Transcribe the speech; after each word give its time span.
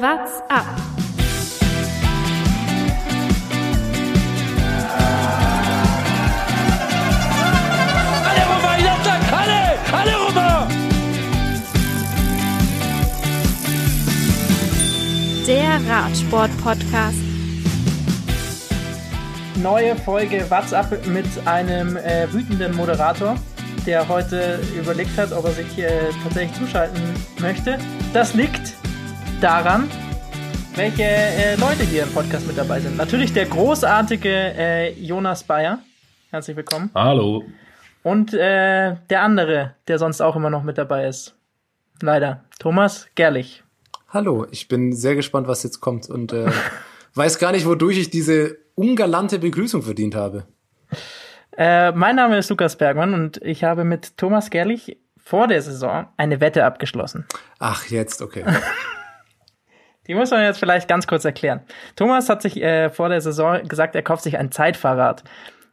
What's 0.00 0.40
up? 0.48 0.64
Alle 8.28 8.44
rüber, 8.46 8.74
Jatzak, 8.78 9.22
alle, 9.32 9.60
alle 9.92 10.14
rüber! 10.28 10.68
Der 15.48 15.80
Radsport-Podcast. 15.90 17.18
Neue 19.56 19.96
Folge 19.96 20.48
WhatsApp 20.48 21.08
mit 21.08 21.26
einem 21.44 21.96
äh, 21.96 22.32
wütenden 22.32 22.76
Moderator, 22.76 23.34
der 23.84 24.06
heute 24.08 24.60
überlegt 24.78 25.18
hat, 25.18 25.32
ob 25.32 25.46
er 25.46 25.50
sich 25.50 25.76
äh, 25.76 25.90
tatsächlich 26.22 26.56
zuschalten 26.56 27.02
möchte. 27.40 27.78
Das 28.12 28.34
liegt 28.34 28.74
daran, 29.40 29.88
welche 30.74 31.04
äh, 31.04 31.54
Leute 31.56 31.84
hier 31.84 32.02
im 32.04 32.12
Podcast 32.12 32.46
mit 32.46 32.58
dabei 32.58 32.80
sind. 32.80 32.96
Natürlich 32.96 33.32
der 33.32 33.46
großartige 33.46 34.28
äh, 34.28 34.92
Jonas 34.94 35.44
Bayer. 35.44 35.78
Herzlich 36.30 36.56
willkommen. 36.56 36.90
Hallo. 36.94 37.44
Und 38.02 38.34
äh, 38.34 38.96
der 39.08 39.22
andere, 39.22 39.76
der 39.86 39.98
sonst 39.98 40.20
auch 40.20 40.34
immer 40.34 40.50
noch 40.50 40.64
mit 40.64 40.76
dabei 40.76 41.06
ist. 41.06 41.36
Leider. 42.00 42.44
Thomas 42.58 43.06
Gerlich. 43.14 43.62
Hallo, 44.08 44.46
ich 44.50 44.66
bin 44.66 44.92
sehr 44.92 45.14
gespannt, 45.14 45.46
was 45.46 45.62
jetzt 45.62 45.80
kommt 45.80 46.08
und 46.08 46.32
äh, 46.32 46.50
weiß 47.14 47.38
gar 47.38 47.52
nicht, 47.52 47.66
wodurch 47.66 47.98
ich 47.98 48.10
diese 48.10 48.58
ungalante 48.74 49.38
Begrüßung 49.38 49.82
verdient 49.82 50.16
habe. 50.16 50.46
Äh, 51.56 51.92
mein 51.92 52.16
Name 52.16 52.38
ist 52.38 52.50
Lukas 52.50 52.76
Bergmann 52.76 53.14
und 53.14 53.40
ich 53.42 53.62
habe 53.62 53.84
mit 53.84 54.16
Thomas 54.16 54.50
Gerlich 54.50 54.98
vor 55.16 55.46
der 55.46 55.62
Saison 55.62 56.08
eine 56.16 56.40
Wette 56.40 56.64
abgeschlossen. 56.64 57.26
Ach, 57.60 57.84
jetzt, 57.86 58.20
okay. 58.22 58.44
Die 60.08 60.14
muss 60.14 60.30
man 60.30 60.42
jetzt 60.42 60.58
vielleicht 60.58 60.88
ganz 60.88 61.06
kurz 61.06 61.24
erklären. 61.24 61.60
Thomas 61.94 62.28
hat 62.28 62.42
sich 62.42 62.60
äh, 62.62 62.88
vor 62.90 63.10
der 63.10 63.20
Saison 63.20 63.62
gesagt, 63.68 63.94
er 63.94 64.02
kauft 64.02 64.22
sich 64.22 64.38
ein 64.38 64.50
Zeitfahrrad, 64.50 65.22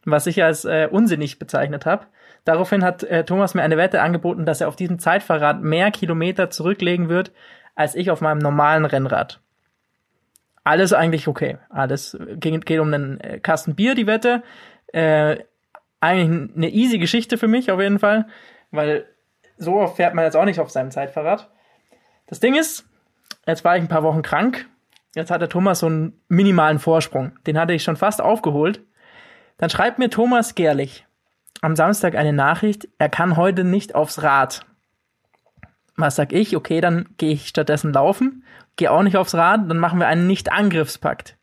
was 0.04 0.26
ich 0.26 0.44
als 0.44 0.64
äh, 0.64 0.88
unsinnig 0.90 1.38
bezeichnet 1.38 1.86
habe. 1.86 2.06
Daraufhin 2.44 2.84
hat 2.84 3.02
äh, 3.02 3.24
Thomas 3.24 3.54
mir 3.54 3.62
eine 3.62 3.78
Wette 3.78 4.02
angeboten, 4.02 4.44
dass 4.44 4.60
er 4.60 4.68
auf 4.68 4.76
diesem 4.76 4.98
Zeitfahrrad 4.98 5.62
mehr 5.62 5.90
Kilometer 5.90 6.50
zurücklegen 6.50 7.08
wird, 7.08 7.32
als 7.74 7.94
ich 7.94 8.10
auf 8.10 8.20
meinem 8.20 8.38
normalen 8.38 8.84
Rennrad. 8.84 9.40
Alles 10.62 10.92
eigentlich 10.92 11.28
okay. 11.28 11.58
Alles 11.70 12.18
geht, 12.34 12.66
geht 12.66 12.80
um 12.80 12.92
einen 12.92 13.20
äh, 13.20 13.40
Kasten 13.40 13.74
Bier, 13.74 13.94
die 13.94 14.06
Wette. 14.06 14.42
Äh, 14.92 15.38
eigentlich 16.00 16.50
eine 16.56 16.68
easy 16.68 16.98
Geschichte 16.98 17.38
für 17.38 17.48
mich 17.48 17.70
auf 17.70 17.80
jeden 17.80 17.98
Fall, 17.98 18.26
weil 18.70 19.06
so 19.56 19.86
fährt 19.86 20.14
man 20.14 20.24
jetzt 20.24 20.36
auch 20.36 20.44
nicht 20.44 20.60
auf 20.60 20.70
seinem 20.70 20.90
Zeitfahrrad. 20.90 21.50
Das 22.26 22.40
Ding 22.40 22.54
ist, 22.54 22.86
jetzt 23.46 23.64
war 23.64 23.76
ich 23.76 23.82
ein 23.82 23.88
paar 23.88 24.02
Wochen 24.02 24.22
krank. 24.22 24.66
Jetzt 25.14 25.30
hat 25.30 25.40
der 25.40 25.48
Thomas 25.48 25.80
so 25.80 25.86
einen 25.86 26.20
minimalen 26.28 26.78
Vorsprung. 26.78 27.32
Den 27.46 27.58
hatte 27.58 27.72
ich 27.72 27.82
schon 27.82 27.96
fast 27.96 28.20
aufgeholt. 28.20 28.82
Dann 29.56 29.70
schreibt 29.70 29.98
mir 29.98 30.10
Thomas 30.10 30.54
Gerlich 30.54 31.06
am 31.62 31.76
Samstag 31.76 32.14
eine 32.14 32.32
Nachricht, 32.32 32.88
er 32.98 33.08
kann 33.08 33.36
heute 33.36 33.64
nicht 33.64 33.94
aufs 33.94 34.22
Rad. 34.22 34.64
Was 35.96 36.16
sag 36.16 36.32
ich? 36.32 36.56
Okay, 36.56 36.80
dann 36.80 37.08
gehe 37.16 37.32
ich 37.32 37.48
stattdessen 37.48 37.92
laufen, 37.92 38.44
gehe 38.76 38.90
auch 38.90 39.02
nicht 39.02 39.16
aufs 39.16 39.34
Rad, 39.34 39.68
dann 39.68 39.78
machen 39.78 39.98
wir 39.98 40.06
einen 40.06 40.26
Nicht-Angriffspakt. 40.26 41.36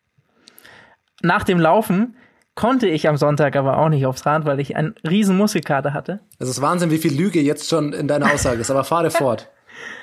Nach 1.22 1.44
dem 1.44 1.60
Laufen 1.60 2.16
konnte 2.56 2.88
ich 2.88 3.08
am 3.08 3.18
Sonntag 3.18 3.56
aber 3.56 3.80
auch 3.80 3.90
nicht 3.90 4.06
aufs 4.06 4.26
Rad, 4.26 4.46
weil 4.46 4.60
ich 4.60 4.76
einen 4.76 4.94
riesen 5.08 5.38
Muskelkater 5.38 5.94
hatte. 5.94 6.20
Es 6.38 6.50
ist 6.50 6.62
Wahnsinn, 6.62 6.92
wie 6.92 7.00
viel 7.00 7.16
Lüge 7.16 7.42
jetzt 7.42 7.70
schon 7.70 7.94
in 7.94 8.08
deiner 8.08 8.32
Aussage 8.32 8.62
ist, 8.62 8.70
aber 8.70 8.84
fahre 8.84 9.10
fort. 9.10 9.50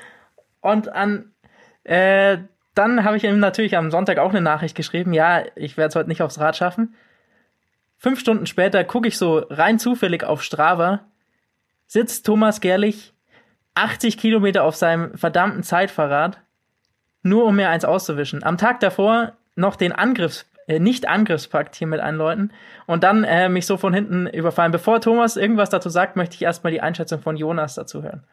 Und 0.61 0.89
an 0.93 1.33
äh, 1.85 2.39
dann 2.75 3.05
habe 3.05 3.17
ich 3.17 3.25
ihm 3.25 3.39
natürlich 3.39 3.77
am 3.77 3.91
Sonntag 3.91 4.19
auch 4.19 4.31
eine 4.31 4.41
Nachricht 4.41 4.77
geschrieben, 4.77 5.13
ja, 5.13 5.43
ich 5.57 5.77
werde 5.77 5.89
es 5.89 5.97
heute 5.97 6.09
nicht 6.09 6.23
aufs 6.23 6.39
Rad 6.39 6.57
schaffen. 6.57 6.95
Fünf 7.97 8.21
Stunden 8.21 8.47
später 8.47 8.85
gucke 8.85 9.09
ich 9.09 9.19
so 9.19 9.39
rein 9.51 9.79
zufällig 9.79 10.25
auf 10.25 10.43
Strava, 10.43 11.01
sitzt 11.87 12.25
Thomas 12.25 12.61
Gerlich 12.61 13.13
80 13.75 14.19
Kilometer 14.19 14.65
auf 14.65 14.77
seinem 14.77 15.17
verdammten 15.17 15.63
Zeitfahrrad, 15.63 16.41
nur 17.23 17.45
um 17.45 17.57
mir 17.57 17.69
eins 17.69 17.85
auszuwischen. 17.85 18.43
Am 18.43 18.59
Tag 18.59 18.81
davor 18.81 19.33
noch 19.55 19.77
den 19.77 19.93
Angriffs, 19.93 20.51
äh, 20.67 20.79
Nicht-Angriffspakt 20.79 21.75
hier 21.75 21.87
mit 21.87 22.01
einläuten 22.01 22.53
und 22.87 23.05
dann 23.05 23.25
äh, 23.25 23.49
mich 23.49 23.67
so 23.67 23.77
von 23.77 23.93
hinten 23.93 24.27
überfallen. 24.27 24.73
Bevor 24.73 25.01
Thomas 25.01 25.37
irgendwas 25.37 25.71
dazu 25.71 25.89
sagt, 25.89 26.17
möchte 26.17 26.37
ich 26.37 26.43
erstmal 26.43 26.73
die 26.73 26.81
Einschätzung 26.81 27.21
von 27.21 27.37
Jonas 27.37 27.75
dazu 27.75 28.03
hören. 28.03 28.25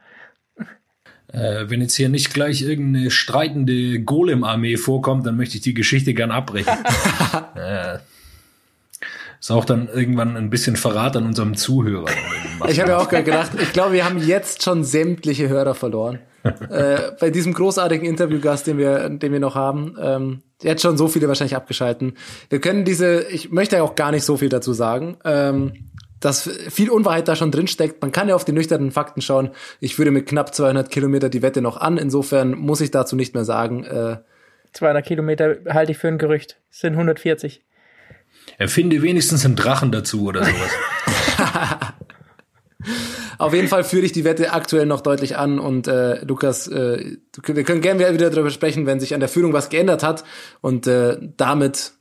Äh, 1.31 1.65
wenn 1.69 1.81
jetzt 1.81 1.95
hier 1.95 2.09
nicht 2.09 2.33
gleich 2.33 2.61
irgendeine 2.61 3.11
streitende 3.11 3.99
Golem-Armee 3.99 4.77
vorkommt, 4.77 5.25
dann 5.25 5.35
möchte 5.35 5.55
ich 5.57 5.61
die 5.61 5.73
Geschichte 5.73 6.13
gern 6.13 6.31
abbrechen. 6.31 6.73
äh, 7.55 7.97
ist 9.39 9.51
auch 9.51 9.65
dann 9.65 9.88
irgendwann 9.88 10.35
ein 10.35 10.49
bisschen 10.49 10.75
Verrat 10.75 11.15
an 11.15 11.25
unserem 11.25 11.55
Zuhörer. 11.55 12.09
Ich 12.67 12.79
habe 12.79 12.91
ja 12.91 12.97
auch 12.97 13.09
gerade 13.09 13.23
gedacht, 13.23 13.51
ich 13.61 13.71
glaube, 13.71 13.93
wir 13.93 14.05
haben 14.05 14.17
jetzt 14.25 14.63
schon 14.63 14.83
sämtliche 14.83 15.47
Hörer 15.49 15.75
verloren. 15.75 16.19
äh, 16.69 17.11
bei 17.19 17.29
diesem 17.29 17.53
großartigen 17.53 18.07
Interviewgast, 18.07 18.67
den 18.67 18.77
wir, 18.77 19.09
den 19.09 19.31
wir 19.31 19.39
noch 19.39 19.55
haben, 19.55 19.95
ähm, 20.01 20.41
jetzt 20.61 20.81
schon 20.81 20.97
so 20.97 21.07
viele 21.07 21.27
wahrscheinlich 21.27 21.55
abgeschalten. 21.55 22.13
Wir 22.49 22.59
können 22.59 22.85
diese, 22.85 23.27
ich 23.29 23.51
möchte 23.51 23.75
ja 23.75 23.83
auch 23.83 23.95
gar 23.95 24.11
nicht 24.11 24.23
so 24.23 24.38
viel 24.38 24.49
dazu 24.49 24.73
sagen. 24.73 25.17
Ähm, 25.23 25.73
dass 26.19 26.50
viel 26.69 26.89
Unwahrheit 26.89 27.28
da 27.28 27.35
schon 27.35 27.51
drin 27.51 27.67
steckt. 27.67 28.01
Man 28.01 28.11
kann 28.11 28.28
ja 28.29 28.35
auf 28.35 28.45
die 28.45 28.51
nüchternen 28.51 28.91
Fakten 28.91 29.22
schauen. 29.22 29.51
Ich 29.79 29.95
führe 29.95 30.11
mit 30.11 30.28
knapp 30.28 30.53
200 30.53 30.89
Kilometer 30.89 31.29
die 31.29 31.41
Wette 31.41 31.61
noch 31.61 31.78
an. 31.78 31.97
Insofern 31.97 32.51
muss 32.51 32.81
ich 32.81 32.91
dazu 32.91 33.16
nicht 33.16 33.33
mehr 33.33 33.45
sagen. 33.45 33.83
Äh, 33.83 34.17
200 34.73 35.06
Kilometer 35.06 35.57
halte 35.69 35.91
ich 35.91 35.97
für 35.97 36.07
ein 36.07 36.17
Gerücht. 36.17 36.57
Es 36.72 36.79
sind 36.79 36.94
140. 36.94 37.61
Erfinde 38.57 39.01
wenigstens 39.01 39.45
einen 39.45 39.56
Drachen 39.56 39.91
dazu 39.91 40.25
oder 40.25 40.44
sowas. 40.44 40.72
Auf 43.38 43.53
jeden 43.53 43.67
Fall 43.67 43.83
führe 43.83 44.06
ich 44.06 44.11
die 44.13 44.23
Wette 44.23 44.51
aktuell 44.51 44.85
noch 44.88 45.01
deutlich 45.01 45.38
an 45.38 45.59
und 45.59 45.88
äh, 45.88 46.23
Lukas, 46.25 46.67
äh, 46.67 47.17
wir 47.45 47.63
können 47.63 47.81
gerne 47.81 48.13
wieder 48.13 48.29
darüber 48.31 48.50
sprechen, 48.50 48.88
wenn 48.88 49.00
sich 49.00 49.13
an 49.13 49.19
der 49.19 49.29
Führung 49.29 49.53
was 49.53 49.69
geändert 49.69 50.01
hat 50.01 50.23
und 50.61 50.88
äh, 50.88 51.17
damit 51.38 51.91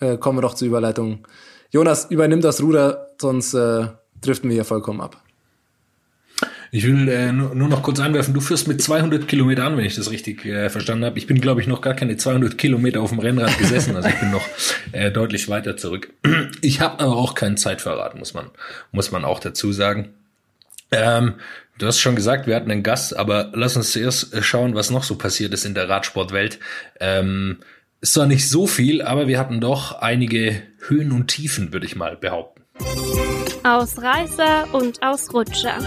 äh, 0.00 0.18
kommen 0.18 0.38
wir 0.38 0.42
doch 0.42 0.54
zur 0.54 0.68
Überleitung. 0.68 1.26
Jonas, 1.72 2.10
übernimm 2.10 2.42
das 2.42 2.62
Ruder, 2.62 3.08
sonst 3.18 3.54
äh, 3.54 3.86
driften 4.20 4.50
wir 4.50 4.54
hier 4.54 4.64
vollkommen 4.66 5.00
ab. 5.00 5.16
Ich 6.70 6.86
will 6.86 7.08
äh, 7.08 7.32
nur, 7.32 7.54
noch 7.54 7.82
kurz 7.82 7.98
einwerfen, 7.98 8.34
du 8.34 8.40
führst 8.42 8.68
mit 8.68 8.82
200 8.82 9.26
Kilometer 9.26 9.64
an, 9.64 9.78
wenn 9.78 9.86
ich 9.86 9.94
das 9.94 10.10
richtig 10.10 10.44
äh, 10.44 10.68
verstanden 10.68 11.06
habe. 11.06 11.18
Ich 11.18 11.26
bin, 11.26 11.40
glaube 11.40 11.62
ich, 11.62 11.66
noch 11.66 11.80
gar 11.80 11.94
keine 11.94 12.18
200 12.18 12.58
Kilometer 12.58 13.00
auf 13.00 13.08
dem 13.08 13.20
Rennrad 13.20 13.56
gesessen, 13.58 13.96
also 13.96 14.08
ich 14.08 14.20
bin 14.20 14.30
noch 14.30 14.46
äh, 14.92 15.10
deutlich 15.10 15.48
weiter 15.48 15.76
zurück. 15.76 16.12
Ich 16.60 16.80
habe 16.80 17.00
aber 17.00 17.16
auch 17.16 17.34
keinen 17.34 17.56
Zeitverrat, 17.56 18.16
muss 18.16 18.34
man, 18.34 18.50
muss 18.92 19.10
man 19.10 19.24
auch 19.24 19.40
dazu 19.40 19.72
sagen. 19.72 20.10
Ähm, 20.90 21.34
du 21.78 21.86
hast 21.86 22.00
schon 22.00 22.16
gesagt, 22.16 22.46
wir 22.46 22.54
hatten 22.54 22.70
einen 22.70 22.82
Gast, 22.82 23.16
aber 23.16 23.50
lass 23.54 23.76
uns 23.76 23.92
zuerst 23.92 24.34
äh, 24.34 24.42
schauen, 24.42 24.74
was 24.74 24.90
noch 24.90 25.04
so 25.04 25.16
passiert 25.16 25.54
ist 25.54 25.64
in 25.64 25.74
der 25.74 25.88
Radsportwelt. 25.88 26.58
Ähm, 27.00 27.58
ist 28.02 28.14
zwar 28.14 28.26
nicht 28.26 28.50
so 28.50 28.66
viel, 28.66 29.00
aber 29.00 29.28
wir 29.28 29.38
hatten 29.38 29.60
doch 29.60 30.00
einige 30.00 30.60
Höhen 30.88 31.12
und 31.12 31.28
Tiefen, 31.28 31.72
würde 31.72 31.86
ich 31.86 31.94
mal 31.94 32.16
behaupten. 32.16 32.64
Ausreißer 33.62 34.74
und 34.74 35.00
Ausrutscher. 35.04 35.78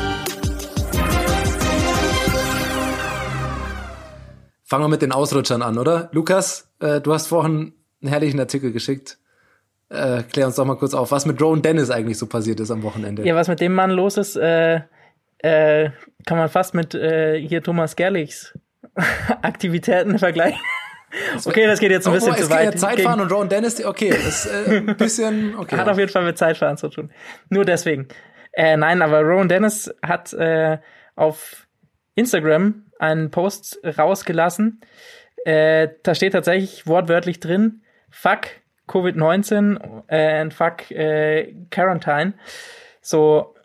Fangen 4.63 4.83
wir 4.85 4.87
mit 4.87 5.01
den 5.01 5.11
Ausrutschern 5.11 5.61
an, 5.61 5.77
oder? 5.77 6.09
Lukas, 6.13 6.71
äh, 6.79 7.01
du 7.01 7.13
hast 7.13 7.27
vorhin 7.27 7.73
einen 8.01 8.09
herrlichen 8.09 8.39
Artikel 8.39 8.71
geschickt. 8.71 9.17
Äh, 9.89 10.23
klär 10.23 10.47
uns 10.47 10.55
doch 10.55 10.65
mal 10.65 10.77
kurz 10.77 10.93
auf, 10.93 11.11
was 11.11 11.25
mit 11.25 11.39
Rowan 11.41 11.61
Dennis 11.61 11.91
eigentlich 11.91 12.17
so 12.17 12.27
passiert 12.27 12.61
ist 12.61 12.71
am 12.71 12.81
Wochenende. 12.81 13.27
Ja, 13.27 13.35
was 13.35 13.49
mit 13.49 13.59
dem 13.59 13.73
Mann 13.73 13.91
los 13.91 14.15
ist, 14.15 14.37
äh, 14.37 14.79
äh, 15.39 15.89
kann 16.25 16.37
man 16.37 16.47
fast 16.47 16.73
mit 16.73 16.95
äh, 16.95 17.39
hier 17.39 17.61
Thomas 17.61 17.97
Gerlichs 17.97 18.57
Aktivitäten 19.41 20.17
vergleichen. 20.17 20.61
Okay, 21.45 21.67
das 21.67 21.79
geht 21.79 21.91
jetzt 21.91 22.07
ein 22.07 22.13
bisschen 22.13 22.33
oh, 22.33 22.35
oh, 22.37 22.41
zu 22.43 22.49
weit. 22.49 22.73
Ja 22.73 22.75
Zeitfahren 22.75 23.21
und 23.21 23.31
Rowan 23.31 23.49
Dennis, 23.49 23.83
okay, 23.83 24.09
das 24.09 24.45
ist 24.45 24.45
äh, 24.45 24.77
ein 24.77 24.85
bisschen, 24.97 25.55
okay. 25.57 25.77
Hat 25.77 25.87
auf 25.87 25.97
jeden 25.97 26.11
Fall 26.11 26.23
mit 26.23 26.37
Zeitfahren 26.37 26.77
zu 26.77 26.89
tun. 26.89 27.11
Nur 27.49 27.65
deswegen. 27.65 28.07
Äh, 28.53 28.77
nein, 28.77 29.01
aber 29.01 29.21
Rowan 29.21 29.49
Dennis 29.49 29.93
hat 30.01 30.33
äh, 30.33 30.77
auf 31.15 31.67
Instagram 32.15 32.85
einen 32.99 33.31
Post 33.31 33.79
rausgelassen. 33.83 34.81
Äh, 35.45 35.89
da 36.03 36.15
steht 36.15 36.33
tatsächlich 36.33 36.87
wortwörtlich 36.87 37.39
drin, 37.39 37.83
fuck 38.09 38.47
Covid-19 38.87 40.03
äh, 40.07 40.41
and 40.41 40.53
fuck 40.53 40.89
äh, 40.91 41.53
Quarantine. 41.69 42.33
So 43.01 43.55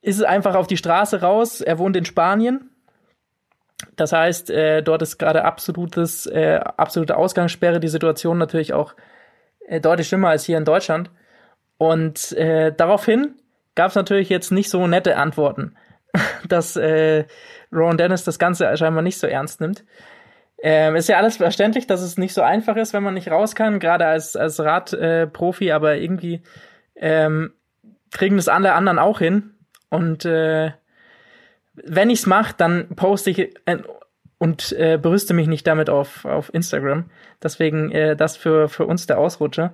ist 0.00 0.18
es 0.18 0.22
einfach 0.22 0.54
auf 0.54 0.66
die 0.66 0.76
Straße 0.76 1.20
raus. 1.20 1.60
Er 1.60 1.78
wohnt 1.78 1.96
in 1.96 2.04
Spanien. 2.04 2.70
Das 3.96 4.12
heißt, 4.12 4.50
äh, 4.50 4.82
dort 4.82 5.02
ist 5.02 5.18
gerade 5.18 5.44
absolutes, 5.44 6.26
äh, 6.26 6.60
absolute 6.76 7.16
Ausgangssperre. 7.16 7.80
Die 7.80 7.88
Situation 7.88 8.38
natürlich 8.38 8.72
auch 8.72 8.94
äh, 9.66 9.80
deutlich 9.80 10.08
schlimmer 10.08 10.30
als 10.30 10.44
hier 10.44 10.58
in 10.58 10.64
Deutschland. 10.64 11.10
Und 11.78 12.32
äh, 12.32 12.72
daraufhin 12.74 13.34
gab 13.74 13.90
es 13.90 13.94
natürlich 13.94 14.28
jetzt 14.28 14.50
nicht 14.50 14.70
so 14.70 14.86
nette 14.86 15.16
Antworten, 15.16 15.76
dass 16.48 16.76
äh, 16.76 17.24
Ron 17.72 17.98
Dennis 17.98 18.24
das 18.24 18.38
Ganze 18.38 18.74
scheinbar 18.76 19.02
nicht 19.02 19.18
so 19.18 19.26
ernst 19.26 19.60
nimmt. 19.60 19.84
Ähm, 20.62 20.96
ist 20.96 21.08
ja 21.08 21.18
alles 21.18 21.36
verständlich, 21.36 21.86
dass 21.86 22.00
es 22.00 22.16
nicht 22.16 22.32
so 22.32 22.40
einfach 22.40 22.76
ist, 22.76 22.94
wenn 22.94 23.02
man 23.02 23.12
nicht 23.12 23.30
raus 23.30 23.54
kann, 23.54 23.78
gerade 23.78 24.06
als, 24.06 24.36
als 24.36 24.58
Radprofi, 24.58 25.68
äh, 25.68 25.72
aber 25.72 25.96
irgendwie 25.96 26.42
ähm, 26.96 27.52
kriegen 28.10 28.36
das 28.36 28.48
alle 28.48 28.72
anderen 28.72 28.98
auch 28.98 29.18
hin. 29.18 29.54
Und 29.90 30.24
äh, 30.24 30.72
wenn 31.84 32.10
ich's 32.10 32.26
mache, 32.26 32.54
dann 32.56 32.88
poste 32.96 33.30
ich 33.30 33.38
äh, 33.66 33.78
und 34.38 34.72
äh, 34.72 34.98
berüste 35.00 35.34
mich 35.34 35.46
nicht 35.48 35.66
damit 35.66 35.88
auf, 35.90 36.24
auf 36.24 36.52
Instagram. 36.52 37.04
Deswegen 37.42 37.90
äh, 37.90 38.16
das 38.16 38.36
für, 38.36 38.68
für 38.68 38.86
uns 38.86 39.06
der 39.06 39.18
Ausrutscher. 39.18 39.72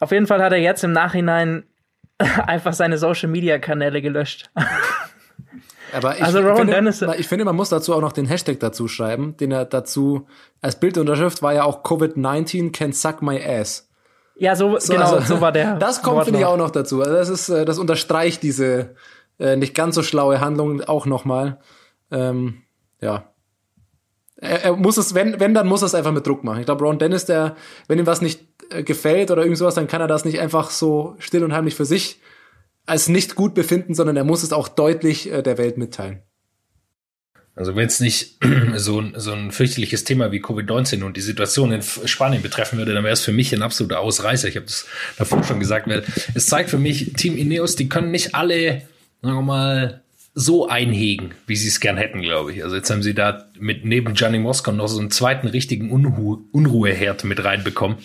Auf 0.00 0.12
jeden 0.12 0.26
Fall 0.26 0.42
hat 0.42 0.52
er 0.52 0.58
jetzt 0.58 0.82
im 0.84 0.92
Nachhinein 0.92 1.64
einfach 2.46 2.72
seine 2.72 2.98
Social 2.98 3.28
Media 3.28 3.58
Kanäle 3.58 4.02
gelöscht. 4.02 4.50
Aber 5.92 6.16
ich, 6.16 6.22
Also 6.22 6.40
finde, 6.54 6.72
Dennis- 6.74 7.02
ich 7.18 7.26
finde, 7.26 7.44
man 7.44 7.56
muss 7.56 7.68
dazu 7.68 7.94
auch 7.94 8.00
noch 8.00 8.12
den 8.12 8.26
Hashtag 8.26 8.60
dazu 8.60 8.86
schreiben, 8.86 9.36
den 9.36 9.50
er 9.50 9.64
dazu 9.64 10.26
als 10.60 10.78
Bildunterschrift 10.78 11.42
war 11.42 11.52
ja 11.52 11.64
auch 11.64 11.82
Covid-19 11.82 12.72
can 12.72 12.92
suck 12.92 13.22
my 13.22 13.42
ass. 13.44 13.88
Ja, 14.36 14.54
so, 14.56 14.78
So, 14.78 14.92
genau, 14.94 15.16
also, 15.16 15.34
so 15.34 15.40
war 15.40 15.52
der. 15.52 15.74
Das 15.78 16.02
kommt, 16.02 16.24
finde 16.24 16.40
ich, 16.40 16.46
auch 16.46 16.56
noch 16.56 16.70
dazu. 16.70 17.00
Also 17.00 17.12
das 17.12 17.28
ist, 17.28 17.48
äh, 17.48 17.64
das 17.64 17.78
unterstreicht 17.78 18.42
diese 18.42 18.94
äh, 19.40 19.56
nicht 19.56 19.74
ganz 19.74 19.96
so 19.96 20.02
schlaue 20.04 20.40
Handlung 20.40 20.82
auch 20.82 21.06
nochmal. 21.06 21.58
Ähm, 22.12 22.62
ja. 23.00 23.32
Er, 24.36 24.62
er 24.64 24.76
muss 24.76 24.96
es, 24.96 25.14
wenn, 25.14 25.40
wenn, 25.40 25.52
dann 25.54 25.66
muss 25.66 25.82
er 25.82 25.86
es 25.86 25.94
einfach 25.94 26.12
mit 26.12 26.26
Druck 26.26 26.44
machen. 26.44 26.60
Ich 26.60 26.66
glaube, 26.66 26.84
Ron 26.84 26.98
Dennis, 26.98 27.24
der, 27.24 27.56
wenn 27.88 27.98
ihm 27.98 28.06
was 28.06 28.20
nicht 28.22 28.40
äh, 28.70 28.82
gefällt 28.82 29.30
oder 29.30 29.42
irgend 29.42 29.58
sowas, 29.58 29.74
dann 29.74 29.88
kann 29.88 30.00
er 30.00 30.06
das 30.08 30.24
nicht 30.24 30.40
einfach 30.40 30.70
so 30.70 31.16
still 31.18 31.42
und 31.44 31.52
heimlich 31.52 31.74
für 31.74 31.84
sich 31.84 32.20
als 32.86 33.08
nicht 33.08 33.34
gut 33.34 33.54
befinden, 33.54 33.94
sondern 33.94 34.16
er 34.16 34.24
muss 34.24 34.42
es 34.42 34.52
auch 34.52 34.66
deutlich 34.68 35.30
äh, 35.30 35.42
der 35.42 35.58
Welt 35.58 35.76
mitteilen. 35.78 36.22
Also 37.54 37.76
wenn 37.76 37.86
es 37.86 38.00
nicht 38.00 38.38
so, 38.76 39.00
ein- 39.00 39.12
so 39.16 39.32
ein 39.32 39.50
fürchterliches 39.52 40.04
Thema 40.04 40.32
wie 40.32 40.42
Covid-19 40.42 41.04
und 41.04 41.16
die 41.16 41.20
Situation 41.20 41.72
in 41.72 41.82
Spanien 41.82 42.42
betreffen 42.42 42.78
würde, 42.78 42.94
dann 42.94 43.04
wäre 43.04 43.12
es 43.12 43.20
für 43.20 43.32
mich 43.32 43.52
ein 43.54 43.62
absoluter 43.62 44.00
Ausreißer. 44.00 44.48
Ich 44.48 44.56
habe 44.56 44.66
das 44.66 44.86
davor 45.18 45.42
schon 45.44 45.60
gesagt, 45.60 45.86
weil 45.88 46.04
es 46.34 46.46
zeigt 46.46 46.70
für 46.70 46.78
mich, 46.78 47.12
Team 47.14 47.36
Ineos, 47.36 47.76
die 47.76 47.88
können 47.88 48.10
nicht 48.10 48.34
alle, 48.34 48.82
sagen 49.22 49.36
wir 49.36 49.42
mal, 49.42 50.02
so 50.32 50.68
einhegen, 50.68 51.34
wie 51.46 51.56
sie 51.56 51.68
es 51.68 51.80
gern 51.80 51.96
hätten, 51.96 52.22
glaube 52.22 52.52
ich. 52.52 52.62
Also 52.62 52.76
jetzt 52.76 52.88
haben 52.88 53.02
sie 53.02 53.14
da 53.14 53.46
mit 53.58 53.84
neben 53.84 54.14
Gianni 54.14 54.38
Moscon 54.38 54.76
noch 54.76 54.86
so 54.86 55.00
einen 55.00 55.10
zweiten 55.10 55.48
richtigen 55.48 55.90
Unruhe, 55.90 56.38
Unruheherd 56.52 57.24
mit 57.24 57.44
reinbekommen. 57.44 57.98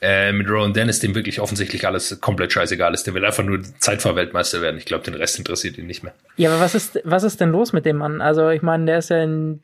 Äh, 0.00 0.32
mit 0.32 0.48
Rowan 0.48 0.74
Dennis, 0.74 0.98
dem 0.98 1.14
wirklich 1.14 1.40
offensichtlich 1.40 1.86
alles 1.86 2.20
komplett 2.20 2.52
scheißegal 2.52 2.94
ist. 2.94 3.06
Der 3.06 3.14
will 3.14 3.24
einfach 3.24 3.44
nur 3.44 3.62
Zeitfahrweltmeister 3.78 4.60
werden. 4.60 4.76
Ich 4.76 4.86
glaube, 4.86 5.04
den 5.04 5.14
Rest 5.14 5.38
interessiert 5.38 5.78
ihn 5.78 5.86
nicht 5.86 6.02
mehr. 6.02 6.14
Ja, 6.36 6.50
aber 6.50 6.60
was 6.60 6.74
ist, 6.74 7.00
was 7.04 7.22
ist 7.22 7.40
denn 7.40 7.50
los 7.50 7.72
mit 7.72 7.86
dem 7.86 7.96
Mann? 7.96 8.20
Also, 8.20 8.48
ich 8.50 8.62
meine, 8.62 8.86
der 8.86 8.98
ist 8.98 9.10
ja 9.10 9.22
im 9.22 9.62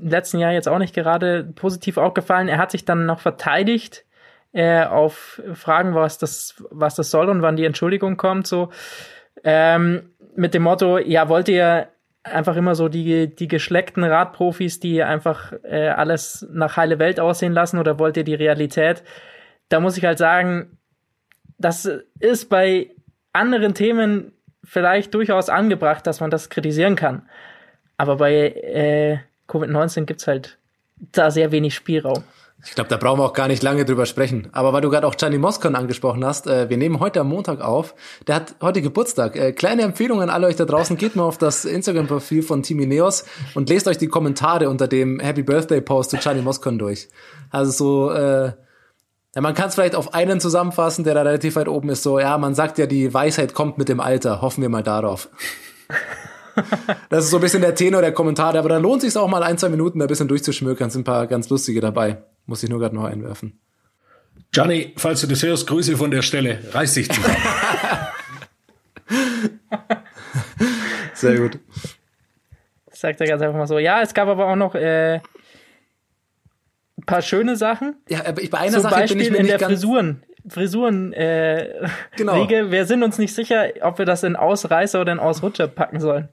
letzten 0.00 0.38
Jahr 0.38 0.52
jetzt 0.52 0.68
auch 0.68 0.78
nicht 0.78 0.94
gerade 0.94 1.44
positiv 1.54 1.98
aufgefallen. 1.98 2.48
Er 2.48 2.58
hat 2.58 2.72
sich 2.72 2.84
dann 2.84 3.06
noch 3.06 3.20
verteidigt 3.20 4.04
äh, 4.52 4.84
auf 4.84 5.40
Fragen, 5.54 5.94
was 5.94 6.18
das, 6.18 6.56
was 6.70 6.96
das 6.96 7.10
soll 7.10 7.28
und 7.28 7.42
wann 7.42 7.56
die 7.56 7.64
Entschuldigung 7.64 8.16
kommt, 8.16 8.46
so. 8.46 8.70
Ähm, 9.42 10.13
mit 10.36 10.54
dem 10.54 10.62
Motto, 10.62 10.98
ja, 10.98 11.28
wollt 11.28 11.48
ihr 11.48 11.88
einfach 12.22 12.56
immer 12.56 12.74
so 12.74 12.88
die, 12.88 13.34
die 13.34 13.48
geschleckten 13.48 14.02
Radprofis, 14.02 14.80
die 14.80 15.02
einfach 15.02 15.52
äh, 15.62 15.88
alles 15.88 16.46
nach 16.50 16.76
heile 16.76 16.98
Welt 16.98 17.20
aussehen 17.20 17.52
lassen 17.52 17.78
oder 17.78 17.98
wollt 17.98 18.16
ihr 18.16 18.24
die 18.24 18.34
Realität? 18.34 19.02
Da 19.68 19.80
muss 19.80 19.96
ich 19.96 20.04
halt 20.04 20.18
sagen, 20.18 20.78
das 21.58 21.88
ist 22.18 22.48
bei 22.48 22.90
anderen 23.32 23.74
Themen 23.74 24.32
vielleicht 24.64 25.12
durchaus 25.14 25.48
angebracht, 25.48 26.06
dass 26.06 26.20
man 26.20 26.30
das 26.30 26.48
kritisieren 26.48 26.96
kann. 26.96 27.28
Aber 27.96 28.16
bei 28.16 28.32
äh, 28.32 29.18
Covid-19 29.48 30.04
gibt's 30.04 30.26
halt 30.26 30.58
da 30.96 31.30
sehr 31.30 31.52
wenig 31.52 31.74
Spielraum. 31.74 32.24
Ich 32.66 32.74
glaube, 32.74 32.88
da 32.88 32.96
brauchen 32.96 33.20
wir 33.20 33.24
auch 33.24 33.32
gar 33.32 33.48
nicht 33.48 33.62
lange 33.62 33.84
drüber 33.84 34.06
sprechen. 34.06 34.48
Aber 34.52 34.72
weil 34.72 34.80
du 34.80 34.90
gerade 34.90 35.06
auch 35.06 35.16
Gianni 35.16 35.38
Moscon 35.38 35.74
angesprochen 35.74 36.24
hast, 36.24 36.46
äh, 36.46 36.70
wir 36.70 36.76
nehmen 36.76 37.00
heute 37.00 37.20
am 37.20 37.28
Montag 37.28 37.60
auf. 37.60 37.94
Der 38.26 38.36
hat 38.36 38.54
heute 38.60 38.80
Geburtstag. 38.82 39.36
Äh, 39.36 39.52
kleine 39.52 39.82
Empfehlung 39.82 40.22
an 40.22 40.30
alle 40.30 40.46
euch 40.46 40.56
da 40.56 40.64
draußen. 40.64 40.96
Geht 40.96 41.16
mal 41.16 41.24
auf 41.24 41.38
das 41.38 41.64
Instagram-Profil 41.64 42.42
von 42.42 42.62
Team 42.62 42.80
Ineos 42.80 43.24
und 43.54 43.68
lest 43.68 43.86
euch 43.86 43.98
die 43.98 44.08
Kommentare 44.08 44.68
unter 44.68 44.88
dem 44.88 45.20
Happy 45.20 45.42
Birthday-Post 45.42 46.10
zu 46.10 46.16
Gianni 46.16 46.42
Moscon 46.42 46.78
durch. 46.78 47.08
Also 47.50 47.70
so, 47.70 48.10
äh, 48.10 48.52
ja, 49.34 49.40
man 49.40 49.54
kann 49.54 49.68
es 49.68 49.74
vielleicht 49.74 49.94
auf 49.94 50.14
einen 50.14 50.40
zusammenfassen, 50.40 51.04
der 51.04 51.14
da 51.14 51.22
relativ 51.22 51.56
weit 51.56 51.68
oben 51.68 51.90
ist. 51.90 52.02
So, 52.02 52.18
ja, 52.18 52.38
man 52.38 52.54
sagt 52.54 52.78
ja, 52.78 52.86
die 52.86 53.12
Weisheit 53.12 53.52
kommt 53.52 53.78
mit 53.78 53.88
dem 53.88 54.00
Alter. 54.00 54.40
Hoffen 54.40 54.62
wir 54.62 54.68
mal 54.68 54.82
darauf. 54.82 55.28
Das 57.10 57.24
ist 57.24 57.30
so 57.30 57.38
ein 57.38 57.40
bisschen 57.40 57.62
der 57.62 57.74
Tenor 57.74 58.00
der 58.00 58.12
Kommentare, 58.12 58.58
aber 58.58 58.68
da 58.68 58.78
lohnt 58.78 59.02
sich 59.02 59.16
auch 59.16 59.28
mal 59.28 59.42
ein, 59.42 59.58
zwei 59.58 59.68
Minuten 59.68 59.98
da 59.98 60.06
ein 60.06 60.08
bisschen 60.08 60.28
durchzuschmökern. 60.28 60.90
Sind 60.90 61.02
ein 61.02 61.04
paar 61.04 61.26
ganz 61.26 61.48
lustige 61.48 61.80
dabei. 61.80 62.22
Muss 62.46 62.62
ich 62.62 62.70
nur 62.70 62.78
gerade 62.78 62.94
noch 62.94 63.04
einwerfen. 63.04 63.58
Gianni, 64.52 64.94
falls 64.96 65.20
du 65.20 65.26
das 65.26 65.42
hörst, 65.42 65.66
Grüße 65.66 65.96
von 65.96 66.10
der 66.10 66.22
Stelle. 66.22 66.60
Reiß 66.72 66.94
dich 66.94 67.10
zusammen. 67.10 67.36
Sehr 71.14 71.38
gut. 71.38 71.58
Sagt 72.92 73.20
er 73.20 73.26
ganz 73.26 73.42
einfach 73.42 73.58
mal 73.58 73.66
so. 73.66 73.78
Ja, 73.78 74.02
es 74.02 74.14
gab 74.14 74.28
aber 74.28 74.46
auch 74.46 74.56
noch 74.56 74.74
äh, 74.74 75.16
ein 75.16 75.20
paar 77.06 77.22
schöne 77.22 77.56
Sachen. 77.56 77.96
Ja, 78.08 78.26
aber 78.26 78.42
ich, 78.42 78.50
bei 78.50 78.58
einer 78.58 78.74
Zum 78.74 78.82
Sache 78.82 78.94
bin 78.94 79.02
Beispiel 79.02 79.22
ich 79.22 79.30
mir 79.30 79.36
in 79.38 79.42
nicht 79.42 79.52
der 79.52 79.58
ganz. 79.58 79.72
Frisuren. 79.72 80.22
Frisuren 80.48 81.12
äh, 81.12 81.88
Genau. 82.16 82.42
Riege. 82.42 82.70
Wir 82.70 82.86
sind 82.86 83.02
uns 83.02 83.18
nicht 83.18 83.34
sicher, 83.34 83.66
ob 83.82 83.98
wir 83.98 84.04
das 84.04 84.22
in 84.22 84.36
Ausreißer 84.36 85.00
oder 85.00 85.12
in 85.12 85.18
Ausrutscher 85.18 85.68
packen 85.68 86.00
sollen. 86.00 86.28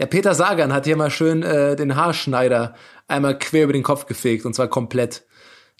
Ja, 0.00 0.06
Peter 0.06 0.34
Sagan 0.34 0.72
hat 0.72 0.86
hier 0.86 0.96
mal 0.96 1.10
schön 1.10 1.42
äh, 1.42 1.76
den 1.76 1.94
Haarschneider 1.94 2.74
einmal 3.06 3.38
quer 3.38 3.64
über 3.64 3.72
den 3.72 3.84
Kopf 3.84 4.06
gefegt 4.06 4.44
und 4.44 4.54
zwar 4.54 4.68
komplett. 4.68 5.24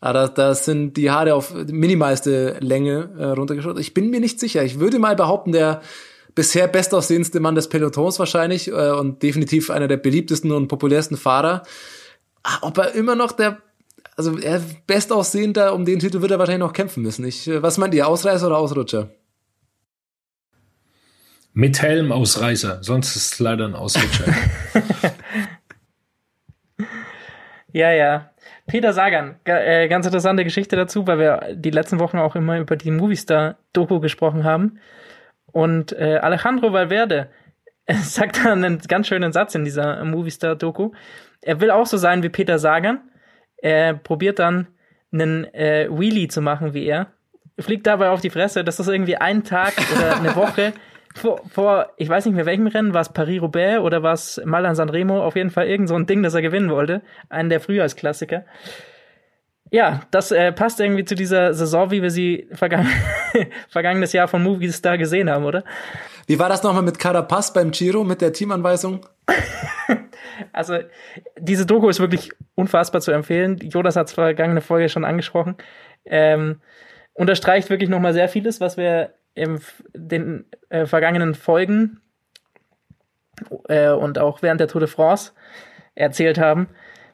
Aber 0.00 0.12
da, 0.12 0.28
da 0.28 0.54
sind 0.54 0.96
die 0.96 1.10
Haare 1.10 1.34
auf 1.34 1.54
minimalste 1.54 2.58
Länge 2.60 3.10
äh, 3.18 3.24
runtergeschaut. 3.24 3.78
Ich 3.78 3.94
bin 3.94 4.10
mir 4.10 4.20
nicht 4.20 4.38
sicher. 4.38 4.62
Ich 4.62 4.78
würde 4.78 4.98
mal 4.98 5.16
behaupten, 5.16 5.52
der 5.52 5.80
bisher 6.34 6.68
bestaussehendste 6.68 7.40
Mann 7.40 7.54
des 7.54 7.68
Pelotons 7.68 8.18
wahrscheinlich 8.18 8.68
äh, 8.68 8.90
und 8.90 9.22
definitiv 9.22 9.70
einer 9.70 9.88
der 9.88 9.96
beliebtesten 9.96 10.52
und 10.52 10.68
populärsten 10.68 11.16
Fahrer. 11.16 11.62
Ah, 12.42 12.58
Ob 12.62 12.78
er 12.78 12.94
immer 12.94 13.14
noch 13.14 13.32
der, 13.32 13.58
also 14.16 14.38
er 14.38 14.60
bestaussehender 14.86 15.74
um 15.74 15.84
den 15.84 15.98
Titel 15.98 16.20
wird 16.20 16.30
er 16.30 16.38
wahrscheinlich 16.38 16.66
noch 16.66 16.72
kämpfen 16.72 17.02
müssen. 17.02 17.24
Ich, 17.24 17.48
äh, 17.48 17.62
was 17.62 17.78
meint 17.78 17.94
ihr, 17.94 18.06
Ausreißer 18.06 18.46
oder 18.46 18.58
Ausrutscher? 18.58 19.10
Mit 21.52 21.80
Helm 21.82 22.10
Ausreißer, 22.10 22.82
sonst 22.82 23.14
ist 23.14 23.34
es 23.34 23.38
leider 23.38 23.66
ein 23.66 23.74
Ausrutscher. 23.74 24.24
Ja, 27.74 27.90
ja. 27.90 28.30
Peter 28.68 28.92
Sagan, 28.92 29.34
ga, 29.42 29.58
äh, 29.58 29.88
ganz 29.88 30.06
interessante 30.06 30.44
Geschichte 30.44 30.76
dazu, 30.76 31.08
weil 31.08 31.18
wir 31.18 31.54
die 31.56 31.70
letzten 31.70 31.98
Wochen 31.98 32.18
auch 32.18 32.36
immer 32.36 32.60
über 32.60 32.76
die 32.76 32.92
Movistar-Doku 32.92 33.98
gesprochen 33.98 34.44
haben. 34.44 34.78
Und 35.46 35.92
äh, 35.92 36.18
Alejandro 36.18 36.72
Valverde 36.72 37.30
sagt 37.88 38.44
da 38.44 38.52
einen 38.52 38.78
ganz 38.78 39.08
schönen 39.08 39.32
Satz 39.32 39.56
in 39.56 39.64
dieser 39.64 40.04
Movistar-Doku. 40.04 40.92
Er 41.40 41.60
will 41.60 41.72
auch 41.72 41.86
so 41.86 41.96
sein 41.96 42.22
wie 42.22 42.28
Peter 42.28 42.60
Sagan. 42.60 43.00
Er 43.64 43.94
probiert 43.94 44.40
dann 44.40 44.66
einen 45.10 45.44
äh, 45.54 45.88
Wheelie 45.90 46.28
zu 46.28 46.42
machen 46.42 46.74
wie 46.74 46.84
er. 46.84 47.06
Fliegt 47.58 47.86
dabei 47.86 48.10
auf 48.10 48.20
die 48.20 48.28
Fresse. 48.28 48.62
Das 48.62 48.78
ist 48.78 48.88
irgendwie 48.88 49.16
ein 49.16 49.42
Tag 49.42 49.72
oder 49.96 50.16
eine 50.16 50.36
Woche 50.36 50.74
vor, 51.14 51.40
vor 51.48 51.92
ich 51.96 52.06
weiß 52.06 52.26
nicht 52.26 52.34
mehr 52.34 52.44
welchem 52.44 52.66
Rennen, 52.66 52.92
war 52.92 53.00
es 53.00 53.08
Paris-Roubaix 53.08 53.78
oder 53.80 54.02
war 54.02 54.12
es 54.12 54.38
Malan 54.44 54.74
Sanremo? 54.74 55.24
Auf 55.24 55.34
jeden 55.34 55.48
Fall 55.48 55.66
irgend 55.66 55.88
so 55.88 55.94
ein 55.94 56.04
Ding, 56.04 56.22
das 56.22 56.34
er 56.34 56.42
gewinnen 56.42 56.68
wollte. 56.68 57.00
Einen 57.30 57.48
der 57.48 57.60
Frühjahrsklassiker. 57.60 58.44
Ja, 59.70 60.02
das 60.10 60.30
äh, 60.30 60.52
passt 60.52 60.78
irgendwie 60.78 61.06
zu 61.06 61.14
dieser 61.14 61.54
Saison, 61.54 61.90
wie 61.90 62.02
wir 62.02 62.10
sie 62.10 62.48
vergangen 62.52 62.90
vergangenes 63.70 64.12
Jahr 64.12 64.28
von 64.28 64.42
Movistar 64.42 64.98
gesehen 64.98 65.30
haben, 65.30 65.46
oder? 65.46 65.64
Wie 66.26 66.38
war 66.38 66.50
das 66.50 66.62
nochmal 66.62 66.82
mit 66.82 66.98
Carapaz 66.98 67.54
beim 67.54 67.70
Giro 67.70 68.04
mit 68.04 68.20
der 68.20 68.34
Teamanweisung? 68.34 69.06
Also, 70.52 70.78
diese 71.38 71.66
Doku 71.66 71.88
ist 71.88 72.00
wirklich 72.00 72.30
unfassbar 72.54 73.00
zu 73.00 73.12
empfehlen. 73.12 73.56
Jonas 73.58 73.96
hat 73.96 74.08
es 74.08 74.12
vergangene 74.12 74.60
Folge 74.60 74.88
schon 74.88 75.04
angesprochen. 75.04 75.56
Ähm, 76.04 76.60
unterstreicht 77.12 77.70
wirklich 77.70 77.88
nochmal 77.88 78.12
sehr 78.12 78.28
vieles, 78.28 78.60
was 78.60 78.76
wir 78.76 79.14
in 79.34 79.60
den 79.94 80.44
äh, 80.68 80.86
vergangenen 80.86 81.34
Folgen 81.34 82.00
äh, 83.68 83.90
und 83.90 84.18
auch 84.18 84.42
während 84.42 84.60
der 84.60 84.68
Tour 84.68 84.80
de 84.80 84.88
France 84.88 85.32
erzählt 85.94 86.38
haben 86.38 86.68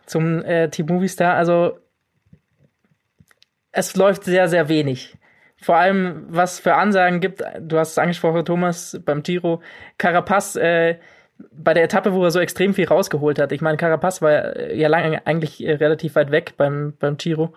zum 0.06 0.42
äh, 0.42 0.68
Team 0.70 0.86
Movistar. 0.86 1.34
Also, 1.34 1.78
es 3.72 3.96
läuft 3.96 4.24
sehr, 4.24 4.48
sehr 4.48 4.68
wenig. 4.68 5.16
Vor 5.62 5.76
allem, 5.76 6.24
was 6.28 6.58
für 6.58 6.74
Ansagen 6.74 7.20
gibt, 7.20 7.42
du 7.60 7.78
hast 7.78 7.92
es 7.92 7.98
angesprochen, 7.98 8.44
Thomas, 8.44 8.98
beim 9.04 9.22
Giro, 9.22 9.62
Carapaz, 9.98 10.56
äh, 10.56 10.98
bei 11.52 11.74
der 11.74 11.84
Etappe, 11.84 12.12
wo 12.12 12.24
er 12.24 12.30
so 12.30 12.40
extrem 12.40 12.74
viel 12.74 12.86
rausgeholt 12.86 13.38
hat. 13.38 13.52
Ich 13.52 13.60
meine, 13.60 13.76
Carapaz 13.76 14.22
war 14.22 14.58
ja 14.72 14.88
lange 14.88 15.26
eigentlich 15.26 15.62
relativ 15.62 16.14
weit 16.14 16.30
weg 16.30 16.54
beim, 16.56 16.94
beim 16.98 17.16
Giro. 17.16 17.54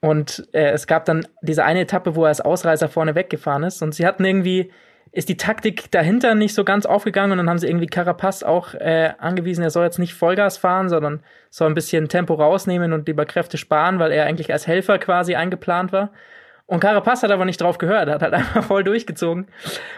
Und 0.00 0.46
äh, 0.52 0.70
es 0.70 0.86
gab 0.86 1.04
dann 1.06 1.26
diese 1.40 1.64
eine 1.64 1.80
Etappe, 1.80 2.14
wo 2.14 2.24
er 2.24 2.28
als 2.28 2.40
Ausreißer 2.40 2.88
vorne 2.88 3.14
weggefahren 3.14 3.62
ist. 3.62 3.82
Und 3.82 3.94
sie 3.94 4.06
hatten 4.06 4.24
irgendwie 4.24 4.70
ist 5.14 5.28
die 5.28 5.36
Taktik 5.36 5.92
dahinter 5.92 6.34
nicht 6.34 6.54
so 6.54 6.64
ganz 6.64 6.86
aufgegangen 6.86 7.32
und 7.32 7.38
dann 7.38 7.48
haben 7.48 7.58
sie 7.58 7.68
irgendwie 7.68 7.86
Carapaz 7.86 8.42
auch 8.42 8.74
äh, 8.74 9.12
angewiesen, 9.18 9.62
er 9.62 9.70
soll 9.70 9.84
jetzt 9.84 10.00
nicht 10.00 10.12
Vollgas 10.12 10.58
fahren, 10.58 10.88
sondern 10.88 11.22
soll 11.50 11.68
ein 11.68 11.74
bisschen 11.74 12.08
Tempo 12.08 12.34
rausnehmen 12.34 12.92
und 12.92 13.06
lieber 13.06 13.24
Kräfte 13.24 13.56
sparen, 13.56 14.00
weil 14.00 14.10
er 14.10 14.26
eigentlich 14.26 14.52
als 14.52 14.66
Helfer 14.66 14.98
quasi 14.98 15.36
eingeplant 15.36 15.92
war. 15.92 16.10
Und 16.66 16.80
Carapaz 16.80 17.22
hat 17.22 17.30
aber 17.30 17.44
nicht 17.44 17.60
drauf 17.60 17.78
gehört, 17.78 18.08
hat 18.08 18.22
halt 18.22 18.34
einfach 18.34 18.64
voll 18.64 18.82
durchgezogen. 18.82 19.46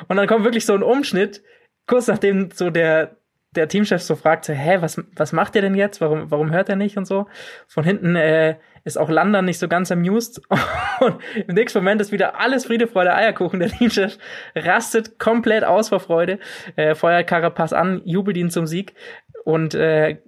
Und 0.06 0.16
dann 0.16 0.26
kommt 0.26 0.44
wirklich 0.44 0.66
so 0.66 0.75
ein 0.75 0.82
Umschnitt, 0.82 1.42
kurz 1.86 2.06
nachdem 2.08 2.50
so 2.52 2.70
der, 2.70 3.16
der 3.52 3.68
Teamchef 3.68 4.02
so 4.02 4.16
fragt, 4.16 4.48
hä, 4.48 4.78
was, 4.80 5.02
was 5.14 5.32
macht 5.32 5.54
ihr 5.54 5.62
denn 5.62 5.74
jetzt? 5.74 6.00
Warum, 6.00 6.30
warum 6.30 6.52
hört 6.52 6.68
er 6.68 6.76
nicht 6.76 6.96
und 6.96 7.06
so? 7.06 7.26
Von 7.66 7.84
hinten 7.84 8.16
äh, 8.16 8.56
ist 8.84 8.98
auch 8.98 9.10
Landa 9.10 9.42
nicht 9.42 9.58
so 9.58 9.66
ganz 9.66 9.90
amused. 9.90 10.40
Und 11.00 11.16
im 11.34 11.54
nächsten 11.54 11.78
Moment 11.80 12.00
ist 12.00 12.12
wieder 12.12 12.38
alles 12.38 12.66
Friede, 12.66 12.86
Freude, 12.86 13.14
Eierkuchen. 13.14 13.58
Der 13.58 13.68
Teamchef 13.68 14.16
rastet 14.54 15.18
komplett 15.18 15.64
aus 15.64 15.88
vor 15.88 16.00
Freude, 16.00 16.38
äh, 16.76 16.94
feuert 16.94 17.26
Carapaz 17.26 17.72
an, 17.72 18.00
jubelt 18.04 18.36
ihn 18.36 18.50
zum 18.50 18.66
Sieg. 18.66 18.94
Und 19.44 19.74
äh, 19.74 20.18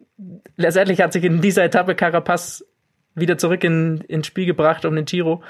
letztendlich 0.56 1.00
hat 1.00 1.12
sich 1.12 1.22
in 1.22 1.40
dieser 1.40 1.64
Etappe 1.64 1.94
Carapaz 1.94 2.64
wieder 3.14 3.38
zurück 3.38 3.62
in, 3.62 4.00
ins 4.08 4.26
Spiel 4.26 4.46
gebracht 4.46 4.84
um 4.84 4.96
den 4.96 5.04
Giro 5.04 5.42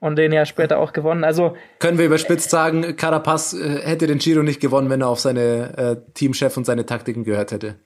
und 0.00 0.16
den 0.16 0.32
ja 0.32 0.46
später 0.46 0.78
auch 0.78 0.92
gewonnen. 0.92 1.24
Also 1.24 1.56
können 1.78 1.98
wir 1.98 2.06
überspitzt 2.06 2.50
sagen, 2.50 2.96
Carapaz 2.96 3.52
äh, 3.52 3.80
hätte 3.82 4.06
den 4.06 4.18
Giro 4.18 4.42
nicht 4.42 4.60
gewonnen, 4.60 4.90
wenn 4.90 5.02
er 5.02 5.08
auf 5.08 5.20
seine 5.20 5.78
äh, 5.78 6.12
Teamchef 6.14 6.56
und 6.56 6.64
seine 6.64 6.86
Taktiken 6.86 7.24
gehört 7.24 7.52
hätte. 7.52 7.76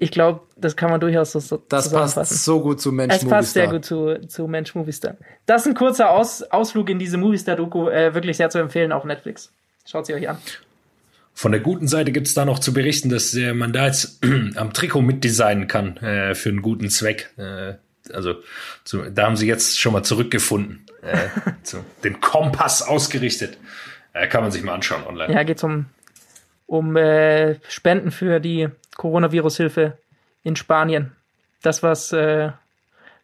Ich 0.00 0.12
glaube, 0.12 0.42
das 0.56 0.76
kann 0.76 0.90
man 0.90 1.00
durchaus 1.00 1.32
so, 1.32 1.56
Das 1.68 1.90
passt 1.90 2.44
so 2.44 2.60
gut 2.60 2.80
zu 2.80 2.92
Mensch 2.92 3.14
Es 3.16 3.24
passt 3.24 3.54
sehr 3.54 3.66
gut 3.66 3.84
zu, 3.84 4.20
zu 4.28 4.46
Mensch 4.46 4.74
Movistar. 4.76 5.16
Das 5.46 5.62
ist 5.62 5.68
ein 5.68 5.74
kurzer 5.74 6.10
Aus, 6.10 6.42
Ausflug 6.42 6.88
in 6.90 7.00
diese 7.00 7.16
Movistar-Doku, 7.16 7.88
äh, 7.88 8.14
wirklich 8.14 8.36
sehr 8.36 8.48
zu 8.48 8.58
empfehlen 8.58 8.92
auf 8.92 9.04
Netflix. 9.04 9.52
Schaut 9.84 10.06
sie 10.06 10.14
euch 10.14 10.28
an. 10.28 10.38
Von 11.34 11.50
der 11.50 11.60
guten 11.60 11.88
Seite 11.88 12.12
gibt's 12.12 12.34
da 12.34 12.44
noch 12.44 12.60
zu 12.60 12.72
berichten, 12.72 13.08
dass 13.08 13.34
äh, 13.34 13.54
man 13.54 13.72
da 13.72 13.86
jetzt 13.86 14.20
am 14.56 14.72
Trikot 14.72 15.02
mitdesignen 15.02 15.66
kann 15.66 15.96
äh, 15.96 16.34
für 16.36 16.48
einen 16.48 16.62
guten 16.62 16.90
Zweck. 16.90 17.30
Äh, 17.36 17.74
also 18.12 18.34
zu, 18.84 19.10
da 19.10 19.26
haben 19.26 19.36
sie 19.36 19.46
jetzt 19.46 19.80
schon 19.80 19.92
mal 19.92 20.02
zurückgefunden. 20.02 20.86
Äh, 21.02 21.28
zu, 21.62 21.84
den 22.04 22.20
Kompass 22.20 22.82
ausgerichtet. 22.82 23.58
Äh, 24.12 24.26
kann 24.26 24.42
man 24.42 24.50
sich 24.50 24.62
mal 24.62 24.74
anschauen 24.74 25.06
online. 25.06 25.32
Ja, 25.32 25.42
geht's 25.42 25.62
um, 25.62 25.86
um 26.66 26.96
äh, 26.96 27.56
Spenden 27.68 28.10
für 28.10 28.40
die 28.40 28.68
Coronavirus-Hilfe 28.96 29.96
in 30.42 30.56
Spanien. 30.56 31.12
Das, 31.62 31.82
was 31.82 32.12
äh, 32.12 32.50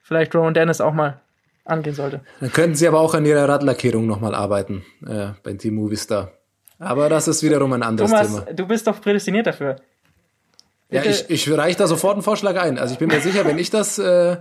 vielleicht 0.03 0.35
Rowan 0.35 0.55
Dennis 0.55 0.81
auch 0.81 0.93
mal 0.93 1.21
angehen 1.65 1.95
sollte. 1.95 2.21
Dann 2.41 2.53
könnten 2.53 2.77
sie 2.77 2.87
aber 2.87 3.01
auch 3.01 3.15
an 3.15 3.25
ihrer 3.25 3.49
Radlackierung 3.49 4.07
nochmal 4.07 4.35
arbeiten 4.35 4.85
äh, 5.07 5.29
beim 5.43 5.59
Team 5.59 5.75
Movistar. 5.77 6.33
Aber 6.79 7.09
das 7.09 7.29
ist 7.29 7.43
wiederum 7.43 7.73
ein 7.73 7.83
anderes 7.83 8.11
Thomas, 8.11 8.29
Thema. 8.29 8.53
du 8.53 8.67
bist 8.67 8.87
doch 8.87 9.01
prädestiniert 9.01 9.47
dafür. 9.47 9.77
Ja, 10.91 11.03
ich, 11.03 11.29
ich 11.31 11.51
reiche 11.51 11.79
da 11.79 11.87
sofort 11.87 12.15
einen 12.15 12.23
Vorschlag 12.23 12.61
ein. 12.61 12.79
Also 12.79 12.93
ich 12.93 12.99
bin 12.99 13.09
mir 13.09 13.21
sicher, 13.21 13.45
wenn 13.47 13.59
ich 13.59 13.71
das 13.71 13.99
äh, 13.99 14.37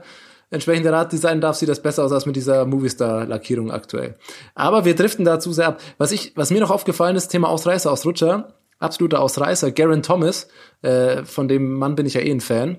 entsprechende 0.54 0.92
Rad 0.92 1.12
designen 1.12 1.42
darf, 1.42 1.56
sieht 1.56 1.70
das 1.70 1.82
besser 1.82 2.04
aus 2.04 2.12
als 2.12 2.26
mit 2.26 2.36
dieser 2.36 2.66
Movistar-Lackierung 2.66 3.72
aktuell. 3.72 4.16
Aber 4.56 4.86
wir 4.86 4.96
driften 4.96 5.26
dazu 5.26 5.52
sehr 5.52 5.68
ab. 5.68 5.82
Was 5.98 6.12
ich, 6.12 6.34
was 6.36 6.52
mir 6.52 6.62
noch 6.62 6.72
aufgefallen 6.72 7.16
ist, 7.16 7.30
Thema 7.30 7.50
Ausreißer 7.50 7.92
aus 7.92 8.06
Rutscher, 8.06 8.54
absoluter 8.80 9.22
Ausreißer, 9.22 9.72
Garen 9.72 10.04
Thomas, 10.04 10.48
äh, 10.82 11.24
von 11.24 11.48
dem 11.48 11.74
Mann 11.74 11.96
bin 11.96 12.06
ich 12.06 12.14
ja 12.14 12.22
eh 12.22 12.32
ein 12.32 12.42
Fan. 12.42 12.78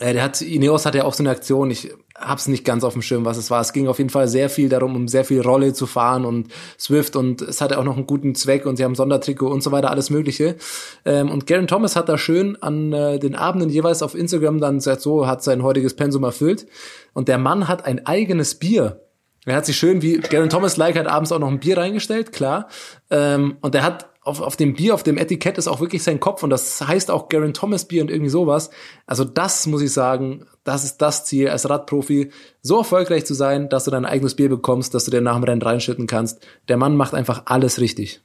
Äh, 0.00 0.12
der 0.12 0.22
hat, 0.22 0.40
Ineos 0.40 0.86
hat 0.86 0.94
ja 0.94 1.04
auch 1.04 1.14
so 1.14 1.22
eine 1.22 1.30
Aktion, 1.30 1.70
ich 1.70 1.92
hab's 2.14 2.48
nicht 2.48 2.64
ganz 2.64 2.84
auf 2.84 2.92
dem 2.92 3.02
Schirm, 3.02 3.24
was 3.24 3.36
es 3.36 3.50
war. 3.50 3.60
Es 3.60 3.72
ging 3.72 3.88
auf 3.88 3.98
jeden 3.98 4.10
Fall 4.10 4.28
sehr 4.28 4.50
viel 4.50 4.68
darum, 4.68 4.96
um 4.96 5.08
sehr 5.08 5.24
viel 5.24 5.40
Rolle 5.40 5.72
zu 5.72 5.86
fahren 5.86 6.24
und 6.24 6.48
Swift 6.78 7.16
und 7.16 7.42
es 7.42 7.60
hatte 7.60 7.78
auch 7.78 7.84
noch 7.84 7.96
einen 7.96 8.06
guten 8.06 8.34
Zweck 8.34 8.66
und 8.66 8.76
sie 8.76 8.84
haben 8.84 8.94
Sondertrikot 8.94 9.48
und 9.48 9.62
so 9.62 9.72
weiter, 9.72 9.90
alles 9.90 10.10
mögliche. 10.10 10.56
Ähm, 11.04 11.30
und 11.30 11.46
Garen 11.46 11.66
Thomas 11.66 11.96
hat 11.96 12.08
da 12.08 12.18
schön 12.18 12.60
an 12.62 12.92
äh, 12.92 13.18
den 13.18 13.34
Abenden 13.34 13.70
jeweils 13.70 14.02
auf 14.02 14.14
Instagram 14.14 14.60
dann 14.60 14.76
gesagt, 14.76 15.00
so 15.00 15.26
hat 15.26 15.42
sein 15.42 15.62
heutiges 15.62 15.94
Pensum 15.94 16.24
erfüllt. 16.24 16.66
Und 17.12 17.28
der 17.28 17.38
Mann 17.38 17.68
hat 17.68 17.84
ein 17.84 18.06
eigenes 18.06 18.56
Bier 18.56 19.00
er 19.48 19.56
hat 19.56 19.66
sich 19.66 19.78
schön 19.78 20.02
wie 20.02 20.18
Garen 20.18 20.50
Thomas 20.50 20.76
like 20.76 20.98
hat 20.98 21.06
abends 21.06 21.32
auch 21.32 21.38
noch 21.38 21.48
ein 21.48 21.58
Bier 21.58 21.78
reingestellt, 21.78 22.32
klar. 22.32 22.68
Ähm, 23.10 23.56
und 23.62 23.74
er 23.74 23.82
hat 23.82 24.07
auf, 24.28 24.40
auf 24.40 24.56
dem 24.56 24.74
Bier, 24.74 24.94
auf 24.94 25.02
dem 25.02 25.18
Etikett 25.18 25.58
ist 25.58 25.66
auch 25.66 25.80
wirklich 25.80 26.02
sein 26.02 26.20
Kopf 26.20 26.42
und 26.42 26.50
das 26.50 26.86
heißt 26.86 27.10
auch 27.10 27.28
Garen 27.28 27.54
Thomas 27.54 27.86
Bier 27.86 28.02
und 28.02 28.10
irgendwie 28.10 28.30
sowas. 28.30 28.70
Also 29.06 29.24
das 29.24 29.66
muss 29.66 29.82
ich 29.82 29.92
sagen, 29.92 30.46
das 30.64 30.84
ist 30.84 30.98
das 30.98 31.24
Ziel 31.24 31.48
als 31.48 31.68
Radprofi, 31.68 32.30
so 32.62 32.78
erfolgreich 32.78 33.24
zu 33.24 33.34
sein, 33.34 33.68
dass 33.68 33.84
du 33.84 33.90
dein 33.90 34.04
eigenes 34.04 34.36
Bier 34.36 34.48
bekommst, 34.48 34.94
dass 34.94 35.06
du 35.06 35.10
dir 35.10 35.20
nach 35.20 35.34
dem 35.34 35.44
Rennen 35.44 35.62
reinschütten 35.62 36.06
kannst. 36.06 36.46
Der 36.68 36.76
Mann 36.76 36.96
macht 36.96 37.14
einfach 37.14 37.42
alles 37.46 37.80
richtig. 37.80 38.20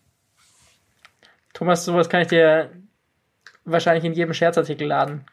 Thomas, 1.53 1.85
sowas 1.85 2.09
kann 2.09 2.21
ich 2.21 2.27
dir 2.27 2.69
wahrscheinlich 3.65 4.03
in 4.03 4.13
jedem 4.13 4.33
Scherzartikelladen 4.33 5.25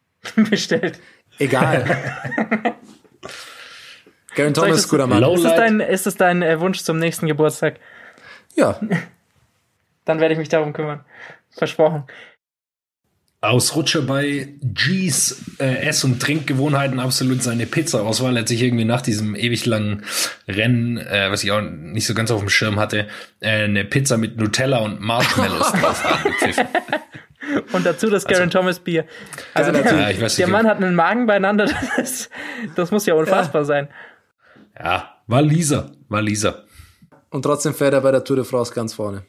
bestellt. 0.50 1.00
Egal. 1.38 1.84
Garen 4.34 4.54
Thomas 4.54 4.88
guter 4.88 5.06
Mann. 5.06 5.22
Ist 5.24 5.44
es 5.44 5.54
dein, 5.54 5.80
ist 5.80 6.06
es 6.06 6.16
dein 6.16 6.42
äh, 6.42 6.60
Wunsch 6.60 6.82
zum 6.82 6.98
nächsten 6.98 7.26
Geburtstag? 7.26 7.80
Ja. 8.54 8.78
Dann 10.08 10.20
werde 10.20 10.32
ich 10.32 10.38
mich 10.38 10.48
darum 10.48 10.72
kümmern. 10.72 11.04
Versprochen. 11.50 12.04
Ausrutscher 13.42 14.00
bei 14.00 14.54
G's 14.62 15.44
äh, 15.58 15.86
Ess- 15.86 16.02
und 16.02 16.20
Trinkgewohnheiten 16.20 16.98
absolut 16.98 17.42
seine 17.42 17.66
Pizza-Auswahl. 17.66 18.34
Er 18.34 18.40
hat 18.40 18.48
sich 18.48 18.62
irgendwie 18.62 18.86
nach 18.86 19.02
diesem 19.02 19.36
ewig 19.36 19.66
langen 19.66 20.04
Rennen, 20.48 20.96
äh, 20.96 21.30
was 21.30 21.44
ich 21.44 21.52
auch 21.52 21.60
nicht 21.60 22.06
so 22.06 22.14
ganz 22.14 22.30
auf 22.30 22.40
dem 22.40 22.48
Schirm 22.48 22.80
hatte, 22.80 23.06
äh, 23.40 23.64
eine 23.64 23.84
Pizza 23.84 24.16
mit 24.16 24.38
Nutella 24.38 24.78
und 24.78 25.00
Marshmallows 25.00 25.72
drauf 25.80 26.04
angepfiffen. 26.06 26.66
Und 27.72 27.84
dazu 27.84 28.08
das 28.08 28.24
Garen 28.24 28.44
also, 28.44 28.58
Thomas 28.58 28.80
Bier. 28.80 29.04
Also 29.52 29.72
der, 29.72 29.84
ja, 29.84 30.08
nicht, 30.08 30.38
der 30.38 30.48
Mann 30.48 30.66
hat 30.66 30.78
einen 30.78 30.94
Magen 30.94 31.26
beieinander. 31.26 31.68
Das, 31.98 32.30
das 32.76 32.90
muss 32.90 33.04
ja 33.04 33.12
unfassbar 33.12 33.62
ja. 33.62 33.66
sein. 33.66 33.88
Ja, 34.78 35.16
war 35.26 35.42
Lisa, 35.42 35.92
war 36.08 36.22
Lisa. 36.22 36.64
Und 37.28 37.42
trotzdem 37.42 37.74
fährt 37.74 37.92
er 37.92 38.00
bei 38.00 38.10
der 38.10 38.24
Tour 38.24 38.36
de 38.36 38.44
France 38.46 38.72
ganz 38.72 38.94
vorne. 38.94 39.24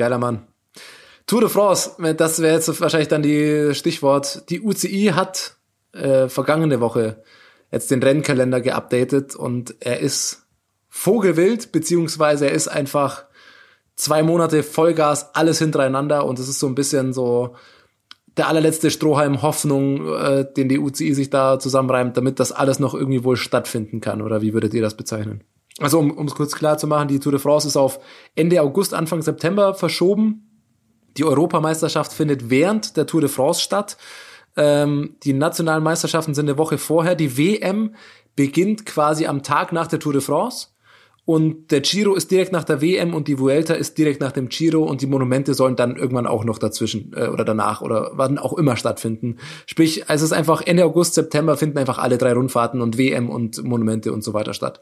Geiler 0.00 0.18
Mann. 0.18 0.46
Tour 1.26 1.42
de 1.42 1.50
France, 1.50 1.90
das 2.16 2.40
wäre 2.40 2.54
jetzt 2.54 2.80
wahrscheinlich 2.80 3.08
dann 3.08 3.22
die 3.22 3.74
Stichwort. 3.74 4.48
Die 4.48 4.62
UCI 4.62 5.12
hat 5.14 5.56
äh, 5.92 6.28
vergangene 6.28 6.80
Woche 6.80 7.22
jetzt 7.70 7.90
den 7.90 8.02
Rennkalender 8.02 8.62
geupdatet 8.62 9.36
und 9.36 9.74
er 9.80 10.00
ist 10.00 10.46
vogelwild, 10.88 11.70
beziehungsweise 11.70 12.46
er 12.46 12.52
ist 12.52 12.68
einfach 12.68 13.26
zwei 13.94 14.22
Monate 14.22 14.62
Vollgas, 14.62 15.34
alles 15.34 15.58
hintereinander 15.58 16.24
und 16.24 16.38
es 16.38 16.48
ist 16.48 16.60
so 16.60 16.66
ein 16.66 16.74
bisschen 16.74 17.12
so 17.12 17.54
der 18.38 18.48
allerletzte 18.48 18.90
Strohhalm 18.90 19.42
Hoffnung, 19.42 20.14
äh, 20.14 20.50
den 20.50 20.70
die 20.70 20.78
UCI 20.78 21.12
sich 21.12 21.28
da 21.28 21.58
zusammenreimt, 21.58 22.16
damit 22.16 22.40
das 22.40 22.52
alles 22.52 22.78
noch 22.78 22.94
irgendwie 22.94 23.22
wohl 23.22 23.36
stattfinden 23.36 24.00
kann. 24.00 24.22
Oder 24.22 24.40
wie 24.40 24.54
würdet 24.54 24.72
ihr 24.72 24.80
das 24.80 24.96
bezeichnen? 24.96 25.44
Also 25.78 25.98
um 25.98 26.26
es 26.26 26.34
kurz 26.34 26.54
klar 26.54 26.78
zu 26.78 26.86
machen, 26.86 27.08
die 27.08 27.20
Tour 27.20 27.32
de 27.32 27.40
France 27.40 27.66
ist 27.66 27.76
auf 27.76 28.00
Ende 28.34 28.60
August, 28.60 28.92
Anfang 28.92 29.22
September 29.22 29.74
verschoben. 29.74 30.46
Die 31.16 31.24
Europameisterschaft 31.24 32.12
findet 32.12 32.50
während 32.50 32.96
der 32.96 33.06
Tour 33.06 33.20
de 33.20 33.30
France 33.30 33.60
statt. 33.60 33.96
Ähm, 34.56 35.16
die 35.22 35.32
nationalen 35.32 35.82
Meisterschaften 35.82 36.34
sind 36.34 36.48
eine 36.48 36.58
Woche 36.58 36.78
vorher. 36.78 37.14
Die 37.14 37.38
WM 37.38 37.94
beginnt 38.36 38.86
quasi 38.86 39.26
am 39.26 39.42
Tag 39.42 39.72
nach 39.72 39.86
der 39.86 40.00
Tour 40.00 40.12
de 40.12 40.22
France. 40.22 40.68
Und 41.24 41.70
der 41.70 41.80
Giro 41.80 42.14
ist 42.14 42.30
direkt 42.30 42.50
nach 42.50 42.64
der 42.64 42.80
WM 42.80 43.14
und 43.14 43.28
die 43.28 43.38
Vuelta 43.38 43.74
ist 43.74 43.98
direkt 43.98 44.20
nach 44.20 44.32
dem 44.32 44.48
Giro 44.48 44.82
und 44.82 45.00
die 45.00 45.06
Monumente 45.06 45.54
sollen 45.54 45.76
dann 45.76 45.94
irgendwann 45.94 46.26
auch 46.26 46.44
noch 46.44 46.58
dazwischen 46.58 47.12
äh, 47.14 47.28
oder 47.28 47.44
danach 47.44 47.82
oder 47.82 48.10
wann 48.14 48.38
auch 48.38 48.54
immer 48.54 48.76
stattfinden. 48.76 49.36
Sprich, 49.66 50.04
es 50.08 50.22
ist 50.22 50.32
einfach 50.32 50.62
Ende 50.62 50.84
August, 50.84 51.14
September 51.14 51.56
finden 51.56 51.78
einfach 51.78 51.98
alle 51.98 52.18
drei 52.18 52.32
Rundfahrten 52.32 52.80
und 52.80 52.98
WM 52.98 53.30
und 53.30 53.62
Monumente 53.62 54.12
und 54.12 54.24
so 54.24 54.34
weiter 54.34 54.54
statt. 54.54 54.80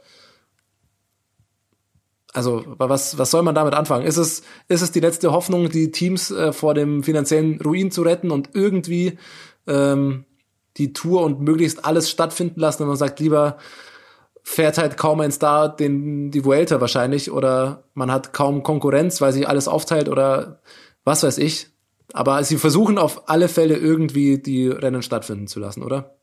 Also 2.33 2.63
was, 2.67 3.17
was 3.17 3.31
soll 3.31 3.43
man 3.43 3.55
damit 3.55 3.75
anfangen? 3.75 4.07
Ist 4.07 4.19
es, 4.19 4.43
ist 4.69 4.83
es 4.83 4.93
die 4.93 5.01
letzte 5.01 5.33
Hoffnung, 5.33 5.71
die 5.71 5.91
Teams 5.91 6.31
äh, 6.31 6.53
vor 6.53 6.75
dem 6.75 7.03
finanziellen 7.03 7.61
Ruin 7.61 7.91
zu 7.91 8.03
retten 8.03 8.31
und 8.31 8.51
irgendwie 8.55 9.19
ähm, 9.67 10.25
die 10.77 10.93
Tour 10.93 11.23
und 11.23 11.41
möglichst 11.41 11.85
alles 11.85 12.11
stattfinden 12.11 12.61
lassen 12.61 12.83
und 12.83 12.89
man 12.89 12.99
sagt 12.99 13.19
lieber, 13.21 13.57
fährt 14.43 14.79
halt 14.79 14.97
kaum 14.97 15.21
ein 15.21 15.33
Star 15.33 15.75
den, 15.75 16.31
die 16.31 16.45
Vuelta 16.45 16.81
wahrscheinlich 16.81 17.31
oder 17.31 17.85
man 17.95 18.11
hat 18.11 18.33
kaum 18.33 18.63
Konkurrenz, 18.63 19.21
weil 19.21 19.33
sich 19.33 19.49
alles 19.49 19.69
aufteilt 19.69 20.09
oder 20.09 20.61
was 21.05 21.23
weiß 21.23 21.39
ich. 21.39 21.69
Aber 22.15 22.43
sie 22.45 22.57
versuchen 22.57 22.97
auf 22.97 23.29
alle 23.29 23.49
Fälle 23.49 23.77
irgendwie 23.77 24.39
die 24.39 24.69
Rennen 24.69 25.03
stattfinden 25.03 25.47
zu 25.47 25.61
lassen, 25.61 25.83
oder? 25.83 26.18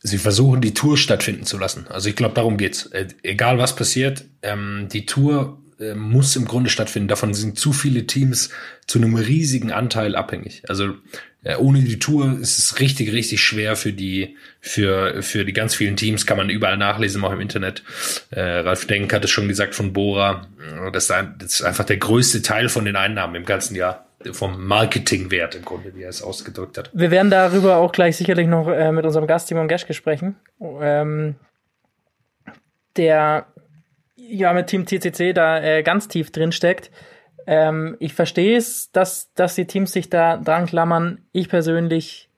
Sie 0.00 0.18
versuchen 0.18 0.60
die 0.60 0.74
Tour 0.74 0.96
stattfinden 0.96 1.44
zu 1.44 1.58
lassen. 1.58 1.86
Also 1.88 2.08
ich 2.08 2.16
glaube, 2.16 2.34
darum 2.34 2.56
geht's. 2.56 2.86
Äh, 2.86 3.08
egal 3.22 3.58
was 3.58 3.74
passiert, 3.74 4.24
ähm, 4.42 4.88
die 4.92 5.06
Tour 5.06 5.58
äh, 5.80 5.94
muss 5.94 6.36
im 6.36 6.44
Grunde 6.44 6.70
stattfinden. 6.70 7.08
Davon 7.08 7.34
sind 7.34 7.58
zu 7.58 7.72
viele 7.72 8.06
Teams 8.06 8.50
zu 8.86 8.98
einem 8.98 9.14
riesigen 9.14 9.72
Anteil 9.72 10.16
abhängig. 10.16 10.62
Also 10.68 10.94
äh, 11.44 11.56
ohne 11.56 11.82
die 11.82 11.98
Tour 11.98 12.38
ist 12.40 12.58
es 12.58 12.80
richtig, 12.80 13.12
richtig 13.12 13.42
schwer 13.42 13.76
für 13.76 13.92
die, 13.92 14.36
für, 14.60 15.22
für 15.22 15.44
die 15.44 15.52
ganz 15.52 15.74
vielen 15.74 15.96
Teams, 15.96 16.26
kann 16.26 16.36
man 16.36 16.50
überall 16.50 16.76
nachlesen, 16.76 17.24
auch 17.24 17.32
im 17.32 17.40
Internet. 17.40 17.82
Äh, 18.30 18.40
Ralf 18.40 18.86
Denk 18.86 19.12
hat 19.12 19.24
es 19.24 19.30
schon 19.30 19.48
gesagt 19.48 19.74
von 19.74 19.92
Bora, 19.92 20.48
das 20.92 21.10
ist 21.10 21.62
einfach 21.62 21.84
der 21.84 21.98
größte 21.98 22.42
Teil 22.42 22.68
von 22.68 22.84
den 22.84 22.96
Einnahmen 22.96 23.36
im 23.36 23.44
ganzen 23.44 23.76
Jahr 23.76 24.07
vom 24.32 24.66
Marketingwert 24.66 25.54
im 25.54 25.64
Grunde, 25.64 25.94
wie 25.94 26.02
er 26.02 26.08
es 26.08 26.22
ausgedrückt 26.22 26.78
hat. 26.78 26.90
Wir 26.92 27.10
werden 27.10 27.30
darüber 27.30 27.76
auch 27.76 27.92
gleich 27.92 28.16
sicherlich 28.16 28.46
noch 28.48 28.68
äh, 28.68 28.90
mit 28.92 29.04
unserem 29.04 29.26
Gast 29.26 29.48
Timon 29.48 29.68
Geschke 29.68 29.94
sprechen, 29.94 30.36
ähm, 30.60 31.36
der 32.96 33.46
ja 34.16 34.52
mit 34.52 34.66
Team 34.66 34.84
TCC 34.86 35.32
da 35.32 35.62
äh, 35.62 35.82
ganz 35.82 36.08
tief 36.08 36.32
drin 36.32 36.52
steckt. 36.52 36.90
Ähm, 37.46 37.96
ich 38.00 38.12
verstehe 38.12 38.56
es, 38.56 38.90
dass, 38.90 39.32
dass 39.34 39.54
die 39.54 39.66
Teams 39.66 39.92
sich 39.92 40.10
da 40.10 40.36
dran 40.36 40.66
klammern. 40.66 41.22
Ich 41.32 41.48
persönlich 41.48 42.28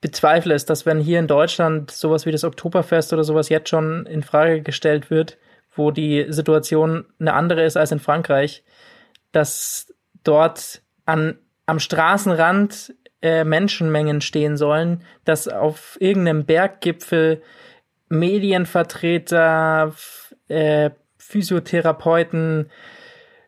bezweifle 0.00 0.54
es, 0.54 0.64
dass 0.64 0.86
wenn 0.86 1.00
hier 1.00 1.18
in 1.18 1.26
Deutschland 1.26 1.90
sowas 1.90 2.26
wie 2.26 2.32
das 2.32 2.44
Oktoberfest 2.44 3.12
oder 3.12 3.24
sowas 3.24 3.48
jetzt 3.48 3.68
schon 3.68 4.06
in 4.06 4.22
Frage 4.22 4.62
gestellt 4.62 5.10
wird, 5.10 5.38
wo 5.74 5.90
die 5.90 6.26
Situation 6.28 7.06
eine 7.18 7.34
andere 7.34 7.64
ist 7.64 7.76
als 7.76 7.92
in 7.92 8.00
Frankreich, 8.00 8.64
dass 9.32 9.91
dort 10.24 10.82
an, 11.04 11.38
am 11.66 11.78
Straßenrand 11.78 12.94
äh, 13.22 13.44
Menschenmengen 13.44 14.20
stehen 14.20 14.56
sollen, 14.56 15.02
dass 15.24 15.48
auf 15.48 15.96
irgendeinem 16.00 16.44
Berggipfel 16.44 17.42
Medienvertreter, 18.08 19.94
äh, 20.48 20.90
Physiotherapeuten, 21.18 22.70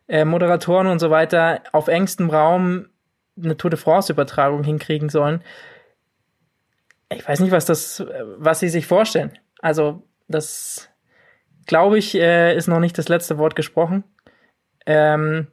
äh, 0.08 0.24
Moderatoren 0.24 0.86
und 0.86 1.00
so 1.00 1.10
weiter 1.10 1.60
auf 1.72 1.88
engstem 1.88 2.30
Raum 2.30 2.86
eine 3.36 3.56
Tour 3.56 3.70
de 3.70 3.78
France-Übertragung 3.78 4.64
hinkriegen 4.64 5.08
sollen. 5.08 5.42
Ich 7.10 7.26
weiß 7.26 7.40
nicht, 7.40 7.52
was 7.52 7.66
das, 7.66 8.04
was 8.38 8.60
sie 8.60 8.68
sich 8.68 8.86
vorstellen. 8.86 9.38
Also, 9.60 10.02
das 10.28 10.88
glaube 11.66 11.98
ich, 11.98 12.14
äh, 12.14 12.56
ist 12.56 12.68
noch 12.68 12.80
nicht 12.80 12.96
das 12.96 13.08
letzte 13.08 13.38
Wort 13.38 13.56
gesprochen. 13.56 14.04
Ähm, 14.86 15.48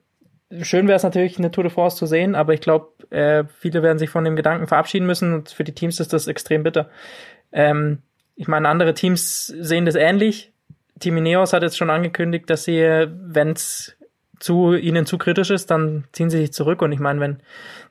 schön 0.61 0.87
wäre 0.87 0.97
es 0.97 1.03
natürlich, 1.03 1.37
eine 1.37 1.51
Tour 1.51 1.63
de 1.63 1.71
France 1.71 1.97
zu 1.97 2.05
sehen, 2.05 2.35
aber 2.35 2.53
ich 2.53 2.61
glaube, 2.61 2.89
äh, 3.09 3.45
viele 3.59 3.83
werden 3.83 3.99
sich 3.99 4.09
von 4.09 4.23
dem 4.23 4.35
Gedanken 4.35 4.67
verabschieden 4.67 5.05
müssen 5.05 5.33
und 5.33 5.49
für 5.49 5.63
die 5.63 5.73
Teams 5.73 5.99
ist 5.99 6.13
das 6.13 6.27
extrem 6.27 6.63
bitter. 6.63 6.89
Ähm, 7.51 7.99
ich 8.35 8.47
meine, 8.47 8.69
andere 8.69 8.93
Teams 8.93 9.47
sehen 9.47 9.85
das 9.85 9.95
ähnlich. 9.95 10.51
Team 10.99 11.17
Ineos 11.17 11.53
hat 11.53 11.63
jetzt 11.63 11.77
schon 11.77 11.89
angekündigt, 11.89 12.49
dass 12.49 12.63
sie, 12.63 13.07
wenn 13.09 13.51
es 13.51 13.97
zu 14.39 14.73
ihnen 14.73 15.05
zu 15.05 15.17
kritisch 15.17 15.51
ist, 15.51 15.69
dann 15.71 16.05
ziehen 16.11 16.29
sie 16.29 16.39
sich 16.39 16.53
zurück. 16.53 16.81
Und 16.81 16.91
ich 16.91 16.99
meine, 16.99 17.19
wenn 17.19 17.39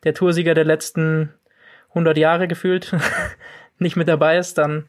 der 0.04 0.14
Toursieger 0.14 0.54
der 0.54 0.64
letzten 0.64 1.32
100 1.90 2.16
Jahre 2.18 2.48
gefühlt 2.48 2.94
nicht 3.78 3.96
mit 3.96 4.08
dabei 4.08 4.38
ist, 4.38 4.58
dann 4.58 4.86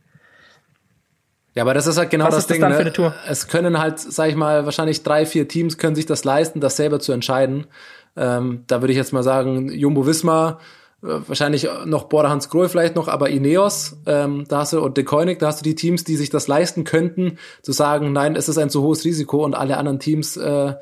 ja, 1.53 1.63
aber 1.63 1.73
das 1.73 1.87
ist 1.87 1.97
halt 1.97 2.09
genau 2.09 2.25
Was 2.25 2.35
das 2.35 2.43
ist 2.43 2.49
das 2.49 2.55
Ding. 2.55 2.61
dann 2.61 2.71
ne? 2.71 2.77
für 2.77 2.81
eine 2.81 2.93
Tour? 2.93 3.13
Es 3.27 3.47
können 3.47 3.79
halt, 3.79 3.99
sag 3.99 4.29
ich 4.29 4.35
mal, 4.35 4.65
wahrscheinlich 4.65 5.03
drei, 5.03 5.25
vier 5.25 5.47
Teams 5.47 5.77
können 5.77 5.95
sich 5.95 6.05
das 6.05 6.23
leisten, 6.23 6.61
das 6.61 6.77
selber 6.77 6.99
zu 6.99 7.11
entscheiden. 7.11 7.67
Ähm, 8.15 8.63
da 8.67 8.81
würde 8.81 8.93
ich 8.93 8.97
jetzt 8.97 9.13
mal 9.13 9.23
sagen, 9.23 9.69
Jumbo 9.69 10.05
Visma, 10.05 10.59
äh, 11.03 11.07
wahrscheinlich 11.27 11.67
noch 11.85 12.05
Bora 12.05 12.29
Hans 12.29 12.49
Grohe 12.49 12.69
vielleicht 12.69 12.95
noch, 12.95 13.07
aber 13.07 13.29
Ineos, 13.29 13.97
ähm, 14.05 14.45
da 14.47 14.59
hast 14.59 14.73
du, 14.73 14.81
und 14.81 14.97
De 14.97 15.03
Koenig, 15.03 15.39
da 15.39 15.47
hast 15.47 15.59
du 15.59 15.63
die 15.63 15.75
Teams, 15.75 16.03
die 16.03 16.15
sich 16.15 16.29
das 16.29 16.47
leisten 16.47 16.83
könnten, 16.83 17.37
zu 17.61 17.73
sagen, 17.73 18.13
nein, 18.13 18.35
es 18.35 18.47
ist 18.47 18.57
ein 18.57 18.69
zu 18.69 18.81
hohes 18.81 19.03
Risiko 19.03 19.43
und 19.43 19.53
alle 19.53 19.77
anderen 19.77 19.99
Teams 19.99 20.37
äh, 20.37 20.75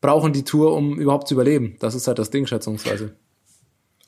brauchen 0.00 0.32
die 0.32 0.44
Tour, 0.44 0.74
um 0.74 0.98
überhaupt 0.98 1.28
zu 1.28 1.34
überleben. 1.34 1.76
Das 1.80 1.94
ist 1.94 2.08
halt 2.08 2.18
das 2.18 2.30
Ding, 2.30 2.46
schätzungsweise. 2.46 3.14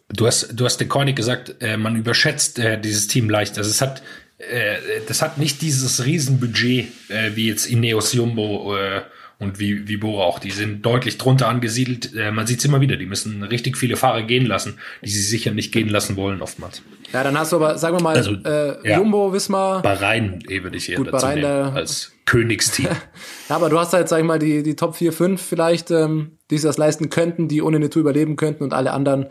Du 0.08 0.26
hast, 0.26 0.58
du 0.58 0.64
hast 0.64 0.78
De 0.78 0.88
Koenig 0.88 1.16
gesagt, 1.16 1.56
äh, 1.60 1.76
man 1.76 1.94
überschätzt 1.96 2.58
äh, 2.58 2.80
dieses 2.80 3.08
Team 3.08 3.28
leicht. 3.28 3.58
Also 3.58 3.70
es 3.70 3.80
hat, 3.82 4.02
äh, 4.38 4.76
das 5.06 5.22
hat 5.22 5.38
nicht 5.38 5.62
dieses 5.62 6.04
Riesenbudget 6.04 6.86
äh, 7.08 7.30
wie 7.34 7.48
jetzt 7.48 7.66
Ineos 7.66 8.12
Jumbo 8.12 8.76
äh, 8.76 9.02
und 9.40 9.60
wie, 9.60 9.86
wie 9.86 9.96
Bora 9.98 10.24
auch. 10.24 10.38
Die 10.40 10.50
sind 10.50 10.84
deutlich 10.84 11.16
drunter 11.16 11.46
angesiedelt. 11.48 12.12
Äh, 12.16 12.32
man 12.32 12.46
sieht 12.46 12.58
es 12.58 12.64
immer 12.64 12.80
wieder. 12.80 12.96
Die 12.96 13.06
müssen 13.06 13.42
richtig 13.44 13.76
viele 13.76 13.96
Fahrer 13.96 14.22
gehen 14.24 14.46
lassen, 14.46 14.78
die 15.02 15.10
sie 15.10 15.22
sicher 15.22 15.52
nicht 15.52 15.70
gehen 15.72 15.88
lassen 15.88 16.16
wollen 16.16 16.42
oftmals. 16.42 16.82
Ja, 17.12 17.22
dann 17.22 17.38
hast 17.38 17.52
du 17.52 17.56
aber, 17.56 17.78
sagen 17.78 17.96
wir 17.96 18.02
mal, 18.02 18.16
Also, 18.16 18.32
äh, 18.32 18.88
ja. 18.88 18.98
Jumbo, 18.98 19.32
Wismar, 19.32 19.80
Bahrain 19.82 20.40
eh, 20.48 20.62
würde 20.64 20.76
ich 20.76 20.90
eher 20.90 20.96
Gut, 20.96 21.06
dazu 21.08 21.18
Bahrain, 21.24 21.34
nehmen, 21.40 21.48
da- 21.48 21.72
als 21.72 22.12
Königsteam. 22.26 22.88
Ja, 23.48 23.56
aber 23.56 23.70
du 23.70 23.78
hast 23.78 23.92
halt, 23.94 24.08
sag 24.08 24.18
ich 24.18 24.24
mal, 24.26 24.38
die, 24.38 24.62
die 24.62 24.76
Top 24.76 24.94
4, 24.96 25.12
5 25.12 25.40
vielleicht, 25.40 25.90
ähm, 25.90 26.32
die 26.50 26.58
sich 26.58 26.68
das 26.68 26.76
leisten 26.76 27.08
könnten, 27.08 27.48
die 27.48 27.62
ohne 27.62 27.76
eine 27.76 27.88
Tour 27.90 28.00
überleben 28.00 28.36
könnten 28.36 28.62
und 28.64 28.74
alle 28.74 28.92
anderen, 28.92 29.28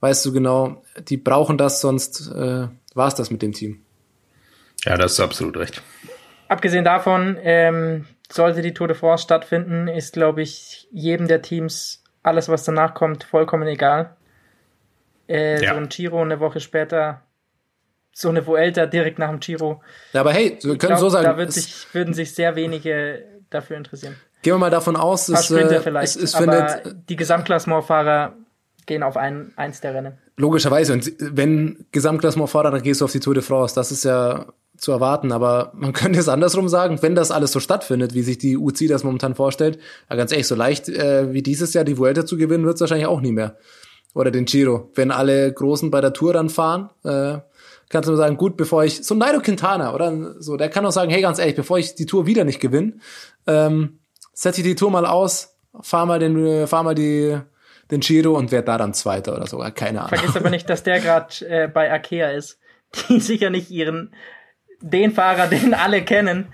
weißt 0.00 0.24
du 0.26 0.32
genau, 0.32 0.82
die 1.08 1.18
brauchen 1.18 1.56
das, 1.56 1.80
sonst 1.80 2.28
äh, 2.34 2.66
war's 2.94 3.14
das 3.14 3.30
mit 3.30 3.42
dem 3.42 3.52
Team. 3.52 3.82
Ja, 4.84 4.96
das 4.96 5.12
ist 5.12 5.20
absolut 5.20 5.56
recht. 5.56 5.82
abgesehen 6.48 6.84
davon, 6.84 7.36
ähm, 7.42 8.06
sollte 8.30 8.62
die 8.62 8.74
Tour 8.74 8.88
de 8.88 8.96
France 8.96 9.24
stattfinden, 9.24 9.88
ist, 9.88 10.12
glaube 10.12 10.42
ich, 10.42 10.88
jedem 10.92 11.26
der 11.28 11.42
Teams 11.42 12.02
alles, 12.22 12.48
was 12.48 12.64
danach 12.64 12.94
kommt, 12.94 13.24
vollkommen 13.24 13.66
egal. 13.66 14.16
Äh, 15.28 15.62
Ja. 15.64 15.74
So 15.74 15.76
ein 15.76 15.88
Giro 15.88 16.20
eine 16.22 16.40
Woche 16.40 16.60
später, 16.60 17.22
so 18.12 18.28
eine 18.28 18.46
Vuelta 18.46 18.86
direkt 18.86 19.18
nach 19.18 19.30
dem 19.30 19.40
Giro. 19.40 19.82
Ja, 20.12 20.20
aber 20.20 20.32
hey, 20.32 20.58
wir 20.60 20.76
können 20.76 20.78
glaub, 20.78 20.98
so 20.98 21.08
sagen, 21.08 21.24
da 21.24 21.36
wird 21.36 21.52
sich, 21.52 21.86
würden 21.92 22.14
sich 22.14 22.34
sehr 22.34 22.56
wenige 22.56 23.24
dafür 23.48 23.76
interessieren. 23.76 24.16
gehen 24.42 24.54
wir 24.54 24.58
mal 24.58 24.70
davon 24.70 24.96
aus, 24.96 25.28
es, 25.28 25.46
Sprinter 25.46 25.84
äh, 25.86 26.02
es, 26.02 26.16
es 26.16 26.34
findet 26.34 27.08
die 27.08 27.16
Gesamtklassementfahrer 27.16 28.34
gehen 28.86 29.02
auf 29.02 29.16
ein, 29.16 29.52
eins 29.56 29.80
der 29.80 29.94
Rennen. 29.94 30.18
logischerweise, 30.36 30.92
und 30.92 31.12
wenn 31.20 31.86
Gesamtklassementfahrer, 31.92 32.70
dann 32.70 32.82
gehst 32.82 33.00
du 33.00 33.04
auf 33.04 33.12
die 33.12 33.20
Tour 33.20 33.34
de 33.34 33.42
France, 33.42 33.74
das 33.74 33.92
ist 33.92 34.04
ja 34.04 34.46
zu 34.80 34.92
erwarten, 34.92 35.30
aber 35.30 35.72
man 35.74 35.92
könnte 35.94 36.18
es 36.18 36.28
andersrum 36.28 36.68
sagen, 36.68 36.98
wenn 37.02 37.14
das 37.14 37.30
alles 37.30 37.52
so 37.52 37.60
stattfindet, 37.60 38.14
wie 38.14 38.22
sich 38.22 38.38
die 38.38 38.56
UCI 38.56 38.88
das 38.88 39.04
momentan 39.04 39.34
vorstellt, 39.34 39.78
ja 40.08 40.16
ganz 40.16 40.32
ehrlich, 40.32 40.48
so 40.48 40.54
leicht 40.54 40.88
äh, 40.88 41.32
wie 41.32 41.42
dieses 41.42 41.74
Jahr 41.74 41.84
die 41.84 41.98
Vuelta 41.98 42.26
zu 42.26 42.36
gewinnen, 42.36 42.64
wird 42.64 42.74
es 42.74 42.80
wahrscheinlich 42.80 43.06
auch 43.06 43.20
nie 43.20 43.32
mehr. 43.32 43.56
Oder 44.12 44.32
den 44.32 44.44
Giro. 44.44 44.90
Wenn 44.96 45.12
alle 45.12 45.52
Großen 45.52 45.90
bei 45.90 46.00
der 46.00 46.12
Tour 46.12 46.32
dann 46.32 46.48
fahren, 46.48 46.90
äh, 47.04 47.38
kannst 47.90 48.08
du 48.08 48.12
nur 48.12 48.16
sagen, 48.16 48.36
gut, 48.36 48.56
bevor 48.56 48.82
ich, 48.82 49.04
so 49.04 49.14
Nairo 49.14 49.40
Quintana, 49.40 49.94
oder 49.94 50.34
so, 50.40 50.56
der 50.56 50.68
kann 50.68 50.84
auch 50.84 50.90
sagen, 50.90 51.10
hey, 51.10 51.20
ganz 51.20 51.38
ehrlich, 51.38 51.54
bevor 51.54 51.78
ich 51.78 51.94
die 51.94 52.06
Tour 52.06 52.26
wieder 52.26 52.44
nicht 52.44 52.58
gewinne, 52.58 52.94
ähm, 53.46 54.00
setze 54.32 54.62
ich 54.62 54.66
die 54.66 54.74
Tour 54.74 54.90
mal 54.90 55.06
aus, 55.06 55.56
fahr 55.80 56.06
mal 56.06 56.18
den, 56.18 56.66
fahr 56.66 56.82
mal 56.82 56.94
die, 56.94 57.38
den 57.90 58.00
Giro 58.00 58.36
und 58.36 58.50
werd 58.50 58.66
da 58.66 58.78
dann 58.78 58.94
Zweiter 58.94 59.36
oder 59.36 59.46
sogar, 59.46 59.70
keine 59.70 60.00
Ahnung. 60.00 60.18
Vergiss 60.18 60.36
aber 60.36 60.50
nicht, 60.50 60.68
dass 60.68 60.82
der 60.82 61.00
gerade 61.00 61.46
äh, 61.46 61.68
bei 61.68 61.92
Arkea 61.92 62.30
ist, 62.30 62.58
die 63.08 63.20
sicher 63.20 63.50
nicht 63.50 63.70
ihren 63.70 64.12
den 64.80 65.12
Fahrer, 65.12 65.46
den 65.50 65.74
alle 65.74 66.02
kennen, 66.02 66.46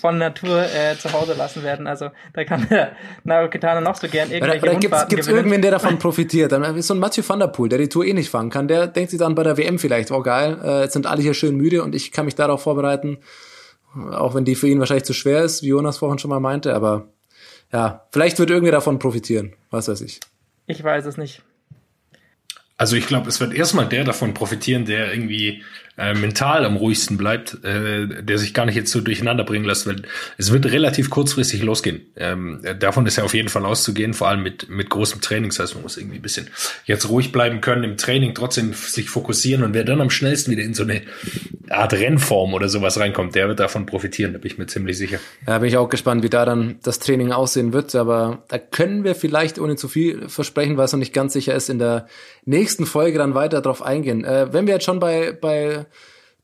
von 0.00 0.18
Natur 0.18 0.62
äh, 0.62 0.96
zu 0.96 1.12
Hause 1.12 1.34
lassen 1.34 1.62
werden. 1.62 1.86
Also 1.86 2.10
da 2.32 2.44
kann 2.44 2.66
der 2.68 2.92
Nairo 3.24 3.50
Quintana 3.50 3.80
noch 3.80 3.96
so 3.96 4.08
gern 4.08 4.28
Oder, 4.28 4.36
irgendwelche 4.36 4.62
oder 4.62 4.72
gibt's, 4.72 4.84
Rundfahrten 4.84 5.08
gibt's 5.08 5.26
gewinnen. 5.26 5.44
irgendwen, 5.44 5.62
der 5.62 5.70
davon 5.72 5.98
profitiert? 5.98 6.52
Dann 6.52 6.76
ist 6.76 6.86
so 6.86 6.94
ein 6.94 7.00
Mathieu 7.00 7.22
van 7.26 7.40
der 7.40 7.48
Poel, 7.48 7.68
der 7.68 7.78
die 7.78 7.88
Tour 7.88 8.04
eh 8.04 8.12
nicht 8.12 8.30
fahren 8.30 8.50
kann. 8.50 8.68
Der 8.68 8.86
denkt 8.86 9.10
sich 9.10 9.18
dann 9.18 9.34
bei 9.34 9.42
der 9.42 9.56
WM 9.56 9.78
vielleicht, 9.78 10.10
oh 10.10 10.22
geil, 10.22 10.58
äh, 10.62 10.82
jetzt 10.82 10.92
sind 10.92 11.06
alle 11.06 11.22
hier 11.22 11.34
schön 11.34 11.56
müde 11.56 11.82
und 11.82 11.94
ich 11.94 12.12
kann 12.12 12.24
mich 12.24 12.34
darauf 12.34 12.62
vorbereiten. 12.62 13.18
Auch 13.94 14.34
wenn 14.34 14.44
die 14.44 14.54
für 14.54 14.68
ihn 14.68 14.78
wahrscheinlich 14.78 15.04
zu 15.04 15.12
schwer 15.12 15.42
ist, 15.42 15.62
wie 15.62 15.68
Jonas 15.68 15.98
vorhin 15.98 16.18
schon 16.18 16.30
mal 16.30 16.40
meinte, 16.40 16.74
aber 16.74 17.08
ja, 17.72 18.06
vielleicht 18.10 18.38
wird 18.38 18.50
irgendwer 18.50 18.72
davon 18.72 18.98
profitieren. 18.98 19.54
Was 19.70 19.88
weiß 19.88 20.00
ich. 20.02 20.20
Ich 20.66 20.82
weiß 20.82 21.04
es 21.06 21.16
nicht. 21.16 21.42
Also 22.76 22.96
ich 22.96 23.06
glaube, 23.06 23.28
es 23.28 23.38
wird 23.38 23.54
erstmal 23.54 23.86
der 23.88 24.04
davon 24.04 24.34
profitieren, 24.34 24.84
der 24.84 25.12
irgendwie 25.12 25.62
äh, 26.02 26.14
mental 26.14 26.64
am 26.64 26.76
ruhigsten 26.76 27.16
bleibt, 27.16 27.62
äh, 27.64 28.22
der 28.22 28.38
sich 28.38 28.54
gar 28.54 28.66
nicht 28.66 28.74
jetzt 28.74 28.90
so 28.90 29.00
durcheinander 29.00 29.44
bringen 29.44 29.64
lässt, 29.64 29.86
weil 29.86 30.02
es 30.36 30.52
wird 30.52 30.66
relativ 30.66 31.10
kurzfristig 31.10 31.62
losgehen. 31.62 32.02
Ähm, 32.16 32.60
äh, 32.64 32.74
davon 32.74 33.06
ist 33.06 33.16
ja 33.16 33.24
auf 33.24 33.34
jeden 33.34 33.48
Fall 33.48 33.64
auszugehen, 33.64 34.12
vor 34.12 34.28
allem 34.28 34.42
mit, 34.42 34.68
mit 34.68 34.90
großem 34.90 35.20
Training. 35.20 35.50
Das 35.50 35.60
heißt, 35.60 35.74
man 35.74 35.84
muss 35.84 35.96
irgendwie 35.96 36.16
ein 36.16 36.22
bisschen 36.22 36.48
jetzt 36.86 37.08
ruhig 37.08 37.30
bleiben 37.30 37.60
können 37.60 37.84
im 37.84 37.96
Training, 37.96 38.34
trotzdem 38.34 38.72
sich 38.72 39.10
fokussieren 39.10 39.62
und 39.62 39.74
wer 39.74 39.84
dann 39.84 40.00
am 40.00 40.10
schnellsten 40.10 40.50
wieder 40.50 40.62
in 40.62 40.74
so 40.74 40.82
eine 40.82 41.02
Art 41.70 41.92
Rennform 41.92 42.54
oder 42.54 42.68
sowas 42.68 42.98
reinkommt, 42.98 43.34
der 43.34 43.48
wird 43.48 43.60
davon 43.60 43.86
profitieren, 43.86 44.32
da 44.32 44.38
bin 44.38 44.50
ich 44.50 44.58
mir 44.58 44.66
ziemlich 44.66 44.98
sicher. 44.98 45.18
Ja, 45.46 45.58
bin 45.58 45.68
ich 45.68 45.76
auch 45.76 45.88
gespannt, 45.88 46.22
wie 46.22 46.28
da 46.28 46.44
dann 46.44 46.78
das 46.82 46.98
Training 46.98 47.32
aussehen 47.32 47.72
wird. 47.72 47.94
Aber 47.94 48.42
da 48.48 48.58
können 48.58 49.04
wir 49.04 49.14
vielleicht, 49.14 49.58
ohne 49.58 49.76
zu 49.76 49.88
viel 49.88 50.28
versprechen, 50.28 50.76
weil 50.76 50.86
es 50.86 50.92
noch 50.92 50.98
nicht 50.98 51.14
ganz 51.14 51.32
sicher 51.32 51.54
ist, 51.54 51.70
in 51.70 51.78
der 51.78 52.06
nächsten 52.44 52.86
Folge 52.86 53.18
dann 53.18 53.34
weiter 53.34 53.60
drauf 53.60 53.82
eingehen. 53.82 54.24
Äh, 54.24 54.52
wenn 54.52 54.66
wir 54.66 54.74
jetzt 54.74 54.84
schon 54.84 55.00
bei, 55.00 55.32
bei 55.32 55.86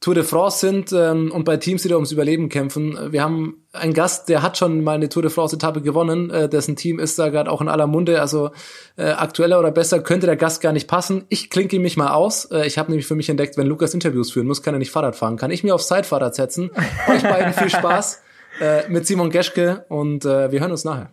Tour 0.01 0.15
de 0.15 0.23
France 0.23 0.61
sind 0.61 0.93
ähm, 0.93 1.33
und 1.33 1.45
bei 1.45 1.57
Teams, 1.57 1.83
die 1.83 1.89
da 1.89 1.97
ums 1.97 2.13
Überleben 2.13 2.49
kämpfen, 2.49 2.97
wir 3.11 3.21
haben 3.21 3.65
einen 3.73 3.95
Gast, 3.95 4.29
der 4.29 4.43
hat 4.43 4.57
schon 4.57 4.85
mal 4.85 4.95
eine 4.95 5.09
Tour 5.09 5.23
de 5.23 5.31
France-Etappe 5.31 5.83
gewonnen, 5.83 6.31
äh, 6.31 6.49
dessen 6.49 6.77
Team 6.77 7.01
ist 7.01 7.19
da 7.19 7.31
gerade 7.31 7.51
auch 7.51 7.61
in 7.61 7.69
aller 7.69 7.89
Munde. 7.89 8.21
Also 8.21 8.53
äh, 8.97 9.11
aktueller 9.11 9.59
oder 9.59 9.73
besser 9.73 10.01
könnte 10.01 10.27
der 10.27 10.37
Gast 10.37 10.61
gar 10.61 10.73
nicht 10.73 10.87
passen. 10.87 11.25
Ich 11.31 11.51
klinke 11.51 11.81
mich 11.81 11.97
mal 11.97 12.13
aus. 12.13 12.45
Äh, 12.45 12.67
ich 12.67 12.79
habe 12.79 12.91
nämlich 12.91 13.09
für 13.09 13.17
mich 13.17 13.29
entdeckt, 13.29 13.57
wenn 13.57 13.67
Lukas 13.67 13.93
Interviews 13.93 14.31
führen 14.31 14.47
muss, 14.47 14.63
kann 14.63 14.73
er 14.73 14.79
nicht 14.79 14.93
Fahrrad 14.93 15.17
fahren. 15.17 15.37
Kann 15.37 15.51
ich 15.51 15.65
mir 15.65 15.75
aufs 15.75 15.89
Zeitfahrrad 15.89 16.37
setzen. 16.37 16.71
Euch 17.09 17.23
beiden 17.23 17.53
viel 17.53 17.71
Spaß 17.71 18.23
äh, 18.61 18.89
mit 18.89 19.05
Simon 19.05 19.31
Geschke 19.31 19.85
und 19.89 20.25
äh, 20.25 20.53
wir 20.53 20.61
hören 20.61 20.71
uns 20.71 20.85
nachher. 20.85 21.11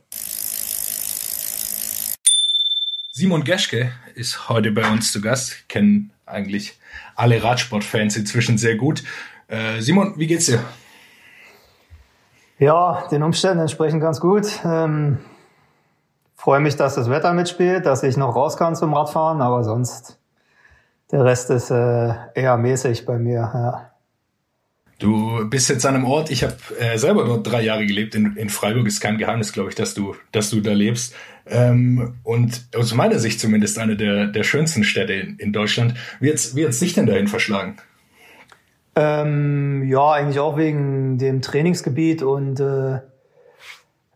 Simon 3.11 3.43
Geschke 3.43 3.93
ist 4.13 4.47
heute 4.47 4.71
bei 4.71 4.87
uns 4.91 5.11
zu 5.11 5.21
Gast. 5.21 5.67
Kennen 5.69 6.11
eigentlich 6.27 6.77
alle 7.15 7.43
Radsportfans 7.43 8.17
inzwischen 8.17 8.57
sehr 8.57 8.75
gut. 8.75 9.03
Äh, 9.47 9.81
Simon, 9.81 10.13
wie 10.17 10.27
geht's 10.27 10.45
dir? 10.45 10.59
Ja, 12.57 13.07
den 13.11 13.23
Umständen 13.23 13.59
entsprechend 13.59 14.01
ganz 14.01 14.19
gut. 14.19 14.47
Ähm, 14.63 15.19
freue 16.35 16.59
mich, 16.59 16.75
dass 16.75 16.95
das 16.95 17.09
Wetter 17.09 17.33
mitspielt, 17.33 17.85
dass 17.85 18.03
ich 18.03 18.17
noch 18.17 18.35
raus 18.35 18.57
kann 18.57 18.75
zum 18.75 18.93
Radfahren, 18.93 19.41
aber 19.41 19.63
sonst 19.63 20.19
der 21.11 21.23
Rest 21.23 21.49
ist 21.49 21.69
äh, 21.69 22.13
eher 22.33 22.57
mäßig 22.57 23.05
bei 23.05 23.17
mir. 23.17 23.51
Ja. 23.53 23.94
Du 24.97 25.49
bist 25.49 25.69
jetzt 25.69 25.85
an 25.85 25.95
einem 25.95 26.05
Ort, 26.05 26.31
ich 26.31 26.43
habe 26.43 26.55
äh, 26.79 26.97
selber 26.97 27.25
dort 27.25 27.45
drei 27.45 27.61
Jahre 27.61 27.85
gelebt, 27.85 28.15
in, 28.15 28.37
in 28.37 28.49
Freiburg 28.49 28.87
ist 28.87 29.01
kein 29.01 29.17
Geheimnis, 29.17 29.51
glaube 29.51 29.69
ich, 29.69 29.75
dass 29.75 29.93
du, 29.93 30.15
dass 30.31 30.49
du 30.49 30.61
da 30.61 30.71
lebst. 30.71 31.13
Ähm, 31.47 32.15
und 32.23 32.65
aus 32.75 32.93
meiner 32.93 33.19
Sicht 33.19 33.39
zumindest 33.39 33.77
eine 33.77 33.97
der, 33.97 34.27
der 34.27 34.43
schönsten 34.43 34.83
Städte 34.83 35.13
in, 35.13 35.37
in 35.37 35.53
Deutschland. 35.53 35.95
Wie 36.19 36.31
hat 36.31 36.55
wie 36.55 36.65
hat's 36.65 36.79
dich 36.79 36.93
denn 36.93 37.05
dahin 37.05 37.27
verschlagen? 37.27 37.75
Ähm, 38.95 39.83
ja, 39.87 40.13
eigentlich 40.13 40.39
auch 40.39 40.55
wegen 40.55 41.17
dem 41.17 41.41
Trainingsgebiet 41.41 42.23
und 42.23 42.61
äh, 42.61 42.99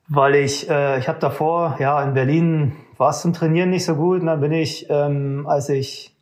weil 0.08 0.36
ich, 0.36 0.70
äh, 0.70 0.98
ich 0.98 1.08
habe 1.10 1.20
davor, 1.20 1.78
ja, 1.80 2.02
in 2.04 2.14
Berlin 2.14 2.72
war 2.98 3.12
es 3.12 3.22
zum 3.22 3.34
Trainieren 3.34 3.70
nicht 3.70 3.86
so 3.86 3.96
gut 3.96 4.22
und 4.22 4.28
dann 4.28 4.40
bin 4.40 4.54
ich, 4.54 4.88
ähm, 4.90 5.46
als 5.48 5.68
ich 5.70 6.16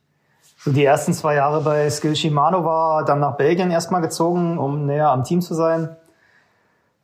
so 0.58 0.72
die 0.72 0.84
ersten 0.84 1.12
zwei 1.12 1.36
Jahre 1.36 1.60
bei 1.60 1.88
Skill 1.88 2.16
Shimano 2.16 2.64
war, 2.64 3.04
dann 3.04 3.20
nach 3.20 3.36
Belgien 3.36 3.70
erstmal 3.70 4.00
gezogen, 4.00 4.58
um 4.58 4.86
näher 4.86 5.10
am 5.10 5.22
Team 5.22 5.40
zu 5.40 5.54
sein, 5.54 5.96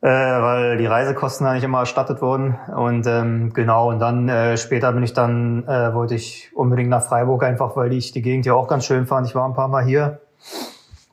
äh, 0.00 0.08
weil 0.08 0.76
die 0.76 0.86
Reisekosten 0.86 1.46
da 1.46 1.54
nicht 1.54 1.62
immer 1.62 1.78
erstattet 1.78 2.20
wurden. 2.20 2.58
Und 2.74 3.06
ähm, 3.06 3.52
genau, 3.54 3.90
und 3.90 4.00
dann 4.00 4.28
äh, 4.28 4.56
später 4.56 4.92
bin 4.92 5.04
ich 5.04 5.12
dann, 5.12 5.68
äh, 5.68 5.94
wollte 5.94 6.16
ich 6.16 6.50
unbedingt 6.54 6.90
nach 6.90 7.04
Freiburg, 7.04 7.44
einfach 7.44 7.76
weil 7.76 7.92
ich 7.92 8.10
die 8.10 8.22
Gegend 8.22 8.44
ja 8.44 8.54
auch 8.54 8.66
ganz 8.66 8.86
schön 8.86 9.06
fand. 9.06 9.28
Ich 9.28 9.36
war 9.36 9.48
ein 9.48 9.54
paar 9.54 9.68
Mal 9.68 9.84
hier 9.84 10.20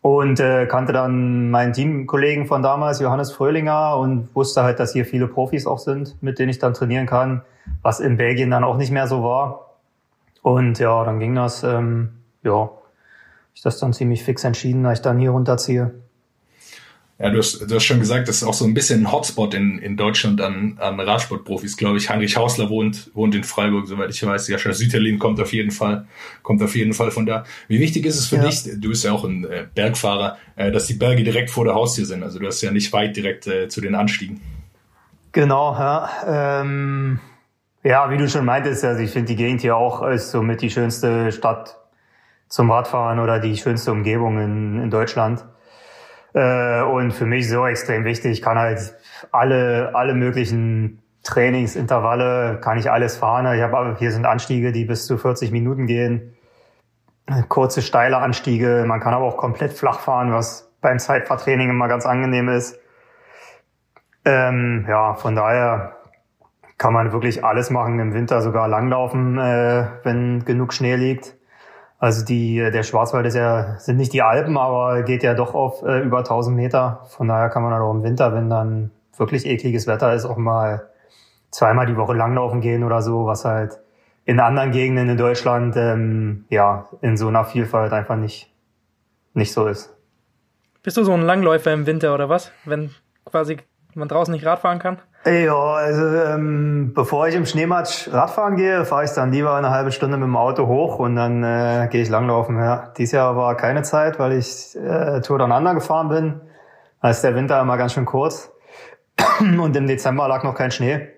und 0.01 0.39
äh, 0.39 0.65
kannte 0.65 0.93
dann 0.93 1.51
meinen 1.51 1.73
Teamkollegen 1.73 2.47
von 2.47 2.63
damals, 2.63 2.99
Johannes 2.99 3.31
Fröhlinger, 3.31 3.97
und 3.97 4.35
wusste 4.35 4.63
halt, 4.63 4.79
dass 4.79 4.93
hier 4.93 5.05
viele 5.05 5.27
Profis 5.27 5.67
auch 5.67 5.77
sind, 5.77 6.21
mit 6.23 6.39
denen 6.39 6.49
ich 6.49 6.57
dann 6.57 6.73
trainieren 6.73 7.05
kann, 7.05 7.43
was 7.83 7.99
in 7.99 8.17
Belgien 8.17 8.49
dann 8.49 8.63
auch 8.63 8.77
nicht 8.77 8.91
mehr 8.91 9.05
so 9.05 9.23
war. 9.23 9.75
Und 10.41 10.79
ja, 10.79 11.03
dann 11.05 11.19
ging 11.19 11.35
das. 11.35 11.63
Ähm, 11.63 12.13
ja, 12.43 12.69
ich 13.53 13.61
das 13.61 13.79
dann 13.79 13.93
ziemlich 13.93 14.23
fix 14.23 14.43
entschieden, 14.43 14.83
dass 14.83 14.99
ich 14.99 15.01
dann 15.01 15.19
hier 15.19 15.31
runterziehe. 15.31 15.93
Ja, 17.21 17.29
du 17.29 17.37
hast, 17.37 17.69
du 17.69 17.75
hast 17.75 17.83
schon 17.83 17.99
gesagt, 17.99 18.27
das 18.27 18.37
ist 18.37 18.43
auch 18.43 18.53
so 18.55 18.65
ein 18.65 18.73
bisschen 18.73 19.03
ein 19.03 19.11
Hotspot 19.11 19.53
in, 19.53 19.77
in 19.77 19.95
Deutschland 19.95 20.41
an, 20.41 20.77
an 20.79 20.99
Radsportprofis, 20.99 21.77
glaube 21.77 21.97
ich. 21.97 22.09
Heinrich 22.09 22.35
Hausler 22.35 22.71
wohnt, 22.71 23.11
wohnt 23.13 23.35
in 23.35 23.43
Freiburg, 23.43 23.87
soweit 23.87 24.09
ich 24.09 24.25
weiß. 24.25 24.47
Jascha 24.47 24.73
Süterlin 24.73 25.19
kommt 25.19 25.39
auf 25.39 25.53
jeden 25.53 25.69
Fall, 25.69 26.07
kommt 26.41 26.63
auf 26.63 26.75
jeden 26.75 26.93
Fall 26.93 27.11
von 27.11 27.27
da. 27.27 27.43
Wie 27.67 27.79
wichtig 27.79 28.07
ist 28.07 28.17
es 28.17 28.25
für 28.25 28.37
ja. 28.37 28.47
dich, 28.47 28.63
du 28.63 28.89
bist 28.89 29.03
ja 29.03 29.11
auch 29.11 29.23
ein 29.23 29.43
äh, 29.43 29.67
Bergfahrer, 29.75 30.37
äh, 30.55 30.71
dass 30.71 30.87
die 30.87 30.95
Berge 30.95 31.23
direkt 31.23 31.51
vor 31.51 31.63
der 31.63 31.75
Haustür 31.75 32.07
sind? 32.07 32.23
Also 32.23 32.39
du 32.39 32.47
hast 32.47 32.59
ja 32.63 32.71
nicht 32.71 32.91
weit 32.91 33.15
direkt 33.15 33.45
äh, 33.45 33.67
zu 33.67 33.81
den 33.81 33.93
Anstiegen. 33.93 34.41
Genau, 35.31 35.73
ja. 35.73 36.61
Ähm, 36.61 37.19
ja, 37.83 38.09
wie 38.09 38.17
du 38.17 38.27
schon 38.29 38.45
meintest, 38.45 38.83
also 38.83 38.99
ich 38.99 39.11
finde 39.11 39.27
die 39.27 39.35
Gegend 39.35 39.61
hier 39.61 39.75
auch 39.75 40.07
ist 40.07 40.31
somit 40.31 40.63
die 40.63 40.71
schönste 40.71 41.31
Stadt 41.31 41.80
zum 42.51 42.69
Radfahren 42.69 43.19
oder 43.19 43.39
die 43.39 43.55
schönste 43.55 43.93
Umgebung 43.93 44.37
in, 44.37 44.83
in 44.83 44.89
Deutschland. 44.89 45.45
Äh, 46.33 46.81
und 46.81 47.11
für 47.13 47.25
mich 47.25 47.49
so 47.49 47.65
extrem 47.65 48.03
wichtig, 48.03 48.33
ich 48.33 48.41
kann 48.41 48.59
halt 48.59 48.93
alle, 49.31 49.91
alle 49.95 50.13
möglichen 50.13 51.01
Trainingsintervalle, 51.23 52.59
kann 52.61 52.77
ich 52.77 52.91
alles 52.91 53.15
fahren. 53.15 53.55
Ich 53.55 53.61
habe 53.61 53.95
hier 53.97 54.11
sind 54.11 54.25
Anstiege, 54.25 54.73
die 54.73 54.83
bis 54.83 55.07
zu 55.07 55.17
40 55.17 55.51
Minuten 55.51 55.87
gehen. 55.87 56.35
Kurze, 57.47 57.81
steile 57.81 58.17
Anstiege. 58.17 58.83
Man 58.85 58.99
kann 58.99 59.13
aber 59.13 59.25
auch 59.25 59.37
komplett 59.37 59.71
flach 59.71 60.01
fahren, 60.01 60.33
was 60.33 60.69
beim 60.81 60.99
Zeitfahrtraining 60.99 61.69
immer 61.69 61.87
ganz 61.87 62.05
angenehm 62.05 62.49
ist. 62.49 62.77
Ähm, 64.25 64.85
ja, 64.89 65.13
von 65.13 65.35
daher 65.35 65.95
kann 66.77 66.91
man 66.91 67.13
wirklich 67.13 67.45
alles 67.45 67.69
machen. 67.69 67.99
Im 67.99 68.13
Winter 68.13 68.41
sogar 68.41 68.67
langlaufen, 68.67 69.37
äh, 69.37 69.85
wenn 70.03 70.43
genug 70.43 70.73
Schnee 70.73 70.95
liegt. 70.95 71.35
Also 72.01 72.25
die, 72.25 72.55
der 72.55 72.81
Schwarzwald 72.81 73.27
ist 73.27 73.35
ja, 73.35 73.77
sind 73.77 73.97
nicht 73.97 74.11
die 74.11 74.23
Alpen, 74.23 74.57
aber 74.57 75.03
geht 75.03 75.21
ja 75.21 75.35
doch 75.35 75.53
auf 75.53 75.83
äh, 75.83 75.99
über 75.99 76.17
1000 76.19 76.55
Meter. 76.55 77.05
Von 77.09 77.27
daher 77.27 77.49
kann 77.49 77.61
man 77.61 77.71
dann 77.71 77.83
auch 77.83 77.91
im 77.91 78.01
Winter, 78.01 78.33
wenn 78.33 78.49
dann 78.49 78.89
wirklich 79.15 79.45
ekliges 79.45 79.85
Wetter 79.85 80.11
ist, 80.11 80.25
auch 80.25 80.37
mal 80.37 80.89
zweimal 81.51 81.85
die 81.85 81.95
Woche 81.95 82.13
langlaufen 82.13 82.59
gehen 82.59 82.83
oder 82.83 83.03
so, 83.03 83.27
was 83.27 83.45
halt 83.45 83.79
in 84.25 84.39
anderen 84.39 84.71
Gegenden 84.71 85.09
in 85.09 85.17
Deutschland 85.17 85.75
ähm, 85.77 86.45
ja 86.49 86.87
in 87.01 87.17
so 87.17 87.27
einer 87.27 87.45
Vielfalt 87.45 87.93
einfach 87.93 88.15
nicht 88.15 88.51
nicht 89.35 89.53
so 89.53 89.67
ist. 89.67 89.95
Bist 90.81 90.97
du 90.97 91.03
so 91.03 91.13
ein 91.13 91.21
Langläufer 91.21 91.71
im 91.71 91.85
Winter 91.85 92.15
oder 92.15 92.29
was? 92.29 92.51
Wenn 92.65 92.89
quasi 93.25 93.57
man 93.93 94.07
draußen 94.07 94.31
nicht 94.31 94.45
Radfahren 94.45 94.79
kann? 94.79 94.97
Ja, 95.23 95.55
also 95.55 96.01
ähm, 96.01 96.93
bevor 96.95 97.27
ich 97.27 97.35
im 97.35 97.45
Schneematsch 97.45 98.07
Radfahren 98.11 98.55
gehe, 98.55 98.85
fahre 98.85 99.03
ich 99.03 99.11
dann 99.11 99.31
lieber 99.31 99.53
eine 99.53 99.69
halbe 99.69 99.91
Stunde 99.91 100.17
mit 100.17 100.25
dem 100.25 100.35
Auto 100.35 100.65
hoch 100.65 100.97
und 100.97 101.15
dann 101.15 101.43
äh, 101.43 101.87
gehe 101.91 102.01
ich 102.01 102.09
langlaufen. 102.09 102.57
Ja. 102.57 102.91
Dieses 102.97 103.11
Jahr 103.11 103.35
war 103.35 103.55
keine 103.55 103.83
Zeit, 103.83 104.17
weil 104.17 104.33
ich 104.33 104.75
äh, 104.75 105.21
Tour 105.21 105.39
Under 105.41 105.75
gefahren 105.75 106.09
bin. 106.09 106.41
Da 107.03 107.11
ist 107.11 107.21
der 107.21 107.35
Winter 107.35 107.61
immer 107.61 107.77
ganz 107.77 107.93
schön 107.93 108.05
kurz 108.05 108.51
und 109.39 109.75
im 109.75 109.85
Dezember 109.85 110.27
lag 110.27 110.43
noch 110.43 110.55
kein 110.55 110.71
Schnee. 110.71 111.09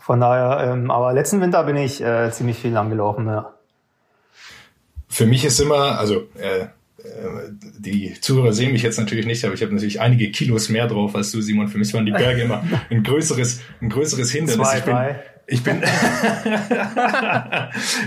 Von 0.00 0.20
daher, 0.20 0.72
ähm, 0.72 0.90
aber 0.90 1.12
letzten 1.12 1.40
Winter 1.40 1.62
bin 1.62 1.76
ich 1.76 2.02
äh, 2.02 2.32
ziemlich 2.32 2.58
viel 2.58 2.72
lang 2.72 2.90
gelaufen. 2.90 3.28
Ja. 3.28 3.54
Für 5.06 5.26
mich 5.26 5.44
ist 5.44 5.60
immer, 5.60 5.96
also 5.96 6.22
äh, 6.38 6.66
die 7.78 8.14
Zuhörer 8.20 8.52
sehen 8.52 8.72
mich 8.72 8.82
jetzt 8.82 8.98
natürlich 8.98 9.26
nicht, 9.26 9.44
aber 9.44 9.54
ich 9.54 9.62
habe 9.62 9.72
natürlich 9.72 10.00
einige 10.00 10.30
Kilos 10.30 10.68
mehr 10.68 10.86
drauf 10.86 11.14
als 11.14 11.32
du, 11.32 11.40
Simon. 11.40 11.68
Für 11.68 11.78
mich 11.78 11.92
waren 11.94 12.06
die 12.06 12.12
Berge 12.12 12.42
immer 12.42 12.64
ein 12.90 13.02
größeres, 13.02 13.60
ein 13.80 13.88
größeres 13.88 14.30
Hindernis. 14.30 14.68
Zwei, 14.68 14.78
ich 14.78 14.84
bin, 14.84 14.94
drei. 14.94 15.20
Ich 15.50 15.62
bin, 15.62 15.82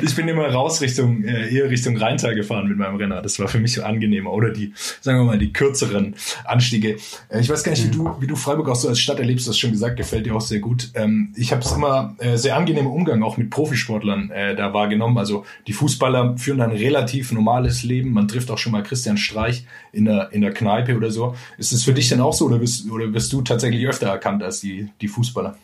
ich 0.03 0.15
bin 0.15 0.27
immer 0.27 0.45
raus 0.49 0.79
Richtung, 0.79 1.23
äh, 1.23 1.51
eher 1.51 1.71
Richtung 1.71 1.97
Rheintal 1.97 2.35
gefahren 2.35 2.67
mit 2.67 2.77
meinem 2.77 2.97
Renner. 2.97 3.23
Das 3.23 3.39
war 3.39 3.47
für 3.47 3.59
mich 3.59 3.73
so 3.73 3.81
angenehmer. 3.81 4.31
Oder 4.31 4.51
die, 4.51 4.73
sagen 5.01 5.17
wir 5.17 5.23
mal, 5.23 5.39
die 5.39 5.51
kürzeren 5.51 6.13
Anstiege. 6.45 6.97
Äh, 7.29 7.39
ich 7.39 7.49
weiß 7.49 7.63
gar 7.63 7.71
nicht, 7.71 7.83
wie 7.83 7.89
du, 7.89 8.15
wie 8.19 8.27
du 8.27 8.35
Freiburg 8.35 8.69
auch 8.69 8.75
so 8.75 8.87
als 8.89 8.99
Stadt 8.99 9.17
erlebst. 9.17 9.47
Du 9.47 9.49
hast 9.49 9.57
schon 9.57 9.71
gesagt, 9.71 9.97
gefällt 9.97 10.27
dir 10.27 10.35
auch 10.35 10.41
sehr 10.41 10.59
gut. 10.59 10.91
Ähm, 10.93 11.33
ich 11.35 11.51
habe 11.51 11.63
es 11.63 11.71
immer 11.71 12.15
äh, 12.19 12.37
sehr 12.37 12.55
angenehmen 12.55 12.91
Umgang 12.91 13.23
auch 13.23 13.37
mit 13.37 13.49
Profisportlern 13.49 14.29
äh, 14.29 14.55
da 14.55 14.75
wahrgenommen. 14.75 15.17
Also 15.17 15.43
die 15.65 15.73
Fußballer 15.73 16.37
führen 16.37 16.61
ein 16.61 16.69
relativ 16.69 17.31
normales 17.31 17.81
Leben. 17.81 18.13
Man 18.13 18.27
trifft 18.27 18.51
auch 18.51 18.59
schon 18.59 18.71
mal 18.71 18.83
Christian 18.83 19.17
Streich 19.17 19.65
in 19.91 20.05
der, 20.05 20.31
in 20.31 20.41
der 20.41 20.53
Kneipe 20.53 20.95
oder 20.95 21.09
so. 21.09 21.35
Ist 21.57 21.71
es 21.71 21.83
für 21.85 21.93
dich 21.93 22.07
denn 22.07 22.21
auch 22.21 22.33
so 22.33 22.45
oder 22.45 22.59
bist, 22.59 22.87
oder 22.91 23.07
bist 23.07 23.33
du 23.33 23.41
tatsächlich 23.41 23.87
öfter 23.87 24.09
erkannt 24.09 24.43
als 24.43 24.59
die, 24.59 24.89
die 25.01 25.07
Fußballer? 25.07 25.57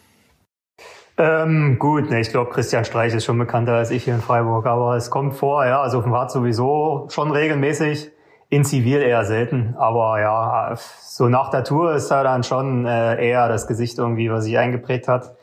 Ähm, 1.20 1.80
gut, 1.80 2.12
ne, 2.12 2.20
ich 2.20 2.30
glaube, 2.30 2.52
Christian 2.52 2.86
Streich 2.86 3.14
ist 3.14 3.26
schon 3.26 3.40
bekannter 3.40 3.74
als 3.74 3.90
ich 3.90 4.04
hier 4.04 4.14
in 4.14 4.22
Freiburg, 4.22 4.68
aber 4.68 4.96
es 4.96 5.10
kommt 5.10 5.34
vor, 5.34 5.66
ja, 5.66 5.82
also 5.82 5.98
auf 5.98 6.04
dem 6.04 6.14
Rad 6.14 6.30
sowieso 6.30 7.08
schon 7.10 7.32
regelmäßig, 7.32 8.12
in 8.50 8.64
Zivil 8.64 9.02
eher 9.02 9.26
selten, 9.26 9.76
aber 9.78 10.22
ja, 10.22 10.76
so 11.02 11.28
nach 11.28 11.50
der 11.50 11.64
Tour 11.64 11.96
ist 11.96 12.10
da 12.10 12.24
dann 12.24 12.44
schon 12.44 12.86
äh, 12.86 13.30
eher 13.30 13.50
das 13.50 13.68
Gesicht 13.68 13.98
irgendwie, 13.98 14.32
was 14.32 14.44
sich 14.44 14.58
eingeprägt 14.58 15.08
hat. 15.08 15.36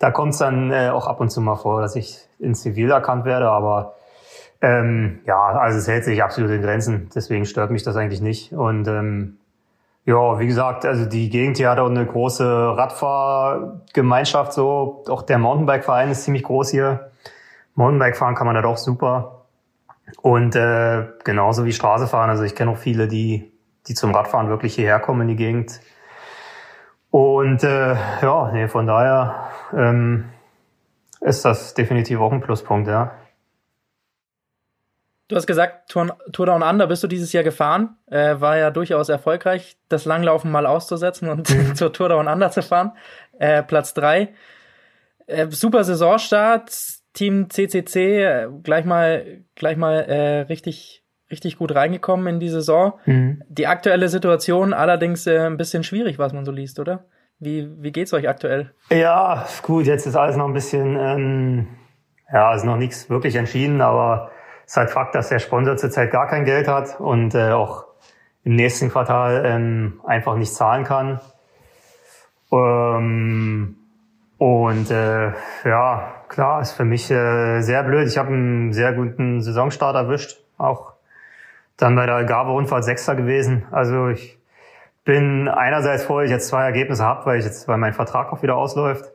Da 0.00 0.10
kommt 0.10 0.32
es 0.32 0.38
dann 0.38 0.72
äh, 0.72 0.90
auch 0.90 1.06
ab 1.06 1.20
und 1.20 1.30
zu 1.30 1.40
mal 1.40 1.56
vor, 1.56 1.80
dass 1.80 1.94
ich 1.94 2.18
in 2.40 2.54
Zivil 2.56 2.90
erkannt 2.90 3.24
werde, 3.24 3.50
aber 3.50 3.94
ähm, 4.60 5.20
ja, 5.26 5.40
also 5.40 5.78
es 5.78 5.86
hält 5.86 6.04
sich 6.04 6.22
absolut 6.24 6.50
in 6.50 6.60
Grenzen, 6.60 7.08
deswegen 7.14 7.46
stört 7.46 7.70
mich 7.70 7.84
das 7.84 7.96
eigentlich 7.96 8.20
nicht 8.20 8.52
und 8.52 8.88
ähm, 8.88 9.38
ja, 10.10 10.38
wie 10.40 10.48
gesagt, 10.48 10.84
also 10.84 11.06
die 11.06 11.30
Gegend 11.30 11.58
hier 11.58 11.70
hat 11.70 11.78
auch 11.78 11.88
eine 11.88 12.04
große 12.04 12.44
Radfahrgemeinschaft 12.44 14.52
so. 14.52 15.04
Auch 15.08 15.22
der 15.22 15.38
Mountainbike-Verein 15.38 16.10
ist 16.10 16.24
ziemlich 16.24 16.42
groß 16.42 16.70
hier. 16.70 17.12
Mountainbike 17.76 18.16
fahren 18.16 18.34
kann 18.34 18.46
man 18.46 18.56
da 18.56 18.62
doch 18.62 18.76
super. 18.76 19.46
Und 20.20 20.56
äh, 20.56 21.06
genauso 21.22 21.64
wie 21.64 21.72
Straße 21.72 22.08
fahren. 22.08 22.28
Also 22.28 22.42
ich 22.42 22.56
kenne 22.56 22.72
auch 22.72 22.76
viele, 22.76 23.06
die, 23.06 23.52
die 23.86 23.94
zum 23.94 24.12
Radfahren 24.12 24.48
wirklich 24.48 24.74
hierher 24.74 24.98
kommen 24.98 25.20
in 25.22 25.28
die 25.28 25.36
Gegend. 25.36 25.80
Und 27.12 27.62
äh, 27.62 27.94
ja, 27.94 28.50
nee, 28.52 28.66
von 28.66 28.88
daher 28.88 29.50
ähm, 29.72 30.24
ist 31.20 31.44
das 31.44 31.74
definitiv 31.74 32.18
auch 32.18 32.32
ein 32.32 32.40
Pluspunkt, 32.40 32.88
ja. 32.88 33.12
Du 35.30 35.36
hast 35.36 35.46
gesagt, 35.46 35.88
Tour, 35.88 36.18
Tour 36.32 36.46
Down 36.46 36.64
Under 36.64 36.88
bist 36.88 37.04
du 37.04 37.06
dieses 37.06 37.32
Jahr 37.32 37.44
gefahren. 37.44 37.96
Äh, 38.10 38.40
war 38.40 38.58
ja 38.58 38.72
durchaus 38.72 39.08
erfolgreich, 39.08 39.78
das 39.88 40.04
Langlaufen 40.04 40.50
mal 40.50 40.66
auszusetzen 40.66 41.28
und 41.28 41.48
mhm. 41.48 41.74
zur 41.76 41.92
Tour 41.92 42.08
Down 42.08 42.26
Under 42.26 42.50
zu 42.50 42.62
fahren. 42.62 42.92
Äh, 43.38 43.62
Platz 43.62 43.94
drei. 43.94 44.30
Äh, 45.28 45.46
super 45.50 45.84
Saisonstart. 45.84 46.72
Team 47.12 47.48
CCC 47.48 48.24
äh, 48.24 48.48
gleich 48.64 48.84
mal, 48.84 49.44
gleich 49.54 49.76
mal 49.76 50.00
äh, 50.00 50.40
richtig, 50.40 51.04
richtig 51.30 51.58
gut 51.58 51.76
reingekommen 51.76 52.26
in 52.26 52.40
die 52.40 52.48
Saison. 52.48 52.94
Mhm. 53.06 53.44
Die 53.48 53.68
aktuelle 53.68 54.08
Situation 54.08 54.72
allerdings 54.72 55.28
äh, 55.28 55.46
ein 55.46 55.56
bisschen 55.56 55.84
schwierig, 55.84 56.18
was 56.18 56.32
man 56.32 56.44
so 56.44 56.50
liest, 56.50 56.80
oder? 56.80 57.04
Wie, 57.38 57.70
wie 57.78 57.92
geht's 57.92 58.12
euch 58.12 58.28
aktuell? 58.28 58.74
Ja, 58.90 59.46
gut, 59.62 59.86
jetzt 59.86 60.06
ist 60.06 60.16
alles 60.16 60.36
noch 60.36 60.46
ein 60.46 60.54
bisschen, 60.54 60.96
ähm, 60.98 61.68
ja, 62.32 62.52
ist 62.52 62.64
noch 62.64 62.76
nichts 62.76 63.08
wirklich 63.08 63.36
entschieden, 63.36 63.80
aber 63.80 64.32
ist 64.70 64.76
halt 64.76 64.90
Fakt, 64.90 65.16
dass 65.16 65.30
der 65.30 65.40
Sponsor 65.40 65.76
zurzeit 65.76 66.12
gar 66.12 66.28
kein 66.28 66.44
Geld 66.44 66.68
hat 66.68 67.00
und 67.00 67.34
äh, 67.34 67.50
auch 67.50 67.86
im 68.44 68.54
nächsten 68.54 68.88
Quartal 68.88 69.42
ähm, 69.44 70.00
einfach 70.06 70.36
nicht 70.36 70.54
zahlen 70.54 70.84
kann. 70.84 71.20
Ähm, 72.52 73.74
und 74.38 74.90
äh, 74.92 75.32
ja, 75.64 76.12
klar, 76.28 76.60
ist 76.60 76.70
für 76.70 76.84
mich 76.84 77.10
äh, 77.10 77.62
sehr 77.62 77.82
blöd. 77.82 78.06
Ich 78.06 78.16
habe 78.16 78.28
einen 78.28 78.72
sehr 78.72 78.92
guten 78.92 79.40
Saisonstart 79.40 79.96
erwischt, 79.96 80.38
auch 80.56 80.92
dann 81.76 81.96
bei 81.96 82.06
der 82.06 82.14
Algarve-Rundfahrt 82.14 82.84
Sechster 82.84 83.16
gewesen. 83.16 83.64
Also 83.72 84.06
ich 84.06 84.38
bin 85.04 85.48
einerseits 85.48 86.04
froh, 86.04 86.18
dass 86.18 86.26
ich 86.26 86.30
jetzt 86.30 86.46
zwei 86.46 86.62
Ergebnisse 86.62 87.02
habe, 87.02 87.26
weil 87.26 87.40
ich 87.40 87.44
jetzt, 87.44 87.66
weil 87.66 87.78
mein 87.78 87.92
Vertrag 87.92 88.32
auch 88.32 88.40
wieder 88.44 88.54
ausläuft. 88.54 89.10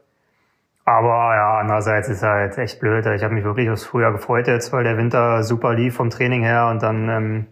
Aber 0.85 1.35
ja, 1.35 1.59
andererseits 1.59 2.09
ist 2.09 2.21
halt 2.21 2.59
echt 2.59 2.79
blöd. 2.79 3.07
Ich 3.07 3.23
habe 3.23 3.33
mich 3.33 3.43
wirklich 3.43 3.69
aufs 3.71 3.85
Frühjahr 3.85 4.11
gefreut 4.11 4.47
jetzt, 4.47 4.71
weil 4.71 4.83
der 4.83 4.97
Winter 4.97 5.41
super 5.41 5.73
lief 5.73 5.95
vom 5.95 6.11
Training 6.11 6.43
her 6.43 6.67
und 6.67 6.83
dann 6.83 7.09
ähm, 7.09 7.45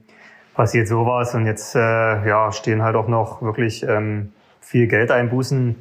passiert 0.54 0.88
sowas 0.88 1.34
und 1.34 1.48
jetzt 1.48 1.76
äh, 1.76 1.80
ja 1.80 2.52
stehen 2.52 2.84
halt 2.84 2.96
auch 2.96 3.08
noch 3.08 3.42
wirklich 3.42 3.84
ähm, 3.88 4.32
viel 4.62 4.86
Geld 4.88 5.10
einbußen 5.10 5.76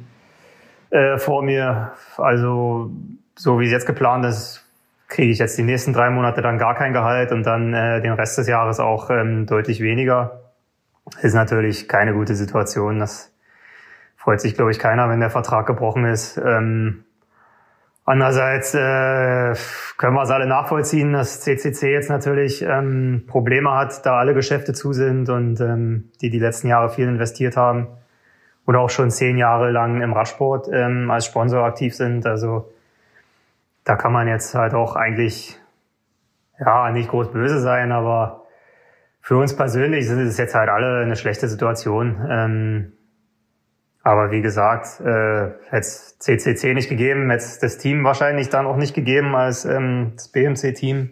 äh, 0.89 1.19
vor 1.19 1.43
mir. 1.43 1.91
Also 2.17 2.89
so 3.35 3.59
wie 3.59 3.65
es 3.65 3.71
jetzt 3.71 3.85
geplant 3.85 4.25
ist, 4.25 4.65
kriege 5.07 5.31
ich 5.31 5.37
jetzt 5.37 5.55
die 5.55 5.63
nächsten 5.63 5.93
drei 5.93 6.09
Monate 6.09 6.41
dann 6.41 6.57
gar 6.57 6.73
kein 6.73 6.91
Gehalt 6.91 7.31
und 7.31 7.43
dann 7.43 7.71
äh, 7.75 8.01
den 8.01 8.13
Rest 8.13 8.35
des 8.39 8.47
Jahres 8.47 8.79
auch 8.79 9.11
ähm, 9.11 9.45
deutlich 9.45 9.79
weniger. 9.79 10.41
Ist 11.21 11.35
natürlich 11.35 11.87
keine 11.87 12.13
gute 12.13 12.33
Situation. 12.33 12.97
Das 12.97 13.31
freut 14.17 14.41
sich, 14.41 14.55
glaube 14.55 14.71
ich, 14.71 14.79
keiner, 14.79 15.07
wenn 15.09 15.19
der 15.19 15.29
Vertrag 15.29 15.67
gebrochen 15.67 16.05
ist. 16.05 16.37
Ähm, 16.37 17.03
Andererseits 18.05 18.73
äh, 18.73 19.53
können 19.97 20.15
wir 20.15 20.23
es 20.23 20.29
alle 20.29 20.45
nachvollziehen, 20.45 21.13
dass 21.13 21.39
CCC 21.39 21.91
jetzt 21.91 22.09
natürlich 22.09 22.61
ähm, 22.61 23.23
Probleme 23.27 23.71
hat, 23.71 24.05
da 24.05 24.17
alle 24.17 24.33
Geschäfte 24.33 24.73
zu 24.73 24.91
sind 24.91 25.29
und 25.29 25.61
ähm, 25.61 26.11
die 26.21 26.29
die 26.29 26.39
letzten 26.39 26.67
Jahre 26.67 26.89
viel 26.89 27.07
investiert 27.07 27.55
haben 27.55 27.87
oder 28.67 28.81
auch 28.81 28.89
schon 28.89 29.09
zehn 29.09 29.37
Jahre 29.37 29.71
lang 29.71 30.01
im 30.01 30.11
Radsport 30.11 30.67
ähm, 30.71 31.11
als 31.11 31.25
Sponsor 31.25 31.63
aktiv 31.63 31.95
sind. 31.95 32.25
Also 32.25 32.69
da 33.85 33.95
kann 33.95 34.11
man 34.11 34.27
jetzt 34.27 34.53
halt 34.53 34.73
auch 34.73 34.97
eigentlich 34.97 35.57
ja 36.59 36.91
nicht 36.91 37.09
groß 37.09 37.31
böse 37.31 37.59
sein, 37.59 37.93
aber 37.93 38.43
für 39.21 39.37
uns 39.37 39.55
persönlich 39.55 40.07
sind 40.07 40.19
es 40.19 40.37
jetzt 40.37 40.55
halt 40.55 40.69
alle 40.69 41.03
eine 41.03 41.15
schlechte 41.15 41.47
Situation. 41.47 42.25
Ähm, 42.29 42.93
aber 44.03 44.31
wie 44.31 44.41
gesagt, 44.41 44.99
äh, 44.99 45.51
hätte 45.69 45.87
CCC 46.19 46.73
nicht 46.73 46.89
gegeben, 46.89 47.29
hätte 47.29 47.45
das 47.61 47.77
Team 47.77 48.03
wahrscheinlich 48.03 48.49
dann 48.49 48.65
auch 48.65 48.75
nicht 48.75 48.93
gegeben 48.93 49.33
als 49.33 49.63
ähm, 49.63 50.11
das 50.15 50.27
BMC-Team. 50.27 51.11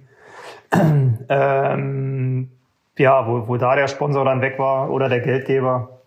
ähm, 1.29 2.51
ja, 2.97 3.27
wo, 3.27 3.47
wo 3.47 3.55
da 3.55 3.77
der 3.77 3.87
Sponsor 3.87 4.25
dann 4.25 4.41
weg 4.41 4.59
war 4.59 4.91
oder 4.91 5.07
der 5.07 5.21
Geldgeber. 5.21 6.01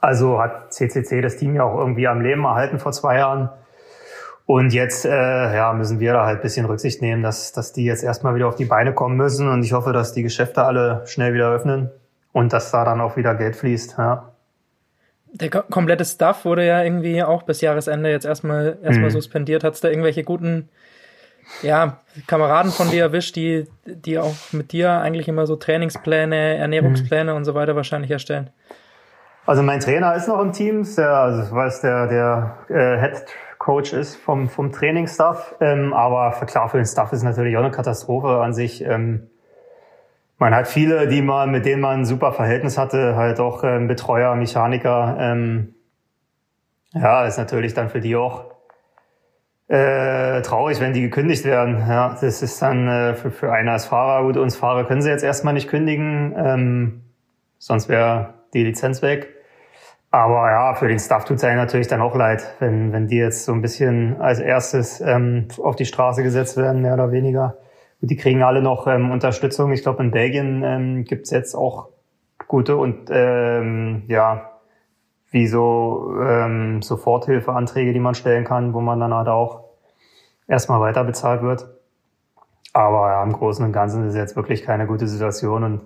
Also 0.00 0.40
hat 0.40 0.72
CCC 0.72 1.20
das 1.20 1.36
Team 1.36 1.56
ja 1.56 1.64
auch 1.64 1.76
irgendwie 1.76 2.06
am 2.06 2.20
Leben 2.20 2.44
erhalten 2.44 2.78
vor 2.78 2.92
zwei 2.92 3.18
Jahren. 3.18 3.50
Und 4.46 4.72
jetzt 4.72 5.04
äh, 5.04 5.56
ja, 5.56 5.72
müssen 5.72 5.98
wir 5.98 6.12
da 6.12 6.24
halt 6.24 6.40
bisschen 6.42 6.66
Rücksicht 6.66 7.02
nehmen, 7.02 7.24
dass, 7.24 7.52
dass 7.52 7.72
die 7.72 7.84
jetzt 7.84 8.04
erstmal 8.04 8.36
wieder 8.36 8.46
auf 8.46 8.54
die 8.54 8.64
Beine 8.64 8.94
kommen 8.94 9.16
müssen. 9.16 9.48
Und 9.48 9.64
ich 9.64 9.72
hoffe, 9.72 9.92
dass 9.92 10.12
die 10.12 10.22
Geschäfte 10.22 10.64
alle 10.64 11.02
schnell 11.06 11.34
wieder 11.34 11.50
öffnen 11.50 11.90
und 12.32 12.52
dass 12.52 12.70
da 12.70 12.84
dann 12.84 13.00
auch 13.00 13.16
wieder 13.16 13.34
Geld 13.34 13.56
fließt. 13.56 13.96
Ja 13.98 14.31
der 15.32 15.50
komplette 15.50 16.04
Stuff 16.04 16.44
wurde 16.44 16.66
ja 16.66 16.82
irgendwie 16.82 17.22
auch 17.22 17.42
bis 17.42 17.60
Jahresende 17.60 18.10
jetzt 18.10 18.26
erstmal 18.26 18.78
erstmal 18.82 19.08
mhm. 19.08 19.14
suspendiert. 19.14 19.64
Hat 19.64 19.74
es 19.74 19.80
da 19.80 19.88
irgendwelche 19.88 20.24
guten 20.24 20.68
ja, 21.62 21.98
Kameraden 22.26 22.70
von 22.70 22.90
dir 22.90 23.02
erwischt, 23.02 23.36
die, 23.36 23.66
die 23.86 24.18
auch 24.18 24.34
mit 24.52 24.72
dir 24.72 24.90
eigentlich 24.92 25.28
immer 25.28 25.46
so 25.46 25.56
Trainingspläne, 25.56 26.56
Ernährungspläne 26.56 27.32
mhm. 27.32 27.38
und 27.38 27.44
so 27.44 27.54
weiter 27.54 27.76
wahrscheinlich 27.76 28.10
erstellen? 28.10 28.50
Also 29.44 29.62
mein 29.62 29.80
Trainer 29.80 30.14
ist 30.14 30.28
noch 30.28 30.40
im 30.40 30.52
Team, 30.52 30.86
der, 30.96 31.10
also 31.10 31.54
weil 31.54 31.68
es 31.68 31.80
der, 31.80 32.06
der 32.06 32.58
äh, 32.68 33.00
Head 33.00 33.24
Coach 33.58 33.92
ist 33.92 34.16
vom, 34.16 34.48
vom 34.48 34.70
Trainingsstaff. 34.70 35.56
Ähm, 35.60 35.92
aber 35.94 36.32
für, 36.32 36.46
klar, 36.46 36.68
für 36.68 36.76
den 36.76 36.86
Staff 36.86 37.12
ist 37.12 37.22
natürlich 37.22 37.56
auch 37.56 37.62
eine 37.62 37.72
Katastrophe 37.72 38.40
an 38.40 38.54
sich. 38.54 38.84
Ähm, 38.84 39.28
man 40.42 40.56
hat 40.56 40.66
viele, 40.66 41.06
die 41.06 41.22
man, 41.22 41.52
mit 41.52 41.64
denen 41.66 41.80
man 41.80 42.00
ein 42.00 42.04
super 42.04 42.32
Verhältnis 42.32 42.76
hatte, 42.76 43.14
halt 43.14 43.38
auch 43.38 43.62
ähm, 43.62 43.86
Betreuer, 43.86 44.34
Mechaniker. 44.34 45.16
Ähm, 45.20 45.76
ja, 46.92 47.24
ist 47.26 47.38
natürlich 47.38 47.74
dann 47.74 47.90
für 47.90 48.00
die 48.00 48.16
auch 48.16 48.46
äh, 49.68 50.42
traurig, 50.42 50.80
wenn 50.80 50.94
die 50.94 51.00
gekündigt 51.00 51.44
werden. 51.44 51.78
Ja, 51.88 52.16
das 52.20 52.42
ist 52.42 52.60
dann 52.60 52.88
äh, 52.88 53.14
für, 53.14 53.30
für 53.30 53.52
einen 53.52 53.68
als 53.68 53.86
Fahrer, 53.86 54.24
gut, 54.24 54.36
uns 54.36 54.56
Fahrer 54.56 54.84
können 54.84 55.00
sie 55.00 55.10
jetzt 55.10 55.22
erstmal 55.22 55.54
nicht 55.54 55.68
kündigen, 55.68 56.34
ähm, 56.36 57.02
sonst 57.58 57.88
wäre 57.88 58.34
die 58.52 58.64
Lizenz 58.64 59.00
weg. 59.00 59.28
Aber 60.10 60.50
ja, 60.50 60.74
für 60.74 60.88
den 60.88 60.98
Staff 60.98 61.24
tut 61.24 61.36
es 61.36 61.44
einem 61.44 61.58
natürlich 61.58 61.86
dann 61.86 62.02
auch 62.02 62.16
leid, 62.16 62.42
wenn, 62.58 62.92
wenn 62.92 63.06
die 63.06 63.16
jetzt 63.16 63.44
so 63.44 63.52
ein 63.52 63.62
bisschen 63.62 64.20
als 64.20 64.40
erstes 64.40 65.00
ähm, 65.00 65.46
auf 65.62 65.76
die 65.76 65.86
Straße 65.86 66.24
gesetzt 66.24 66.56
werden, 66.56 66.82
mehr 66.82 66.94
oder 66.94 67.12
weniger. 67.12 67.58
Die 68.04 68.16
kriegen 68.16 68.42
alle 68.42 68.62
noch 68.62 68.88
ähm, 68.88 69.12
Unterstützung. 69.12 69.72
Ich 69.72 69.82
glaube, 69.82 70.02
in 70.02 70.10
Belgien 70.10 70.62
ähm, 70.64 71.04
gibt 71.04 71.30
jetzt 71.30 71.54
auch 71.54 71.88
gute 72.48 72.76
und 72.76 73.08
ähm, 73.10 74.02
ja, 74.08 74.50
wie 75.30 75.46
so 75.46 76.14
ähm, 76.20 76.82
Soforthilfeanträge, 76.82 77.92
die 77.92 78.00
man 78.00 78.14
stellen 78.14 78.44
kann, 78.44 78.74
wo 78.74 78.80
man 78.80 78.98
dann 78.98 79.14
halt 79.14 79.28
auch 79.28 79.64
erstmal 80.48 80.80
weiter 80.80 81.04
bezahlt 81.04 81.42
wird. 81.42 81.66
Aber 82.72 83.08
ja, 83.08 83.22
im 83.22 83.32
Großen 83.32 83.64
und 83.64 83.72
Ganzen 83.72 84.04
ist 84.04 84.10
es 84.10 84.16
jetzt 84.16 84.36
wirklich 84.36 84.64
keine 84.64 84.86
gute 84.86 85.06
Situation 85.06 85.62
und 85.62 85.80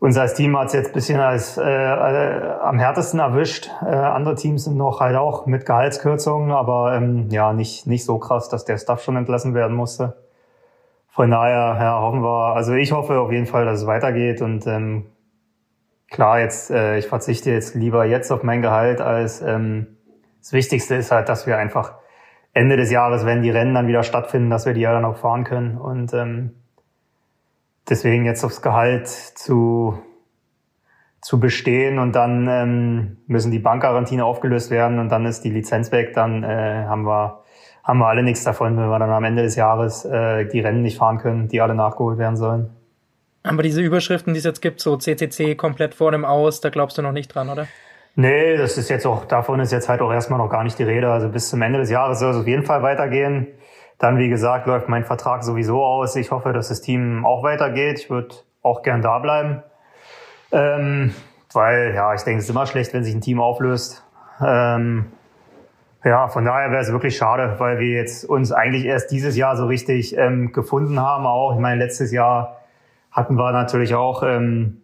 unser 0.00 0.32
Team 0.32 0.56
hat 0.56 0.68
es 0.68 0.74
jetzt 0.74 0.92
bisschen 0.92 1.18
als 1.18 1.58
äh, 1.58 1.62
äh, 1.64 2.52
am 2.62 2.78
härtesten 2.78 3.18
erwischt. 3.18 3.68
Äh, 3.82 3.96
andere 3.96 4.36
Teams 4.36 4.64
sind 4.64 4.76
noch 4.76 5.00
halt 5.00 5.16
auch 5.16 5.46
mit 5.46 5.66
Gehaltskürzungen, 5.66 6.52
aber 6.52 6.94
ähm, 6.94 7.28
ja, 7.30 7.52
nicht, 7.52 7.88
nicht 7.88 8.04
so 8.04 8.18
krass, 8.18 8.48
dass 8.48 8.64
der 8.64 8.78
Staff 8.78 9.02
schon 9.02 9.16
entlassen 9.16 9.54
werden 9.54 9.76
musste. 9.76 10.27
Von 11.18 11.32
daher 11.32 11.76
ja, 11.82 12.00
hoffen 12.00 12.22
wir, 12.22 12.54
also 12.54 12.74
ich 12.74 12.92
hoffe 12.92 13.18
auf 13.18 13.32
jeden 13.32 13.46
Fall, 13.46 13.64
dass 13.64 13.80
es 13.80 13.86
weitergeht 13.88 14.40
und 14.40 14.64
ähm, 14.68 15.06
klar, 16.08 16.38
jetzt, 16.38 16.70
äh, 16.70 16.96
ich 16.96 17.08
verzichte 17.08 17.50
jetzt 17.50 17.74
lieber 17.74 18.04
jetzt 18.04 18.30
auf 18.30 18.44
mein 18.44 18.62
Gehalt, 18.62 19.00
als 19.00 19.42
ähm, 19.42 19.96
das 20.38 20.52
Wichtigste 20.52 20.94
ist 20.94 21.10
halt, 21.10 21.28
dass 21.28 21.44
wir 21.44 21.58
einfach 21.58 21.94
Ende 22.52 22.76
des 22.76 22.92
Jahres, 22.92 23.26
wenn 23.26 23.42
die 23.42 23.50
Rennen 23.50 23.74
dann 23.74 23.88
wieder 23.88 24.04
stattfinden, 24.04 24.48
dass 24.48 24.64
wir 24.64 24.74
die 24.74 24.82
ja 24.82 24.92
dann 24.92 25.04
auch 25.04 25.16
fahren 25.16 25.42
können. 25.42 25.76
Und 25.76 26.14
ähm, 26.14 26.54
deswegen 27.88 28.24
jetzt 28.24 28.44
aufs 28.44 28.62
Gehalt 28.62 29.08
zu, 29.08 29.98
zu 31.20 31.40
bestehen 31.40 31.98
und 31.98 32.14
dann 32.14 32.46
ähm, 32.48 33.16
müssen 33.26 33.50
die 33.50 33.58
Bankgarantien 33.58 34.20
aufgelöst 34.20 34.70
werden 34.70 35.00
und 35.00 35.08
dann 35.08 35.26
ist 35.26 35.40
die 35.40 35.50
Lizenz 35.50 35.90
weg, 35.90 36.12
dann 36.14 36.44
äh, 36.44 36.84
haben 36.86 37.02
wir 37.06 37.42
haben 37.88 38.00
wir 38.00 38.06
alle 38.06 38.22
nichts 38.22 38.44
davon, 38.44 38.76
wenn 38.76 38.90
wir 38.90 38.98
dann 38.98 39.10
am 39.10 39.24
Ende 39.24 39.42
des 39.42 39.56
Jahres 39.56 40.04
äh, 40.04 40.44
die 40.44 40.60
Rennen 40.60 40.82
nicht 40.82 40.98
fahren 40.98 41.16
können, 41.16 41.48
die 41.48 41.62
alle 41.62 41.74
nachgeholt 41.74 42.18
werden 42.18 42.36
sollen. 42.36 42.68
Aber 43.42 43.62
diese 43.62 43.80
Überschriften, 43.80 44.34
die 44.34 44.38
es 44.38 44.44
jetzt 44.44 44.60
gibt, 44.60 44.80
so 44.80 44.98
CCC 44.98 45.54
komplett 45.54 45.94
vor 45.94 46.12
dem 46.12 46.26
Aus, 46.26 46.60
da 46.60 46.68
glaubst 46.68 46.98
du 46.98 47.02
noch 47.02 47.12
nicht 47.12 47.34
dran, 47.34 47.48
oder? 47.48 47.66
Nee, 48.14 48.58
das 48.58 48.76
ist 48.76 48.90
jetzt 48.90 49.06
auch, 49.06 49.24
davon 49.24 49.58
ist 49.60 49.72
jetzt 49.72 49.88
halt 49.88 50.02
auch 50.02 50.12
erstmal 50.12 50.38
noch 50.38 50.50
gar 50.50 50.64
nicht 50.64 50.78
die 50.78 50.82
Rede. 50.82 51.10
Also 51.10 51.30
bis 51.30 51.48
zum 51.48 51.62
Ende 51.62 51.78
des 51.78 51.88
Jahres 51.88 52.18
soll 52.18 52.32
es 52.32 52.36
auf 52.36 52.46
jeden 52.46 52.64
Fall 52.64 52.82
weitergehen. 52.82 53.46
Dann, 53.98 54.18
wie 54.18 54.28
gesagt, 54.28 54.66
läuft 54.66 54.88
mein 54.90 55.04
Vertrag 55.04 55.42
sowieso 55.42 55.82
aus. 55.82 56.14
Ich 56.14 56.30
hoffe, 56.30 56.52
dass 56.52 56.68
das 56.68 56.82
Team 56.82 57.24
auch 57.24 57.42
weitergeht. 57.42 58.00
Ich 58.00 58.10
würde 58.10 58.34
auch 58.62 58.82
gern 58.82 59.00
da 59.00 59.18
bleiben. 59.18 59.62
Ähm, 60.52 61.14
weil, 61.54 61.94
ja, 61.94 62.12
ich 62.12 62.20
denke, 62.22 62.40
es 62.40 62.44
ist 62.44 62.50
immer 62.50 62.66
schlecht, 62.66 62.92
wenn 62.92 63.02
sich 63.02 63.14
ein 63.14 63.22
Team 63.22 63.40
auflöst. 63.40 64.04
Ähm, 64.44 65.06
ja, 66.04 66.28
von 66.28 66.44
daher 66.44 66.70
wäre 66.70 66.82
es 66.82 66.92
wirklich 66.92 67.16
schade, 67.16 67.56
weil 67.58 67.80
wir 67.80 67.88
jetzt 67.88 68.24
uns 68.24 68.52
eigentlich 68.52 68.84
erst 68.84 69.10
dieses 69.10 69.36
Jahr 69.36 69.56
so 69.56 69.66
richtig 69.66 70.16
ähm, 70.16 70.52
gefunden 70.52 71.00
haben. 71.00 71.26
Auch, 71.26 71.54
ich 71.54 71.60
meine, 71.60 71.82
letztes 71.82 72.12
Jahr 72.12 72.58
hatten 73.10 73.36
wir 73.36 73.50
natürlich 73.52 73.94
auch 73.94 74.22
ähm, 74.22 74.82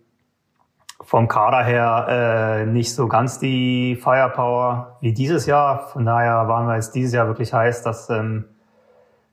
vom 1.01 1.29
Kader 1.29 1.63
her 1.63 2.07
äh, 2.09 2.67
nicht 2.67 2.95
so 2.95 3.07
ganz 3.07 3.39
die 3.39 3.97
Firepower 3.97 4.97
wie 5.01 5.13
dieses 5.13 5.47
Jahr. 5.47 5.87
Von 5.89 6.05
daher 6.05 6.49
waren 6.49 6.67
wir 6.67 6.75
jetzt 6.75 6.95
dieses 6.95 7.13
Jahr 7.13 7.29
wirklich 7.29 7.53
heiß, 7.53 7.83
dass 7.83 8.11
ähm, 8.11 8.47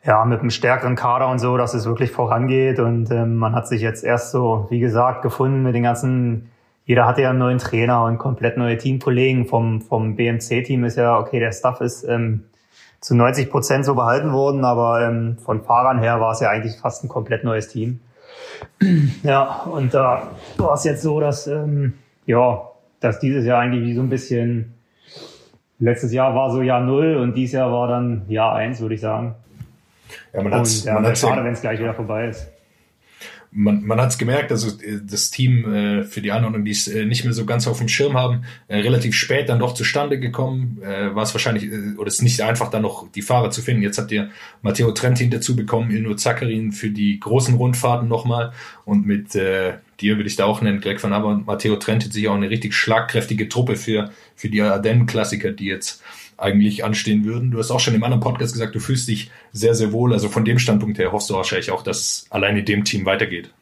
ja 0.04 0.24
mit 0.26 0.42
einem 0.42 0.50
stärkeren 0.50 0.96
Kader 0.96 1.30
und 1.30 1.40
so, 1.40 1.58
dass 1.58 1.74
es 1.74 1.86
wirklich 1.86 2.12
vorangeht. 2.12 2.80
Und 2.80 3.10
ähm, 3.10 3.38
man 3.38 3.56
hat 3.56 3.68
sich 3.68 3.82
jetzt 3.82 4.04
erst 4.04 4.32
so, 4.32 4.68
wie 4.70 4.80
gesagt, 4.80 5.24
gefunden 5.24 5.64
mit 5.64 5.74
den 5.74 5.84
ganzen 5.84 6.52
jeder 6.86 7.06
hatte 7.06 7.22
ja 7.22 7.30
einen 7.30 7.40
neuen 7.40 7.60
Trainer 7.60 8.04
und 8.06 8.18
komplett 8.18 8.58
neue 8.58 8.78
Teamkollegen. 8.78 9.46
Vom, 9.46 9.82
vom 9.82 10.16
BMC-Team 10.16 10.84
ist 10.84 10.98
ja, 10.98 11.18
okay, 11.18 11.40
der 11.40 11.52
Staff 11.52 11.82
ist 11.82 12.04
ähm, 12.04 12.46
zu 13.00 13.16
90 13.16 13.50
Prozent 13.50 13.86
so 13.86 13.96
behalten 13.96 14.34
worden, 14.34 14.66
aber 14.66 15.08
ähm, 15.08 15.38
von 15.38 15.64
Fahrern 15.64 16.00
her 16.00 16.20
war 16.20 16.32
es 16.34 16.40
ja 16.40 16.50
eigentlich 16.50 16.78
fast 16.78 17.04
ein 17.04 17.08
komplett 17.08 17.44
neues 17.44 17.68
Team. 17.68 18.00
ja, 19.24 19.64
und 19.64 19.94
da 19.94 20.32
war 20.58 20.74
es 20.74 20.84
jetzt 20.84 21.02
so, 21.02 21.20
dass, 21.20 21.48
ähm, 21.48 21.94
ja, 22.26 22.62
dass 23.00 23.20
dieses 23.20 23.46
Jahr 23.46 23.60
eigentlich 23.60 23.84
wie 23.84 23.96
so 23.96 24.02
ein 24.02 24.10
bisschen, 24.10 24.74
letztes 25.80 26.12
Jahr 26.12 26.36
war 26.36 26.52
so 26.52 26.62
Jahr 26.62 26.82
Null 26.82 27.18
und 27.18 27.36
dieses 27.36 27.54
Jahr 27.54 27.72
war 27.72 27.88
dann 27.88 28.24
Jahr 28.28 28.54
eins, 28.54 28.82
würde 28.82 28.96
ich 28.96 29.02
sagen. 29.02 29.36
Ja, 30.34 30.44
man 30.44 30.54
Und 30.54 30.84
ja, 30.84 31.02
wäre 31.02 31.16
schade, 31.16 31.44
wenn 31.44 31.54
es 31.54 31.62
gleich 31.62 31.80
wieder 31.80 31.94
vorbei 31.94 32.28
ist 32.28 32.51
man, 33.52 33.86
man 33.86 34.00
hat 34.00 34.10
es 34.10 34.18
gemerkt, 34.18 34.52
also 34.52 34.70
äh, 34.82 35.00
das 35.04 35.30
Team 35.30 35.74
äh, 35.74 36.04
für 36.04 36.22
die 36.22 36.32
Anordnung, 36.32 36.64
die 36.64 36.72
es 36.72 36.88
äh, 36.88 37.06
nicht 37.06 37.26
mehr 37.26 37.34
so 37.34 37.46
ganz 37.46 37.68
auf 37.68 37.80
dem 37.80 37.90
Schirm 37.90 38.18
haben, 38.18 38.44
äh, 38.68 38.78
relativ 38.78 39.14
spät 39.14 39.50
dann 39.50 39.60
doch 39.60 39.74
zustande 39.74 40.20
gekommen, 40.20 40.82
äh, 40.82 41.14
war 41.14 41.24
es 41.24 41.34
wahrscheinlich, 41.34 41.66
äh, 41.66 41.98
oder 41.98 42.08
ist 42.08 42.22
nicht 42.22 42.42
einfach, 42.42 42.70
dann 42.70 42.84
noch 42.84 43.12
die 43.12 43.22
Fahrer 43.22 43.52
zu 43.52 43.62
finden. 43.62 43.84
Jetzt 43.84 43.98
habt 43.98 44.12
ihr 44.12 44.30
Matteo 44.62 44.92
Trentin 44.92 45.30
dazu 45.30 45.56
bekommen, 45.56 45.92
Ilno 45.92 46.16
Zakarin 46.16 46.72
für 46.72 46.90
die 46.90 47.20
großen 47.20 47.56
Rundfahrten 47.56 48.08
nochmal. 48.08 48.54
Und 48.86 49.06
mit 49.06 49.36
äh, 49.36 49.74
dir 50.00 50.16
würde 50.16 50.30
ich 50.30 50.38
da 50.38 50.46
auch 50.46 50.62
nennen, 50.62 50.80
Greg 50.80 51.04
van 51.04 51.14
Aber 51.14 51.28
und 51.28 51.46
Matteo 51.46 51.76
Trentin 51.76 52.12
sich 52.12 52.28
auch 52.30 52.36
eine 52.36 52.50
richtig 52.50 52.74
schlagkräftige 52.74 53.50
Truppe 53.50 53.76
für, 53.76 54.12
für 54.36 54.50
die 54.50 54.62
Ardennen-Klassiker, 54.62 55.52
die 55.52 55.66
jetzt 55.66 56.02
eigentlich 56.42 56.84
anstehen 56.84 57.24
würden. 57.26 57.52
Du 57.52 57.60
hast 57.60 57.72
auch 57.72 57.80
schon 57.80 57.94
im 57.94 58.04
anderen 58.04 58.22
Podcast 58.22 58.54
gesagt, 58.54 58.76
du 58.76 58.80
fühlst 58.80 59.08
dich 59.08 59.32
sehr, 59.52 59.76
sehr 59.76 59.92
wohl. 59.92 60.14
Also 60.14 60.30
von 60.30 60.44
dem 60.44 60.60
Standpunkt 60.60 60.98
her 60.98 61.12
hoffst 61.12 61.30
du 61.30 61.36
wahrscheinlich 61.36 61.72
auch, 61.72 61.84
dass 61.84 62.26
alleine 62.30 62.64
dem 62.64 62.84
Team 62.84 63.06
weitergeht. 63.06 63.54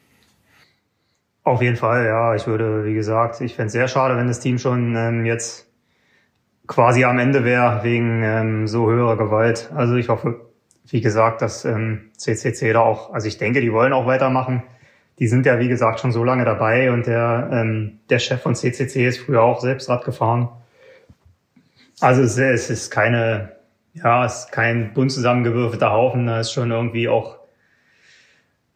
Auf 1.43 1.61
jeden 1.61 1.77
Fall, 1.77 2.05
ja. 2.05 2.35
Ich 2.35 2.47
würde, 2.47 2.85
wie 2.85 2.93
gesagt, 2.93 3.41
ich 3.41 3.55
fände 3.55 3.67
es 3.67 3.73
sehr 3.73 3.87
schade, 3.87 4.15
wenn 4.17 4.27
das 4.27 4.39
Team 4.39 4.59
schon 4.59 4.95
ähm, 4.95 5.25
jetzt 5.25 5.67
quasi 6.67 7.03
am 7.03 7.17
Ende 7.17 7.43
wäre 7.43 7.83
wegen 7.83 8.21
ähm, 8.23 8.67
so 8.67 8.89
höherer 8.89 9.17
Gewalt. 9.17 9.69
Also 9.75 9.95
ich 9.95 10.09
hoffe, 10.09 10.39
wie 10.87 11.01
gesagt, 11.01 11.41
dass 11.41 11.65
ähm, 11.65 12.11
CCC 12.17 12.73
da 12.73 12.81
auch, 12.81 13.13
also 13.13 13.27
ich 13.27 13.37
denke, 13.37 13.61
die 13.61 13.73
wollen 13.73 13.93
auch 13.93 14.05
weitermachen. 14.05 14.63
Die 15.17 15.27
sind 15.27 15.45
ja, 15.45 15.59
wie 15.59 15.67
gesagt, 15.67 15.99
schon 15.99 16.11
so 16.11 16.23
lange 16.23 16.45
dabei 16.45 16.91
und 16.91 17.07
der, 17.07 17.49
ähm, 17.51 17.99
der 18.09 18.19
Chef 18.19 18.41
von 18.41 18.55
CCC 18.55 19.07
ist 19.07 19.19
früher 19.19 19.41
auch 19.41 19.59
selbst 19.59 19.89
Rad 19.89 20.05
gefahren. 20.05 20.49
Also 22.01 22.21
es, 22.21 22.37
es 22.37 22.69
ist 22.69 22.91
keine, 22.91 23.53
ja, 23.93 24.25
es 24.25 24.45
ist 24.45 24.51
kein 24.51 24.93
bunt 24.93 25.11
zusammengewürfelter 25.11 25.91
Haufen. 25.91 26.27
Da 26.27 26.39
ist 26.39 26.51
schon 26.51 26.71
irgendwie 26.71 27.09
auch 27.09 27.37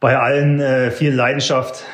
bei 0.00 0.18
allen 0.18 0.60
äh, 0.60 0.90
viel 0.90 1.14
Leidenschaft, 1.14 1.84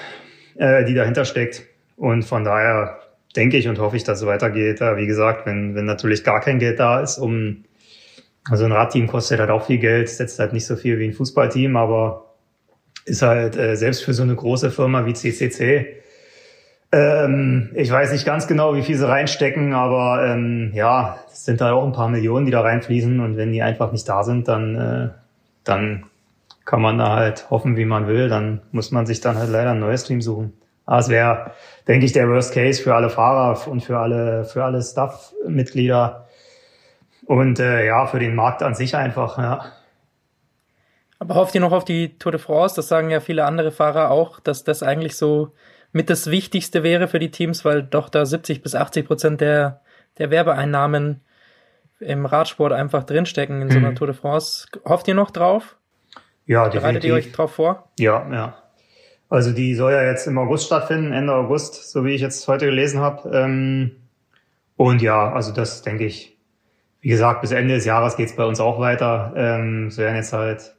äh, 0.57 0.85
die 0.85 0.95
dahinter 0.95 1.25
steckt. 1.25 1.63
Und 1.97 2.25
von 2.25 2.45
daher 2.45 2.99
denke 3.37 3.57
ich 3.57 3.69
und 3.69 3.79
hoffe 3.79 3.97
ich, 3.97 4.05
dass 4.05 4.21
es 4.21 4.27
weitergeht. 4.27 4.81
Ja, 4.81 4.97
wie 4.97 5.07
gesagt, 5.07 5.47
wenn, 5.47 5.75
wenn 5.75 5.85
natürlich 5.85 6.25
gar 6.25 6.41
kein 6.41 6.59
Geld 6.59 6.81
da 6.81 7.01
ist, 7.01 7.19
um 7.19 7.65
also 8.49 8.65
ein 8.65 8.73
Radteam 8.73 9.07
kostet 9.07 9.39
halt 9.39 9.51
auch 9.51 9.67
viel 9.67 9.79
Geld, 9.79 10.09
setzt 10.09 10.39
halt 10.39 10.53
nicht 10.53 10.67
so 10.67 10.75
viel 10.75 10.99
wie 10.99 11.07
ein 11.07 11.13
Fußballteam, 11.13 11.77
aber 11.77 12.35
ist 13.05 13.23
halt 13.23 13.57
äh, 13.57 13.77
selbst 13.77 14.03
für 14.03 14.15
so 14.15 14.23
eine 14.23 14.35
große 14.35 14.71
Firma 14.71 15.07
wie 15.07 15.13
CCC 15.13 16.00
ähm, 16.93 17.71
ich 17.75 17.91
weiß 17.91 18.13
nicht 18.13 18.27
ganz 18.27 18.47
genau, 18.47 18.75
wie 18.75 18.83
viel 18.83 18.97
sie 18.97 19.09
reinstecken, 19.09 19.75
aber 19.75 20.27
ähm, 20.27 20.73
ja, 20.75 21.19
es 21.33 21.45
sind 21.45 21.61
da 21.61 21.73
auch 21.73 21.85
ein 21.85 21.93
paar 21.93 22.09
Millionen, 22.09 22.47
die 22.47 22.53
da 22.53 22.63
reinfließen 22.63 23.21
und 23.21 23.37
wenn 23.37 23.53
die 23.53 23.63
einfach 23.63 23.93
nicht 23.93 24.09
da 24.09 24.25
sind, 24.25 24.49
dann, 24.49 24.75
äh, 24.75 25.09
dann 25.65 26.05
kann 26.65 26.83
man 26.83 26.99
da 26.99 27.17
halt 27.17 27.51
hoffen, 27.51 27.77
wie 27.77 27.85
man 27.85 28.07
will. 28.07 28.29
Dann 28.29 28.63
muss 28.73 28.91
man 28.91 29.07
sich 29.07 29.21
dann 29.21 29.39
halt 29.39 29.51
leider 29.51 29.71
ein 29.71 29.81
neues 29.81 30.05
Team 30.05 30.21
suchen. 30.21 30.53
Aber 30.87 30.99
es 30.99 31.09
wäre, 31.09 31.53
denke 31.87 32.07
ich, 32.07 32.13
der 32.13 32.29
Worst 32.29 32.55
Case 32.55 32.83
für 32.83 32.95
alle 32.95 33.11
Fahrer 33.11 33.69
und 33.69 33.83
für 33.83 33.99
alle, 33.99 34.45
für 34.45 34.65
alle 34.65 34.83
Staff-Mitglieder 34.83 36.27
und 37.27 37.61
äh, 37.61 37.87
ja, 37.87 38.07
für 38.07 38.19
den 38.19 38.35
Markt 38.35 38.63
an 38.63 38.75
sich 38.75 38.97
einfach, 38.97 39.39
ja. 39.39 39.65
Aber 41.21 41.35
hofft 41.35 41.55
ihr 41.55 41.61
noch 41.61 41.73
auf 41.73 41.85
die 41.85 42.19
Tour 42.19 42.33
de 42.33 42.41
France? 42.41 42.75
Das 42.75 42.89
sagen 42.89 43.11
ja 43.11 43.21
viele 43.21 43.45
andere 43.45 43.71
Fahrer 43.71 44.11
auch, 44.11 44.41
dass 44.41 44.65
das 44.65 44.83
eigentlich 44.83 45.17
so 45.17 45.53
mit 45.93 46.11
das 46.11 46.31
Wichtigste 46.31 46.83
wäre 46.83 47.09
für 47.09 47.19
die 47.19 47.31
Teams, 47.31 47.65
weil 47.65 47.83
doch 47.83 48.09
da 48.09 48.25
70 48.25 48.63
bis 48.63 48.75
80 48.75 49.07
Prozent 49.07 49.41
der, 49.41 49.81
der 50.19 50.31
Werbeeinnahmen 50.31 51.21
im 52.01 52.27
Radsport 52.27 52.73
einfach 52.73 53.05
drinstecken 53.05 53.63
in 53.63 53.71
so 53.71 53.79
einer 53.79 53.91
mhm. 53.91 53.97
Tour 53.97 54.07
de 54.09 54.17
France. 54.17 54.67
Hofft 54.85 55.09
ihr 55.09 55.15
noch 55.15 55.31
drauf? 55.31 55.77
Ja, 56.47 56.65
definitiv. 56.65 56.81
Bereitet 56.81 57.05
ihr 57.05 57.15
euch 57.15 57.33
drauf 57.33 57.55
vor? 57.55 57.91
Ja, 57.99 58.27
ja. 58.33 58.57
Also 59.29 59.53
die 59.53 59.75
soll 59.75 59.93
ja 59.93 60.03
jetzt 60.03 60.27
im 60.27 60.39
August 60.39 60.67
stattfinden, 60.67 61.13
Ende 61.13 61.33
August, 61.33 61.91
so 61.91 62.05
wie 62.05 62.15
ich 62.15 62.21
jetzt 62.21 62.47
heute 62.49 62.67
gelesen 62.67 63.01
habe. 63.01 63.31
Ähm, 63.31 63.93
und 64.77 65.03
ja, 65.03 65.33
also 65.33 65.53
das 65.53 65.83
denke 65.83 66.05
ich. 66.05 66.37
Wie 67.03 67.09
gesagt, 67.09 67.41
bis 67.41 67.53
Ende 67.53 67.75
des 67.75 67.85
Jahres 67.85 68.17
geht's 68.17 68.35
bei 68.35 68.45
uns 68.45 68.61
auch 68.61 68.79
weiter. 68.81 69.33
Ähm, 69.37 69.87
es 69.87 69.99
werden 69.99 70.17
jetzt 70.17 70.33
halt 70.33 70.75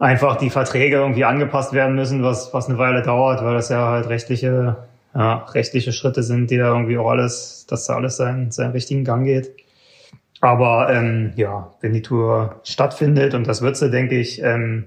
einfach 0.00 0.36
die 0.36 0.50
Verträge 0.50 0.96
irgendwie 0.96 1.24
angepasst 1.24 1.72
werden 1.72 1.94
müssen, 1.94 2.24
was, 2.24 2.52
was 2.52 2.68
eine 2.68 2.78
Weile 2.78 3.02
dauert, 3.02 3.44
weil 3.44 3.54
das 3.54 3.68
ja 3.68 3.86
halt 3.88 4.08
rechtliche, 4.08 4.88
ja, 5.14 5.44
rechtliche 5.52 5.92
Schritte 5.92 6.22
sind, 6.22 6.50
die 6.50 6.56
da 6.56 6.68
irgendwie 6.68 6.98
auch 6.98 7.10
alles, 7.10 7.66
dass 7.68 7.86
da 7.86 7.94
alles 7.94 8.16
seinen, 8.16 8.50
seinen 8.50 8.72
richtigen 8.72 9.04
Gang 9.04 9.24
geht. 9.24 9.52
Aber 10.40 10.90
ähm, 10.90 11.32
ja, 11.36 11.74
wenn 11.82 11.92
die 11.92 12.00
Tour 12.00 12.60
stattfindet, 12.64 13.34
und 13.34 13.46
das 13.46 13.60
wird 13.60 13.76
sie, 13.76 13.90
denke 13.90 14.18
ich, 14.18 14.42
ähm, 14.42 14.86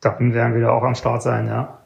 dann 0.00 0.34
werden 0.34 0.54
wir 0.54 0.62
da 0.62 0.70
auch 0.70 0.82
am 0.82 0.96
Start 0.96 1.22
sein, 1.22 1.46
ja. 1.46 1.78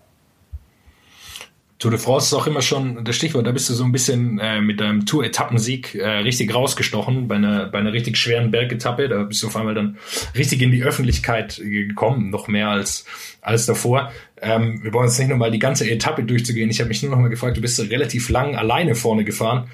Tour 1.80 1.90
de 1.90 1.98
France 1.98 2.26
ist 2.26 2.34
auch 2.34 2.46
immer 2.46 2.60
schon 2.60 3.06
das 3.06 3.16
Stichwort. 3.16 3.46
Da 3.46 3.52
bist 3.52 3.70
du 3.70 3.72
so 3.72 3.84
ein 3.84 3.90
bisschen 3.90 4.38
äh, 4.38 4.60
mit 4.60 4.80
deinem 4.80 5.06
Tour-Etappensieg 5.06 5.94
äh, 5.94 6.06
richtig 6.18 6.54
rausgestochen 6.54 7.26
bei 7.26 7.36
einer, 7.36 7.68
bei 7.68 7.78
einer 7.78 7.94
richtig 7.94 8.18
schweren 8.18 8.50
Bergetappe. 8.50 9.08
Da 9.08 9.22
bist 9.22 9.42
du 9.42 9.46
auf 9.46 9.56
einmal 9.56 9.74
dann 9.74 9.96
richtig 10.36 10.60
in 10.60 10.72
die 10.72 10.82
Öffentlichkeit 10.82 11.56
gekommen, 11.56 12.28
noch 12.28 12.48
mehr 12.48 12.68
als, 12.68 13.06
als 13.40 13.64
davor. 13.64 14.12
Ähm, 14.42 14.80
wir 14.82 14.92
wollen 14.92 15.06
jetzt 15.06 15.18
nicht 15.18 15.30
nochmal 15.30 15.50
die 15.50 15.58
ganze 15.58 15.90
Etappe 15.90 16.22
durchzugehen. 16.22 16.68
Ich 16.68 16.80
habe 16.80 16.88
mich 16.88 17.02
nur 17.02 17.12
noch 17.12 17.18
mal 17.18 17.28
gefragt, 17.28 17.56
du 17.56 17.62
bist 17.62 17.80
relativ 17.80 18.28
lang 18.28 18.56
alleine 18.56 18.94
vorne 18.94 19.24
gefahren 19.24 19.70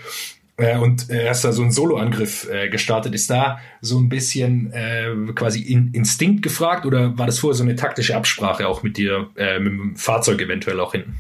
äh, 0.58 0.78
und 0.78 1.10
äh, 1.10 1.28
hast 1.28 1.44
da 1.44 1.50
so 1.50 1.62
einen 1.62 1.72
Soloangriff 1.72 2.48
äh, 2.48 2.68
gestartet. 2.68 3.16
Ist 3.16 3.30
da 3.30 3.58
so 3.80 3.98
ein 3.98 4.08
bisschen 4.08 4.72
äh, 4.72 5.12
quasi 5.34 5.60
in, 5.60 5.90
Instinkt 5.92 6.42
gefragt 6.42 6.86
oder 6.86 7.18
war 7.18 7.26
das 7.26 7.40
vorher 7.40 7.56
so 7.56 7.64
eine 7.64 7.74
taktische 7.74 8.14
Absprache 8.14 8.68
auch 8.68 8.84
mit 8.84 8.96
dir, 8.96 9.30
äh, 9.34 9.58
mit 9.58 9.72
dem 9.72 9.96
Fahrzeug 9.96 10.40
eventuell 10.40 10.78
auch 10.78 10.92
hinten? 10.92 11.16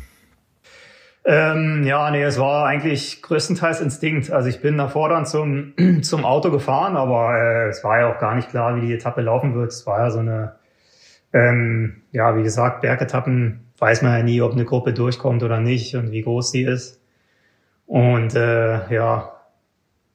Ähm, 1.28 1.82
ja, 1.84 2.08
nee, 2.12 2.22
es 2.22 2.38
war 2.38 2.66
eigentlich 2.66 3.20
größtenteils 3.20 3.80
Instinkt. 3.80 4.30
Also 4.30 4.48
ich 4.48 4.60
bin 4.60 4.78
davor 4.78 5.08
dann 5.08 5.26
zum, 5.26 5.74
zum 6.02 6.24
Auto 6.24 6.52
gefahren, 6.52 6.96
aber 6.96 7.36
äh, 7.36 7.68
es 7.68 7.82
war 7.82 7.98
ja 7.98 8.14
auch 8.14 8.20
gar 8.20 8.36
nicht 8.36 8.50
klar, 8.50 8.76
wie 8.76 8.86
die 8.86 8.94
Etappe 8.94 9.22
laufen 9.22 9.54
wird. 9.54 9.72
Es 9.72 9.84
war 9.88 9.98
ja 9.98 10.10
so 10.10 10.20
eine, 10.20 10.54
ähm, 11.32 12.02
ja, 12.12 12.36
wie 12.36 12.44
gesagt, 12.44 12.80
Bergetappen 12.80 13.72
weiß 13.78 14.02
man 14.02 14.16
ja 14.16 14.22
nie, 14.22 14.40
ob 14.40 14.52
eine 14.52 14.64
Gruppe 14.64 14.92
durchkommt 14.92 15.42
oder 15.42 15.58
nicht 15.58 15.96
und 15.96 16.12
wie 16.12 16.22
groß 16.22 16.52
sie 16.52 16.62
ist. 16.62 17.02
Und 17.86 18.36
äh, 18.36 18.94
ja, 18.94 19.32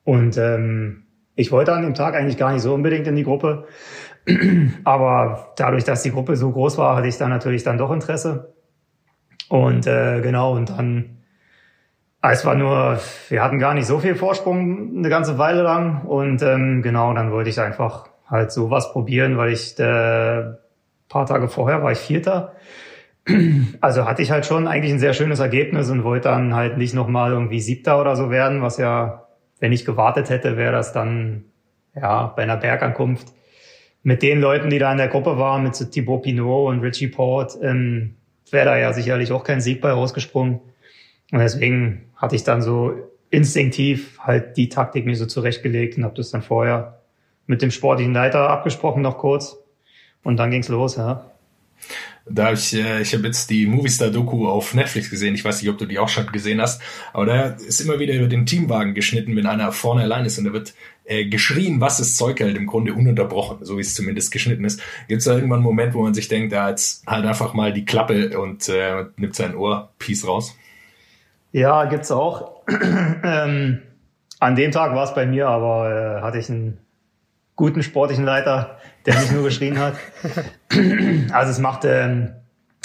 und 0.05 0.37
ähm, 0.37 1.03
ich 1.35 1.51
wollte 1.51 1.73
an 1.73 1.83
dem 1.83 1.93
Tag 1.93 2.15
eigentlich 2.15 2.37
gar 2.37 2.53
nicht 2.53 2.61
so 2.61 2.73
unbedingt 2.73 3.07
in 3.07 3.17
die 3.17 3.23
Gruppe. 3.23 3.65
Aber 4.85 5.53
dadurch, 5.57 5.83
dass 5.83 6.03
die 6.03 6.11
Gruppe 6.11 6.37
so 6.37 6.51
groß 6.51 6.77
war, 6.77 6.95
hatte 6.95 7.07
ich 7.07 7.17
dann 7.17 7.29
natürlich 7.29 7.63
dann 7.63 7.77
doch 7.77 7.91
Interesse. 7.91 8.53
Und 9.51 9.85
äh, 9.85 10.21
genau, 10.21 10.53
und 10.53 10.69
dann, 10.69 11.17
es 12.21 12.45
war 12.45 12.55
nur, 12.55 12.97
wir 13.27 13.43
hatten 13.43 13.59
gar 13.59 13.73
nicht 13.73 13.85
so 13.85 13.99
viel 13.99 14.15
Vorsprung 14.15 14.95
eine 14.95 15.09
ganze 15.09 15.37
Weile 15.37 15.61
lang. 15.61 16.03
Und 16.05 16.41
ähm, 16.41 16.81
genau, 16.81 17.13
dann 17.13 17.33
wollte 17.33 17.49
ich 17.49 17.59
einfach 17.59 18.07
halt 18.25 18.53
sowas 18.53 18.93
probieren, 18.93 19.35
weil 19.37 19.51
ich 19.51 19.77
äh, 19.77 20.53
paar 21.09 21.25
Tage 21.25 21.49
vorher 21.49 21.83
war 21.83 21.91
ich 21.91 21.99
Vierter. 21.99 22.55
Also 23.81 24.05
hatte 24.05 24.21
ich 24.21 24.31
halt 24.31 24.45
schon 24.45 24.67
eigentlich 24.67 24.93
ein 24.93 24.99
sehr 24.99 25.13
schönes 25.13 25.39
Ergebnis 25.39 25.89
und 25.89 26.03
wollte 26.03 26.29
dann 26.29 26.55
halt 26.55 26.77
nicht 26.77 26.95
nochmal 26.95 27.31
irgendwie 27.31 27.59
Siebter 27.59 27.99
oder 27.99 28.15
so 28.15 28.31
werden, 28.31 28.61
was 28.61 28.77
ja, 28.77 29.27
wenn 29.59 29.73
ich 29.73 29.85
gewartet 29.85 30.29
hätte, 30.29 30.57
wäre 30.57 30.71
das 30.71 30.93
dann 30.93 31.43
ja 31.93 32.27
bei 32.35 32.43
einer 32.43 32.57
Bergankunft 32.57 33.27
mit 34.01 34.23
den 34.23 34.39
Leuten, 34.41 34.69
die 34.69 34.79
da 34.79 34.91
in 34.91 34.97
der 34.97 35.09
Gruppe 35.09 35.37
waren, 35.37 35.61
mit 35.61 35.91
Thibaut 35.91 36.23
Pinot 36.23 36.69
und 36.69 36.79
Richie 36.79 37.09
Port, 37.09 37.57
ähm, 37.61 38.15
wäre 38.51 38.65
da 38.65 38.77
ja 38.77 38.93
sicherlich 38.93 39.31
auch 39.31 39.43
kein 39.43 39.61
Sieg 39.61 39.81
bei 39.81 39.91
rausgesprungen. 39.91 40.59
Und 41.31 41.39
deswegen 41.39 42.09
hatte 42.15 42.35
ich 42.35 42.43
dann 42.43 42.61
so 42.61 42.93
instinktiv 43.29 44.19
halt 44.19 44.57
die 44.57 44.69
Taktik 44.69 45.05
mir 45.05 45.15
so 45.15 45.25
zurechtgelegt 45.25 45.97
und 45.97 46.03
habe 46.03 46.15
das 46.15 46.31
dann 46.31 46.41
vorher 46.41 47.01
mit 47.47 47.61
dem 47.61 47.71
sportlichen 47.71 48.13
Leiter 48.13 48.49
abgesprochen 48.49 49.01
noch 49.01 49.17
kurz. 49.17 49.57
Und 50.23 50.37
dann 50.37 50.51
ging's 50.51 50.67
los, 50.67 50.97
ja. 50.97 51.31
Da 52.29 52.53
ich, 52.53 52.73
äh, 52.73 53.01
ich 53.01 53.13
habe 53.13 53.25
jetzt 53.25 53.49
die 53.49 53.65
Movistar-Doku 53.65 54.47
auf 54.47 54.75
Netflix 54.75 55.09
gesehen. 55.09 55.33
Ich 55.33 55.43
weiß 55.43 55.61
nicht, 55.61 55.71
ob 55.71 55.79
du 55.79 55.85
die 55.85 55.97
auch 55.97 56.09
schon 56.09 56.27
gesehen 56.27 56.61
hast, 56.61 56.81
aber 57.13 57.25
da 57.25 57.43
ist 57.47 57.81
immer 57.81 57.99
wieder 57.99 58.13
über 58.13 58.27
den 58.27 58.45
Teamwagen 58.45 58.93
geschnitten, 58.93 59.35
wenn 59.35 59.47
einer 59.47 59.71
vorne 59.71 60.03
allein 60.03 60.25
ist 60.25 60.37
und 60.37 60.45
da 60.45 60.53
wird 60.53 60.73
äh, 61.11 61.25
geschrien, 61.25 61.81
was 61.81 61.97
das 61.97 62.15
Zeug 62.15 62.39
hält, 62.39 62.55
im 62.55 62.67
Grunde 62.67 62.93
ununterbrochen, 62.93 63.65
so 63.65 63.75
wie 63.75 63.81
es 63.81 63.93
zumindest 63.93 64.31
geschnitten 64.31 64.63
ist. 64.63 64.81
Gibt 65.09 65.19
es 65.19 65.25
da 65.25 65.33
irgendwann 65.33 65.57
einen 65.57 65.65
Moment, 65.65 65.93
wo 65.93 66.03
man 66.03 66.13
sich 66.13 66.29
denkt, 66.29 66.53
da 66.53 66.69
jetzt 66.69 67.05
halt 67.05 67.25
einfach 67.25 67.53
mal 67.53 67.73
die 67.73 67.83
Klappe 67.83 68.39
und 68.39 68.69
äh, 68.69 69.07
nimmt 69.17 69.35
sein 69.35 69.53
Ohrpiece 69.53 70.25
raus? 70.25 70.55
Ja, 71.51 71.83
gibt's 71.83 72.11
auch. 72.11 72.61
ähm, 73.23 73.81
an 74.39 74.55
dem 74.55 74.71
Tag 74.71 74.95
war 74.95 75.03
es 75.03 75.13
bei 75.13 75.25
mir, 75.25 75.49
aber 75.49 76.19
äh, 76.19 76.21
hatte 76.21 76.37
ich 76.37 76.49
einen 76.49 76.77
guten 77.57 77.83
sportlichen 77.83 78.23
Leiter, 78.23 78.77
der 79.05 79.19
nicht 79.19 79.33
nur 79.33 79.43
geschrien 79.43 79.79
hat. 79.79 79.95
also 81.33 81.51
es 81.51 81.59
macht, 81.59 81.83
ähm, 81.83 82.31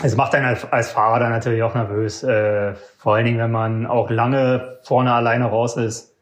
es 0.02 0.16
macht 0.16 0.34
einen 0.34 0.46
als, 0.46 0.64
als 0.72 0.90
Fahrer 0.90 1.20
dann 1.20 1.30
natürlich 1.30 1.62
auch 1.62 1.76
nervös. 1.76 2.24
Äh, 2.24 2.74
vor 2.98 3.14
allen 3.14 3.24
Dingen, 3.24 3.38
wenn 3.38 3.52
man 3.52 3.86
auch 3.86 4.10
lange 4.10 4.80
vorne 4.82 5.12
alleine 5.12 5.44
raus 5.44 5.76
ist 5.76 6.15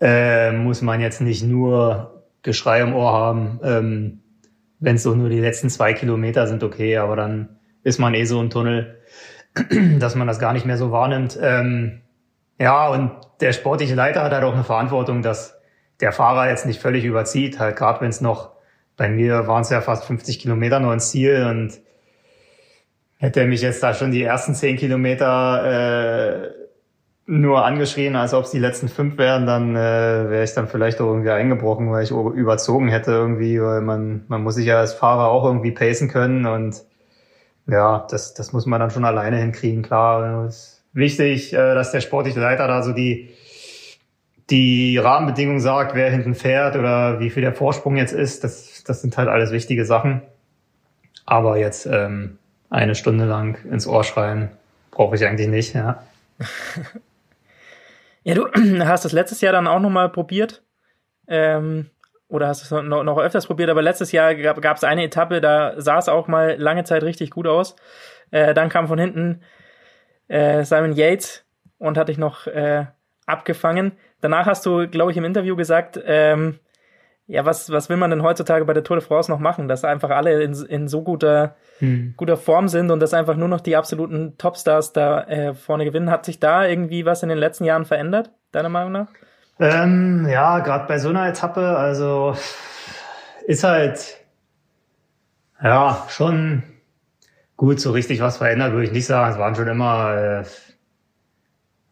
äh, 0.00 0.52
muss 0.52 0.82
man 0.82 1.00
jetzt 1.00 1.20
nicht 1.20 1.44
nur 1.44 2.24
Geschrei 2.42 2.80
im 2.80 2.94
Ohr 2.94 3.12
haben. 3.12 3.60
Ähm, 3.62 4.20
wenn 4.80 4.96
es 4.96 5.02
so 5.02 5.14
nur 5.14 5.28
die 5.28 5.40
letzten 5.40 5.70
zwei 5.70 5.92
Kilometer 5.92 6.46
sind, 6.46 6.62
okay, 6.62 6.98
aber 6.98 7.16
dann 7.16 7.58
ist 7.82 7.98
man 7.98 8.14
eh 8.14 8.24
so 8.24 8.40
im 8.40 8.50
Tunnel, 8.50 9.00
dass 9.98 10.14
man 10.14 10.26
das 10.26 10.38
gar 10.38 10.52
nicht 10.52 10.66
mehr 10.66 10.76
so 10.76 10.92
wahrnimmt. 10.92 11.38
Ähm, 11.40 12.02
ja, 12.58 12.88
und 12.88 13.12
der 13.40 13.52
sportliche 13.52 13.94
Leiter 13.94 14.22
hat 14.22 14.32
halt 14.32 14.44
auch 14.44 14.54
eine 14.54 14.64
Verantwortung, 14.64 15.22
dass 15.22 15.58
der 16.00 16.12
Fahrer 16.12 16.48
jetzt 16.48 16.66
nicht 16.66 16.80
völlig 16.80 17.04
überzieht, 17.04 17.58
halt 17.58 17.76
gerade 17.76 18.00
wenn 18.00 18.10
es 18.10 18.20
noch, 18.20 18.52
bei 18.96 19.08
mir 19.08 19.46
waren 19.46 19.62
es 19.62 19.70
ja 19.70 19.80
fast 19.80 20.04
50 20.04 20.38
Kilometer 20.38 20.80
nur 20.80 20.92
ins 20.92 21.10
Ziel 21.10 21.46
und 21.48 21.80
hätte 23.16 23.40
er 23.40 23.46
mich 23.46 23.62
jetzt 23.62 23.82
da 23.82 23.94
schon 23.94 24.10
die 24.12 24.22
ersten 24.22 24.54
zehn 24.54 24.76
Kilometer 24.76 26.44
äh, 26.44 26.50
nur 27.30 27.62
angeschrien, 27.62 28.16
als 28.16 28.32
ob 28.32 28.44
es 28.44 28.52
die 28.52 28.58
letzten 28.58 28.88
fünf 28.88 29.18
wären, 29.18 29.44
dann 29.44 29.76
äh, 29.76 30.30
wäre 30.30 30.44
ich 30.44 30.54
dann 30.54 30.66
vielleicht 30.66 30.98
auch 30.98 31.08
irgendwie 31.08 31.30
eingebrochen, 31.30 31.90
weil 31.90 32.02
ich 32.02 32.10
überzogen 32.10 32.88
hätte 32.88 33.10
irgendwie, 33.10 33.60
weil 33.60 33.82
man, 33.82 34.24
man 34.28 34.42
muss 34.42 34.54
sich 34.54 34.64
ja 34.64 34.78
als 34.78 34.94
Fahrer 34.94 35.28
auch 35.28 35.44
irgendwie 35.44 35.70
pacen 35.70 36.08
können 36.08 36.46
und 36.46 36.82
ja, 37.66 38.06
das, 38.10 38.32
das 38.32 38.54
muss 38.54 38.64
man 38.64 38.80
dann 38.80 38.90
schon 38.90 39.04
alleine 39.04 39.36
hinkriegen, 39.36 39.82
klar. 39.82 40.46
Ist 40.46 40.82
wichtig, 40.94 41.52
äh, 41.52 41.74
dass 41.74 41.92
der 41.92 42.00
sportliche 42.00 42.40
Leiter 42.40 42.66
da 42.66 42.82
so 42.82 42.92
die, 42.92 43.28
die 44.48 44.96
Rahmenbedingungen 44.96 45.60
sagt, 45.60 45.94
wer 45.94 46.10
hinten 46.10 46.34
fährt 46.34 46.76
oder 46.76 47.20
wie 47.20 47.28
viel 47.28 47.42
der 47.42 47.52
Vorsprung 47.52 47.98
jetzt 47.98 48.14
ist. 48.14 48.42
Das, 48.42 48.84
das 48.84 49.02
sind 49.02 49.18
halt 49.18 49.28
alles 49.28 49.52
wichtige 49.52 49.84
Sachen. 49.84 50.22
Aber 51.26 51.58
jetzt 51.58 51.84
ähm, 51.84 52.38
eine 52.70 52.94
Stunde 52.94 53.26
lang 53.26 53.62
ins 53.70 53.86
Ohr 53.86 54.02
schreien, 54.02 54.48
brauche 54.90 55.14
ich 55.14 55.26
eigentlich 55.26 55.48
nicht, 55.48 55.74
ja. 55.74 56.02
Ja, 58.28 58.34
du 58.34 58.46
hast 58.84 59.06
das 59.06 59.12
letztes 59.12 59.40
Jahr 59.40 59.54
dann 59.54 59.66
auch 59.66 59.80
nochmal 59.80 60.10
probiert. 60.10 60.62
Ähm, 61.28 61.88
oder 62.28 62.48
hast 62.48 62.70
du 62.70 62.76
es 62.76 62.82
noch, 62.82 63.02
noch 63.02 63.16
öfters 63.18 63.46
probiert, 63.46 63.70
aber 63.70 63.80
letztes 63.80 64.12
Jahr 64.12 64.34
gab 64.34 64.76
es 64.76 64.84
eine 64.84 65.02
Etappe, 65.02 65.40
da 65.40 65.80
sah 65.80 65.96
es 65.96 66.10
auch 66.10 66.28
mal 66.28 66.56
lange 66.58 66.84
Zeit 66.84 67.02
richtig 67.04 67.30
gut 67.30 67.46
aus. 67.46 67.74
Äh, 68.30 68.52
dann 68.52 68.68
kam 68.68 68.86
von 68.86 68.98
hinten 68.98 69.40
äh, 70.28 70.62
Simon 70.64 70.92
Yates 70.92 71.46
und 71.78 71.96
hat 71.96 72.10
dich 72.10 72.18
noch 72.18 72.46
äh, 72.46 72.84
abgefangen. 73.24 73.92
Danach 74.20 74.44
hast 74.44 74.66
du, 74.66 74.88
glaube 74.88 75.10
ich, 75.10 75.16
im 75.16 75.24
Interview 75.24 75.56
gesagt, 75.56 75.98
ähm, 76.04 76.58
ja, 77.28 77.44
was, 77.44 77.70
was 77.70 77.90
will 77.90 77.98
man 77.98 78.10
denn 78.10 78.22
heutzutage 78.22 78.64
bei 78.64 78.72
der 78.72 78.82
Tour 78.82 78.96
de 78.96 79.06
France 79.06 79.30
noch 79.30 79.38
machen, 79.38 79.68
dass 79.68 79.84
einfach 79.84 80.08
alle 80.08 80.42
in, 80.42 80.54
in 80.64 80.88
so 80.88 81.02
guter, 81.02 81.56
hm. 81.78 82.14
guter 82.16 82.38
Form 82.38 82.68
sind 82.68 82.90
und 82.90 83.00
dass 83.00 83.12
einfach 83.12 83.36
nur 83.36 83.48
noch 83.48 83.60
die 83.60 83.76
absoluten 83.76 84.38
Topstars 84.38 84.94
da 84.94 85.24
äh, 85.24 85.54
vorne 85.54 85.84
gewinnen. 85.84 86.10
Hat 86.10 86.24
sich 86.24 86.40
da 86.40 86.66
irgendwie 86.66 87.04
was 87.04 87.22
in 87.22 87.28
den 87.28 87.36
letzten 87.36 87.64
Jahren 87.64 87.84
verändert, 87.84 88.32
deiner 88.50 88.70
Meinung 88.70 88.92
nach? 88.92 89.08
Ähm, 89.60 90.26
ja, 90.30 90.60
gerade 90.60 90.86
bei 90.88 90.98
so 90.98 91.10
einer 91.10 91.28
Etappe, 91.28 91.76
also 91.76 92.34
ist 93.46 93.62
halt 93.62 94.16
ja 95.62 96.06
schon 96.08 96.62
gut, 97.58 97.78
so 97.78 97.92
richtig 97.92 98.22
was 98.22 98.38
verändert, 98.38 98.72
würde 98.72 98.86
ich 98.86 98.92
nicht 98.92 99.06
sagen. 99.06 99.32
Es 99.32 99.38
waren 99.38 99.54
schon 99.54 99.68
immer 99.68 100.14
äh, 100.14 100.44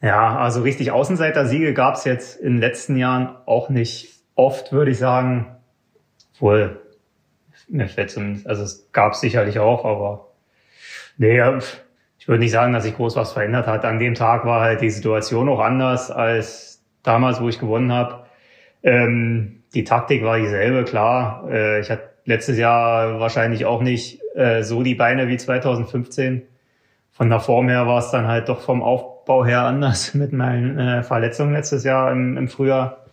ja, 0.01 0.39
also 0.39 0.62
richtig 0.62 0.93
Außenseiter-Siege 0.93 1.74
gab 1.74 1.97
es 1.97 2.05
jetzt 2.05 2.41
in 2.41 2.55
den 2.55 2.61
letzten 2.61 2.97
Jahren 2.97 3.37
auch 3.45 3.68
nicht 3.68 4.16
oft, 4.37 4.72
würde 4.72 4.93
ich 4.93 4.99
sagen. 4.99 5.57
Wohl, 6.39 6.80
mir 7.68 7.89
fällt 7.89 8.11
zumindest, 8.11 8.47
also 8.47 8.62
es 8.62 8.93
gab 8.93 9.14
sicherlich 9.14 9.59
auch, 9.59 9.84
aber 9.84 10.28
nee, 11.16 11.41
ich 12.18 12.28
würde 12.28 12.41
nicht 12.41 12.53
sagen, 12.53 12.72
dass 12.72 12.84
sich 12.84 12.95
groß 12.95 13.16
was 13.16 13.32
verändert 13.32 13.66
hat. 13.66 13.84
An 13.84 13.99
dem 13.99 14.14
Tag 14.14 14.45
war 14.45 14.61
halt 14.61 14.80
die 14.80 14.91
Situation 14.91 15.49
auch 15.49 15.61
anders 15.61 16.11
als 16.11 16.84
damals, 17.03 17.41
wo 17.41 17.49
ich 17.49 17.59
gewonnen 17.59 17.93
habe. 17.93 18.26
Ähm, 18.82 19.62
die 19.74 19.84
Taktik 19.84 20.22
war 20.22 20.39
dieselbe, 20.39 20.84
klar. 20.84 21.49
Äh, 21.51 21.80
ich 21.80 21.91
hatte 21.91 22.11
letztes 22.24 22.59
Jahr 22.59 23.20
wahrscheinlich 23.20 23.64
auch 23.64 23.80
nicht 23.80 24.20
äh, 24.34 24.62
so 24.62 24.82
die 24.82 24.95
Beine 24.95 25.28
wie 25.28 25.37
2015. 25.37 26.43
Von 27.12 27.30
der 27.30 27.41
Form 27.41 27.68
her 27.68 27.87
war 27.87 27.99
es 27.99 28.11
dann 28.11 28.26
halt 28.26 28.49
doch 28.49 28.61
vom 28.61 28.82
Aufbau 28.82 29.45
her 29.45 29.62
anders 29.62 30.14
mit 30.14 30.32
meinen 30.32 30.78
äh, 30.78 31.03
Verletzungen 31.03 31.53
letztes 31.53 31.84
Jahr 31.84 32.12
im, 32.12 32.37
im 32.37 32.49
Frühjahr. 32.49 33.07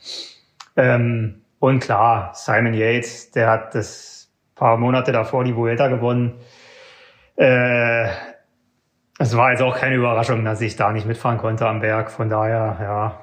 Ähm, 0.76 1.41
und 1.59 1.80
klar, 1.80 2.32
Simon 2.34 2.74
Yates, 2.74 3.32
der 3.32 3.49
hat 3.49 3.76
das 3.76 4.13
paar 4.55 4.78
Monate 4.78 5.11
davor 5.11 5.43
die 5.43 5.55
Vuelta 5.55 5.88
gewonnen. 5.88 6.34
Äh, 7.36 8.07
es 9.19 9.36
war 9.38 9.51
jetzt 9.51 9.61
auch 9.61 9.78
keine 9.78 9.95
Überraschung, 9.95 10.43
dass 10.45 10.61
ich 10.61 10.76
da 10.76 10.91
nicht 10.91 11.07
mitfahren 11.07 11.38
konnte 11.38 11.67
am 11.67 11.80
Berg. 11.80 12.11
Von 12.11 12.30
daher, 12.30 12.78
ja, 12.82 13.19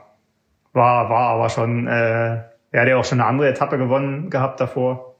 war, 0.72 1.10
war 1.10 1.30
aber 1.30 1.48
schon, 1.48 1.86
äh, 1.86 2.42
er 2.70 2.80
hat 2.80 2.88
ja 2.88 2.96
auch 2.96 3.04
schon 3.04 3.20
eine 3.20 3.28
andere 3.28 3.48
Etappe 3.48 3.78
gewonnen 3.78 4.30
gehabt 4.30 4.60
davor. 4.60 5.16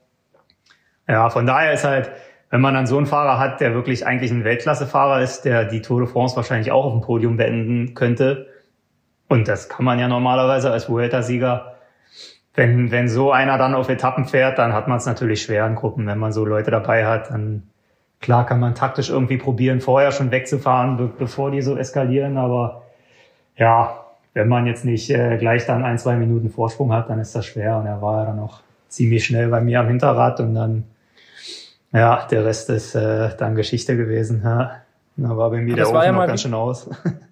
Ja, 1.08 1.28
von 1.30 1.46
daher 1.46 1.72
ist 1.72 1.84
halt, 1.84 2.10
wenn 2.50 2.60
man 2.60 2.74
dann 2.74 2.86
so 2.86 2.96
einen 2.96 3.06
Fahrer 3.06 3.38
hat, 3.38 3.60
der 3.60 3.74
wirklich 3.74 4.06
eigentlich 4.06 4.30
ein 4.30 4.44
Weltklassefahrer 4.44 5.22
ist, 5.22 5.42
der 5.42 5.64
die 5.64 5.82
Tour 5.82 6.00
de 6.00 6.08
France 6.08 6.36
wahrscheinlich 6.36 6.72
auch 6.72 6.84
auf 6.84 6.92
dem 6.92 7.00
Podium 7.00 7.36
beenden 7.36 7.94
könnte. 7.94 8.48
Und 9.28 9.48
das 9.48 9.68
kann 9.68 9.84
man 9.84 9.98
ja 9.98 10.08
normalerweise 10.08 10.70
als 10.70 10.88
Vuelta-Sieger. 10.88 11.76
Wenn, 12.55 12.90
wenn 12.90 13.09
so 13.09 13.30
einer 13.30 13.59
dann 13.59 13.74
auf 13.74 13.88
Etappen 13.88 14.24
fährt, 14.24 14.59
dann 14.59 14.72
hat 14.72 14.88
man 14.88 14.98
es 14.98 15.07
natürlich 15.07 15.42
schwer 15.42 15.66
in 15.66 15.76
Gruppen. 15.76 16.07
Wenn 16.07 16.18
man 16.18 16.32
so 16.32 16.44
Leute 16.44 16.70
dabei 16.70 17.07
hat, 17.07 17.30
dann 17.30 17.62
klar 18.20 18.44
kann 18.44 18.61
man 18.61 18.74
taktisch 18.74 19.11
irgendwie 19.11 19.36
probieren, 19.36 19.80
vorher 19.80 20.12
schon 20.12 20.30
wegzufahren, 20.30 20.96
be 20.96 21.07
bevor 21.07 21.51
die 21.51 21.62
so 21.62 21.76
eskalieren. 21.76 22.36
Aber 22.36 22.82
ja, 23.57 24.05
wenn 24.34 24.48
man 24.48 24.66
jetzt 24.66 24.84
nicht 24.84 25.11
äh, 25.11 25.36
gleich 25.38 25.66
dann 25.66 25.84
ein, 25.84 25.98
zwei 25.98 26.16
Minuten 26.16 26.51
Vorsprung 26.51 26.92
hat, 26.92 27.09
dann 27.09 27.20
ist 27.20 27.34
das 27.34 27.46
schwer. 27.46 27.78
Und 27.78 27.86
er 27.86 28.03
war 28.03 28.20
ja 28.20 28.26
dann 28.26 28.40
auch 28.40 28.61
ziemlich 28.88 29.24
schnell 29.24 29.48
bei 29.48 29.61
mir 29.61 29.80
am 29.80 29.88
Hinterrad 29.88 30.40
und 30.40 30.55
dann, 30.55 30.84
ja, 31.92 32.26
der 32.30 32.44
Rest 32.44 32.70
ist 32.70 32.94
äh, 32.94 33.30
dann 33.36 33.55
Geschichte 33.55 33.96
gewesen. 33.96 34.42
Ja. 34.44 34.82
Da 35.16 35.36
war 35.36 35.51
bei 35.51 35.61
mir 35.61 35.74
Aber 35.74 35.82
der 35.82 35.88
Ofen 35.88 36.03
ja 36.03 36.12
noch 36.12 36.26
ganz 36.26 36.42
schön 36.42 36.55
aus. 36.55 36.90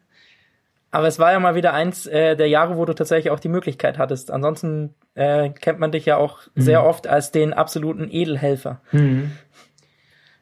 Aber 0.91 1.07
es 1.07 1.19
war 1.19 1.33
ja 1.33 1.41
mal 1.41 1.55
wieder 1.55 1.75
eins 1.75 2.07
äh, 2.07 2.35
der 2.35 2.49
Jahre, 2.49 2.77
wo 2.77 2.85
du 2.85 2.95
tatsächlich 2.95 3.31
auch 3.31 3.41
die 3.41 3.49
Möglichkeit 3.49 3.99
hattest. 3.99 4.31
Ansonsten 4.31 4.95
äh, 5.15 5.51
kennt 5.51 5.79
man 5.79 5.93
dich 5.93 6.07
ja 6.07 6.17
auch 6.17 6.41
mhm. 6.55 6.61
sehr 6.61 6.85
oft 6.85 7.07
als 7.07 7.31
den 7.31 7.53
absoluten 7.53 8.09
Edelhelfer. 8.11 8.81
Mhm. 8.93 9.33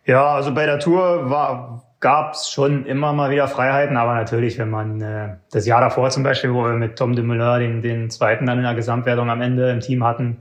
Ja, 0.05 0.35
also 0.35 0.55
bei 0.55 0.67
der 0.67 0.79
Tour 0.79 1.31
war, 1.31 1.83
gab 1.99 2.35
es 2.35 2.49
schon 2.49 2.87
immer 2.87 3.13
mal 3.13 3.31
wieder 3.31 3.49
Freiheiten, 3.49 3.97
aber 3.97 4.15
natürlich, 4.15 4.57
wenn 4.59 4.71
man 4.71 5.01
äh, 5.01 5.37
das 5.51 5.67
Jahr 5.67 5.81
davor 5.81 6.11
zum 6.11 6.23
Beispiel, 6.23 6.55
wo 6.55 6.63
wir 6.63 6.75
mit 6.75 6.97
Tom 6.97 7.17
de 7.17 7.25
Muller 7.25 7.59
den, 7.59 7.83
den 7.83 8.11
zweiten 8.11 8.47
dann 8.47 8.59
in 8.59 8.65
der 8.65 8.75
Gesamtwertung 8.75 9.29
am 9.31 9.43
Ende 9.43 9.71
im 9.71 9.81
Team 9.81 10.05
hatten, 10.05 10.39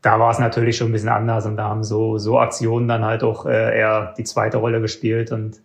da 0.00 0.18
war 0.18 0.30
es 0.30 0.38
natürlich 0.38 0.76
schon 0.76 0.88
ein 0.88 0.92
bisschen 0.92 1.10
anders 1.10 1.44
und 1.44 1.56
da 1.56 1.64
haben 1.64 1.82
so, 1.82 2.16
so 2.16 2.38
Aktionen 2.38 2.88
dann 2.88 3.04
halt 3.04 3.22
auch 3.22 3.44
äh, 3.44 3.78
eher 3.78 4.14
die 4.16 4.24
zweite 4.24 4.58
Rolle 4.58 4.80
gespielt 4.80 5.32
und 5.32 5.60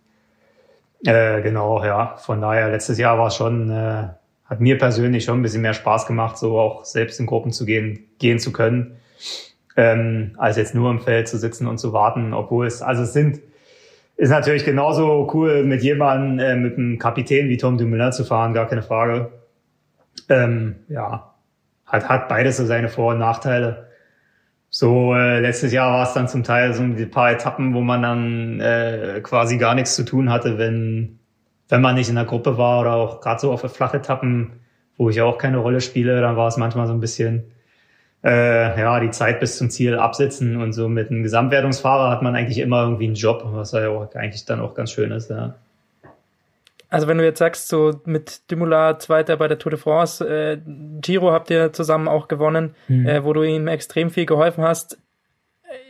äh, 1.04 1.42
genau, 1.42 1.82
ja, 1.84 2.16
von 2.16 2.40
daher 2.40 2.70
letztes 2.70 2.98
Jahr 2.98 3.18
war 3.18 3.28
es 3.28 3.36
schon, 3.36 3.70
äh, 3.70 4.08
hat 4.44 4.60
mir 4.60 4.78
persönlich 4.78 5.24
schon 5.24 5.40
ein 5.40 5.42
bisschen 5.42 5.62
mehr 5.62 5.74
Spaß 5.74 6.06
gemacht, 6.06 6.38
so 6.38 6.58
auch 6.58 6.84
selbst 6.84 7.20
in 7.20 7.26
Gruppen 7.26 7.52
zu 7.52 7.64
gehen, 7.64 8.08
gehen 8.18 8.38
zu 8.38 8.52
können, 8.52 8.96
ähm, 9.76 10.34
als 10.38 10.56
jetzt 10.56 10.74
nur 10.74 10.90
im 10.90 11.00
Feld 11.00 11.28
zu 11.28 11.38
sitzen 11.38 11.66
und 11.66 11.78
zu 11.78 11.92
warten, 11.92 12.34
obwohl 12.34 12.66
es, 12.66 12.82
also 12.82 13.02
es 13.02 13.12
sind 13.12 13.40
ist 14.20 14.28
natürlich 14.28 14.66
genauso 14.66 15.30
cool, 15.32 15.64
mit 15.64 15.82
jemandem, 15.82 16.38
äh, 16.38 16.54
mit 16.54 16.76
einem 16.76 16.98
Kapitän 16.98 17.48
wie 17.48 17.56
Tom 17.56 17.78
Dumoulin 17.78 18.12
zu 18.12 18.22
fahren, 18.26 18.52
gar 18.52 18.68
keine 18.68 18.82
Frage. 18.82 19.32
Ähm, 20.28 20.76
ja, 20.88 21.32
hat, 21.86 22.06
hat 22.06 22.28
beides 22.28 22.58
so 22.58 22.66
seine 22.66 22.90
Vor- 22.90 23.14
und 23.14 23.18
Nachteile. 23.18 23.88
So, 24.70 25.14
äh, 25.14 25.40
letztes 25.40 25.72
Jahr 25.72 25.92
war 25.92 26.04
es 26.04 26.14
dann 26.14 26.28
zum 26.28 26.44
Teil 26.44 26.72
so 26.74 26.82
ein 26.82 27.10
paar 27.10 27.32
Etappen, 27.32 27.74
wo 27.74 27.80
man 27.80 28.02
dann 28.02 28.60
äh, 28.60 29.20
quasi 29.22 29.58
gar 29.58 29.74
nichts 29.74 29.96
zu 29.96 30.04
tun 30.04 30.30
hatte, 30.30 30.58
wenn, 30.58 31.18
wenn 31.68 31.80
man 31.80 31.96
nicht 31.96 32.08
in 32.08 32.14
der 32.14 32.24
Gruppe 32.24 32.56
war 32.56 32.80
oder 32.80 32.94
auch 32.94 33.20
gerade 33.20 33.40
so 33.40 33.52
auf 33.52 33.62
Flachetappen, 33.62 34.60
wo 34.96 35.10
ich 35.10 35.20
auch 35.22 35.38
keine 35.38 35.58
Rolle 35.58 35.80
spiele, 35.80 36.20
dann 36.20 36.36
war 36.36 36.46
es 36.46 36.56
manchmal 36.56 36.86
so 36.86 36.92
ein 36.92 37.00
bisschen 37.00 37.50
äh, 38.22 38.78
ja, 38.80 39.00
die 39.00 39.10
Zeit 39.10 39.40
bis 39.40 39.58
zum 39.58 39.70
Ziel 39.70 39.96
absitzen 39.96 40.56
und 40.60 40.72
so 40.72 40.88
mit 40.88 41.10
einem 41.10 41.22
Gesamtwertungsfahrer 41.24 42.10
hat 42.10 42.22
man 42.22 42.36
eigentlich 42.36 42.58
immer 42.58 42.82
irgendwie 42.82 43.06
einen 43.06 43.14
Job, 43.14 43.42
was 43.46 43.72
ja 43.72 43.88
auch 43.88 44.14
eigentlich 44.14 44.44
dann 44.44 44.60
auch 44.60 44.74
ganz 44.74 44.92
schön 44.92 45.10
ist, 45.10 45.30
ja. 45.30 45.56
Also 46.90 47.06
wenn 47.06 47.18
du 47.18 47.24
jetzt 47.24 47.38
sagst, 47.38 47.68
so 47.68 48.00
mit 48.04 48.50
Dimula 48.50 48.98
Zweiter 48.98 49.36
bei 49.36 49.46
der 49.46 49.58
Tour 49.60 49.70
de 49.70 49.78
France, 49.78 50.26
äh, 50.28 50.58
Giro 51.00 51.30
habt 51.30 51.48
ihr 51.50 51.72
zusammen 51.72 52.08
auch 52.08 52.26
gewonnen, 52.26 52.74
mhm. 52.88 53.06
äh, 53.06 53.24
wo 53.24 53.32
du 53.32 53.44
ihm 53.44 53.68
extrem 53.68 54.10
viel 54.10 54.26
geholfen 54.26 54.64
hast. 54.64 54.98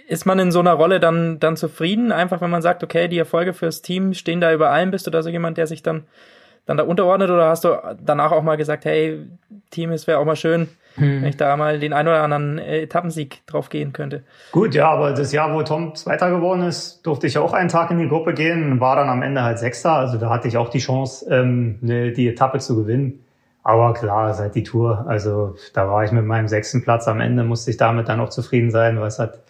Ist 0.09 0.27
man 0.27 0.39
in 0.39 0.53
so 0.53 0.61
einer 0.61 0.75
Rolle 0.75 1.01
dann, 1.01 1.41
dann 1.41 1.57
zufrieden? 1.57 2.13
Einfach 2.13 2.43
wenn 2.43 2.51
man 2.51 2.61
sagt, 2.61 2.85
okay, 2.85 3.09
die 3.09 3.19
Erfolge 3.19 3.55
fürs 3.55 3.81
Team 3.81 4.13
stehen 4.13 4.43
da 4.43 4.53
über 4.53 4.71
allem, 4.71 4.91
bist 4.91 5.07
du 5.07 5.11
da 5.11 5.23
so 5.23 5.31
jemand, 5.31 5.57
der 5.57 5.67
sich 5.67 5.83
dann, 5.83 6.05
dann 6.67 6.77
da 6.77 6.83
unterordnet 6.83 7.31
oder 7.31 7.49
hast 7.49 7.65
du 7.65 7.79
danach 8.03 8.33
auch 8.33 8.43
mal 8.43 8.57
gesagt, 8.57 8.85
hey, 8.85 9.27
Team, 9.71 9.93
es 9.93 10.07
wäre 10.07 10.19
auch 10.19 10.27
mal 10.27 10.37
schön, 10.37 10.69
hm. 10.97 11.23
wenn 11.23 11.29
ich 11.29 11.37
da 11.37 11.57
mal 11.57 11.79
den 11.79 11.93
ein 11.93 12.07
oder 12.07 12.23
anderen 12.23 12.59
äh, 12.59 12.83
Etappensieg 12.83 13.47
drauf 13.47 13.69
gehen 13.69 13.93
könnte. 13.93 14.25
Gut, 14.53 14.75
ja, 14.75 14.91
aber 14.91 15.13
das 15.13 15.33
Jahr, 15.33 15.55
wo 15.55 15.63
Tom 15.63 15.95
Zweiter 15.95 16.31
geworden 16.31 16.63
ist, 16.63 17.07
durfte 17.07 17.27
ich 17.27 17.39
auch 17.39 17.53
einen 17.53 17.69
Tag 17.69 17.91
in 17.91 17.99
die 17.99 18.09
Gruppe 18.09 18.35
gehen, 18.35 18.81
war 18.81 18.97
dann 18.97 19.09
am 19.09 19.23
Ende 19.23 19.43
halt 19.43 19.59
Sechster. 19.59 19.93
Also 19.93 20.19
da 20.19 20.31
hatte 20.31 20.49
ich 20.49 20.57
auch 20.57 20.69
die 20.69 20.79
Chance, 20.79 21.27
ähm, 21.31 21.79
ne, 21.81 22.13
die 22.13 22.29
Etappe 22.29 22.59
zu 22.59 22.77
gewinnen. 22.77 23.25
Aber 23.63 23.93
klar, 23.93 24.33
seit 24.35 24.55
die 24.55 24.63
Tour, 24.63 25.05
also 25.07 25.55
da 25.75 25.89
war 25.89 26.05
ich 26.05 26.13
mit 26.13 26.25
meinem 26.25 26.49
sechsten 26.49 26.83
Platz 26.83 27.07
am 27.09 27.21
Ende, 27.21 27.45
musste 27.45 27.71
ich 27.71 27.77
damit 27.77 28.09
dann 28.09 28.21
auch 28.21 28.31
zufrieden 28.31 28.71
sein, 28.71 28.99
weil 28.99 29.09
es 29.09 29.19
hat 29.19 29.41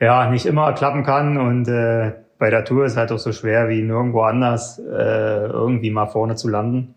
ja 0.00 0.30
nicht 0.30 0.46
immer 0.46 0.72
klappen 0.72 1.02
kann 1.02 1.36
und 1.36 1.68
äh, 1.68 2.12
bei 2.38 2.50
der 2.50 2.64
Tour 2.64 2.86
ist 2.86 2.96
halt 2.96 3.12
auch 3.12 3.18
so 3.18 3.32
schwer 3.32 3.68
wie 3.68 3.82
nirgendwo 3.82 4.22
anders 4.22 4.78
äh, 4.78 5.46
irgendwie 5.46 5.90
mal 5.90 6.06
vorne 6.06 6.36
zu 6.36 6.48
landen. 6.48 6.94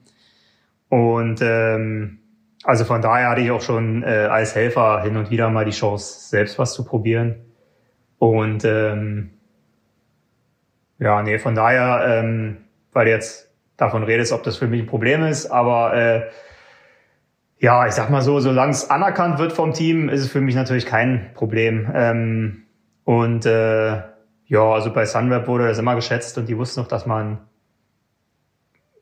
Und 0.88 1.40
ähm, 1.42 2.20
also 2.64 2.86
von 2.86 3.02
daher 3.02 3.30
hatte 3.30 3.42
ich 3.42 3.52
auch 3.52 3.62
schon 3.62 4.04
äh, 4.04 4.28
als 4.30 4.56
Helfer 4.56 5.02
hin 5.02 5.18
und 5.18 5.30
wieder 5.32 5.50
mal 5.50 5.66
die 5.66 5.72
Chance, 5.72 6.30
selbst 6.30 6.60
was 6.60 6.74
zu 6.74 6.86
probieren. 6.86 7.36
Und 8.20 8.64
ähm, 8.66 9.32
ja, 11.00 11.24
nee, 11.24 11.40
von 11.40 11.56
daher, 11.56 12.06
ähm, 12.08 12.58
weil 12.94 13.08
jetzt 13.08 13.52
davon 13.78 14.04
redest, 14.04 14.32
ob 14.32 14.44
das 14.44 14.58
für 14.58 14.68
mich 14.68 14.82
ein 14.82 14.88
Problem 14.88 15.24
ist, 15.24 15.50
aber 15.50 15.96
äh, 15.96 16.22
ja, 17.58 17.88
ich 17.88 17.94
sag 17.94 18.10
mal 18.10 18.22
so, 18.22 18.40
solange 18.40 18.72
es 18.72 18.90
anerkannt 18.90 19.40
wird 19.40 19.54
vom 19.54 19.74
Team, 19.74 20.10
ist 20.10 20.22
es 20.22 20.32
für 20.32 20.42
mich 20.42 20.56
natürlich 20.56 20.86
kein 20.86 21.32
Problem. 21.34 21.92
Ähm, 21.94 22.64
und 23.04 23.46
äh, 23.46 24.02
ja, 24.46 24.62
also 24.62 24.94
bei 24.94 25.06
Sunweb 25.06 25.48
wurde 25.48 25.68
das 25.68 25.80
immer 25.80 25.96
geschätzt 25.96 26.38
und 26.38 26.48
die 26.48 26.58
wussten 26.58 26.82
noch, 26.82 26.88
dass 26.88 27.06
man 27.06 27.40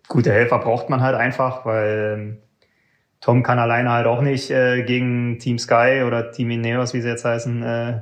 gute 0.08 0.32
Helfer 0.32 0.60
braucht 0.60 0.90
man 0.90 1.02
halt 1.02 1.16
einfach, 1.16 1.66
weil 1.66 2.38
Tom 3.22 3.44
kann 3.44 3.60
alleine 3.60 3.92
halt 3.92 4.08
auch 4.08 4.22
nicht 4.22 4.50
äh, 4.50 4.84
gegen 4.84 5.40
Team 5.40 5.60
Sky 5.60 6.04
oder 6.06 6.32
Team 6.32 6.52
Ineos, 6.52 6.94
wie 6.94 7.02
sie 7.02 7.10
jetzt 7.10 7.26
heißen, 7.26 7.64
äh, 7.64 8.02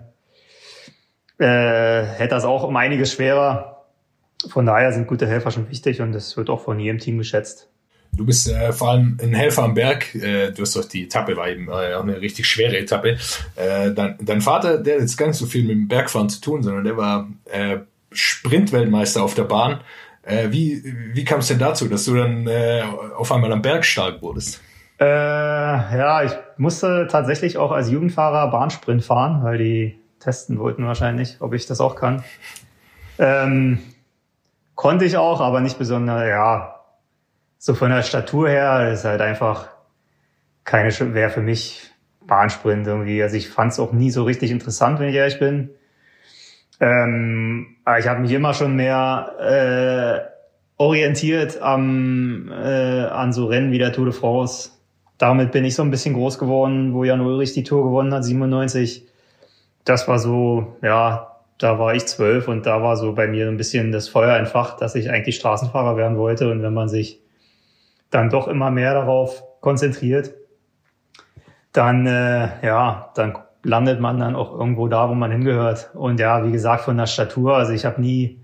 äh, 1.39 2.05
hätte 2.05 2.35
das 2.35 2.45
auch 2.45 2.63
um 2.63 2.75
einiges 2.75 3.13
schwerer. 3.13 3.85
Von 4.49 4.65
daher 4.67 4.91
sind 4.91 5.07
gute 5.07 5.27
Helfer 5.27 5.49
schon 5.49 5.69
wichtig 5.69 6.01
und 6.01 6.11
das 6.11 6.37
wird 6.37 6.49
auch 6.49 6.61
von 6.61 6.79
jedem 6.79 6.99
Team 6.99 7.17
geschätzt. 7.17 7.69
Du 8.13 8.25
bist 8.25 8.47
äh, 8.47 8.71
vor 8.71 8.91
allem 8.91 9.17
ein 9.21 9.33
Helfer 9.33 9.63
am 9.63 9.73
Berg. 9.73 10.13
Äh, 10.15 10.51
du 10.51 10.61
hast 10.61 10.75
doch 10.75 10.85
die 10.85 11.03
Etappe, 11.03 11.35
war 11.35 11.49
eben 11.49 11.67
äh, 11.67 11.93
auch 11.93 12.03
eine 12.03 12.21
richtig 12.21 12.45
schwere 12.47 12.77
Etappe. 12.77 13.17
Äh, 13.55 13.91
dein, 13.91 14.17
dein 14.21 14.41
Vater, 14.41 14.77
der 14.77 14.95
hat 14.95 15.01
jetzt 15.01 15.17
gar 15.17 15.27
nicht 15.27 15.37
so 15.37 15.45
viel 15.45 15.63
mit 15.63 15.71
dem 15.71 15.87
Bergfahren 15.87 16.29
zu 16.29 16.41
tun, 16.41 16.63
sondern 16.63 16.83
der 16.83 16.97
war 16.97 17.27
äh, 17.45 17.77
Sprintweltmeister 18.11 19.23
auf 19.23 19.33
der 19.33 19.43
Bahn. 19.43 19.81
Äh, 20.23 20.51
wie 20.51 20.83
wie 21.13 21.23
kam 21.25 21.39
es 21.39 21.47
denn 21.47 21.59
dazu, 21.59 21.87
dass 21.87 22.05
du 22.05 22.15
dann 22.15 22.47
äh, 22.47 22.83
auf 23.15 23.31
einmal 23.31 23.51
am 23.51 23.61
Berg 23.61 23.85
stark 23.85 24.21
wurdest? 24.21 24.61
Äh, 24.99 25.05
ja, 25.05 26.23
ich 26.23 26.31
musste 26.57 27.07
tatsächlich 27.09 27.57
auch 27.57 27.71
als 27.71 27.89
Jugendfahrer 27.91 28.49
Bahnsprint 28.49 29.03
fahren, 29.03 29.43
weil 29.43 29.57
die 29.57 29.99
testen 30.19 30.57
wollten 30.59 30.85
wahrscheinlich, 30.85 31.37
ob 31.39 31.53
ich 31.53 31.67
das 31.67 31.79
auch 31.79 31.95
kann. 31.95 32.23
Ähm, 33.19 33.79
konnte 34.75 35.05
ich 35.05 35.17
auch, 35.17 35.41
aber 35.41 35.61
nicht 35.61 35.77
besonders, 35.77 36.27
ja, 36.27 36.81
so 37.57 37.73
von 37.73 37.89
der 37.89 38.03
Statur 38.03 38.49
her 38.49 38.91
ist 38.91 39.05
halt 39.05 39.21
einfach 39.21 39.69
keine, 40.63 40.91
wäre 41.13 41.29
für 41.29 41.41
mich 41.41 41.91
Bahnsprint 42.25 42.85
irgendwie. 42.85 43.23
Also 43.23 43.35
ich 43.37 43.49
fand 43.49 43.71
es 43.71 43.79
auch 43.79 43.93
nie 43.93 44.11
so 44.11 44.23
richtig 44.23 44.51
interessant, 44.51 44.99
wenn 44.99 45.09
ich 45.09 45.15
ehrlich 45.15 45.39
bin. 45.39 45.71
Ähm, 46.79 47.77
aber 47.85 47.99
ich 47.99 48.07
habe 48.07 48.19
mich 48.19 48.31
immer 48.31 48.53
schon 48.53 48.75
mehr 48.75 50.29
äh, 50.29 50.81
orientiert 50.81 51.59
am, 51.61 52.51
äh, 52.51 53.05
an 53.05 53.33
so 53.33 53.47
Rennen 53.47 53.71
wie 53.71 53.79
der 53.79 53.93
Tour 53.93 54.05
de 54.05 54.13
France. 54.13 54.71
Damit 55.17 55.51
bin 55.51 55.65
ich 55.65 55.75
so 55.75 55.83
ein 55.83 55.91
bisschen 55.91 56.13
groß 56.13 56.37
geworden, 56.37 56.93
wo 56.93 57.03
Jan 57.03 57.21
Ulrich 57.21 57.53
die 57.53 57.63
Tour 57.63 57.83
gewonnen 57.83 58.13
hat, 58.13 58.23
97. 58.23 59.07
Das 59.83 60.07
war 60.07 60.19
so, 60.19 60.77
ja, 60.81 61.37
da 61.57 61.79
war 61.79 61.95
ich 61.95 62.05
zwölf 62.05 62.47
und 62.47 62.65
da 62.65 62.83
war 62.83 62.97
so 62.97 63.13
bei 63.13 63.27
mir 63.27 63.47
ein 63.47 63.57
bisschen 63.57 63.91
das 63.91 64.09
Feuer 64.09 64.37
entfacht, 64.37 64.81
dass 64.81 64.95
ich 64.95 65.09
eigentlich 65.09 65.37
Straßenfahrer 65.37 65.97
werden 65.97 66.17
wollte. 66.17 66.51
Und 66.51 66.61
wenn 66.61 66.73
man 66.73 66.87
sich 66.87 67.21
dann 68.11 68.29
doch 68.29 68.47
immer 68.47 68.69
mehr 68.69 68.93
darauf 68.93 69.43
konzentriert, 69.59 70.33
dann, 71.73 72.05
äh, 72.05 72.65
ja, 72.65 73.11
dann 73.15 73.37
landet 73.63 73.99
man 73.99 74.19
dann 74.19 74.35
auch 74.35 74.57
irgendwo 74.57 74.87
da, 74.87 75.09
wo 75.09 75.15
man 75.15 75.31
hingehört. 75.31 75.91
Und 75.93 76.19
ja, 76.19 76.45
wie 76.45 76.51
gesagt, 76.51 76.83
von 76.83 76.97
der 76.97 77.07
Statur, 77.07 77.55
also 77.55 77.73
ich 77.73 77.85
habe 77.85 77.99
nie 77.99 78.39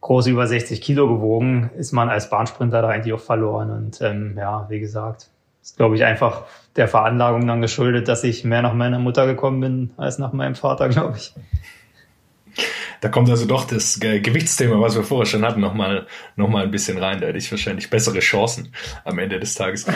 groß 0.00 0.26
über 0.26 0.46
60 0.46 0.80
Kilo 0.80 1.06
gewogen, 1.08 1.70
ist 1.76 1.92
man 1.92 2.08
als 2.08 2.28
Bahnsprinter 2.28 2.82
da 2.82 2.88
eigentlich 2.88 3.14
auch 3.14 3.20
verloren. 3.20 3.70
Und 3.70 4.00
ähm, 4.00 4.36
ja, 4.36 4.66
wie 4.68 4.80
gesagt, 4.80 5.30
ist, 5.62 5.76
glaube 5.76 5.96
ich, 5.96 6.04
einfach 6.04 6.44
der 6.76 6.88
Veranlagung 6.88 7.46
dann 7.46 7.60
geschuldet, 7.60 8.08
dass 8.08 8.24
ich 8.24 8.44
mehr 8.44 8.62
nach 8.62 8.74
meiner 8.74 8.98
Mutter 8.98 9.26
gekommen 9.26 9.60
bin 9.60 9.90
als 9.96 10.18
nach 10.18 10.32
meinem 10.32 10.54
Vater, 10.54 10.88
glaube 10.88 11.18
ich. 11.18 11.34
Da 13.00 13.08
kommt 13.08 13.28
also 13.28 13.46
doch 13.46 13.64
das 13.64 13.98
Gewichtsthema, 13.98 14.80
was 14.80 14.94
wir 14.94 15.02
vorher 15.02 15.26
schon 15.26 15.44
hatten, 15.44 15.60
nochmal 15.60 16.06
noch 16.36 16.48
mal 16.48 16.62
ein 16.62 16.70
bisschen 16.70 16.98
rein. 16.98 17.20
Da 17.20 17.26
hätte 17.26 17.38
ich 17.38 17.50
wahrscheinlich 17.50 17.90
bessere 17.90 18.20
Chancen 18.20 18.72
am 19.04 19.18
Ende 19.18 19.40
des 19.40 19.56
Tages. 19.56 19.86
Ja. 19.86 19.92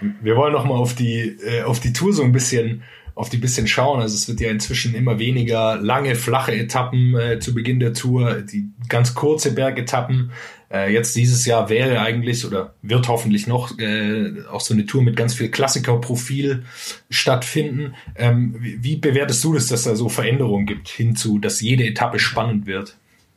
Wir 0.20 0.34
wollen 0.34 0.52
nochmal 0.52 0.76
auf 0.76 0.96
die, 0.96 1.38
äh, 1.40 1.62
auf 1.62 1.78
die 1.78 1.92
Tour 1.92 2.12
so 2.12 2.24
ein 2.24 2.32
bisschen 2.32 2.82
auf 3.18 3.28
die 3.30 3.36
bisschen 3.36 3.66
schauen. 3.66 4.00
Also 4.00 4.14
es 4.14 4.28
wird 4.28 4.40
ja 4.40 4.48
inzwischen 4.48 4.94
immer 4.94 5.18
weniger 5.18 5.76
lange, 5.76 6.14
flache 6.14 6.52
Etappen 6.52 7.16
äh, 7.16 7.40
zu 7.40 7.52
Beginn 7.52 7.80
der 7.80 7.92
Tour, 7.92 8.42
die 8.42 8.70
ganz 8.88 9.14
kurze 9.14 9.54
Bergetappen. 9.54 10.30
Äh, 10.70 10.92
jetzt 10.92 11.16
dieses 11.16 11.46
Jahr 11.46 11.70
wäre 11.70 12.00
eigentlich 12.00 12.46
oder 12.46 12.74
wird 12.82 13.08
hoffentlich 13.08 13.46
noch 13.46 13.78
äh, 13.78 14.32
auch 14.50 14.60
so 14.60 14.74
eine 14.74 14.84
Tour 14.84 15.02
mit 15.02 15.16
ganz 15.16 15.34
viel 15.34 15.50
Klassikerprofil 15.50 16.64
stattfinden. 17.08 17.94
Ähm, 18.16 18.54
wie, 18.58 18.82
wie, 18.82 18.96
bewertest 18.96 19.42
du 19.44 19.54
das, 19.54 19.68
dass 19.68 19.84
da 19.84 19.94
so 19.94 20.08
Veränderungen 20.08 20.66
gibt 20.66 20.88
hinzu, 20.88 21.38
dass 21.38 21.60
jede 21.60 21.84
Etappe 21.84 22.18
spannend 22.18 22.66
wird 22.66 22.96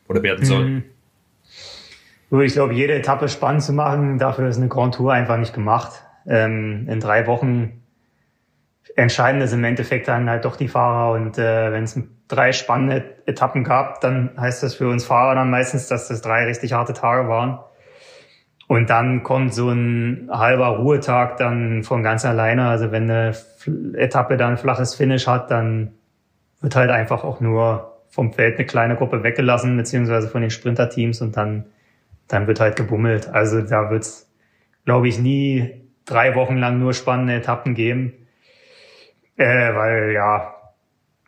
oder 0.09 0.23
werden 0.23 0.45
soll? 0.45 0.65
Mhm. 0.65 0.83
Ich 2.41 2.53
glaube, 2.53 2.73
jede 2.73 2.93
Etappe 2.93 3.27
spannend 3.27 3.63
zu 3.63 3.73
machen, 3.73 4.17
dafür 4.17 4.47
ist 4.47 4.57
eine 4.57 4.69
Grand 4.69 4.95
Tour 4.95 5.11
einfach 5.11 5.37
nicht 5.37 5.53
gemacht. 5.53 6.03
Ähm, 6.25 6.87
in 6.89 6.99
drei 6.99 7.27
Wochen 7.27 7.81
entscheidend 8.95 9.43
ist 9.43 9.53
im 9.53 9.63
Endeffekt 9.63 10.07
dann 10.07 10.29
halt 10.29 10.45
doch 10.45 10.55
die 10.55 10.67
Fahrer. 10.67 11.13
Und 11.13 11.37
äh, 11.37 11.71
wenn 11.71 11.83
es 11.83 11.99
drei 12.31 12.51
spannende 12.53 13.03
Etappen 13.25 13.63
gab, 13.63 14.01
dann 14.01 14.31
heißt 14.39 14.63
das 14.63 14.75
für 14.75 14.87
uns 14.87 15.05
Fahrer 15.05 15.35
dann 15.35 15.49
meistens, 15.49 15.87
dass 15.87 16.07
das 16.07 16.21
drei 16.21 16.45
richtig 16.45 16.73
harte 16.73 16.93
Tage 16.93 17.27
waren. 17.27 17.59
Und 18.67 18.89
dann 18.89 19.23
kommt 19.23 19.53
so 19.53 19.69
ein 19.69 20.29
halber 20.31 20.77
Ruhetag 20.77 21.35
dann 21.35 21.83
von 21.83 22.03
ganz 22.03 22.23
alleine. 22.23 22.69
Also 22.69 22.91
wenn 22.91 23.11
eine 23.11 23.35
Etappe 23.95 24.37
dann 24.37 24.51
ein 24.51 24.57
flaches 24.57 24.95
Finish 24.95 25.27
hat, 25.27 25.51
dann 25.51 25.91
wird 26.61 26.77
halt 26.77 26.89
einfach 26.89 27.25
auch 27.25 27.41
nur 27.41 27.97
vom 28.09 28.31
Feld 28.31 28.57
eine 28.57 28.65
kleine 28.65 28.95
Gruppe 28.95 29.23
weggelassen, 29.23 29.75
beziehungsweise 29.75 30.29
von 30.29 30.39
den 30.41 30.51
Sprinterteams 30.51 31.21
und 31.21 31.35
dann, 31.35 31.65
dann 32.29 32.47
wird 32.47 32.61
halt 32.61 32.77
gebummelt. 32.77 33.27
Also 33.27 33.61
da 33.61 33.89
wird's, 33.89 34.31
glaube 34.85 35.09
ich, 35.09 35.19
nie 35.19 35.81
drei 36.05 36.35
Wochen 36.35 36.57
lang 36.57 36.79
nur 36.79 36.93
spannende 36.93 37.35
Etappen 37.35 37.73
geben. 37.73 38.13
Äh, 39.35 39.75
weil 39.75 40.11
ja, 40.13 40.55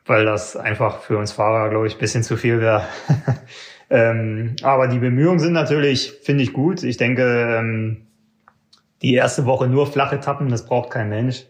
weil 0.06 0.26
das 0.26 0.56
einfach 0.56 1.02
für 1.02 1.18
uns 1.18 1.32
Fahrer, 1.32 1.70
glaube 1.70 1.88
ich, 1.88 1.98
bisschen 1.98 2.24
zu 2.24 2.38
viel 2.38 2.60
wäre. 2.60 2.84
ähm, 3.90 4.56
aber 4.62 4.88
die 4.88 5.00
Bemühungen 5.00 5.40
sind 5.40 5.54
natürlich, 5.54 6.14
finde 6.24 6.44
ich 6.44 6.54
gut. 6.54 6.84
Ich 6.84 6.98
denke, 6.98 7.58
ähm, 7.58 8.08
die 9.02 9.14
erste 9.14 9.46
Woche 9.46 9.68
nur 9.68 9.88
flache 9.88 10.16
Etappen, 10.16 10.50
das 10.50 10.66
braucht 10.66 10.92
kein 10.92 11.10
Mensch. 11.10 11.46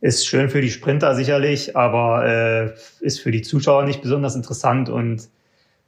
Ist 0.00 0.26
schön 0.26 0.50
für 0.50 0.60
die 0.60 0.70
Sprinter 0.70 1.14
sicherlich, 1.14 1.76
aber 1.76 2.26
äh, 2.26 2.74
ist 3.00 3.20
für 3.20 3.30
die 3.30 3.42
Zuschauer 3.42 3.84
nicht 3.84 4.02
besonders 4.02 4.34
interessant. 4.34 4.90
Und 4.90 5.28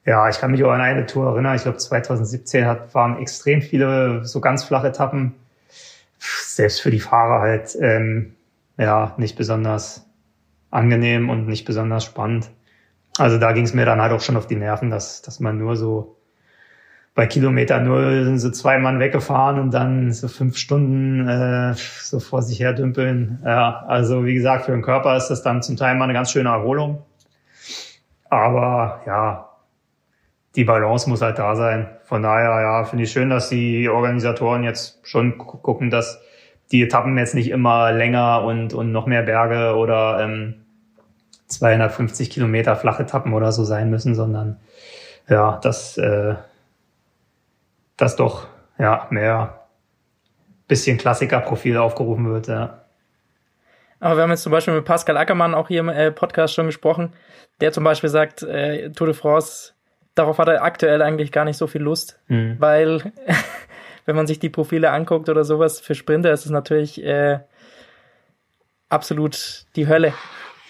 ja, 0.07 0.29
ich 0.29 0.39
kann 0.39 0.53
mich 0.53 0.65
auch 0.65 0.71
an 0.71 0.81
eine 0.81 1.05
Tour 1.05 1.31
erinnern. 1.31 1.55
Ich 1.57 1.63
glaube, 1.63 1.79
2017 1.79 2.67
hat, 2.67 2.95
waren 2.95 3.19
extrem 3.19 3.61
viele 3.61 4.25
so 4.25 4.41
ganz 4.41 4.65
flache 4.65 4.89
Etappen. 4.89 5.35
Selbst 6.19 6.81
für 6.81 6.91
die 6.91 7.01
Fahrer 7.01 7.41
halt 7.41 7.77
ähm, 7.79 8.35
ja, 8.79 9.15
nicht 9.19 9.37
besonders 9.37 10.06
angenehm 10.71 11.31
und 11.31 11.47
nicht 11.47 11.65
besonders 11.65 12.05
spannend. 12.05 12.51
Also 13.19 13.39
da 13.39 13.53
ging 13.53 13.65
es 13.65 13.75
mir 13.75 13.87
dann 13.87 14.01
halt 14.01 14.13
auch 14.13 14.21
schon 14.21 14.37
auf 14.37 14.47
die 14.47 14.57
Nerven, 14.57 14.91
dass, 14.91 15.23
dass 15.23 15.41
man 15.41 15.59
nur 15.59 15.77
so 15.77 16.17
bei 17.15 17.27
Kilometer 17.27 17.81
null 17.81 18.25
sind 18.25 18.39
so 18.39 18.51
zwei 18.51 18.79
Mann 18.79 19.01
weggefahren 19.01 19.59
und 19.59 19.73
dann 19.73 20.13
so 20.13 20.29
fünf 20.29 20.59
Stunden 20.59 21.27
äh, 21.27 21.75
so 21.75 22.21
vor 22.21 22.43
sich 22.43 22.61
her 22.61 22.75
dümpeln. 22.75 23.41
Ja, 23.43 23.85
also 23.89 24.27
wie 24.27 24.35
gesagt, 24.35 24.67
für 24.67 24.73
den 24.73 24.83
Körper 24.83 25.17
ist 25.17 25.29
das 25.29 25.43
dann 25.43 25.63
zum 25.63 25.77
Teil 25.77 25.95
mal 25.95 26.05
eine 26.05 26.13
ganz 26.13 26.31
schöne 26.31 26.51
Erholung. 26.51 27.03
Aber 28.29 29.01
ja, 29.07 29.49
die 30.57 30.65
Balance 30.65 31.09
muss 31.09 31.23
halt 31.23 31.39
da 31.39 31.57
sein. 31.57 31.89
Von 32.05 32.23
daher, 32.23 32.61
ja, 32.61 32.85
finde 32.85 33.05
ich 33.05 33.13
schön, 33.13 33.31
dass 33.31 33.49
die 33.49 33.89
Organisatoren 33.89 34.63
jetzt 34.63 35.07
schon 35.07 35.39
gucken, 35.39 35.89
dass 35.89 36.21
die 36.73 36.83
Etappen 36.83 37.17
jetzt 37.17 37.35
nicht 37.35 37.51
immer 37.51 37.93
länger 37.93 38.43
und, 38.43 38.75
und 38.75 38.93
noch 38.93 39.07
mehr 39.07 39.23
Berge 39.23 39.77
oder 39.77 40.21
ähm, 40.21 40.67
250 41.49 42.31
Kilometer 42.31 42.77
flache 42.77 43.05
Etappen 43.05 43.33
oder 43.33 43.53
so 43.53 43.65
sein 43.65 43.91
müssen, 43.91 44.15
sondern 44.15 44.59
ja, 45.29 45.59
dass 45.63 45.97
äh, 45.97 46.35
das 47.97 48.17
doch 48.17 48.47
ja 48.79 49.07
mehr 49.11 49.67
bisschen 50.69 50.99
Klassikerprofil 50.99 51.77
aufgerufen 51.77 52.29
wird, 52.29 52.49
ja. 52.49 52.83
Aber 54.01 54.17
wir 54.17 54.23
haben 54.25 54.31
jetzt 54.31 54.43
zum 54.43 54.53
Beispiel 54.53 54.75
mit 54.75 54.85
Pascal 54.85 55.17
Ackermann 55.17 55.55
auch 55.55 55.69
hier 55.69 55.81
im 55.81 55.89
äh, 55.89 56.13
Podcast 56.13 56.55
schon 56.55 56.67
gesprochen, 56.67 57.15
der 57.61 57.73
zum 57.73 57.85
Beispiel 57.85 58.11
sagt, 58.11 58.43
äh, 58.43 58.91
Tour 58.91 59.07
de 59.07 59.15
France, 59.15 59.73
darauf 60.15 60.39
hat 60.39 60.49
er 60.49 60.63
aktuell 60.63 61.01
eigentlich 61.01 61.33
gar 61.33 61.45
nicht 61.45 61.57
so 61.57 61.67
viel 61.67 61.83
Lust, 61.83 62.21
mhm. 62.29 62.57
weil 62.59 63.13
wenn 64.07 64.17
man 64.17 64.27
sich 64.27 64.39
die 64.39 64.49
Profile 64.49 64.91
anguckt 64.91 65.29
oder 65.29 65.45
sowas, 65.45 65.81
für 65.81 65.95
Sprinter 65.95 66.33
ist 66.33 66.47
es 66.47 66.51
natürlich 66.51 67.03
äh, 67.05 67.41
absolut 68.89 69.67
die 69.77 69.87
Hölle. 69.87 70.15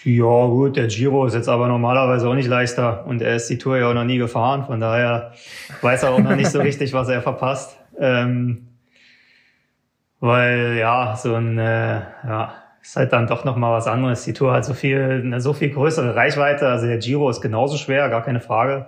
Ja, 0.05 0.47
gut, 0.47 0.77
der 0.77 0.87
Giro 0.87 1.27
ist 1.27 1.35
jetzt 1.35 1.49
aber 1.49 1.69
normalerweise 1.69 2.29
auch 2.29 2.35
nicht 2.35 2.49
leichter 2.49 3.07
und 3.07 3.23
er 3.23 3.37
ist 3.37 3.49
die 3.49 3.59
Tour 3.59 3.77
ja 3.77 3.91
auch 3.91 3.95
noch 3.95 4.05
nie 4.05 4.19
gefahren, 4.19 4.65
von 4.65 4.81
daher 4.81 5.33
weiß 5.83 6.05
er 6.05 6.13
auch 6.13 6.21
noch 6.21 6.37
nicht 6.37 6.51
so 6.51 6.61
richtig, 6.61 6.93
was 6.93 7.09
er 7.09 7.23
verpasst. 7.23 7.77
Ähm, 7.99 8.69
weil 10.21 10.77
ja, 10.79 11.17
so 11.17 11.35
ein, 11.35 11.59
äh, 11.59 12.01
ja, 12.27 12.55
ist 12.81 12.97
halt 12.97 13.13
dann 13.13 13.27
doch 13.27 13.45
noch 13.45 13.57
mal 13.57 13.73
was 13.73 13.87
anderes. 13.89 14.25
Die 14.25 14.33
Tour 14.33 14.53
hat 14.53 14.65
so 14.65 14.73
viel, 14.73 15.23
eine 15.25 15.41
so 15.41 15.53
viel 15.53 15.71
größere 15.71 16.15
Reichweite. 16.15 16.69
Also 16.69 16.87
der 16.87 16.99
Giro 16.99 17.29
ist 17.29 17.41
genauso 17.41 17.77
schwer, 17.77 18.09
gar 18.09 18.23
keine 18.23 18.41
Frage. 18.41 18.87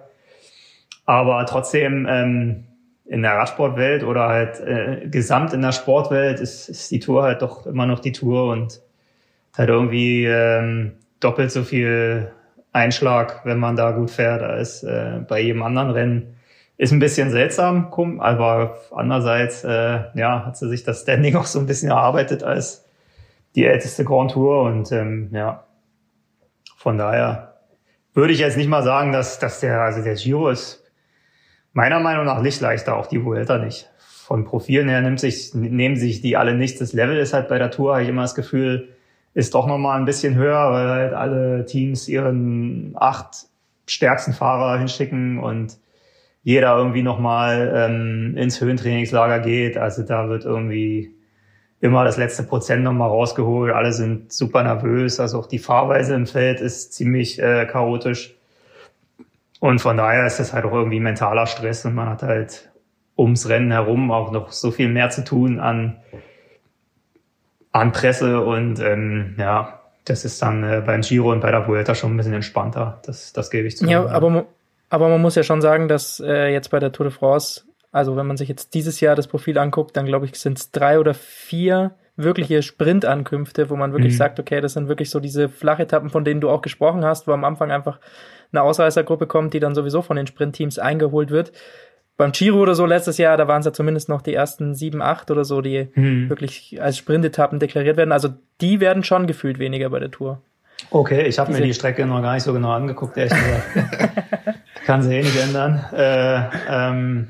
Aber 1.04 1.44
trotzdem 1.46 2.06
ähm, 2.08 2.67
in 3.08 3.22
der 3.22 3.32
Radsportwelt 3.32 4.04
oder 4.04 4.28
halt 4.28 4.60
äh, 4.60 5.08
gesamt 5.08 5.52
in 5.54 5.62
der 5.62 5.72
Sportwelt 5.72 6.40
ist, 6.40 6.68
ist 6.68 6.90
die 6.90 7.00
Tour 7.00 7.22
halt 7.22 7.42
doch 7.42 7.66
immer 7.66 7.86
noch 7.86 8.00
die 8.00 8.12
Tour 8.12 8.50
und 8.52 8.80
halt 9.56 9.70
irgendwie 9.70 10.26
ähm, 10.26 10.92
doppelt 11.18 11.50
so 11.50 11.64
viel 11.64 12.30
Einschlag, 12.72 13.40
wenn 13.44 13.58
man 13.58 13.76
da 13.76 13.92
gut 13.92 14.10
fährt, 14.10 14.42
als 14.42 14.82
äh, 14.82 15.20
bei 15.26 15.40
jedem 15.40 15.62
anderen 15.62 15.90
Rennen. 15.90 16.34
Ist 16.76 16.92
ein 16.92 17.00
bisschen 17.00 17.30
seltsam, 17.30 17.92
aber 18.20 18.78
andererseits 18.92 19.64
äh, 19.64 20.00
ja, 20.14 20.46
hat 20.46 20.56
sie 20.56 20.68
sich 20.68 20.84
das 20.84 21.02
Standing 21.02 21.34
auch 21.36 21.46
so 21.46 21.58
ein 21.58 21.66
bisschen 21.66 21.90
erarbeitet 21.90 22.44
als 22.44 22.84
die 23.56 23.64
älteste 23.64 24.04
Grand 24.04 24.32
Tour 24.32 24.62
und 24.62 24.92
ähm, 24.92 25.30
ja, 25.32 25.64
von 26.76 26.98
daher 26.98 27.54
würde 28.12 28.32
ich 28.32 28.38
jetzt 28.38 28.56
nicht 28.56 28.68
mal 28.68 28.82
sagen, 28.82 29.12
dass, 29.12 29.38
dass 29.38 29.60
der, 29.60 29.80
also 29.80 30.02
der 30.02 30.14
Giro 30.14 30.50
ist 30.50 30.84
meiner 31.72 32.00
Meinung 32.00 32.24
nach 32.24 32.42
nicht 32.42 32.60
leichter, 32.60 32.96
auch 32.96 33.06
die 33.06 33.24
Vuelta 33.24 33.58
nicht. 33.58 33.90
Von 33.98 34.44
Profilen 34.44 34.88
her 34.88 35.00
nimmt 35.00 35.20
sich, 35.20 35.54
nehmen 35.54 35.96
sich 35.96 36.20
die 36.20 36.36
alle 36.36 36.54
nicht. 36.54 36.80
Das 36.80 36.92
Level 36.92 37.16
ist 37.16 37.32
halt 37.32 37.48
bei 37.48 37.58
der 37.58 37.70
Tour, 37.70 37.94
habe 37.94 38.02
ich 38.02 38.08
immer 38.08 38.22
das 38.22 38.34
Gefühl, 38.34 38.88
ist 39.34 39.54
doch 39.54 39.66
nochmal 39.66 39.98
ein 39.98 40.04
bisschen 40.04 40.34
höher, 40.34 40.70
weil 40.72 40.88
halt 40.88 41.14
alle 41.14 41.64
Teams 41.64 42.08
ihren 42.08 42.94
acht 42.96 43.46
stärksten 43.86 44.32
Fahrer 44.32 44.78
hinschicken 44.78 45.38
und 45.38 45.78
jeder 46.42 46.76
irgendwie 46.76 47.02
nochmal 47.02 47.72
ähm, 47.74 48.36
ins 48.36 48.60
Höhentrainingslager 48.60 49.40
geht. 49.40 49.76
Also 49.76 50.02
da 50.02 50.28
wird 50.28 50.44
irgendwie 50.44 51.14
immer 51.80 52.04
das 52.04 52.16
letzte 52.16 52.42
Prozent 52.42 52.82
nochmal 52.82 53.08
rausgeholt. 53.08 53.72
Alle 53.72 53.92
sind 53.92 54.32
super 54.32 54.62
nervös. 54.62 55.20
Also 55.20 55.38
auch 55.38 55.46
die 55.46 55.58
Fahrweise 55.58 56.14
im 56.14 56.26
Feld 56.26 56.60
ist 56.60 56.92
ziemlich 56.92 57.38
äh, 57.40 57.66
chaotisch. 57.66 58.37
Und 59.60 59.80
von 59.80 59.96
daher 59.96 60.26
ist 60.26 60.38
das 60.38 60.52
halt 60.52 60.64
auch 60.64 60.72
irgendwie 60.72 61.00
mentaler 61.00 61.46
Stress 61.46 61.84
und 61.84 61.94
man 61.94 62.08
hat 62.08 62.22
halt 62.22 62.70
ums 63.16 63.48
Rennen 63.48 63.72
herum 63.72 64.10
auch 64.12 64.30
noch 64.30 64.52
so 64.52 64.70
viel 64.70 64.88
mehr 64.88 65.10
zu 65.10 65.24
tun 65.24 65.58
an 65.58 66.00
an 67.72 67.92
Presse 67.92 68.40
und 68.40 68.80
ähm, 68.80 69.34
ja, 69.38 69.80
das 70.04 70.24
ist 70.24 70.40
dann 70.40 70.64
äh, 70.64 70.82
beim 70.84 71.02
Giro 71.02 71.32
und 71.32 71.40
bei 71.40 71.50
der 71.50 71.66
Vuelta 71.68 71.94
schon 71.94 72.14
ein 72.14 72.16
bisschen 72.16 72.32
entspannter. 72.32 73.00
Das, 73.04 73.32
das 73.32 73.50
gebe 73.50 73.68
ich 73.68 73.76
zu. 73.76 73.86
Ja, 73.86 74.06
aber, 74.06 74.46
aber 74.88 75.08
man 75.08 75.20
muss 75.20 75.34
ja 75.34 75.42
schon 75.42 75.60
sagen, 75.60 75.88
dass 75.88 76.20
äh, 76.20 76.50
jetzt 76.52 76.70
bei 76.70 76.78
der 76.78 76.92
Tour 76.92 77.04
de 77.04 77.12
France, 77.12 77.64
also 77.92 78.16
wenn 78.16 78.26
man 78.26 78.36
sich 78.36 78.48
jetzt 78.48 78.74
dieses 78.74 79.00
Jahr 79.00 79.16
das 79.16 79.26
Profil 79.26 79.58
anguckt, 79.58 79.96
dann 79.96 80.06
glaube 80.06 80.26
ich, 80.26 80.34
sind 80.36 80.58
es 80.58 80.70
drei 80.70 80.98
oder 80.98 81.14
vier 81.14 81.92
wirkliche 82.18 82.62
Sprintankünfte, 82.62 83.70
wo 83.70 83.76
man 83.76 83.92
wirklich 83.92 84.12
mhm. 84.12 84.18
sagt, 84.18 84.40
okay, 84.40 84.60
das 84.60 84.74
sind 84.74 84.88
wirklich 84.88 85.10
so 85.10 85.20
diese 85.20 85.48
Flachetappen, 85.48 86.10
von 86.10 86.24
denen 86.24 86.40
du 86.40 86.50
auch 86.50 86.62
gesprochen 86.62 87.04
hast, 87.04 87.26
wo 87.26 87.32
am 87.32 87.44
Anfang 87.44 87.70
einfach 87.70 87.98
eine 88.52 88.62
Ausreißergruppe 88.62 89.26
kommt, 89.26 89.54
die 89.54 89.60
dann 89.60 89.74
sowieso 89.74 90.02
von 90.02 90.16
den 90.16 90.26
Sprintteams 90.26 90.78
eingeholt 90.78 91.30
wird 91.30 91.52
beim 92.18 92.32
Giro 92.32 92.58
oder 92.58 92.74
so 92.74 92.84
letztes 92.84 93.16
Jahr, 93.16 93.36
da 93.36 93.48
waren 93.48 93.60
es 93.60 93.66
ja 93.66 93.72
zumindest 93.72 94.08
noch 94.08 94.20
die 94.20 94.34
ersten 94.34 94.74
sieben, 94.74 95.00
acht 95.00 95.30
oder 95.30 95.44
so, 95.44 95.62
die 95.62 95.88
hm. 95.94 96.28
wirklich 96.28 96.82
als 96.82 96.98
Sprintetappen 96.98 97.60
deklariert 97.60 97.96
werden. 97.96 98.12
Also 98.12 98.30
die 98.60 98.80
werden 98.80 99.04
schon 99.04 99.26
gefühlt 99.26 99.58
weniger 99.58 99.88
bei 99.88 100.00
der 100.00 100.10
Tour. 100.10 100.42
Okay, 100.90 101.26
ich 101.26 101.38
habe 101.38 101.52
mir 101.52 101.60
die 101.60 101.72
Strecke 101.72 102.04
noch 102.06 102.20
gar 102.20 102.34
nicht 102.34 102.42
so 102.42 102.52
genau 102.52 102.72
angeguckt, 102.72 103.16
ehrlich 103.16 103.32
gesagt. 103.32 104.18
Kann 104.84 105.02
sie 105.02 105.14
eh 105.14 105.22
nicht 105.22 105.40
ändern. 105.40 105.84
Äh, 105.92 106.42
ähm, 106.68 107.28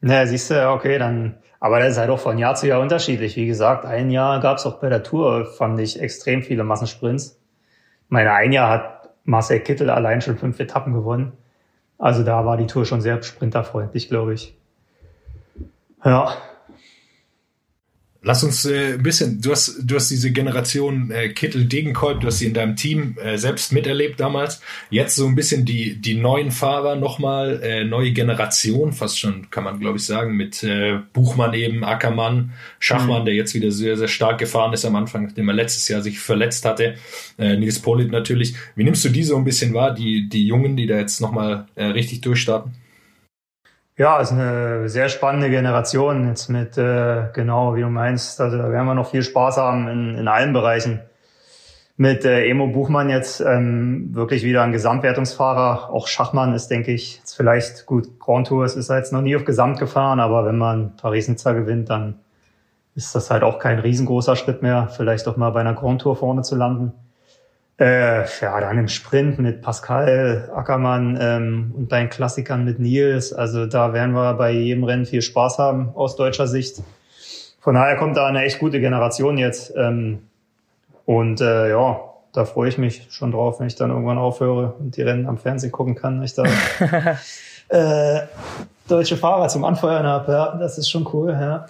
naja, 0.00 0.26
siehst 0.26 0.50
du, 0.50 0.70
okay, 0.70 0.98
dann, 0.98 1.34
aber 1.60 1.78
das 1.78 1.92
ist 1.92 1.98
halt 1.98 2.10
auch 2.10 2.18
von 2.18 2.38
Jahr 2.38 2.54
zu 2.54 2.66
Jahr 2.66 2.80
unterschiedlich. 2.80 3.36
Wie 3.36 3.46
gesagt, 3.46 3.84
ein 3.84 4.10
Jahr 4.10 4.40
gab 4.40 4.56
es 4.56 4.66
auch 4.66 4.80
bei 4.80 4.88
der 4.88 5.02
Tour, 5.02 5.44
fand 5.44 5.78
ich, 5.78 6.00
extrem 6.00 6.42
viele 6.42 6.64
Massensprints. 6.64 7.38
Meine, 8.08 8.32
ein 8.32 8.52
Jahr 8.52 8.70
hat 8.70 9.10
Marcel 9.24 9.60
Kittel 9.60 9.90
allein 9.90 10.22
schon 10.22 10.38
fünf 10.38 10.58
Etappen 10.58 10.94
gewonnen. 10.94 11.32
Also 11.98 12.24
da 12.24 12.46
war 12.46 12.56
die 12.56 12.66
Tour 12.66 12.86
schon 12.86 13.02
sehr 13.02 13.22
sprinterfreundlich, 13.22 14.08
glaube 14.08 14.32
ich. 14.32 14.56
Ja. 16.02 16.32
Lass 18.22 18.44
uns 18.44 18.66
äh, 18.66 18.94
ein 18.94 19.02
bisschen, 19.02 19.40
du 19.40 19.50
hast, 19.50 19.78
du 19.82 19.94
hast 19.94 20.10
diese 20.10 20.30
Generation 20.30 21.10
äh, 21.10 21.30
Kittel 21.30 21.64
Degenkolb, 21.64 22.20
du 22.20 22.26
hast 22.26 22.40
sie 22.40 22.46
in 22.46 22.52
deinem 22.52 22.76
Team 22.76 23.16
äh, 23.16 23.38
selbst 23.38 23.72
miterlebt 23.72 24.20
damals. 24.20 24.60
Jetzt 24.90 25.16
so 25.16 25.26
ein 25.26 25.34
bisschen 25.34 25.64
die, 25.64 25.96
die 25.96 26.14
neuen 26.14 26.50
Fahrer 26.50 26.96
nochmal, 26.96 27.62
äh, 27.62 27.84
neue 27.84 28.12
Generation, 28.12 28.92
fast 28.92 29.18
schon, 29.18 29.50
kann 29.50 29.64
man 29.64 29.80
glaube 29.80 29.96
ich 29.96 30.04
sagen, 30.04 30.36
mit 30.36 30.62
äh, 30.62 30.98
Buchmann 31.14 31.54
eben, 31.54 31.82
Ackermann, 31.82 32.52
Schachmann, 32.78 33.22
mhm. 33.22 33.24
der 33.24 33.34
jetzt 33.34 33.54
wieder 33.54 33.70
sehr, 33.70 33.96
sehr 33.96 34.08
stark 34.08 34.38
gefahren 34.38 34.74
ist 34.74 34.84
am 34.84 34.96
Anfang, 34.96 35.24
nachdem 35.24 35.48
er 35.48 35.54
letztes 35.54 35.88
Jahr 35.88 36.02
sich 36.02 36.20
verletzt 36.20 36.66
hatte. 36.66 36.96
Äh, 37.38 37.56
Nils 37.56 37.78
Polit 37.78 38.10
natürlich. 38.10 38.54
Wie 38.76 38.84
nimmst 38.84 39.02
du 39.02 39.08
die 39.08 39.22
so 39.22 39.38
ein 39.38 39.44
bisschen 39.44 39.72
wahr, 39.72 39.94
die, 39.94 40.28
die 40.28 40.46
Jungen, 40.46 40.76
die 40.76 40.86
da 40.86 40.98
jetzt 40.98 41.22
nochmal 41.22 41.68
äh, 41.74 41.86
richtig 41.86 42.20
durchstarten? 42.20 42.72
Ja, 44.00 44.18
ist 44.18 44.32
eine 44.32 44.88
sehr 44.88 45.10
spannende 45.10 45.50
Generation 45.50 46.26
jetzt 46.26 46.48
mit, 46.48 46.78
äh, 46.78 47.24
genau 47.34 47.76
wie 47.76 47.82
du 47.82 47.88
meinst. 47.88 48.40
Also 48.40 48.56
da 48.56 48.72
werden 48.72 48.86
wir 48.86 48.94
noch 48.94 49.10
viel 49.10 49.22
Spaß 49.22 49.58
haben 49.58 49.88
in, 49.88 50.16
in 50.16 50.26
allen 50.26 50.54
Bereichen. 50.54 51.00
Mit 51.98 52.24
äh, 52.24 52.48
Emo 52.48 52.68
Buchmann 52.68 53.10
jetzt 53.10 53.42
ähm, 53.42 54.14
wirklich 54.14 54.42
wieder 54.42 54.62
ein 54.62 54.72
Gesamtwertungsfahrer. 54.72 55.90
Auch 55.92 56.06
Schachmann 56.06 56.54
ist, 56.54 56.68
denke 56.68 56.92
ich, 56.92 57.18
jetzt 57.18 57.34
vielleicht 57.34 57.84
gut. 57.84 58.18
Grand 58.18 58.46
Tours 58.46 58.74
ist 58.74 58.88
jetzt 58.88 59.12
noch 59.12 59.20
nie 59.20 59.36
auf 59.36 59.44
Gesamt 59.44 59.78
gefahren, 59.78 60.18
aber 60.18 60.46
wenn 60.46 60.56
man 60.56 60.96
Paris-Nizza 60.96 61.52
gewinnt, 61.52 61.90
dann 61.90 62.20
ist 62.94 63.14
das 63.14 63.30
halt 63.30 63.42
auch 63.42 63.58
kein 63.58 63.80
riesengroßer 63.80 64.34
Schritt 64.34 64.62
mehr, 64.62 64.88
vielleicht 64.88 65.28
auch 65.28 65.36
mal 65.36 65.50
bei 65.50 65.60
einer 65.60 65.74
Grand 65.74 66.00
Tour 66.00 66.16
vorne 66.16 66.40
zu 66.40 66.56
landen. 66.56 66.94
Äh, 67.80 68.26
ja, 68.42 68.60
dann 68.60 68.76
im 68.76 68.88
Sprint 68.88 69.38
mit 69.38 69.62
Pascal 69.62 70.50
Ackermann 70.54 71.18
ähm, 71.18 71.74
und 71.74 71.88
bei 71.88 72.00
den 72.00 72.10
Klassikern 72.10 72.64
mit 72.66 72.78
Nils. 72.78 73.32
Also 73.32 73.64
da 73.64 73.94
werden 73.94 74.12
wir 74.12 74.34
bei 74.34 74.50
jedem 74.50 74.84
Rennen 74.84 75.06
viel 75.06 75.22
Spaß 75.22 75.58
haben 75.58 75.90
aus 75.94 76.14
deutscher 76.14 76.46
Sicht. 76.46 76.82
Von 77.60 77.74
daher 77.74 77.96
kommt 77.96 78.18
da 78.18 78.26
eine 78.26 78.42
echt 78.42 78.58
gute 78.58 78.80
Generation 78.80 79.38
jetzt. 79.38 79.72
Ähm, 79.76 80.20
und 81.06 81.40
äh, 81.40 81.70
ja, 81.70 82.00
da 82.34 82.44
freue 82.44 82.68
ich 82.68 82.76
mich 82.76 83.06
schon 83.10 83.32
drauf, 83.32 83.60
wenn 83.60 83.66
ich 83.66 83.76
dann 83.76 83.90
irgendwann 83.90 84.18
aufhöre 84.18 84.74
und 84.78 84.96
die 84.96 85.02
Rennen 85.02 85.26
am 85.26 85.38
Fernsehen 85.38 85.72
gucken 85.72 85.94
kann. 85.94 86.22
Ich 86.22 86.34
da 86.34 86.44
äh, 87.68 88.20
deutsche 88.88 89.16
Fahrer 89.16 89.48
zum 89.48 89.64
Anfeuern 89.64 90.06
habe. 90.06 90.32
Ja, 90.32 90.56
das 90.56 90.76
ist 90.76 90.90
schon 90.90 91.08
cool. 91.12 91.30
Ja. 91.30 91.66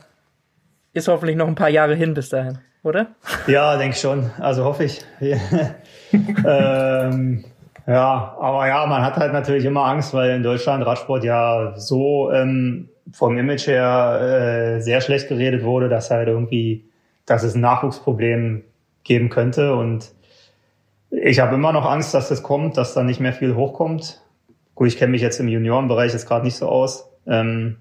Ist 0.93 1.07
hoffentlich 1.07 1.37
noch 1.37 1.47
ein 1.47 1.55
paar 1.55 1.69
Jahre 1.69 1.95
hin 1.95 2.15
bis 2.15 2.31
dahin, 2.31 2.59
oder? 2.83 3.09
Ja, 3.47 3.77
denke 3.77 3.97
schon. 3.97 4.31
Also 4.39 4.65
hoffe 4.65 4.85
ich. 4.85 5.05
ähm, 5.21 7.45
ja, 7.87 8.37
aber 8.39 8.69
ja, 8.69 8.87
man 8.87 9.03
hat 9.03 9.17
halt 9.17 9.33
natürlich 9.33 9.65
immer 9.65 9.85
Angst, 9.85 10.15
weil 10.15 10.31
in 10.31 10.43
Deutschland 10.43 10.85
Radsport 10.87 11.25
ja 11.25 11.75
so 11.77 12.31
ähm, 12.31 12.89
vom 13.13 13.39
Image 13.39 13.67
her 13.67 14.77
äh, 14.77 14.81
sehr 14.81 15.01
schlecht 15.01 15.29
geredet 15.29 15.65
wurde, 15.65 15.89
dass 15.89 16.11
halt 16.11 16.29
irgendwie, 16.29 16.89
dass 17.27 17.43
es 17.43 17.55
ein 17.55 17.61
Nachwuchsproblem 17.61 18.65
geben 19.05 19.29
könnte. 19.29 19.75
Und 19.75 20.13
ich 21.11 21.41
habe 21.41 21.55
immer 21.55 21.73
noch 21.73 21.85
Angst, 21.85 22.15
dass 22.15 22.29
das 22.29 22.43
kommt, 22.43 22.77
dass 22.77 22.95
da 22.95 23.03
nicht 23.03 23.21
mehr 23.21 23.33
viel 23.33 23.57
hochkommt. 23.57 24.23
Gut, 24.75 24.89
ich 24.89 24.97
kenne 24.97 25.11
mich 25.11 25.23
jetzt 25.23 25.41
im 25.41 25.49
Juniorenbereich 25.49 26.13
jetzt 26.13 26.27
gerade 26.27 26.45
nicht 26.45 26.57
so 26.57 26.69
aus. 26.69 27.11
Ähm, 27.27 27.79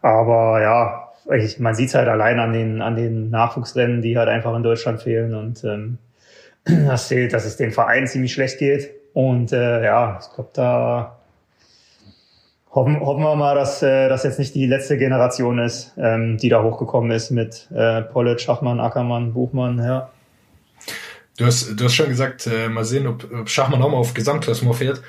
aber 0.00 0.62
ja, 0.62 1.11
ich, 1.30 1.58
man 1.58 1.74
sieht 1.74 1.94
halt 1.94 2.08
allein 2.08 2.38
an 2.38 2.52
den, 2.52 2.82
an 2.82 2.96
den 2.96 3.30
Nachwuchsrennen, 3.30 4.02
die 4.02 4.18
halt 4.18 4.28
einfach 4.28 4.54
in 4.56 4.62
Deutschland 4.62 5.02
fehlen. 5.02 5.34
Und 5.34 5.64
ähm, 5.64 5.98
das 6.64 7.08
zählt, 7.08 7.32
dass 7.32 7.44
es 7.44 7.56
den 7.56 7.72
Verein 7.72 8.06
ziemlich 8.06 8.32
schlecht 8.32 8.58
geht. 8.58 8.90
Und 9.12 9.52
äh, 9.52 9.84
ja, 9.84 10.18
ich 10.20 10.34
glaube, 10.34 10.50
da 10.54 11.18
hoffen, 12.70 13.00
hoffen 13.00 13.22
wir 13.22 13.36
mal, 13.36 13.54
dass 13.54 13.82
äh, 13.82 14.08
das 14.08 14.24
jetzt 14.24 14.38
nicht 14.38 14.54
die 14.54 14.66
letzte 14.66 14.96
Generation 14.96 15.58
ist, 15.58 15.92
ähm, 15.98 16.38
die 16.38 16.48
da 16.48 16.62
hochgekommen 16.62 17.10
ist 17.10 17.30
mit 17.30 17.68
äh, 17.74 18.02
Pollitt, 18.02 18.40
Schachmann, 18.40 18.80
Ackermann, 18.80 19.34
Buchmann, 19.34 19.78
ja. 19.78 20.10
Du 21.38 21.46
hast, 21.46 21.80
du 21.80 21.84
hast 21.84 21.94
schon 21.94 22.08
gesagt, 22.08 22.46
äh, 22.46 22.68
mal 22.68 22.84
sehen, 22.84 23.06
ob, 23.06 23.26
ob 23.32 23.48
Schachmann 23.48 23.82
auch 23.82 23.90
mal 23.90 23.96
auf 23.96 24.14
Gesamtklassement 24.14 24.76
fährt. 24.76 25.02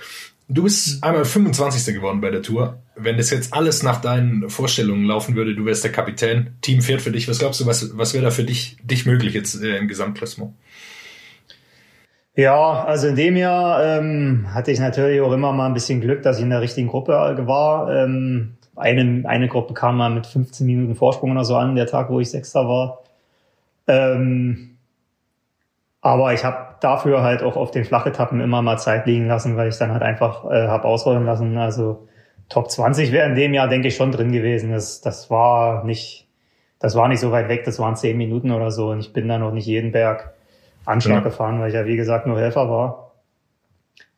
Du 0.47 0.63
bist 0.63 1.03
einmal 1.03 1.25
25. 1.25 1.95
geworden 1.95 2.21
bei 2.21 2.29
der 2.29 2.41
Tour. 2.41 2.79
Wenn 2.95 3.17
das 3.17 3.29
jetzt 3.29 3.53
alles 3.53 3.81
nach 3.81 4.01
deinen 4.01 4.49
Vorstellungen 4.49 5.05
laufen 5.05 5.35
würde, 5.35 5.55
du 5.55 5.65
wärst 5.65 5.83
der 5.83 5.91
Kapitän, 5.91 6.55
Team 6.61 6.81
fährt 6.81 7.01
für 7.01 7.11
dich. 7.11 7.27
Was 7.27 7.39
glaubst 7.39 7.59
du, 7.61 7.65
was, 7.65 7.97
was 7.97 8.13
wäre 8.13 8.25
da 8.25 8.31
für 8.31 8.43
dich, 8.43 8.77
dich 8.83 9.05
möglich 9.05 9.33
jetzt 9.33 9.61
äh, 9.61 9.77
im 9.77 9.87
Gesamtklassement? 9.87 10.53
Ja, 12.35 12.83
also 12.83 13.07
in 13.07 13.15
dem 13.15 13.35
Jahr 13.37 13.83
ähm, 13.83 14.47
hatte 14.53 14.71
ich 14.71 14.79
natürlich 14.79 15.21
auch 15.21 15.31
immer 15.31 15.53
mal 15.53 15.67
ein 15.67 15.73
bisschen 15.73 16.01
Glück, 16.01 16.23
dass 16.23 16.37
ich 16.37 16.43
in 16.43 16.49
der 16.49 16.61
richtigen 16.61 16.87
Gruppe 16.87 17.13
war. 17.13 17.93
Ähm, 17.93 18.55
eine, 18.75 19.27
eine 19.27 19.47
Gruppe 19.47 19.73
kam 19.73 19.97
mal 19.97 20.09
mit 20.09 20.25
15 20.25 20.65
Minuten 20.65 20.95
Vorsprung 20.95 21.31
oder 21.31 21.45
so 21.45 21.55
an, 21.55 21.75
der 21.75 21.85
Tag, 21.85 22.09
wo 22.09 22.19
ich 22.19 22.31
Sechster 22.31 22.67
war. 22.67 23.03
Ähm, 23.87 24.77
Aber 26.01 26.33
ich 26.33 26.43
habe 26.43 26.72
dafür 26.83 27.21
halt 27.23 27.43
auch 27.43 27.55
auf 27.55 27.71
den 27.71 27.85
Flachetappen 27.85 28.41
immer 28.41 28.61
mal 28.61 28.77
Zeit 28.77 29.05
liegen 29.05 29.27
lassen, 29.27 29.57
weil 29.57 29.69
ich 29.69 29.77
dann 29.77 29.91
halt 29.91 30.03
einfach 30.03 30.45
äh, 30.51 30.67
habe 30.67 30.85
ausrollen 30.87 31.25
lassen. 31.25 31.57
Also 31.57 32.07
Top 32.49 32.69
20 32.69 33.11
wäre 33.11 33.27
in 33.29 33.35
dem 33.35 33.53
Jahr, 33.53 33.67
denke 33.67 33.87
ich, 33.87 33.95
schon 33.95 34.11
drin 34.11 34.31
gewesen. 34.31 34.71
Das, 34.71 35.01
das 35.01 35.29
war 35.29 35.83
nicht, 35.85 36.27
das 36.79 36.95
war 36.95 37.07
nicht 37.07 37.19
so 37.19 37.31
weit 37.31 37.49
weg, 37.49 37.63
das 37.65 37.79
waren 37.79 37.95
zehn 37.95 38.17
Minuten 38.17 38.51
oder 38.51 38.71
so. 38.71 38.89
Und 38.89 38.99
ich 38.99 39.13
bin 39.13 39.27
da 39.27 39.37
noch 39.37 39.51
nicht 39.51 39.65
jeden 39.67 39.91
Berg 39.91 40.33
Anschlag 40.85 41.23
Ja. 41.23 41.23
gefahren, 41.23 41.59
weil 41.61 41.69
ich 41.69 41.75
ja 41.75 41.85
wie 41.85 41.95
gesagt 41.95 42.27
nur 42.27 42.39
Helfer 42.39 42.69
war. 42.69 43.13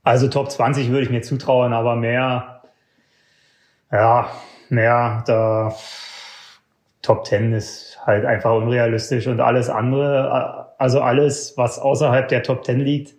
Also 0.03 0.27
Top 0.27 0.51
20 0.51 0.89
würde 0.89 1.03
ich 1.03 1.09
mir 1.09 1.21
zutrauen, 1.21 1.73
aber 1.73 1.95
mehr, 1.95 2.61
ja, 3.91 4.29
mehr, 4.69 5.23
da 5.27 5.73
Top 7.01 7.25
10 7.25 7.53
ist 7.53 7.99
halt 8.05 8.25
einfach 8.25 8.51
unrealistisch 8.55 9.27
und 9.27 9.39
alles 9.39 9.69
andere, 9.69 10.64
also 10.77 11.01
alles, 11.01 11.57
was 11.57 11.79
außerhalb 11.79 12.27
der 12.27 12.43
Top 12.43 12.65
10 12.65 12.79
liegt, 12.79 13.15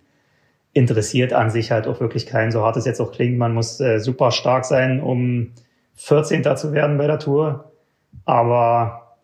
interessiert 0.73 1.33
an 1.33 1.51
sich 1.51 1.71
halt 1.71 1.87
auch 1.87 2.01
wirklich 2.01 2.27
keinen, 2.27 2.53
so 2.53 2.63
hart 2.63 2.77
es 2.77 2.85
jetzt 2.85 3.01
auch 3.01 3.13
klingt. 3.13 3.39
Man 3.39 3.55
muss 3.55 3.81
äh, 3.81 3.99
super 3.99 4.31
stark 4.31 4.65
sein, 4.65 5.01
um 5.01 5.53
14. 5.95 6.45
zu 6.57 6.73
werden 6.73 6.99
bei 6.99 7.07
der 7.07 7.19
Tour. 7.19 7.73
Aber 8.27 9.17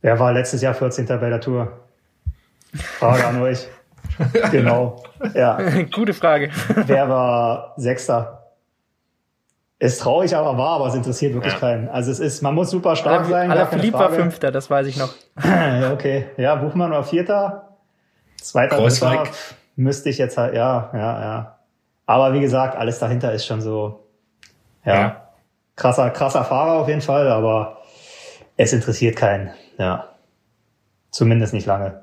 wer 0.00 0.18
war 0.18 0.32
letztes 0.32 0.62
Jahr 0.62 0.74
14. 0.74 1.06
bei 1.06 1.28
der 1.28 1.40
Tour? 1.40 1.72
Frage 2.74 3.26
an 3.26 3.42
euch. 3.42 3.66
Genau. 4.50 5.02
Ja. 5.34 5.58
Gute 5.90 6.12
Frage. 6.12 6.50
Wer 6.86 7.08
war 7.08 7.74
Sechster? 7.76 8.39
Ist 9.80 10.02
traurig, 10.02 10.36
aber 10.36 10.58
wahr, 10.58 10.76
aber 10.76 10.88
es 10.88 10.94
interessiert 10.94 11.32
wirklich 11.32 11.58
keinen. 11.58 11.88
Also 11.88 12.10
es 12.10 12.20
ist, 12.20 12.42
man 12.42 12.54
muss 12.54 12.70
super 12.70 12.94
stark 12.96 13.24
sein. 13.24 13.50
Aller 13.50 13.64
keine 13.64 13.80
Philipp 13.80 13.94
war. 13.94 14.10
Fünfter, 14.12 14.52
das 14.52 14.68
weiß 14.68 14.86
ich 14.86 14.98
noch. 14.98 15.12
Ja, 15.44 15.92
okay. 15.92 16.26
Ja, 16.36 16.54
Buchmann 16.56 16.90
war 16.90 17.02
Vierter. 17.02 17.76
Zweiter, 18.36 18.76
Kreuzweig. 18.76 19.24
Dritter. 19.24 19.34
Müsste 19.76 20.10
ich 20.10 20.18
jetzt 20.18 20.36
halt, 20.36 20.54
ja, 20.54 20.90
ja, 20.92 21.20
ja. 21.22 21.58
Aber 22.04 22.34
wie 22.34 22.40
gesagt, 22.40 22.76
alles 22.76 22.98
dahinter 22.98 23.32
ist 23.32 23.46
schon 23.46 23.62
so, 23.62 24.04
ja, 24.84 24.94
Ja. 24.94 25.28
krasser, 25.76 26.10
krasser 26.10 26.44
Fahrer 26.44 26.80
auf 26.80 26.88
jeden 26.88 27.00
Fall, 27.00 27.28
aber 27.28 27.78
es 28.58 28.74
interessiert 28.74 29.16
keinen, 29.16 29.50
ja. 29.78 30.08
Zumindest 31.10 31.54
nicht 31.54 31.66
lange. 31.66 32.02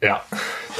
Ja, 0.00 0.22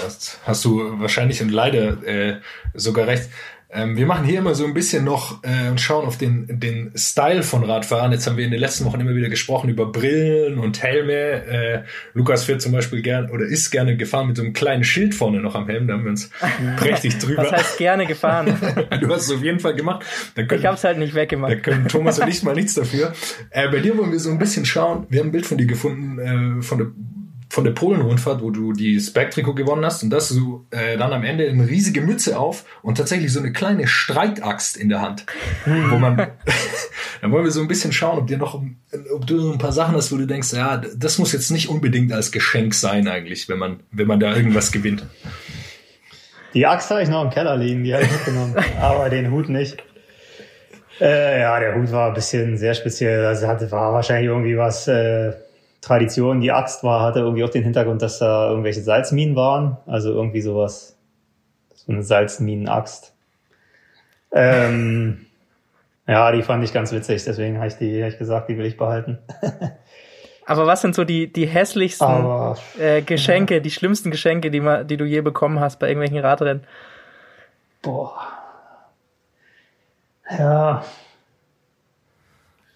das 0.03 0.39
hast 0.45 0.65
du 0.65 0.99
wahrscheinlich 1.01 1.41
und 1.41 1.51
leider 1.51 2.03
äh, 2.05 2.41
sogar 2.75 3.07
recht. 3.07 3.31
Ähm, 3.73 3.97
wir 3.97 4.07
machen 4.07 4.25
hier 4.25 4.41
immer 4.41 4.55
so 4.57 4.65
ein 4.65 4.75
bisschen 4.75 5.05
noch 5.05 5.45
äh, 5.45 5.69
und 5.69 5.81
schauen 5.81 6.05
auf 6.05 6.19
den, 6.19 6.59
den 6.59 6.91
Style 6.97 7.45
von 7.45 7.63
Radfahren. 7.63 8.11
Jetzt 8.11 8.27
haben 8.27 8.37
wir 8.37 8.45
in 8.45 8.51
den 8.51 8.59
letzten 8.59 8.85
Wochen 8.85 8.99
immer 9.01 9.15
wieder 9.15 9.29
gesprochen 9.29 9.71
über 9.71 9.87
Brillen 9.87 10.59
und 10.59 10.83
Helme. 10.83 11.13
Äh, 11.13 11.83
Lukas 12.13 12.45
fährt 12.45 12.63
zum 12.63 12.73
Beispiel 12.73 13.01
gern 13.01 13.31
oder 13.31 13.45
ist 13.45 13.71
gerne 13.71 13.97
gefahren 13.97 14.27
mit 14.27 14.37
so 14.37 14.43
einem 14.43 14.55
kleinen 14.55 14.83
Schild 14.83 15.15
vorne 15.15 15.41
noch 15.41 15.55
am 15.55 15.69
Helm. 15.69 15.87
Da 15.87 15.95
haben 15.95 16.03
wir 16.03 16.11
uns 16.11 16.31
prächtig 16.79 17.19
drüber. 17.19 17.45
Was 17.45 17.53
heißt 17.53 17.79
gerne 17.79 18.07
gefahren? 18.07 18.47
du 19.01 19.09
hast 19.09 19.27
es 19.27 19.33
auf 19.33 19.43
jeden 19.43 19.61
Fall 19.61 19.77
gemacht. 19.77 20.05
Da 20.35 20.43
können, 20.43 20.61
Ich 20.61 20.67
hab's 20.67 20.83
halt 20.83 20.99
nicht 20.99 21.13
da 21.13 21.21
weggemacht. 21.21 21.63
können 21.63 21.87
Thomas 21.87 22.19
und 22.19 22.29
ich 22.29 22.43
mal 22.43 22.57
nichts 22.57 22.75
dafür. 22.75 23.13
Äh, 23.51 23.69
bei 23.69 23.79
dir 23.79 23.97
wollen 23.97 24.11
wir 24.11 24.19
so 24.19 24.31
ein 24.31 24.39
bisschen 24.39 24.65
schauen. 24.65 25.07
Wir 25.11 25.21
haben 25.21 25.29
ein 25.29 25.33
Bild 25.33 25.47
von 25.47 25.59
dir 25.59 25.67
gefunden 25.67 26.19
äh, 26.19 26.63
von 26.63 26.79
der 26.79 26.89
von 27.51 27.65
der 27.65 27.73
Polen-Rundfahrt, 27.73 28.43
wo 28.43 28.51
du 28.51 28.73
die 28.73 29.01
Spec-Trikot 29.01 29.55
gewonnen 29.55 29.85
hast 29.85 30.05
und 30.05 30.11
das 30.11 30.29
du 30.29 30.67
äh, 30.71 30.97
dann 30.97 31.13
am 31.13 31.25
Ende 31.25 31.49
eine 31.49 31.67
riesige 31.67 32.01
Mütze 32.01 32.39
auf 32.39 32.65
und 32.81 32.97
tatsächlich 32.97 33.33
so 33.33 33.41
eine 33.41 33.53
kleine 33.53 33.89
Streitaxt 33.89 34.77
in 34.77 34.89
der 34.89 35.03
Hand, 35.03 35.27
wo 35.67 35.99
man, 35.99 36.17
dann 37.21 37.33
wollen 37.33 37.45
wir 37.45 37.51
so 37.51 37.61
ein 37.61 37.67
bisschen 37.67 37.93
schauen, 37.93 38.21
ob 38.21 38.29
dir 38.29 38.39
noch, 38.39 38.63
ob 39.13 39.27
du 39.27 39.41
so 39.41 39.53
ein 39.53 39.59
paar 39.59 39.73
Sachen 39.73 39.97
hast, 39.97 40.13
wo 40.13 40.17
du 40.17 40.27
denkst, 40.27 40.53
ja, 40.53 40.77
das 40.77 41.19
muss 41.19 41.33
jetzt 41.33 41.51
nicht 41.51 41.69
unbedingt 41.69 42.13
als 42.13 42.31
Geschenk 42.31 42.73
sein 42.73 43.09
eigentlich, 43.09 43.49
wenn 43.49 43.59
man, 43.59 43.81
wenn 43.91 44.07
man 44.07 44.21
da 44.21 44.35
irgendwas 44.35 44.71
gewinnt. 44.71 45.05
Die 46.55 46.67
Axt 46.67 46.89
habe 46.91 47.03
ich 47.03 47.09
noch 47.09 47.25
im 47.25 47.31
Keller 47.31 47.57
liegen, 47.57 47.83
die 47.83 47.93
habe 47.93 48.05
ich 48.05 48.13
mitgenommen, 48.13 48.55
aber 48.81 49.11
den 49.11 49.33
Hut 49.33 49.49
nicht. 49.49 49.83
Äh, 51.01 51.41
ja, 51.41 51.59
der 51.59 51.75
Hut 51.75 51.91
war 51.91 52.09
ein 52.09 52.15
bisschen 52.15 52.59
sehr 52.59 52.75
speziell. 52.75 53.25
Also 53.25 53.49
hatte, 53.49 53.71
war 53.73 53.93
wahrscheinlich 53.93 54.29
irgendwie 54.29 54.57
was 54.57 54.87
äh, 54.87 55.33
Tradition. 55.81 56.41
Die 56.41 56.53
Axt 56.53 56.85
war, 56.85 57.03
hatte 57.03 57.21
irgendwie 57.21 57.45
auch 57.45 57.51
den 57.51 57.63
Hintergrund, 57.65 58.03
dass 58.03 58.19
da 58.19 58.51
irgendwelche 58.51 58.83
Salzminen 58.83 59.37
waren. 59.37 59.79
Also 59.87 60.13
irgendwie 60.13 60.41
sowas. 60.41 60.97
So 61.75 61.93
eine 61.93 62.03
Salzminen-Axt. 62.03 63.15
Ähm, 64.33 65.27
ja, 66.07 66.31
die 66.33 66.43
fand 66.43 66.63
ich 66.65 66.73
ganz 66.73 66.93
witzig, 66.93 67.25
deswegen 67.25 67.57
habe 67.59 67.69
ich 67.69 67.75
die, 67.77 68.03
hab 68.03 68.11
ich 68.11 68.19
gesagt, 68.19 68.49
die 68.49 68.59
will 68.59 68.67
ich 68.67 68.77
behalten. 68.77 69.19
Aber 70.47 70.67
was 70.67 70.81
sind 70.81 70.95
so 70.95 71.05
die, 71.05 71.33
die 71.33 71.47
hässlichsten 71.47 72.07
Aber 72.07 72.57
äh, 72.79 73.03
Geschenke, 73.03 73.61
die 73.61 73.71
schlimmsten 73.71 74.11
Geschenke, 74.11 74.51
die, 74.51 74.61
ma- 74.61 74.85
die 74.85 74.97
du 74.97 75.05
je 75.05 75.21
bekommen 75.21 75.61
hast 75.61 75.79
bei 75.79 75.89
irgendwelchen 75.89 76.19
Radrennen? 76.19 76.65
boah. 77.83 78.21
Ja, 80.39 80.85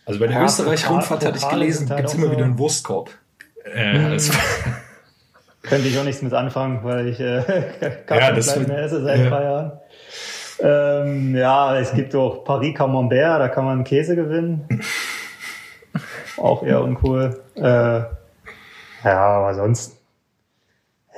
Also 0.06 0.20
bei 0.20 0.26
der 0.26 0.36
Ja, 0.36 0.44
Österreich-Rundfahrt 0.44 1.24
hatte 1.24 1.38
ich 1.38 1.48
gelesen, 1.48 1.88
halt 1.88 1.98
gibt's 2.00 2.12
auch 2.12 2.18
immer 2.18 2.26
so- 2.26 2.32
wieder 2.32 2.44
einen 2.44 2.58
Wurstkorb. 2.58 3.10
Äh, 3.64 3.98
als, 3.98 4.30
Könnte 5.62 5.88
ich 5.88 5.98
auch 5.98 6.04
nichts 6.04 6.20
mit 6.20 6.34
anfangen, 6.34 6.80
weil 6.84 7.08
ich 7.08 7.18
äh, 7.20 7.42
gar 8.06 8.18
Ja, 8.20 8.32
mehr 8.68 8.78
esse 8.82 9.02
seit 9.02 9.18
ja. 9.18 9.24
ein 9.24 9.30
paar 9.30 9.42
Jahren. 9.42 9.72
Ähm, 10.60 11.34
ja, 11.34 11.76
es 11.78 11.92
gibt 11.94 12.14
auch 12.14 12.44
Paris 12.44 12.74
Camembert, 12.76 13.40
da 13.40 13.48
kann 13.48 13.64
man 13.64 13.82
Käse 13.82 14.14
gewinnen. 14.14 14.68
auch 16.36 16.62
eher 16.62 16.82
uncool. 16.82 17.42
Äh, 17.56 17.62
ja, 17.62 18.08
aber 19.04 19.54
sonst, 19.54 19.96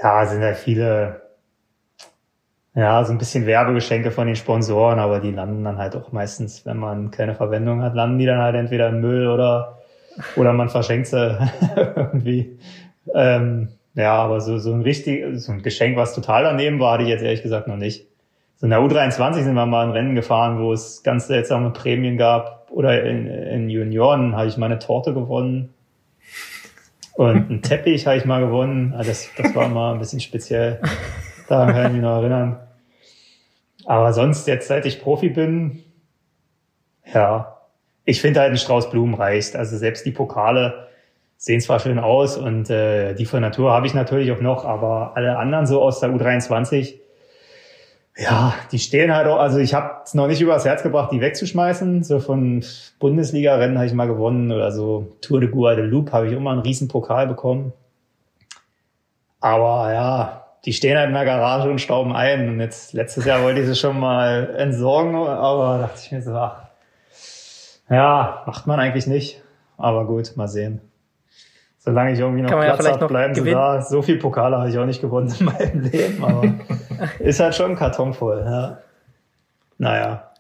ja, 0.03 0.25
sind 0.27 0.43
ja 0.43 0.55
viele, 0.55 1.23
ja, 2.77 3.03
so 3.05 3.13
ein 3.13 3.19
bisschen 3.19 3.47
Werbegeschenke 3.47 4.11
von 4.11 4.27
den 4.27 4.37
Sponsoren, 4.37 4.99
aber 4.99 5.19
die 5.19 5.31
landen 5.31 5.65
dann 5.65 5.79
halt 5.79 5.97
auch 5.97 6.13
meistens, 6.13 6.67
wenn 6.67 6.77
man 6.77 7.11
keine 7.11 7.35
Verwendung 7.35 7.83
hat, 7.83 7.95
landen 7.95 8.19
die 8.19 8.27
dann 8.27 8.39
halt 8.39 8.55
entweder 8.55 8.91
im 8.91 9.01
Müll 9.01 9.29
oder, 9.29 9.79
oder 10.37 10.53
man 10.53 10.69
verschenkt 10.69 11.07
sie 11.07 11.39
irgendwie. 11.97 12.59
Ähm, 13.15 13.71
ja, 13.95 14.13
aber 14.13 14.43
so, 14.43 14.59
so 14.59 14.75
ein 14.75 14.83
richtig, 14.83 15.25
so 15.41 15.53
ein 15.53 15.63
Geschenk, 15.63 15.97
was 15.97 16.15
total 16.15 16.43
daneben 16.45 16.79
war, 16.79 16.93
hatte 16.93 17.05
ich 17.05 17.09
jetzt 17.09 17.23
ehrlich 17.23 17.43
gesagt 17.43 17.67
noch 17.67 17.79
nicht. 17.79 18.07
So 18.57 18.67
in 18.67 18.71
der 18.71 18.81
U23 18.81 19.43
sind 19.43 19.55
wir 19.55 19.65
mal 19.65 19.87
ein 19.87 19.93
Rennen 19.93 20.15
gefahren, 20.15 20.61
wo 20.61 20.75
es 20.75 21.03
ganz 21.03 21.29
seltsame 21.29 21.71
Prämien 21.71 22.19
gab. 22.19 22.69
Oder 22.71 23.05
in, 23.05 23.27
in 23.27 23.71
Junioren 23.71 24.37
habe 24.37 24.49
ich 24.49 24.59
mal 24.59 24.67
eine 24.67 24.79
Torte 24.79 25.15
gewonnen. 25.15 25.73
Und 27.15 27.49
einen 27.49 27.63
Teppich 27.63 28.07
habe 28.07 28.19
ich 28.19 28.27
mal 28.27 28.41
gewonnen. 28.41 28.93
Also 28.93 29.11
das, 29.11 29.31
das 29.35 29.55
war 29.55 29.69
mal 29.69 29.95
ein 29.95 29.99
bisschen 29.99 30.21
speziell. 30.21 30.79
Daran 31.49 31.73
kann 31.73 31.87
ich 31.87 31.93
mich 31.93 32.03
noch 32.03 32.19
erinnern. 32.21 32.59
Aber 33.87 34.13
sonst, 34.13 34.49
jetzt 34.49 34.67
seit 34.67 34.85
ich 34.85 35.01
Profi 35.01 35.29
bin, 35.29 35.85
ja, 37.13 37.57
ich 38.05 38.21
finde 38.21 38.41
halt 38.41 38.51
ein 38.51 38.59
Strauß 38.59 38.91
Blumen 38.91 39.15
reicht. 39.15 39.57
Also 39.57 39.77
selbst 39.79 40.05
die 40.05 40.11
Pokale 40.11 40.89
sehen 41.37 41.61
zwar 41.61 41.79
schön 41.79 41.99
aus 41.99 42.37
und 42.37 42.69
äh, 42.69 43.15
die 43.15 43.27
von 43.27 43.41
Natur 43.41 43.71
habe 43.73 43.87
ich 43.87 43.95
natürlich 43.95 44.33
auch 44.33 44.41
noch, 44.41 44.65
aber 44.65 45.13
alle 45.15 45.39
anderen 45.39 45.67
so 45.67 45.83
aus 45.83 46.01
der 46.01 46.11
U23, 46.11 46.95
ja, 48.17 48.55
die 48.73 48.79
stehen 48.79 49.15
halt 49.15 49.29
auch, 49.29 49.39
also 49.39 49.59
ich 49.59 49.75
habe 49.75 50.01
es 50.05 50.15
noch 50.15 50.27
nicht 50.27 50.41
übers 50.41 50.65
Herz 50.65 50.83
gebracht, 50.83 51.13
die 51.13 51.21
wegzuschmeißen. 51.21 52.03
So 52.03 52.19
von 52.19 52.65
Bundesliga-Rennen 52.99 53.77
habe 53.77 53.87
ich 53.87 53.93
mal 53.93 54.07
gewonnen 54.07 54.51
oder 54.51 54.73
so 54.73 55.17
Tour 55.21 55.41
de 55.41 55.51
Guadeloupe 55.51 56.11
habe 56.13 56.27
ich 56.27 56.33
immer 56.33 56.51
einen 56.51 56.63
riesen 56.63 56.89
Pokal 56.89 57.27
bekommen. 57.29 57.73
Aber 59.41 59.93
ja, 59.93 60.46
die 60.67 60.73
stehen 60.73 60.99
halt 60.99 61.09
in 61.09 61.15
der 61.15 61.25
Garage 61.25 61.71
und 61.71 61.81
stauben 61.81 62.15
ein. 62.15 62.49
Und 62.49 62.61
jetzt 62.61 62.93
letztes 62.93 63.25
Jahr 63.25 63.43
wollte 63.43 63.61
ich 63.61 63.67
sie 63.67 63.77
schon 63.77 63.99
mal 63.99 64.55
entsorgen, 64.59 65.15
aber 65.15 65.79
dachte 65.79 66.01
ich 66.05 66.13
mir 66.13 66.21
so, 66.21 66.35
ach, 66.35 66.63
ja, 67.89 68.43
macht 68.47 68.67
man 68.67 68.81
eigentlich 68.81 69.07
nicht. 69.07 69.43
Aber 69.79 70.05
gut, 70.07 70.37
mal 70.37 70.49
sehen. 70.49 70.81
Solange 71.79 72.13
ich 72.13 72.19
irgendwie 72.19 72.43
noch 72.43 72.51
Kann 72.51 72.63
ja 72.63 72.67
Platz 72.71 72.79
vielleicht 72.79 73.01
habe, 73.01 73.07
bleiben 73.07 73.35
sie 73.35 73.49
da. 73.49 73.81
So 73.81 74.03
viel 74.03 74.19
Pokale 74.19 74.59
habe 74.59 74.69
ich 74.69 74.77
auch 74.77 74.87
nicht 74.87 75.01
gewonnen 75.01 75.33
in 75.39 75.47
meinem 75.47 75.81
Leben, 75.83 76.25
aber 76.25 76.55
ist 77.21 77.39
halt 77.39 77.55
schon 77.55 77.71
ein 77.71 77.77
Karton 77.77 78.13
voll. 78.13 78.43
Ja. 78.45 78.79
Naja. 79.79 80.33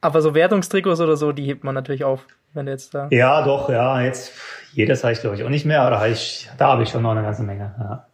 Aber 0.00 0.22
so 0.22 0.34
Wertungstrikots 0.34 1.00
oder 1.00 1.16
so, 1.16 1.32
die 1.32 1.44
hebt 1.44 1.62
man 1.62 1.74
natürlich 1.74 2.04
auf, 2.04 2.26
wenn 2.54 2.64
du 2.64 2.72
jetzt 2.72 2.94
da. 2.94 3.08
Ja, 3.10 3.42
doch, 3.42 3.68
ja, 3.68 4.00
jetzt 4.00 4.32
jedes 4.72 5.04
habe 5.04 5.12
ich 5.12 5.20
glaube 5.20 5.36
ich 5.36 5.44
auch 5.44 5.50
nicht 5.50 5.66
mehr, 5.66 5.82
aber 5.82 5.90
da 5.90 6.00
habe 6.00 6.08
ich, 6.08 6.48
da 6.56 6.68
habe 6.68 6.84
ich 6.84 6.88
schon 6.88 7.02
noch 7.02 7.10
eine 7.10 7.22
ganze 7.22 7.42
Menge. 7.42 7.74
Ja. 7.78 8.06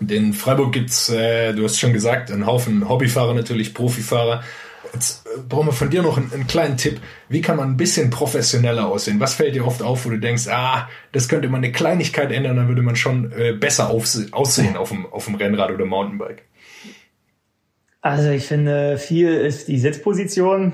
Und 0.00 0.12
in 0.12 0.32
Freiburg 0.32 0.72
gibt's, 0.72 1.08
äh, 1.08 1.52
du 1.52 1.64
hast 1.64 1.78
schon 1.78 1.92
gesagt, 1.92 2.30
einen 2.30 2.46
Haufen 2.46 2.88
Hobbyfahrer 2.88 3.34
natürlich, 3.34 3.74
Profifahrer. 3.74 4.42
Jetzt 4.92 5.26
äh, 5.26 5.40
brauchen 5.48 5.66
wir 5.66 5.72
von 5.72 5.90
dir 5.90 6.02
noch 6.02 6.16
einen, 6.16 6.32
einen 6.32 6.46
kleinen 6.46 6.76
Tipp. 6.76 7.00
Wie 7.28 7.40
kann 7.40 7.56
man 7.56 7.70
ein 7.70 7.76
bisschen 7.76 8.10
professioneller 8.10 8.86
aussehen? 8.86 9.20
Was 9.20 9.34
fällt 9.34 9.54
dir 9.54 9.66
oft 9.66 9.82
auf, 9.82 10.06
wo 10.06 10.10
du 10.10 10.18
denkst, 10.18 10.46
ah, 10.48 10.88
das 11.12 11.28
könnte 11.28 11.48
man 11.48 11.62
eine 11.62 11.72
Kleinigkeit 11.72 12.30
ändern, 12.30 12.56
dann 12.56 12.68
würde 12.68 12.82
man 12.82 12.96
schon 12.96 13.32
äh, 13.32 13.52
besser 13.52 13.90
aussehen 13.90 14.76
auf 14.76 14.90
dem, 14.90 15.06
auf 15.06 15.24
dem 15.24 15.34
Rennrad 15.34 15.70
oder 15.70 15.84
Mountainbike? 15.84 16.44
Also 18.00 18.30
ich 18.30 18.46
finde, 18.46 18.98
viel 18.98 19.34
ist 19.34 19.68
die 19.68 19.78
Sitzposition. 19.78 20.72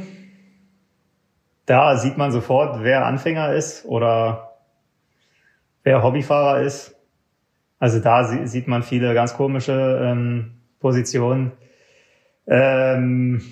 Da 1.67 1.97
sieht 1.97 2.19
man 2.19 2.31
sofort, 2.31 2.83
wer 2.83 3.07
Anfänger 3.07 3.55
ist 3.55 3.87
oder 3.87 4.59
wer 5.83 6.03
Hobbyfahrer 6.03 6.61
ist. 6.61 6.94
Also 7.85 7.99
da 7.99 8.25
sie, 8.25 8.47
sieht 8.47 8.67
man 8.67 8.83
viele 8.83 9.13
ganz 9.13 9.35
komische 9.35 10.01
ähm, 10.03 10.53
Positionen. 10.81 11.53
Ähm, 12.47 13.43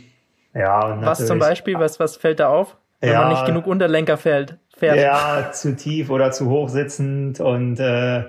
ja, 0.55 1.03
Was 1.03 1.27
zum 1.27 1.39
Beispiel? 1.39 1.79
Was, 1.79 2.01
was 2.01 2.17
fällt 2.17 2.41
da 2.41 2.49
auf? 2.49 2.79
Wenn 3.01 3.11
Ja. 3.11 3.19
man 3.19 3.29
nicht 3.29 3.45
genug 3.45 3.67
Unterlenker 3.67 4.17
fährt. 4.17 4.57
fährt. 4.75 4.97
Ja, 4.99 5.51
zu 5.53 5.77
tief 5.77 6.09
oder 6.09 6.31
zu 6.31 6.49
hoch 6.49 6.71
sitzend 6.71 7.41
und 7.41 7.79
äh, 7.79 8.25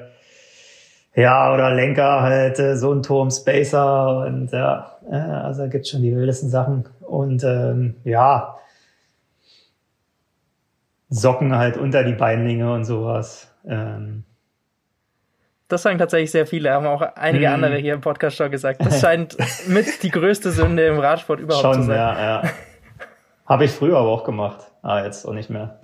ja, 1.16 1.54
oder 1.54 1.74
Lenker 1.74 2.22
halt 2.22 2.60
äh, 2.60 2.76
so 2.76 2.92
ein 2.92 3.02
Turm 3.02 3.32
Spacer 3.32 4.26
und 4.28 4.52
ja, 4.52 4.98
äh, 5.10 5.16
also 5.16 5.62
da 5.62 5.68
gibt's 5.70 5.90
schon 5.90 6.02
die 6.02 6.14
wildesten 6.14 6.50
Sachen. 6.50 6.84
Und 7.00 7.46
ähm, 7.46 7.96
ja, 8.04 8.58
Socken 11.08 11.56
halt 11.56 11.78
unter 11.78 12.04
die 12.04 12.12
Beinlinge 12.12 12.74
und 12.74 12.84
sowas. 12.84 13.50
Ähm, 13.66 14.26
Das 15.74 15.82
sagen 15.82 15.98
tatsächlich 15.98 16.30
sehr 16.30 16.46
viele, 16.46 16.72
haben 16.72 16.86
auch 16.86 17.02
einige 17.02 17.48
Hm. 17.48 17.56
andere 17.56 17.78
hier 17.78 17.96
im 17.96 18.02
Podcast 18.02 18.38
schon 18.38 18.52
gesagt. 18.52 18.86
Das 18.86 19.02
scheint 19.02 19.36
mit 19.68 20.04
die 20.04 20.12
größte 20.12 20.52
Sünde 20.52 20.86
im 20.86 21.00
Radsport 21.00 21.40
überhaupt 21.40 21.66
zu 21.66 21.74
schon, 21.74 21.84
sein. 21.88 21.96
ja, 21.98 22.44
ja. 22.44 22.50
Habe 23.48 23.66
ich 23.66 23.72
früher 23.72 23.98
aber 23.98 24.10
auch 24.10 24.24
gemacht. 24.24 24.60
Ah, 24.84 25.04
jetzt 25.04 25.26
auch 25.26 25.34
nicht 25.34 25.50
mehr. 25.50 25.80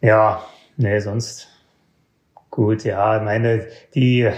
Ja, 0.00 0.42
nee, 0.78 0.98
sonst 1.00 1.48
gut, 2.50 2.84
ja, 2.84 3.18
ich 3.18 3.22
meine, 3.22 3.66
die 3.94 4.30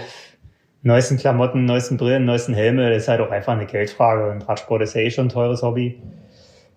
neuesten 0.81 1.15
Klamotten, 1.17 1.63
neuesten 1.63 1.95
Brillen, 1.95 2.25
neuesten 2.25 2.53
Helme, 2.53 2.89
das 2.89 3.03
ist 3.03 3.07
halt 3.07 3.21
auch 3.21 3.31
einfach 3.31 3.53
eine 3.53 3.67
Geldfrage. 3.67 4.31
Und 4.31 4.49
Radsport 4.49 4.81
ist 4.81 4.95
ja 4.95 5.01
eh 5.01 5.11
schon 5.11 5.27
ein 5.27 5.29
teures 5.29 5.61
Hobby. 5.63 6.01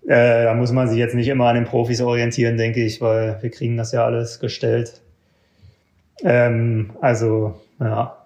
Äh, 0.07 0.45
da 0.45 0.55
muss 0.55 0.71
man 0.71 0.87
sich 0.89 0.99
jetzt 0.99 1.17
nicht 1.17 1.27
immer 1.27 1.49
an 1.49 1.57
den 1.57 1.65
Profis 1.65 2.01
orientieren, 2.01 2.57
denke 2.57 2.85
ich, 2.85 3.01
weil 3.01 3.39
wir 3.41 3.51
kriegen 3.51 3.77
das 3.77 3.91
ja 3.91 4.05
alles 4.05 4.39
gestellt. 4.39 5.02
Ähm, 6.23 6.91
also, 7.01 7.61
ja. 7.81 8.17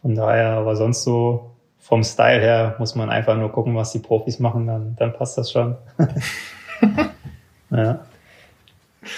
Von 0.00 0.14
daher, 0.16 0.50
aber 0.52 0.74
sonst 0.76 1.04
so 1.04 1.50
vom 1.78 2.02
Style 2.04 2.40
her 2.40 2.74
muss 2.78 2.94
man 2.94 3.10
einfach 3.10 3.36
nur 3.36 3.50
gucken, 3.52 3.74
was 3.76 3.92
die 3.92 3.98
Profis 3.98 4.38
machen, 4.38 4.66
dann, 4.66 4.96
dann 4.96 5.12
passt 5.12 5.38
das 5.38 5.50
schon. 5.52 5.76
ja. 7.70 8.00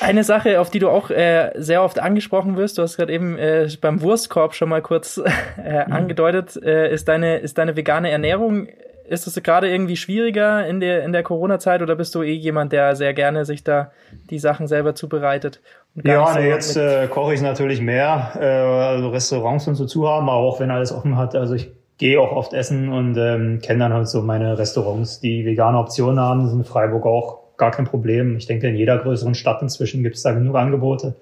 Eine 0.01 0.24
Sache, 0.24 0.61
auf 0.61 0.70
die 0.70 0.78
du 0.78 0.89
auch 0.89 1.11
äh, 1.11 1.53
sehr 1.57 1.82
oft 1.82 1.99
angesprochen 1.99 2.57
wirst, 2.57 2.78
du 2.78 2.82
hast 2.82 2.97
gerade 2.97 3.12
eben 3.12 3.37
äh, 3.37 3.68
beim 3.80 4.01
Wurstkorb 4.01 4.55
schon 4.55 4.70
mal 4.70 4.80
kurz 4.80 5.18
äh, 5.62 5.85
Mhm. 5.87 5.93
angedeutet, 5.93 6.57
äh, 6.62 6.93
ist 6.93 7.07
deine 7.09 7.37
ist 7.39 7.59
deine 7.59 7.76
vegane 7.76 8.11
Ernährung. 8.11 8.68
Ist 9.07 9.26
es 9.26 9.34
gerade 9.42 9.70
irgendwie 9.70 9.96
schwieriger 9.96 10.66
in 10.66 10.80
der 10.80 11.05
in 11.05 11.12
der 11.12 11.22
Corona-Zeit 11.22 11.82
oder 11.82 11.94
bist 11.94 12.14
du 12.14 12.22
eh 12.22 12.32
jemand, 12.32 12.72
der 12.72 12.96
sehr 12.96 13.12
gerne 13.12 13.44
sich 13.44 13.62
da 13.62 13.90
die 14.30 14.38
Sachen 14.38 14.66
selber 14.66 14.94
zubereitet? 14.94 15.61
Ja, 16.02 16.26
so 16.26 16.38
nee, 16.38 16.48
jetzt 16.48 16.76
äh, 16.76 17.07
koche 17.09 17.34
ich 17.34 17.42
natürlich 17.42 17.80
mehr, 17.80 18.32
äh, 18.40 18.44
also 18.44 19.11
Restaurants 19.11 19.68
und 19.68 19.74
so 19.74 19.84
zu 19.84 20.09
haben, 20.09 20.28
aber 20.28 20.40
auch 20.40 20.59
wenn 20.59 20.70
alles 20.70 20.92
offen 20.92 21.16
hat. 21.16 21.34
Also 21.34 21.55
ich 21.55 21.70
gehe 21.98 22.20
auch 22.20 22.32
oft 22.32 22.52
essen 22.52 22.88
und 22.88 23.16
ähm, 23.16 23.61
kenne 23.62 23.80
dann 23.80 23.92
halt 23.92 24.09
so 24.09 24.22
meine 24.22 24.59
Restaurants, 24.59 25.20
die 25.20 25.44
vegane 25.44 25.78
Optionen 25.78 26.18
haben. 26.18 26.40
Das 26.40 26.52
ist 26.52 26.57
in 26.57 26.64
Freiburg 26.64 27.07
auch 27.07 27.57
gar 27.57 27.70
kein 27.70 27.84
Problem. 27.84 28.36
Ich 28.36 28.46
denke, 28.46 28.68
in 28.68 28.74
jeder 28.74 28.98
größeren 28.98 29.34
Stadt 29.34 29.62
inzwischen 29.62 30.02
gibt 30.02 30.16
es 30.16 30.22
da 30.22 30.32
genug 30.32 30.57
Angebote. 30.57 31.14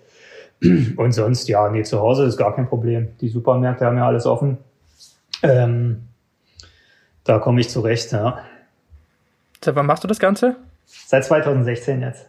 Und 0.96 1.12
sonst, 1.12 1.48
ja, 1.48 1.68
nee, 1.68 1.82
zu 1.82 2.00
Hause 2.00 2.24
ist 2.24 2.36
gar 2.36 2.54
kein 2.54 2.68
Problem. 2.68 3.08
Die 3.20 3.28
Supermärkte 3.28 3.84
haben 3.84 3.96
ja 3.96 4.06
alles 4.06 4.26
offen. 4.26 4.58
Ähm, 5.42 6.08
da 7.24 7.38
komme 7.38 7.60
ich 7.60 7.70
zurecht, 7.70 8.12
ja. 8.12 8.38
Seit 9.64 9.76
wann 9.76 9.86
machst 9.86 10.04
du 10.04 10.08
das 10.08 10.18
Ganze? 10.18 10.56
Seit 10.86 11.24
2016 11.24 12.02
jetzt. 12.02 12.28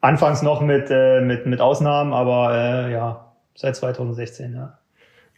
Anfangs 0.00 0.42
noch 0.42 0.60
mit, 0.60 0.88
äh, 0.90 1.20
mit, 1.20 1.46
mit 1.46 1.60
Ausnahmen, 1.60 2.12
aber 2.12 2.54
äh, 2.54 2.92
ja, 2.92 3.32
seit 3.54 3.74
2016, 3.76 4.54
ja. 4.54 4.78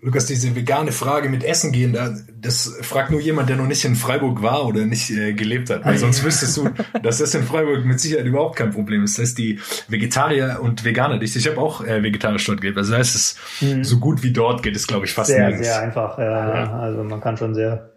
Lukas, 0.03 0.25
diese 0.25 0.57
vegane 0.57 0.93
Frage 0.93 1.29
mit 1.29 1.45
Essen 1.45 1.73
gehen, 1.73 1.93
da, 1.93 2.15
das 2.41 2.75
fragt 2.81 3.11
nur 3.11 3.21
jemand, 3.21 3.51
der 3.51 3.57
noch 3.57 3.67
nicht 3.67 3.85
in 3.85 3.97
Freiburg 3.97 4.43
war 4.43 4.67
oder 4.67 4.87
nicht 4.87 5.11
äh, 5.11 5.35
gelebt 5.35 5.69
hat. 5.69 5.85
Weil 5.85 5.99
sonst 5.99 6.25
wüsstest 6.25 6.57
du, 6.57 6.71
dass 7.03 7.19
das 7.19 7.35
in 7.35 7.43
Freiburg 7.43 7.85
mit 7.85 8.01
Sicherheit 8.01 8.25
überhaupt 8.25 8.57
kein 8.57 8.71
Problem 8.71 9.05
ist. 9.05 9.19
Das 9.19 9.27
heißt, 9.27 9.39
die 9.39 9.61
Vegetarier 9.89 10.61
und 10.63 10.85
Veganer, 10.85 11.19
dich, 11.19 11.37
ich 11.37 11.47
habe 11.47 11.59
auch 11.59 11.85
äh, 11.85 12.03
vegetarisch 12.03 12.47
dort 12.47 12.63
gelebt. 12.63 12.79
Also 12.79 12.93
da 12.93 12.99
ist 12.99 13.15
es 13.15 13.37
so 13.83 13.99
gut 13.99 14.23
wie 14.23 14.33
dort 14.33 14.63
geht 14.63 14.75
es, 14.75 14.87
glaube 14.87 15.05
ich, 15.05 15.13
fast 15.13 15.29
Sehr, 15.31 15.41
nirgends. 15.41 15.67
sehr 15.69 15.81
einfach. 15.81 16.19
Ja. 16.19 16.79
Also 16.79 17.05
man 17.05 17.21
kann 17.21 17.37
schon 17.37 17.55
sehr, 17.55 17.91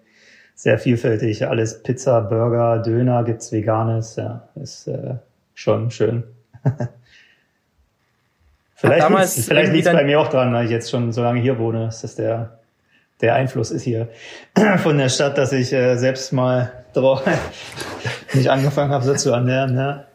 sehr 0.56 0.78
vielfältig. 0.80 1.48
Alles 1.48 1.84
Pizza, 1.84 2.20
Burger, 2.20 2.80
Döner 2.80 3.24
gibt's 3.24 3.54
Veganes. 3.54 4.18
Ja, 4.18 4.50
ist 4.62 4.88
äh, 4.90 5.16
schon 5.54 5.90
schön. 5.90 6.24
vielleicht 8.88 9.04
damals 9.04 9.36
liegt's, 9.36 9.48
vielleicht 9.50 9.72
liegt's 9.74 9.86
dann- 9.86 9.96
bei 9.96 10.04
mir 10.04 10.20
auch 10.20 10.28
dran, 10.30 10.54
weil 10.54 10.66
ich 10.66 10.72
jetzt 10.72 10.90
schon 10.90 11.12
so 11.12 11.22
lange 11.24 11.42
hier 11.42 11.58
wohne. 11.60 11.86
dass 11.86 12.02
Das 12.02 12.16
der, 12.16 12.60
der 13.22 13.36
Einfluss 13.36 13.72
ist 13.72 13.84
hier 13.84 14.10
von 14.78 14.98
der 14.98 15.10
Stadt, 15.10 15.38
dass 15.38 15.52
ich 15.52 15.72
äh, 15.74 15.96
selbst 15.98 16.32
mal 16.34 16.72
drauf 16.94 17.24
nicht 18.34 18.50
angefangen 18.50 18.92
habe, 18.92 19.04
so 19.04 19.14
zu 19.16 19.32
ernähren. 19.32 19.76
Ja. 19.76 20.06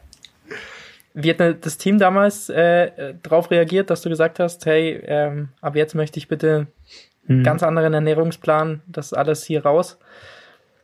Wie 1.13 1.31
hat 1.31 1.39
das 1.65 1.77
Team 1.77 1.97
damals 1.97 2.49
äh, 2.49 3.13
darauf 3.23 3.51
reagiert, 3.51 3.89
dass 3.89 4.01
du 4.01 4.09
gesagt 4.09 4.39
hast, 4.39 4.65
hey, 4.65 5.01
ähm, 5.05 5.49
ab 5.59 5.75
jetzt 5.75 5.95
möchte 5.95 6.17
ich 6.19 6.27
bitte 6.27 6.67
einen 7.27 7.43
ganz 7.43 7.61
anderen 7.61 7.93
Ernährungsplan, 7.93 8.81
das 8.87 9.13
alles 9.13 9.43
hier 9.43 9.63
raus? 9.65 9.97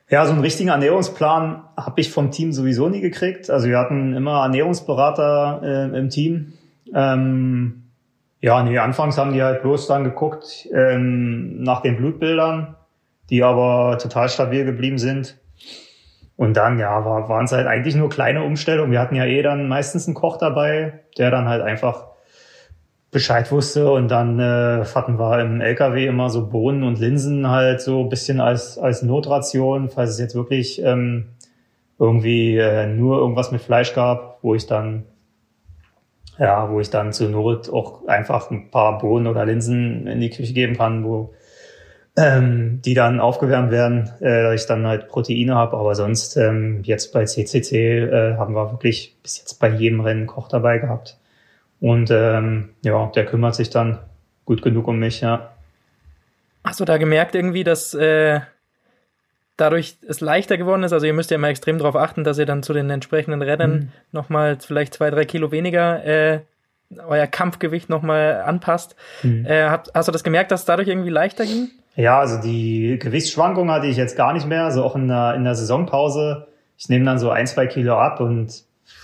Ja, 0.10 0.26
so 0.26 0.34
einen 0.34 0.42
richtigen 0.42 0.70
Ernährungsplan 0.70 1.64
habe 1.78 2.02
ich 2.02 2.12
vom 2.12 2.30
Team 2.32 2.52
sowieso 2.54 2.90
nie 2.90 3.02
gekriegt. 3.02 3.50
Also 3.50 3.68
wir 3.68 3.80
hatten 3.80 4.14
immer 4.16 4.44
Ernährungsberater 4.44 5.62
äh, 5.94 5.98
im 5.98 6.10
Team. 6.10 6.54
Ähm, 6.96 7.84
ja, 8.42 8.64
nee, 8.64 8.78
anfangs 8.78 9.18
haben 9.18 9.34
die 9.34 9.44
halt 9.44 9.62
bloß 9.62 9.88
dann 9.88 10.04
geguckt 10.04 10.68
ähm, 10.74 11.62
nach 11.62 11.82
den 11.82 11.98
Blutbildern, 11.98 12.76
die 13.30 13.44
aber 13.44 13.98
total 13.98 14.30
stabil 14.30 14.66
geblieben 14.66 14.98
sind. 14.98 15.38
Und 16.38 16.56
dann, 16.58 16.80
ja, 16.80 17.06
war, 17.06 17.30
waren 17.30 17.46
es 17.46 17.52
halt 17.52 17.68
eigentlich 17.68 17.96
nur 17.96 18.10
kleine 18.10 18.44
Umstellungen. 18.44 18.92
Wir 18.92 19.00
hatten 19.00 19.16
ja 19.16 19.26
eh 19.26 19.42
dann 19.42 19.68
meistens 19.68 20.08
einen 20.08 20.16
Koch 20.16 20.38
dabei, 20.38 21.02
der 21.18 21.32
dann 21.32 21.48
halt 21.48 21.62
einfach 21.62 22.08
Bescheid 23.12 23.50
wusste 23.52 23.92
und 23.92 24.10
dann 24.10 24.40
äh, 24.40 24.84
hatten 24.94 25.18
wir 25.18 25.40
im 25.40 25.62
LKW 25.62 26.06
immer 26.06 26.30
so 26.30 26.50
Bohnen 26.50 26.84
und 26.84 27.00
Linsen 27.00 27.50
halt 27.50 27.80
so 27.80 28.02
ein 28.02 28.10
bisschen 28.10 28.42
als, 28.42 28.78
als 28.78 29.04
Notration, 29.04 29.90
falls 29.90 30.12
es 30.12 30.20
jetzt 30.20 30.36
wirklich 30.36 30.82
ähm, 30.84 31.30
irgendwie 31.98 32.58
äh, 32.58 32.88
nur 32.88 33.20
irgendwas 33.20 33.52
mit 33.52 33.62
Fleisch 33.62 33.94
gab, 33.94 34.40
wo 34.42 34.54
ich 34.54 34.68
dann 34.68 35.06
ja, 36.38 36.70
wo 36.70 36.80
ich 36.80 36.90
dann 36.90 37.14
zur 37.14 37.30
Not 37.30 37.70
auch 37.70 38.08
einfach 38.08 38.52
ein 38.52 38.70
paar 38.70 38.98
Bohnen 38.98 39.28
oder 39.28 39.46
Linsen 39.46 40.08
in 40.08 40.20
die 40.20 40.30
Küche 40.30 40.54
geben 40.54 40.78
kann, 40.78 41.04
wo 41.04 41.34
ähm, 42.18 42.82
die 42.84 42.94
dann 42.94 43.20
aufgewärmt 43.20 43.72
werden, 43.72 44.12
äh, 44.22 44.56
ich 44.56 44.66
dann 44.66 44.88
halt 44.88 45.08
Proteine 45.08 45.56
habe. 45.56 45.78
Aber 45.78 45.96
sonst 45.96 46.38
ähm, 46.38 46.82
jetzt 46.84 47.14
bei 47.14 47.26
CCC 47.26 48.04
äh, 48.04 48.36
haben 48.38 48.54
wir 48.54 48.72
wirklich 48.72 49.18
bis 49.22 49.38
jetzt 49.38 49.60
bei 49.60 49.70
jedem 49.70 50.02
Rennen 50.02 50.28
Koch 50.28 50.48
dabei 50.48 50.78
gehabt. 50.78 51.18
Und 51.80 52.10
ähm, 52.12 52.70
ja, 52.84 53.08
der 53.08 53.26
kümmert 53.26 53.56
sich 53.56 53.70
dann 53.70 54.00
gut 54.46 54.62
genug 54.62 54.88
um 54.88 54.98
mich, 54.98 55.22
ja. 55.22 55.52
Hast 56.64 56.80
du 56.80 56.86
da 56.86 56.98
gemerkt 56.98 57.36
irgendwie, 57.36 57.64
dass 57.64 57.94
äh, 57.94 58.40
dadurch 59.58 59.98
es 60.08 60.22
leichter 60.22 60.58
geworden 60.58 60.84
ist? 60.84 60.94
Also 60.94 61.06
ihr 61.06 61.14
müsst 61.14 61.32
ja 61.32 61.36
immer 61.36 61.50
extrem 61.50 61.78
darauf 61.78 61.96
achten, 61.96 62.24
dass 62.24 62.38
ihr 62.38 62.46
dann 62.46 62.64
zu 62.64 62.74
den 62.74 62.90
entsprechenden 62.90 63.42
Rennen 63.42 63.74
Mhm. 63.74 63.90
nochmal 64.12 64.58
vielleicht 64.60 64.94
zwei, 64.94 65.10
drei 65.10 65.26
Kilo 65.26 65.52
weniger 65.52 66.04
äh, 66.06 66.40
euer 67.08 67.28
Kampfgewicht 67.28 67.90
nochmal 67.90 68.44
anpasst. 68.46 68.96
Mhm. 69.24 69.46
Äh, 69.46 69.66
habt, 69.70 69.92
hast 69.94 70.08
du 70.08 70.12
das 70.12 70.24
gemerkt, 70.24 70.52
dass 70.52 70.62
es 70.62 70.66
dadurch 70.66 70.88
irgendwie 70.88 71.10
leichter 71.10 71.46
ging? 71.46 71.70
Ja, 71.96 72.20
also 72.20 72.42
die 72.42 73.00
Gewichtsschwankungen 73.00 73.74
hatte 73.74 73.88
ich 73.88 73.98
jetzt 73.98 74.18
gar 74.18 74.34
nicht 74.34 74.46
mehr, 74.48 74.66
also 74.66 74.84
auch 74.84 74.96
in 74.96 75.08
der, 75.08 75.34
in 75.36 75.46
der 75.46 75.56
Saisonpause. 75.56 76.48
Ich 76.78 76.90
nehme 76.90 77.06
dann 77.06 77.18
so 77.20 77.30
ein, 77.30 77.48
zwei 77.48 77.68
Kilo 77.68 77.96
ab 77.98 78.20
und 78.20 78.64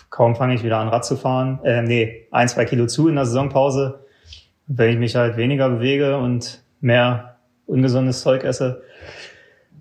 kaum 0.10 0.36
fange 0.36 0.54
ich 0.56 0.64
wieder 0.64 0.78
an 0.78 0.90
Rad 0.90 1.06
zu 1.06 1.16
fahren. 1.16 1.60
Äh, 1.64 1.82
nee, 1.84 2.28
ein, 2.32 2.50
zwei 2.50 2.66
Kilo 2.66 2.88
zu 2.88 3.08
in 3.08 3.16
der 3.16 3.26
Saisonpause. 3.26 4.06
Wenn 4.68 4.90
ich 4.90 4.98
mich 4.98 5.16
halt 5.16 5.38
weniger 5.38 5.70
bewege 5.70 6.18
und 6.18 6.62
mehr 6.82 7.38
ungesundes 7.66 8.22
Zeug 8.22 8.44
esse. 8.44 8.84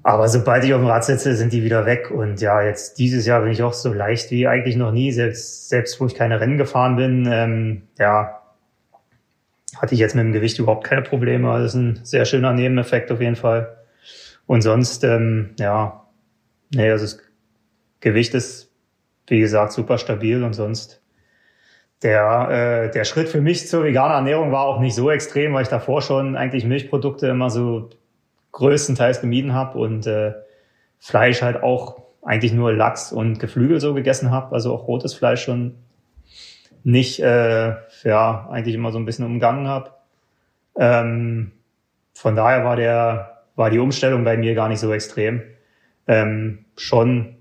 Aber 0.02 0.28
sobald 0.28 0.64
ich 0.64 0.72
auf 0.72 0.80
dem 0.80 0.88
Rad 0.88 1.04
sitze, 1.04 1.36
sind 1.36 1.52
die 1.52 1.62
wieder 1.62 1.84
weg. 1.84 2.10
Und 2.10 2.40
ja, 2.40 2.62
jetzt 2.62 2.98
dieses 2.98 3.26
Jahr 3.26 3.42
bin 3.42 3.52
ich 3.52 3.62
auch 3.62 3.74
so 3.74 3.92
leicht 3.92 4.30
wie 4.30 4.46
eigentlich 4.46 4.76
noch 4.76 4.92
nie, 4.92 5.12
selbst, 5.12 5.68
selbst 5.68 6.00
wo 6.00 6.06
ich 6.06 6.14
keine 6.14 6.40
Rennen 6.40 6.56
gefahren 6.56 6.96
bin. 6.96 7.28
Ähm, 7.30 7.82
ja, 7.98 8.40
hatte 9.76 9.94
ich 9.94 10.00
jetzt 10.00 10.14
mit 10.14 10.24
dem 10.24 10.32
Gewicht 10.32 10.58
überhaupt 10.58 10.84
keine 10.84 11.02
Probleme. 11.02 11.52
Das 11.52 11.74
ist 11.74 11.74
ein 11.74 12.00
sehr 12.02 12.24
schöner 12.24 12.52
Nebeneffekt 12.52 13.12
auf 13.12 13.20
jeden 13.20 13.36
Fall. 13.36 13.76
Und 14.46 14.62
sonst, 14.62 15.04
ähm, 15.04 15.50
ja, 15.58 16.06
nee, 16.74 16.90
also 16.90 17.04
das 17.04 17.18
Gewicht 18.00 18.34
ist, 18.34 18.72
wie 19.26 19.40
gesagt, 19.40 19.72
super 19.72 19.98
stabil 19.98 20.42
und 20.42 20.54
sonst 20.54 21.00
der, 22.02 22.86
äh, 22.88 22.90
der 22.90 23.04
Schritt 23.04 23.28
für 23.28 23.40
mich 23.40 23.68
zur 23.68 23.84
veganen 23.84 24.16
Ernährung 24.16 24.52
war 24.52 24.64
auch 24.64 24.80
nicht 24.80 24.94
so 24.94 25.10
extrem, 25.10 25.52
weil 25.52 25.62
ich 25.62 25.68
davor 25.68 26.00
schon 26.00 26.34
eigentlich 26.34 26.64
Milchprodukte 26.64 27.28
immer 27.28 27.50
so 27.50 27.90
größtenteils 28.52 29.20
gemieden 29.20 29.54
habe 29.54 29.78
und 29.78 30.06
äh, 30.06 30.34
Fleisch 30.98 31.42
halt 31.42 31.62
auch 31.62 32.02
eigentlich 32.22 32.52
nur 32.52 32.72
Lachs 32.72 33.12
und 33.12 33.38
Geflügel 33.38 33.80
so 33.80 33.94
gegessen 33.94 34.30
habe, 34.30 34.54
also 34.54 34.74
auch 34.74 34.86
rotes 34.86 35.14
Fleisch 35.14 35.42
schon 35.42 35.76
nicht, 36.82 37.20
äh, 37.20 37.74
ja, 38.04 38.48
eigentlich 38.50 38.74
immer 38.74 38.92
so 38.92 38.98
ein 38.98 39.04
bisschen 39.04 39.26
umgangen 39.26 39.68
habe. 39.68 39.90
Ähm, 40.76 41.52
von 42.14 42.36
daher 42.36 42.64
war 42.64 42.76
der, 42.76 43.44
war 43.56 43.70
die 43.70 43.78
Umstellung 43.78 44.24
bei 44.24 44.36
mir 44.36 44.54
gar 44.54 44.68
nicht 44.68 44.80
so 44.80 44.92
extrem. 44.92 45.42
Ähm, 46.06 46.64
schon 46.76 47.36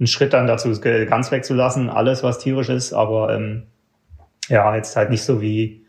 ein 0.00 0.06
Schritt 0.06 0.32
dann 0.32 0.46
dazu, 0.46 0.72
ganz 0.80 1.30
wegzulassen, 1.30 1.88
alles 1.88 2.22
was 2.22 2.38
tierisch 2.38 2.68
ist, 2.68 2.92
aber 2.92 3.34
ähm, 3.34 3.64
ja, 4.48 4.74
jetzt 4.74 4.96
halt 4.96 5.10
nicht 5.10 5.22
so 5.22 5.40
wie, 5.40 5.84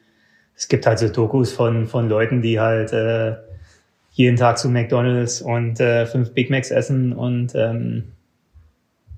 es 0.56 0.68
gibt 0.68 0.86
halt 0.86 1.00
so 1.00 1.10
Dokus 1.10 1.52
von, 1.52 1.88
von 1.88 2.08
Leuten, 2.08 2.42
die 2.42 2.60
halt 2.60 2.94
äh, 2.94 3.36
jeden 4.16 4.38
Tag 4.38 4.58
zu 4.58 4.70
McDonalds 4.70 5.42
und 5.42 5.80
äh, 5.82 6.06
fünf 6.06 6.34
Big 6.34 6.50
Macs 6.50 6.72
essen 6.72 7.12
und 7.12 7.54
ähm, 7.54 8.14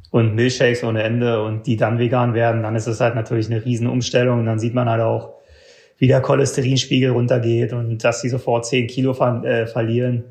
und 0.09 0.33
Milchshakes 0.33 0.83
ohne 0.83 1.03
Ende 1.03 1.43
und 1.43 1.67
die 1.67 1.77
dann 1.77 1.99
vegan 1.99 2.33
werden, 2.33 2.63
dann 2.63 2.75
ist 2.75 2.87
es 2.87 2.99
halt 2.99 3.13
natürlich 3.13 3.47
eine 3.47 3.63
Riesenumstellung. 3.63 4.39
Und 4.39 4.45
dann 4.45 4.57
sieht 4.57 4.73
man 4.73 4.89
halt 4.89 5.01
auch, 5.01 5.35
wie 5.97 6.07
der 6.07 6.21
Cholesterinspiegel 6.21 7.11
runtergeht 7.11 7.73
und 7.73 8.03
dass 8.03 8.21
sie 8.21 8.29
sofort 8.29 8.65
zehn 8.65 8.87
Kilo 8.87 9.13
ver 9.13 9.43
äh, 9.43 9.67
verlieren 9.67 10.23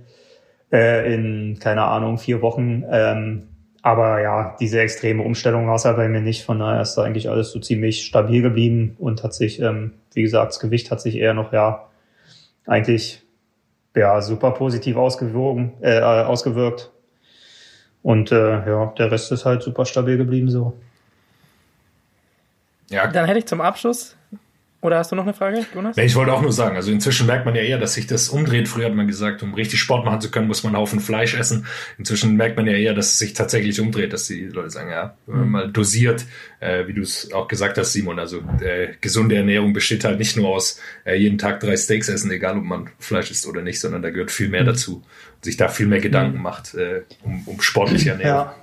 äh, 0.72 1.14
in, 1.14 1.58
keine 1.60 1.82
Ahnung, 1.82 2.18
vier 2.18 2.42
Wochen. 2.42 2.84
Ähm, 2.90 3.48
aber 3.82 4.20
ja, 4.20 4.56
diese 4.58 4.80
extreme 4.80 5.22
Umstellung 5.22 5.68
war 5.68 5.76
es 5.76 5.84
halt 5.84 5.96
bei 5.96 6.08
mir 6.08 6.20
nicht. 6.20 6.44
Von 6.44 6.58
daher 6.58 6.80
ist 6.80 6.94
da 6.94 7.02
eigentlich 7.02 7.28
alles 7.30 7.52
so 7.52 7.60
ziemlich 7.60 8.04
stabil 8.04 8.42
geblieben 8.42 8.96
und 8.98 9.22
hat 9.22 9.34
sich, 9.34 9.60
ähm, 9.60 9.92
wie 10.14 10.22
gesagt, 10.22 10.48
das 10.48 10.60
Gewicht 10.60 10.90
hat 10.90 11.00
sich 11.00 11.16
eher 11.16 11.34
noch, 11.34 11.52
ja, 11.52 11.88
eigentlich 12.66 13.25
ja, 13.96 14.20
super 14.20 14.52
positiv 14.52 14.96
ausgewogen, 14.96 15.72
äh, 15.80 16.00
ausgewirkt. 16.00 16.92
Und 18.02 18.30
äh, 18.30 18.68
ja, 18.68 18.86
der 18.98 19.10
Rest 19.10 19.32
ist 19.32 19.44
halt 19.44 19.62
super 19.62 19.84
stabil 19.84 20.16
geblieben 20.16 20.48
so. 20.48 20.74
Ja. 22.88 23.08
Dann 23.08 23.24
hätte 23.24 23.40
ich 23.40 23.46
zum 23.46 23.60
Abschluss 23.60 24.16
oder 24.86 24.98
hast 24.98 25.10
du 25.10 25.16
noch 25.16 25.24
eine 25.24 25.34
Frage, 25.34 25.66
Jonas? 25.74 25.98
Ich 25.98 26.14
wollte 26.14 26.32
auch 26.32 26.40
nur 26.40 26.52
sagen, 26.52 26.76
also 26.76 26.92
inzwischen 26.92 27.26
merkt 27.26 27.44
man 27.44 27.54
ja 27.56 27.62
eher, 27.62 27.78
dass 27.78 27.94
sich 27.94 28.06
das 28.06 28.28
umdreht. 28.28 28.68
Früher 28.68 28.86
hat 28.86 28.94
man 28.94 29.06
gesagt, 29.08 29.42
um 29.42 29.52
richtig 29.52 29.80
Sport 29.80 30.04
machen 30.04 30.20
zu 30.20 30.30
können, 30.30 30.46
muss 30.46 30.62
man 30.62 30.74
einen 30.74 30.80
Haufen 30.80 31.00
Fleisch 31.00 31.34
essen. 31.34 31.66
Inzwischen 31.98 32.36
merkt 32.36 32.56
man 32.56 32.66
ja 32.66 32.74
eher, 32.74 32.94
dass 32.94 33.06
es 33.06 33.18
sich 33.18 33.34
tatsächlich 33.34 33.80
umdreht, 33.80 34.12
dass 34.12 34.28
die 34.28 34.46
Leute 34.46 34.70
sagen, 34.70 34.90
ja, 34.90 35.16
mhm. 35.26 35.50
mal 35.50 35.72
dosiert, 35.72 36.24
äh, 36.60 36.86
wie 36.86 36.94
du 36.94 37.02
es 37.02 37.32
auch 37.32 37.48
gesagt 37.48 37.78
hast, 37.78 37.92
Simon. 37.92 38.18
Also 38.18 38.42
äh, 38.60 38.94
gesunde 39.00 39.36
Ernährung 39.36 39.72
besteht 39.72 40.04
halt 40.04 40.18
nicht 40.18 40.36
nur 40.36 40.50
aus 40.50 40.80
äh, 41.04 41.16
jeden 41.16 41.38
Tag 41.38 41.60
drei 41.60 41.76
Steaks 41.76 42.08
essen, 42.08 42.30
egal 42.30 42.56
ob 42.56 42.64
man 42.64 42.88
Fleisch 42.98 43.30
isst 43.30 43.46
oder 43.46 43.62
nicht, 43.62 43.80
sondern 43.80 44.02
da 44.02 44.10
gehört 44.10 44.30
viel 44.30 44.48
mehr 44.48 44.62
mhm. 44.62 44.66
dazu. 44.66 45.02
Und 45.34 45.44
sich 45.44 45.56
da 45.56 45.68
viel 45.68 45.86
mehr 45.86 46.00
Gedanken 46.00 46.36
mhm. 46.36 46.42
macht 46.42 46.74
äh, 46.74 47.02
um, 47.24 47.42
um 47.46 47.60
sportliche 47.60 48.10
Ernährung. 48.10 48.46
Ja. 48.46 48.54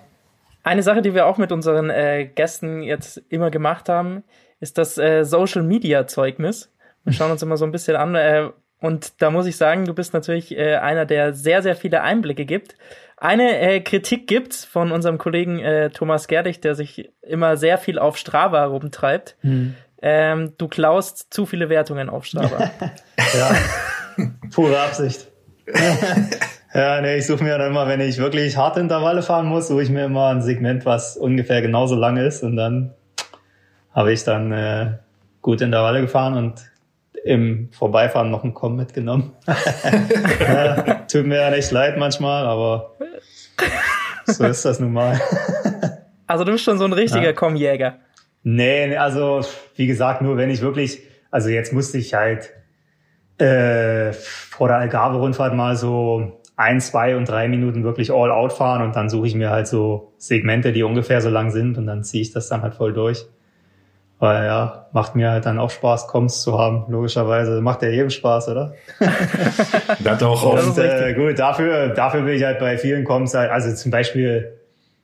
Eine 0.64 0.82
Sache, 0.82 1.02
die 1.02 1.14
wir 1.14 1.26
auch 1.26 1.38
mit 1.38 1.52
unseren 1.52 1.90
äh, 1.90 2.30
Gästen 2.34 2.82
jetzt 2.82 3.22
immer 3.28 3.52
gemacht 3.52 3.90
haben, 3.90 4.24
ist 4.60 4.78
das 4.78 4.98
äh, 4.98 5.24
Social 5.24 5.64
Media 5.64 6.08
Zeugnis. 6.08 6.72
Wir 7.04 7.14
schauen 7.14 7.32
uns 7.32 7.42
immer 7.42 7.58
so 7.58 7.66
ein 7.66 7.72
bisschen 7.72 7.96
an. 7.96 8.16
Äh, 8.16 8.50
und 8.80 9.22
da 9.22 9.32
muss 9.32 9.46
ich 9.46 9.56
sagen, 9.56 9.86
du 9.86 9.94
bist 9.94 10.14
natürlich 10.14 10.58
äh, 10.58 10.76
einer, 10.76 11.06
der 11.06 11.34
sehr, 11.34 11.62
sehr 11.62 11.76
viele 11.76 12.02
Einblicke 12.02 12.46
gibt. 12.46 12.76
Eine 13.18 13.58
äh, 13.60 13.80
Kritik 13.80 14.28
gibt's 14.28 14.66
von 14.66 14.92
unserem 14.92 15.18
Kollegen 15.18 15.60
äh, 15.60 15.90
Thomas 15.90 16.28
Gerdig, 16.28 16.60
der 16.60 16.76
sich 16.76 17.10
immer 17.22 17.56
sehr 17.56 17.78
viel 17.78 17.98
auf 17.98 18.18
Strava 18.18 18.66
rumtreibt. 18.66 19.38
Hm. 19.40 19.76
Ähm, 20.02 20.54
du 20.58 20.68
klaust 20.68 21.34
zu 21.34 21.46
viele 21.46 21.70
Wertungen 21.70 22.10
auf 22.10 22.26
Strava. 22.26 22.72
ja, 23.34 23.56
pure 24.54 24.78
Absicht. 24.78 25.30
ja, 26.74 27.00
nee, 27.00 27.16
ich 27.16 27.26
suche 27.26 27.46
mir 27.46 27.58
dann 27.58 27.72
immer, 27.72 27.88
wenn 27.88 28.02
ich 28.02 28.18
wirklich 28.18 28.58
harte 28.58 28.82
Intervalle 28.82 29.22
fahren 29.22 29.46
muss, 29.46 29.70
suche 29.70 29.84
ich 29.84 29.90
mir 29.90 30.04
immer 30.04 30.28
ein 30.28 30.42
Segment, 30.42 30.86
was 30.86 31.16
ungefähr 31.16 31.62
genauso 31.62 31.96
lang 31.96 32.18
ist 32.18 32.44
und 32.44 32.58
dann 32.58 32.94
habe 33.94 34.12
ich 34.12 34.24
dann 34.24 34.52
äh, 34.52 34.98
gut 35.42 35.62
in 35.62 35.72
der 35.72 35.82
Walle 35.82 36.02
gefahren 36.02 36.36
und 36.36 36.56
im 37.24 37.70
Vorbeifahren 37.72 38.32
noch 38.32 38.44
einen 38.44 38.54
Komm 38.54 38.76
mitgenommen. 38.76 39.34
ja, 40.40 41.06
tut 41.10 41.26
mir 41.26 41.42
ja 41.42 41.50
nicht 41.52 41.72
leid 41.72 41.98
manchmal, 41.98 42.46
aber 42.46 42.96
so 44.26 44.44
ist 44.46 44.66
das 44.66 44.80
nun 44.80 44.94
mal. 44.94 45.20
also 46.28 46.44
du 46.44 46.52
bist 46.52 46.64
schon 46.64 46.78
so 46.78 46.86
ein 46.86 46.94
richtiger 46.94 47.24
ja. 47.24 47.34
Kommjäger. 47.34 48.00
Nee, 48.44 48.98
also 48.98 49.42
wie 49.76 49.88
gesagt, 49.88 50.22
nur 50.22 50.36
wenn 50.36 50.50
ich 50.50 50.62
wirklich, 50.62 51.02
also 51.32 51.50
jetzt 51.50 51.72
musste 51.72 51.98
ich 51.98 52.14
halt 52.14 52.52
äh, 53.38 54.12
vor 54.12 54.68
der 54.68 54.78
Algarve-Rundfahrt 54.78 55.56
mal 55.56 55.78
so 55.78 56.42
ein, 56.56 56.82
zwei 56.82 57.16
und 57.16 57.28
drei 57.28 57.48
Minuten 57.48 57.84
wirklich 57.84 58.12
all 58.12 58.32
out 58.32 58.54
fahren 58.54 58.82
und 58.82 58.96
dann 58.96 59.10
suche 59.10 59.28
ich 59.28 59.36
mir 59.36 59.50
halt 59.50 59.68
so 59.68 60.14
Segmente, 60.18 60.74
die 60.74 60.84
ungefähr 60.84 61.22
so 61.22 61.30
lang 61.30 61.52
sind 61.52 61.78
und 61.78 61.88
dann 61.88 62.04
ziehe 62.04 62.22
ich 62.22 62.32
das 62.32 62.50
dann 62.50 62.62
halt 62.62 62.76
voll 62.76 62.94
durch. 62.94 63.26
Weil 64.24 64.46
ja, 64.46 64.86
macht 64.94 65.16
mir 65.16 65.32
halt 65.32 65.46
dann 65.46 65.60
auch 65.60 65.70
Spaß, 65.70 66.08
Koms 66.08 66.44
zu 66.44 66.58
haben, 66.58 66.86
logischerweise. 66.88 67.60
Macht 67.60 67.82
ja 67.82 67.90
jedem 67.90 68.10
Spaß, 68.10 68.48
oder? 68.48 68.74
das 70.02 70.24
auch 70.24 70.66
Und 70.66 70.78
äh, 70.78 71.14
gut, 71.14 71.38
dafür, 71.38 71.90
dafür 71.90 72.22
bin 72.22 72.36
ich 72.36 72.44
halt 72.46 72.58
bei 72.58 72.78
vielen 72.78 73.04
Koms 73.04 73.34
halt, 73.34 73.52
also 73.52 73.76
zum 73.76 73.92
Beispiel, 73.92 74.54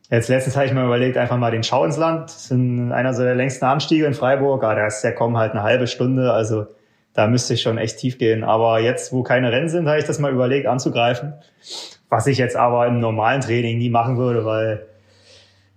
jetzt 0.09 0.29
letztens 0.29 0.55
habe 0.55 0.67
ich 0.67 0.71
mir 0.71 0.85
überlegt, 0.85 1.17
einfach 1.17 1.35
mal 1.35 1.51
den 1.51 1.63
Schau 1.63 1.83
ins 1.83 1.97
Land. 1.97 2.29
Das 2.29 2.45
ist 2.45 2.51
einer 2.53 3.13
so 3.13 3.23
der 3.23 3.35
längsten 3.35 3.65
Anstiege 3.65 4.05
in 4.05 4.13
Freiburg, 4.13 4.63
aber 4.63 4.75
da 4.75 4.87
ist 4.87 5.01
der 5.01 5.13
Komm 5.13 5.37
halt 5.37 5.51
eine 5.51 5.63
halbe 5.63 5.87
Stunde, 5.87 6.31
also 6.31 6.67
da 7.13 7.27
müsste 7.27 7.55
ich 7.55 7.61
schon 7.61 7.77
echt 7.77 7.97
tief 7.97 8.19
gehen. 8.19 8.45
Aber 8.45 8.79
jetzt, 8.79 9.11
wo 9.11 9.21
keine 9.23 9.51
Rennen 9.51 9.67
sind, 9.67 9.89
habe 9.89 9.99
ich 9.99 10.05
das 10.05 10.19
mal 10.19 10.31
überlegt 10.31 10.65
anzugreifen. 10.65 11.33
Was 12.07 12.25
ich 12.25 12.37
jetzt 12.37 12.55
aber 12.55 12.87
im 12.87 13.01
normalen 13.01 13.41
Training 13.41 13.79
nie 13.79 13.89
machen 13.89 14.15
würde, 14.15 14.45
weil 14.45 14.85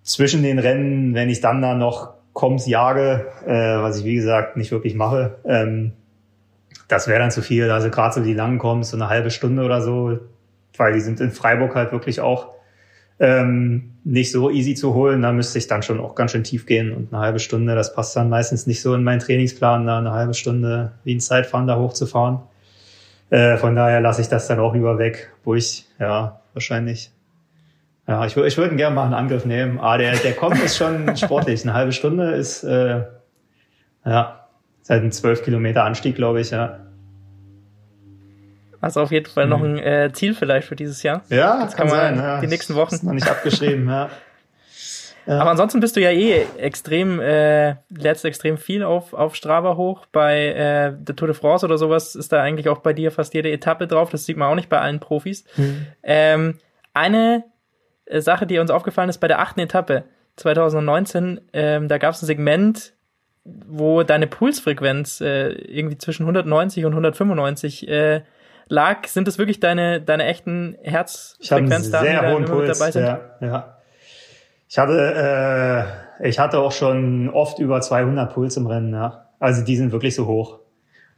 zwischen 0.04 0.44
den 0.44 0.60
Rennen, 0.60 1.14
wenn 1.14 1.28
ich 1.28 1.40
dann 1.40 1.60
da 1.60 1.74
noch 1.74 2.21
Koms 2.32 2.66
jage, 2.66 3.26
äh, 3.46 3.82
was 3.82 3.98
ich 3.98 4.04
wie 4.04 4.14
gesagt 4.14 4.56
nicht 4.56 4.72
wirklich 4.72 4.94
mache, 4.94 5.36
ähm, 5.44 5.92
das 6.88 7.08
wäre 7.08 7.18
dann 7.18 7.30
zu 7.30 7.42
viel. 7.42 7.70
Also 7.70 7.90
gerade 7.90 8.14
so 8.14 8.22
die 8.22 8.34
langen 8.34 8.58
Koms, 8.58 8.90
so 8.90 8.96
eine 8.96 9.08
halbe 9.08 9.30
Stunde 9.30 9.64
oder 9.64 9.80
so, 9.80 10.18
weil 10.76 10.92
die 10.94 11.00
sind 11.00 11.20
in 11.20 11.30
Freiburg 11.30 11.74
halt 11.74 11.92
wirklich 11.92 12.20
auch 12.20 12.48
ähm, 13.18 13.92
nicht 14.04 14.32
so 14.32 14.50
easy 14.50 14.74
zu 14.74 14.94
holen. 14.94 15.22
Da 15.22 15.32
müsste 15.32 15.58
ich 15.58 15.66
dann 15.66 15.82
schon 15.82 16.00
auch 16.00 16.14
ganz 16.14 16.32
schön 16.32 16.44
tief 16.44 16.66
gehen 16.66 16.92
und 16.92 17.12
eine 17.12 17.22
halbe 17.22 17.38
Stunde, 17.38 17.74
das 17.74 17.94
passt 17.94 18.16
dann 18.16 18.28
meistens 18.28 18.66
nicht 18.66 18.82
so 18.82 18.94
in 18.94 19.04
meinen 19.04 19.20
Trainingsplan, 19.20 19.86
da 19.86 19.98
eine 19.98 20.12
halbe 20.12 20.34
Stunde 20.34 20.92
wie 21.04 21.14
ein 21.14 21.20
Zeitfahren 21.20 21.66
da 21.66 21.78
hochzufahren. 21.78 22.40
Äh, 23.30 23.56
von 23.56 23.74
daher 23.74 24.00
lasse 24.00 24.20
ich 24.20 24.28
das 24.28 24.46
dann 24.46 24.60
auch 24.60 24.74
lieber 24.74 24.98
weg, 24.98 25.32
wo 25.44 25.54
ich 25.54 25.86
ja 25.98 26.40
wahrscheinlich 26.52 27.10
ja, 28.12 28.26
ich, 28.26 28.36
ich 28.36 28.58
würde 28.58 28.76
gerne 28.76 28.94
mal 28.94 29.04
einen 29.04 29.14
Angriff 29.14 29.46
nehmen. 29.46 29.80
Ah, 29.80 29.96
der, 29.96 30.14
der 30.16 30.34
kommt 30.34 30.62
ist 30.62 30.76
schon 30.76 31.16
sportlich. 31.16 31.62
Eine 31.62 31.72
halbe 31.72 31.92
Stunde 31.92 32.32
ist, 32.32 32.62
äh, 32.62 33.04
ja, 34.04 34.46
ist 34.82 34.90
halt 34.90 35.02
ein 35.02 35.12
zwölf 35.12 35.42
Kilometer 35.42 35.84
Anstieg, 35.84 36.14
glaube 36.14 36.42
ich, 36.42 36.50
ja. 36.50 36.80
Also 38.82 39.00
auf 39.00 39.12
jeden 39.12 39.30
Fall 39.30 39.46
noch 39.46 39.60
mhm. 39.60 39.76
ein 39.76 39.78
äh, 39.78 40.10
Ziel 40.12 40.34
vielleicht 40.34 40.68
für 40.68 40.76
dieses 40.76 41.02
Jahr. 41.02 41.22
Ja, 41.30 41.64
das 41.64 41.74
kann, 41.74 41.88
kann 41.88 41.96
man 41.96 42.16
sein, 42.16 42.24
ja. 42.24 42.40
die 42.42 42.48
nächsten 42.48 42.74
Wochen. 42.74 42.94
Ist 42.94 43.02
noch 43.02 43.14
nicht 43.14 43.30
abgeschrieben, 43.30 43.88
ja. 43.88 44.10
ja. 45.26 45.38
Aber 45.40 45.50
ansonsten 45.50 45.80
bist 45.80 45.96
du 45.96 46.00
ja 46.02 46.10
eh 46.10 46.44
extrem, 46.58 47.18
äh, 47.18 47.76
lädst 47.88 48.26
extrem 48.26 48.58
viel 48.58 48.82
auf, 48.82 49.14
auf 49.14 49.36
Strava 49.36 49.76
hoch. 49.76 50.04
Bei 50.12 50.48
äh, 50.48 50.92
der 50.98 51.16
Tour 51.16 51.28
de 51.28 51.34
France 51.34 51.64
oder 51.64 51.78
sowas 51.78 52.14
ist 52.14 52.30
da 52.30 52.42
eigentlich 52.42 52.68
auch 52.68 52.80
bei 52.80 52.92
dir 52.92 53.10
fast 53.10 53.32
jede 53.32 53.50
Etappe 53.50 53.86
drauf. 53.86 54.10
Das 54.10 54.26
sieht 54.26 54.36
man 54.36 54.48
auch 54.48 54.56
nicht 54.56 54.68
bei 54.68 54.80
allen 54.80 55.00
Profis. 55.00 55.44
Mhm. 55.56 55.86
Ähm, 56.02 56.58
eine 56.92 57.44
Sache, 58.10 58.46
die 58.46 58.58
uns 58.58 58.70
aufgefallen 58.70 59.08
ist 59.08 59.18
bei 59.18 59.28
der 59.28 59.40
achten 59.40 59.60
Etappe 59.60 60.04
2019. 60.36 61.40
Ähm, 61.52 61.88
da 61.88 61.98
gab 61.98 62.14
es 62.14 62.22
ein 62.22 62.26
Segment, 62.26 62.94
wo 63.44 64.02
deine 64.02 64.26
Pulsfrequenz 64.26 65.20
äh, 65.20 65.50
irgendwie 65.50 65.98
zwischen 65.98 66.22
190 66.24 66.84
und 66.84 66.92
195 66.92 67.88
äh, 67.88 68.22
lag. 68.68 69.06
Sind 69.06 69.28
das 69.28 69.38
wirklich 69.38 69.60
deine, 69.60 70.00
deine 70.00 70.24
echten 70.24 70.76
Herzfrequenzdaten, 70.82 72.08
die 72.08 72.14
da 72.14 72.32
hohen 72.32 72.42
mit 72.42 72.68
dabei 72.68 72.90
sind? 72.90 73.04
Ja, 73.04 73.20
ja. 73.40 73.76
Ich 74.68 74.78
hatte, 74.78 75.86
äh, 76.20 76.28
ich 76.28 76.38
hatte 76.38 76.58
auch 76.58 76.72
schon 76.72 77.28
oft 77.28 77.58
über 77.58 77.80
200 77.80 78.32
Puls 78.32 78.56
im 78.56 78.66
Rennen, 78.66 78.94
ja. 78.94 79.28
Also 79.38 79.64
die 79.64 79.76
sind 79.76 79.92
wirklich 79.92 80.14
so 80.14 80.26
hoch. 80.26 80.60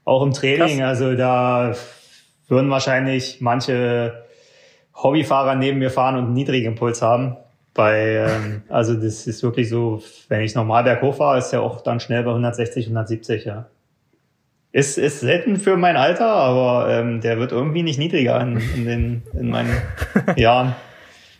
Auch 0.05 0.23
im 0.23 0.33
Training, 0.33 0.79
Krass. 0.79 1.01
also 1.01 1.15
da 1.15 1.75
würden 2.49 2.71
wahrscheinlich 2.71 3.41
manche 3.41 4.24
Hobbyfahrer 4.95 5.55
neben 5.55 5.79
mir 5.79 5.91
fahren 5.91 6.17
und 6.17 6.25
einen 6.27 6.35
niedrigen 6.35 6.75
Puls 6.75 7.03
haben. 7.03 7.37
Bei, 7.75 8.27
ähm, 8.29 8.63
also 8.69 8.95
das 8.95 9.27
ist 9.27 9.43
wirklich 9.43 9.69
so, 9.69 10.03
wenn 10.29 10.43
ich 10.43 10.55
normal 10.55 10.85
berghoch 10.85 11.17
fahre, 11.17 11.39
ist 11.39 11.53
ja 11.53 11.61
auch 11.61 11.81
dann 11.81 11.99
schnell 11.99 12.23
bei 12.23 12.31
160, 12.31 12.87
170, 12.87 13.45
ja. 13.45 13.67
Ist, 14.71 14.99
ist 14.99 15.21
selten 15.21 15.57
für 15.57 15.77
mein 15.77 15.97
Alter, 15.97 16.27
aber 16.27 16.91
ähm, 16.91 17.21
der 17.21 17.39
wird 17.39 17.53
irgendwie 17.53 17.83
nicht 17.83 17.99
niedriger 17.99 18.41
in, 18.41 18.61
in, 18.75 18.85
den, 18.85 19.23
in 19.33 19.51
meinen 19.51 19.77
Jahren. 20.37 20.75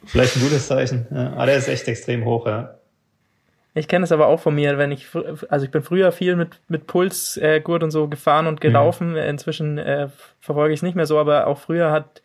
Vielleicht 0.07 0.37
ein 0.37 0.43
gutes 0.43 0.67
Zeichen. 0.67 1.07
Ja. 1.11 1.33
Aber 1.33 1.47
der 1.47 1.57
ist 1.57 1.69
echt 1.69 1.89
extrem 1.89 2.25
hoch, 2.25 2.47
ja. 2.47 2.75
Ich 3.77 3.89
kenne 3.89 4.05
es 4.05 4.13
aber 4.13 4.29
auch 4.29 4.39
von 4.39 4.55
mir, 4.55 4.79
wenn 4.79 4.93
ich, 4.93 5.09
also 5.49 5.65
ich 5.65 5.73
bin 5.73 5.83
früher 5.83 6.13
viel 6.13 6.37
mit, 6.37 6.61
mit 6.69 6.87
Pulsgurt 6.87 7.83
äh, 7.83 7.85
und 7.85 7.91
so 7.91 8.07
gefahren 8.07 8.47
und 8.47 8.61
gelaufen. 8.61 9.11
Mhm. 9.11 9.17
Inzwischen 9.17 9.79
äh, 9.79 10.09
verfolge 10.39 10.73
ich 10.73 10.79
es 10.79 10.83
nicht 10.85 10.95
mehr 10.95 11.07
so, 11.07 11.19
aber 11.19 11.49
auch 11.49 11.59
früher 11.59 11.91
hat 11.91 12.23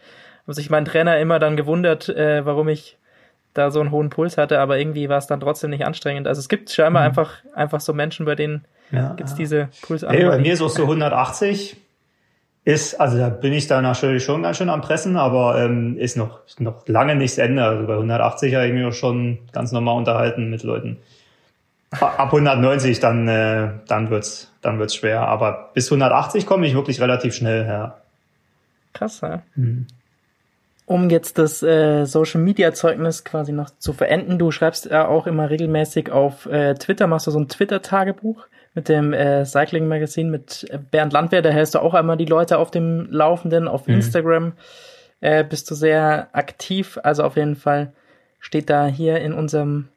haben 0.49 0.55
sich 0.55 0.71
mein 0.71 0.85
Trainer 0.85 1.19
immer 1.19 1.37
dann 1.37 1.55
gewundert, 1.55 2.09
äh, 2.09 2.43
warum 2.43 2.69
ich 2.69 2.97
da 3.53 3.69
so 3.69 3.81
einen 3.81 3.91
hohen 3.91 4.09
Puls 4.09 4.35
hatte, 4.37 4.59
aber 4.59 4.79
irgendwie 4.79 5.07
war 5.07 5.19
es 5.19 5.27
dann 5.27 5.39
trotzdem 5.39 5.69
nicht 5.69 5.85
anstrengend. 5.85 6.27
Also 6.27 6.39
es 6.39 6.49
gibt 6.49 6.71
scheinbar 6.71 7.03
mhm. 7.03 7.09
einfach, 7.09 7.33
einfach 7.53 7.81
so 7.81 7.93
Menschen, 7.93 8.25
bei 8.25 8.33
denen 8.33 8.65
ja, 8.91 9.13
gibt 9.13 9.29
es 9.29 9.35
diese 9.35 9.69
Pulsanomalie. 9.83 10.25
Hey, 10.25 10.37
bei 10.37 10.41
mir 10.41 10.53
ist 10.53 10.61
auch 10.61 10.69
so 10.69 10.83
180. 10.83 11.77
ist, 12.65 12.99
also 12.99 13.19
da 13.19 13.29
bin 13.29 13.53
ich 13.53 13.67
da 13.67 13.79
natürlich 13.83 14.23
schon 14.23 14.41
ganz 14.41 14.57
schön 14.57 14.71
am 14.71 14.81
Pressen, 14.81 15.17
aber 15.17 15.63
ähm, 15.63 15.97
ist 15.97 16.17
noch, 16.17 16.39
noch 16.57 16.87
lange 16.87 17.15
nicht 17.15 17.37
das 17.37 17.45
Ende. 17.45 17.63
Also 17.63 17.85
bei 17.85 17.93
180 17.93 18.55
habe 18.55 18.65
ich 18.65 18.73
mich 18.73 18.85
auch 18.85 18.93
schon 18.93 19.37
ganz 19.51 19.71
normal 19.71 19.97
unterhalten 19.97 20.49
mit 20.49 20.63
Leuten. 20.63 20.97
Ab 21.91 22.33
190 22.33 22.99
dann, 22.99 23.27
äh, 23.27 23.69
dann 23.87 24.09
wird's, 24.09 24.51
dann 24.61 24.79
wird's 24.79 24.95
schwer. 24.95 25.27
Aber 25.27 25.69
bis 25.75 25.91
180 25.91 26.47
komme 26.47 26.65
ich 26.65 26.73
wirklich 26.73 26.99
relativ 27.01 27.35
schnell 27.35 27.65
her. 27.65 27.99
Krass, 28.93 29.21
ja. 29.21 29.43
Mhm. 29.55 29.85
Um 30.89 31.11
jetzt 31.11 31.37
das 31.37 31.61
äh, 31.61 32.05
Social 32.05 32.41
Media 32.41 32.73
Zeugnis 32.73 33.23
quasi 33.23 33.51
noch 33.51 33.69
zu 33.77 33.93
verenden, 33.93 34.39
du 34.39 34.49
schreibst 34.49 34.87
ja 34.87 35.07
auch 35.07 35.27
immer 35.27 35.51
regelmäßig 35.51 36.11
auf 36.11 36.47
äh, 36.47 36.73
Twitter, 36.73 37.05
machst 37.05 37.27
du 37.27 37.31
so 37.31 37.39
ein 37.39 37.47
Twitter-Tagebuch 37.47 38.47
mit 38.73 38.89
dem 38.89 39.13
äh, 39.13 39.45
Cycling 39.45 39.87
Magazin 39.87 40.31
mit 40.31 40.65
Bernd 40.89 41.13
Landwehr, 41.13 41.43
da 41.43 41.51
hältst 41.51 41.75
du 41.75 41.79
auch 41.79 41.93
einmal 41.93 42.17
die 42.17 42.25
Leute 42.25 42.57
auf 42.57 42.71
dem 42.71 43.05
Laufenden, 43.11 43.67
auf 43.67 43.85
mhm. 43.85 43.93
Instagram 43.93 44.53
äh, 45.19 45.43
bist 45.43 45.69
du 45.69 45.75
sehr 45.75 46.29
aktiv, 46.31 46.97
also 47.03 47.23
auf 47.23 47.35
jeden 47.35 47.55
Fall 47.55 47.93
steht 48.39 48.71
da 48.71 48.87
hier 48.87 49.19
in 49.19 49.33
unserem 49.33 49.89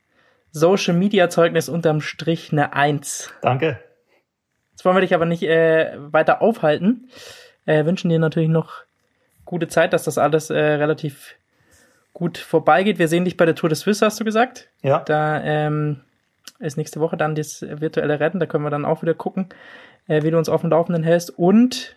Social 0.51 0.93
Media 0.93 1.31
Zeugnis 1.31 1.71
unterm 1.71 2.03
Strich 2.03 2.53
eine 2.53 2.75
Eins. 2.75 3.33
Danke. 3.41 3.79
Jetzt 4.73 4.85
wollen 4.85 4.97
wir 4.97 5.01
dich 5.01 5.15
aber 5.15 5.25
nicht 5.25 5.45
äh, 5.45 5.95
weiter 5.97 6.43
aufhalten. 6.43 7.09
Äh, 7.65 7.87
wünschen 7.87 8.11
dir 8.11 8.19
natürlich 8.19 8.51
noch 8.51 8.85
gute 9.53 9.69
Zeit, 9.69 9.93
dass 9.93 10.05
das 10.05 10.17
alles 10.17 10.49
äh, 10.49 10.59
relativ 10.59 11.35
gut 12.15 12.39
vorbeigeht. 12.39 12.99
Wir 12.99 13.07
sehen 13.07 13.27
dich 13.27 13.37
bei 13.37 13.45
der 13.45 13.55
Tour 13.55 13.69
des 13.69 13.81
Swiss, 13.81 14.01
hast 14.01 14.19
du 14.19 14.25
gesagt. 14.25 14.71
Ja. 14.81 15.01
Da 15.01 15.43
ähm, 15.43 16.01
ist 16.59 16.79
nächste 16.79 17.01
Woche 17.01 17.19
dann 17.19 17.35
das 17.35 17.61
virtuelle 17.61 18.19
Rennen. 18.19 18.41
Da 18.41 18.47
können 18.47 18.65
wir 18.65 18.71
dann 18.71 18.87
auch 18.87 19.03
wieder 19.03 19.13
gucken, 19.13 19.51
äh, 20.09 20.23
wie 20.23 20.31
du 20.31 20.39
uns 20.39 20.49
auf 20.49 20.63
dem 20.63 20.71
Laufenden 20.71 21.03
hältst. 21.03 21.39
Und 21.39 21.97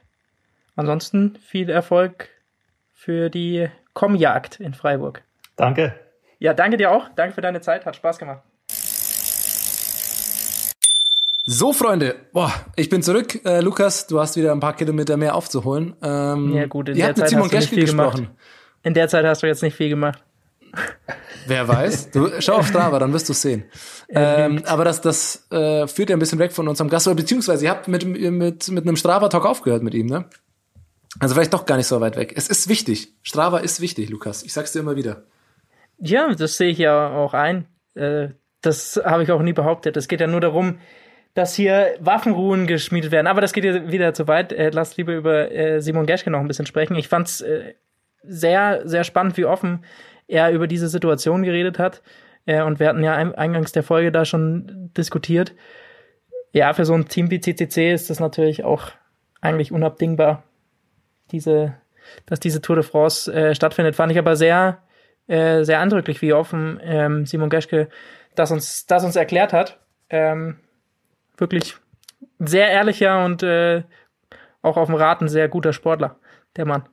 ansonsten 0.76 1.38
viel 1.38 1.70
Erfolg 1.70 2.28
für 2.92 3.30
die 3.30 3.70
Kommjagd 3.94 4.60
in 4.60 4.74
Freiburg. 4.74 5.24
Danke. 5.56 5.96
Ja, 6.40 6.54
danke 6.54 6.76
dir 6.76 6.92
auch. 6.92 7.08
Danke 7.16 7.36
für 7.36 7.42
deine 7.42 7.62
Zeit. 7.62 7.86
Hat 7.86 7.96
Spaß 7.96 8.20
gemacht. 8.20 8.42
So, 11.48 11.74
Freunde, 11.74 12.16
boah, 12.34 12.52
ich 12.76 12.90
bin 12.90 13.04
zurück. 13.04 13.46
Äh, 13.46 13.62
Lukas, 13.62 14.08
du 14.08 14.20
hast 14.20 14.36
wieder 14.36 14.52
ein 14.52 14.60
paar 14.60 14.76
Kilometer 14.76 15.16
mehr 15.16 15.36
aufzuholen. 15.36 15.96
Ähm, 16.02 16.56
ja, 16.56 16.66
gut, 16.66 16.90
in 16.90 16.96
ihr 16.96 17.02
der 17.02 17.08
habt 17.10 17.20
mit 17.20 17.30
Simon 17.30 17.44
hast 17.44 17.52
du 17.52 17.58
nicht 17.58 17.70
Geschke 17.70 17.76
viel 17.76 17.86
gesprochen. 17.86 18.24
gemacht. 18.24 18.38
In 18.82 18.94
der 18.96 19.08
Zeit 19.10 19.26
hast 19.26 19.44
du 19.44 19.48
jetzt 19.48 19.62
nicht 19.62 19.76
viel 19.76 19.90
gemacht. 19.90 20.24
Wer 21.46 21.68
weiß? 21.68 22.10
Du, 22.10 22.32
schau 22.40 22.56
auf 22.56 22.68
Strava, 22.68 22.98
dann 22.98 23.14
wirst 23.14 23.30
du 23.30 23.34
sehen. 23.34 23.66
Ähm, 24.10 24.64
aber 24.66 24.86
das, 24.86 25.02
das 25.02 25.46
äh, 25.52 25.86
führt 25.88 26.10
ja 26.10 26.16
ein 26.16 26.20
bisschen 26.20 26.40
weg 26.40 26.52
von 26.52 26.68
unserem 26.68 26.90
Gast, 26.90 27.08
oder 27.08 27.16
beziehungsweise 27.16 27.66
ihr 27.66 27.70
habt 27.70 27.88
mit, 27.88 28.04
mit, 28.06 28.68
mit 28.72 28.88
einem 28.88 28.96
Strava-Talk 28.96 29.46
aufgehört 29.46 29.84
mit 29.84 29.94
ihm, 29.94 30.08
ne? 30.08 30.26
Also 31.20 31.36
vielleicht 31.36 31.54
doch 31.54 31.68
gar 31.68 31.78
nicht 31.78 31.88
so 31.88 32.02
weit 32.02 32.18
weg. 32.18 32.34
Es 32.36 32.50
ist 32.50 32.68
wichtig. 32.70 33.14
Strava 33.22 33.60
ist 33.60 33.82
wichtig, 33.82 34.10
Lukas. 34.10 34.42
Ich 34.42 34.52
sag's 34.52 34.72
dir 34.72 34.80
immer 34.80 34.96
wieder. 34.96 35.26
Ja, 36.00 36.34
das 36.34 36.58
sehe 36.58 36.72
ich 36.72 36.80
ja 36.80 37.16
auch 37.16 37.36
ein. 37.36 37.68
Äh, 37.94 38.30
das 38.62 39.00
habe 39.06 39.22
ich 39.22 39.32
auch 39.32 39.44
nie 39.44 39.54
behauptet. 39.54 39.96
Es 39.96 40.08
geht 40.08 40.20
ja 40.22 40.28
nur 40.28 40.42
darum, 40.42 40.80
dass 41.36 41.54
hier 41.54 41.96
Waffenruhen 42.00 42.66
geschmiedet 42.66 43.12
werden. 43.12 43.28
Aber 43.28 43.42
das 43.42 43.54
geht 43.54 43.66
ja 43.66 43.92
wieder 43.92 44.14
zu 44.14 44.28
weit. 44.28 44.52
Äh, 44.54 44.70
lasst 44.70 44.98
lieber 44.98 45.14
über 45.14 45.52
äh, 45.52 45.82
Simon 45.82 46.08
Geschke 46.08 46.32
noch 46.32 46.40
ein 46.40 46.48
bisschen 46.48 46.66
sprechen. 46.66 46.96
Ich 46.96 47.10
fand's 47.10 47.42
äh, 47.42 47.76
sehr, 48.24 48.82
sehr 48.88 49.04
spannend, 49.04 49.38
wie 49.38 49.46
offen 49.46 49.84
er 50.28 50.52
über 50.52 50.66
diese 50.66 50.88
Situation 50.88 51.44
geredet 51.44 51.78
hat. 51.78 52.02
Äh, 52.46 52.64
und 52.64 52.80
wir 52.80 52.88
hatten 52.88 53.04
ja 53.04 53.16
eingangs 53.16 53.74
der 53.74 53.84
Folge 53.84 54.14
da 54.14 54.24
schon 54.24 54.92
diskutiert. 54.98 55.54
Ja, 56.54 56.74
für 56.74 56.86
so 56.86 56.94
ein 56.94 57.10
Team 57.10 57.30
wie 57.30 57.42
CCC 57.42 57.92
ist 57.92 58.10
das 58.10 58.22
natürlich 58.22 58.64
auch 58.64 58.92
eigentlich 59.42 59.74
unabdingbar, 59.74 60.44
diese, 61.32 61.76
dass 62.26 62.40
diese 62.40 62.62
Tour 62.62 62.78
de 62.78 62.86
France 62.86 63.32
äh, 63.32 63.54
stattfindet. 63.54 63.96
Fand 63.96 64.14
ich 64.14 64.18
aber 64.18 64.38
sehr, 64.38 64.84
äh, 65.28 65.64
sehr 65.66 65.82
eindrücklich, 65.82 66.22
wie 66.22 66.32
offen 66.32 66.80
ähm, 66.82 67.26
Simon 67.26 67.50
Geschke 67.50 67.90
das 68.36 68.52
uns, 68.52 68.86
das 68.86 69.04
uns 69.04 69.18
erklärt 69.18 69.52
hat. 69.52 69.80
Ähm, 70.10 70.60
wirklich 71.38 71.78
sehr 72.40 72.70
ehrlicher 72.70 73.24
und 73.24 73.44
äh, 73.44 73.84
auch 74.62 74.78
auf 74.78 74.88
dem 74.88 74.96
Rad 74.96 75.22
ein 75.22 75.30
sehr 75.30 75.48
guter 75.48 75.74
Sportler, 75.74 76.20
der 76.56 76.66
Mann. 76.66 76.88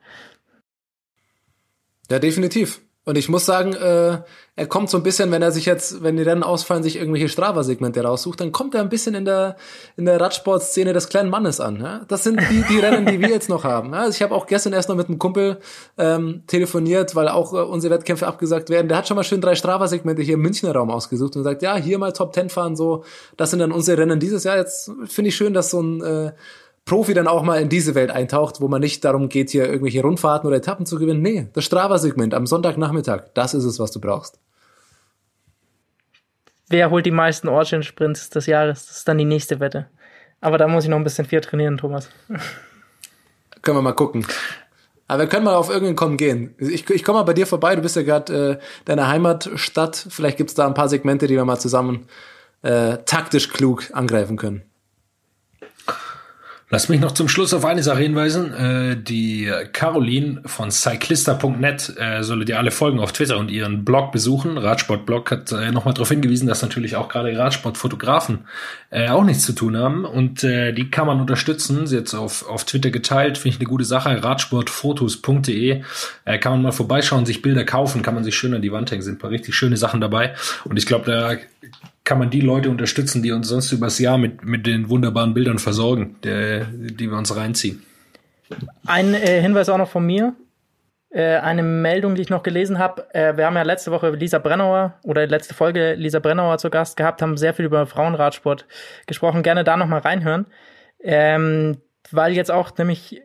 Ja, 2.10 2.18
definitiv. 2.18 2.80
Und 3.04 3.18
ich 3.18 3.28
muss 3.28 3.44
sagen, 3.44 3.72
äh, 3.74 4.18
er 4.54 4.66
kommt 4.66 4.88
so 4.88 4.96
ein 4.96 5.02
bisschen, 5.02 5.32
wenn 5.32 5.42
er 5.42 5.50
sich 5.50 5.66
jetzt, 5.66 6.04
wenn 6.04 6.16
die 6.16 6.22
Rennen 6.22 6.44
ausfallen, 6.44 6.84
sich 6.84 6.96
irgendwelche 6.96 7.28
Strava-Segmente 7.28 8.02
raussucht, 8.02 8.40
dann 8.40 8.52
kommt 8.52 8.76
er 8.76 8.80
ein 8.80 8.90
bisschen 8.90 9.14
in 9.14 9.24
der 9.24 9.56
in 9.96 10.04
der 10.04 10.20
Radsportszene 10.20 10.92
des 10.92 11.08
kleinen 11.08 11.30
Mannes 11.30 11.58
an. 11.58 11.80
Ja? 11.80 12.02
Das 12.06 12.22
sind 12.22 12.40
die, 12.50 12.62
die 12.68 12.78
Rennen, 12.78 13.06
die 13.06 13.18
wir 13.18 13.28
jetzt 13.28 13.48
noch 13.48 13.64
haben. 13.64 13.92
Ja? 13.92 14.00
Also 14.00 14.16
ich 14.16 14.22
habe 14.22 14.34
auch 14.34 14.46
gestern 14.46 14.72
erst 14.72 14.88
noch 14.88 14.94
mit 14.94 15.08
einem 15.08 15.18
Kumpel 15.18 15.58
ähm, 15.98 16.44
telefoniert, 16.46 17.16
weil 17.16 17.28
auch 17.28 17.52
äh, 17.54 17.56
unsere 17.56 17.92
Wettkämpfe 17.94 18.26
abgesagt 18.26 18.70
werden. 18.70 18.86
Der 18.86 18.98
hat 18.98 19.08
schon 19.08 19.16
mal 19.16 19.24
schön 19.24 19.40
drei 19.40 19.56
Strava-Segmente 19.56 20.22
hier 20.22 20.34
im 20.34 20.42
Münchner 20.42 20.72
Raum 20.72 20.90
ausgesucht 20.90 21.34
und 21.34 21.42
sagt, 21.42 21.62
ja, 21.62 21.76
hier 21.76 21.98
mal 21.98 22.12
Top 22.12 22.32
Ten 22.32 22.50
fahren, 22.50 22.76
so. 22.76 23.04
Das 23.36 23.50
sind 23.50 23.58
dann 23.58 23.72
unsere 23.72 23.98
Rennen 23.98 24.20
dieses 24.20 24.44
Jahr. 24.44 24.58
Jetzt 24.58 24.92
finde 25.06 25.30
ich 25.30 25.34
schön, 25.36 25.54
dass 25.54 25.70
so 25.70 25.80
ein 25.80 26.02
äh, 26.02 26.32
Profi 26.84 27.14
dann 27.14 27.28
auch 27.28 27.42
mal 27.42 27.60
in 27.60 27.68
diese 27.68 27.94
Welt 27.94 28.10
eintaucht, 28.10 28.60
wo 28.60 28.68
man 28.68 28.80
nicht 28.80 29.04
darum 29.04 29.28
geht, 29.28 29.50
hier 29.50 29.66
irgendwelche 29.66 30.02
Rundfahrten 30.02 30.48
oder 30.48 30.56
Etappen 30.56 30.84
zu 30.84 30.98
gewinnen. 30.98 31.22
Nee, 31.22 31.48
das 31.52 31.64
Strava-Segment 31.64 32.34
am 32.34 32.46
Sonntagnachmittag, 32.46 33.28
das 33.34 33.54
ist 33.54 33.64
es, 33.64 33.78
was 33.78 33.92
du 33.92 34.00
brauchst. 34.00 34.40
Wer 36.68 36.90
holt 36.90 37.06
die 37.06 37.10
meisten 37.10 37.48
Origin-Sprints 37.48 38.30
des 38.30 38.46
Jahres? 38.46 38.86
Das 38.86 38.96
ist 38.96 39.08
dann 39.08 39.18
die 39.18 39.24
nächste 39.24 39.60
Wette. 39.60 39.88
Aber 40.40 40.58
da 40.58 40.66
muss 40.66 40.84
ich 40.84 40.90
noch 40.90 40.96
ein 40.96 41.04
bisschen 41.04 41.26
viel 41.26 41.40
trainieren, 41.40 41.76
Thomas. 41.76 42.08
Können 43.62 43.78
wir 43.78 43.82
mal 43.82 43.92
gucken. 43.92 44.26
Aber 45.06 45.24
wir 45.24 45.28
können 45.28 45.44
mal 45.44 45.54
auf 45.54 45.68
irgendeinen 45.68 45.96
kommen 45.96 46.16
gehen. 46.16 46.54
Ich, 46.58 46.88
ich 46.88 47.04
komme 47.04 47.18
mal 47.18 47.24
bei 47.24 47.34
dir 47.34 47.46
vorbei, 47.46 47.76
du 47.76 47.82
bist 47.82 47.96
ja 47.96 48.02
gerade 48.02 48.52
äh, 48.52 48.64
deine 48.86 49.08
Heimatstadt. 49.08 50.06
Vielleicht 50.08 50.38
gibt's 50.38 50.54
da 50.54 50.66
ein 50.66 50.74
paar 50.74 50.88
Segmente, 50.88 51.26
die 51.26 51.34
wir 51.34 51.44
mal 51.44 51.58
zusammen 51.58 52.06
äh, 52.62 52.96
taktisch 53.04 53.50
klug 53.50 53.90
angreifen 53.92 54.38
können. 54.38 54.62
Lass 56.74 56.88
mich 56.88 57.00
noch 57.00 57.12
zum 57.12 57.28
Schluss 57.28 57.52
auf 57.52 57.66
eine 57.66 57.82
Sache 57.82 58.00
hinweisen. 58.00 58.54
Äh, 58.54 58.96
die 58.96 59.52
Caroline 59.74 60.40
von 60.46 60.70
cyclista.net 60.70 61.92
äh, 61.98 62.22
solle 62.22 62.46
dir 62.46 62.56
alle 62.56 62.70
folgen 62.70 62.98
auf 62.98 63.12
Twitter 63.12 63.36
und 63.36 63.50
ihren 63.50 63.84
Blog 63.84 64.10
besuchen. 64.10 64.56
Radsportblog 64.56 65.30
hat 65.30 65.52
äh, 65.52 65.70
nochmal 65.70 65.92
darauf 65.92 66.08
hingewiesen, 66.08 66.48
dass 66.48 66.62
natürlich 66.62 66.96
auch 66.96 67.10
gerade 67.10 67.36
Radsportfotografen 67.36 68.46
äh, 68.88 69.10
auch 69.10 69.22
nichts 69.22 69.44
zu 69.44 69.52
tun 69.52 69.76
haben. 69.76 70.06
Und 70.06 70.44
äh, 70.44 70.72
die 70.72 70.90
kann 70.90 71.06
man 71.06 71.20
unterstützen. 71.20 71.86
Sie 71.86 71.98
hat 71.98 72.14
auf, 72.14 72.48
auf 72.48 72.64
Twitter 72.64 72.90
geteilt, 72.90 73.36
finde 73.36 73.56
ich 73.56 73.60
eine 73.60 73.68
gute 73.68 73.84
Sache. 73.84 74.24
Radsportfotos.de 74.24 75.82
äh, 76.24 76.38
kann 76.38 76.52
man 76.52 76.62
mal 76.62 76.72
vorbeischauen, 76.72 77.26
sich 77.26 77.42
Bilder 77.42 77.64
kaufen, 77.64 78.00
kann 78.00 78.14
man 78.14 78.24
sich 78.24 78.34
schön 78.34 78.54
an 78.54 78.62
die 78.62 78.72
Wand 78.72 78.90
hängen. 78.90 79.02
Sind 79.02 79.16
ein 79.16 79.18
paar 79.18 79.30
richtig 79.30 79.54
schöne 79.54 79.76
Sachen 79.76 80.00
dabei. 80.00 80.32
Und 80.64 80.78
ich 80.78 80.86
glaube, 80.86 81.04
da 81.04 81.36
kann 82.04 82.18
man 82.18 82.30
die 82.30 82.40
Leute 82.40 82.70
unterstützen, 82.70 83.22
die 83.22 83.32
uns 83.32 83.48
sonst 83.48 83.72
übers 83.72 83.98
Jahr 83.98 84.18
mit, 84.18 84.44
mit 84.44 84.66
den 84.66 84.88
wunderbaren 84.88 85.34
Bildern 85.34 85.58
versorgen, 85.58 86.16
der, 86.24 86.64
die 86.64 87.08
wir 87.08 87.16
uns 87.16 87.34
reinziehen. 87.36 87.82
Ein 88.86 89.14
äh, 89.14 89.40
Hinweis 89.40 89.68
auch 89.68 89.78
noch 89.78 89.88
von 89.88 90.04
mir. 90.04 90.34
Äh, 91.10 91.36
eine 91.36 91.62
Meldung, 91.62 92.14
die 92.14 92.22
ich 92.22 92.30
noch 92.30 92.42
gelesen 92.42 92.78
habe. 92.78 93.06
Äh, 93.14 93.36
wir 93.36 93.46
haben 93.46 93.54
ja 93.54 93.62
letzte 93.62 93.90
Woche 93.90 94.10
Lisa 94.10 94.38
Brennauer 94.38 94.94
oder 95.02 95.26
letzte 95.26 95.54
Folge 95.54 95.94
Lisa 95.94 96.18
Brennauer 96.18 96.58
zu 96.58 96.70
Gast 96.70 96.96
gehabt, 96.96 97.22
haben 97.22 97.36
sehr 97.36 97.54
viel 97.54 97.66
über 97.66 97.86
Frauenradsport 97.86 98.66
gesprochen. 99.06 99.42
Gerne 99.42 99.62
da 99.62 99.76
nochmal 99.76 100.00
reinhören. 100.00 100.46
Ähm, 101.02 101.78
weil 102.10 102.32
jetzt 102.32 102.50
auch 102.50 102.76
nämlich 102.78 103.22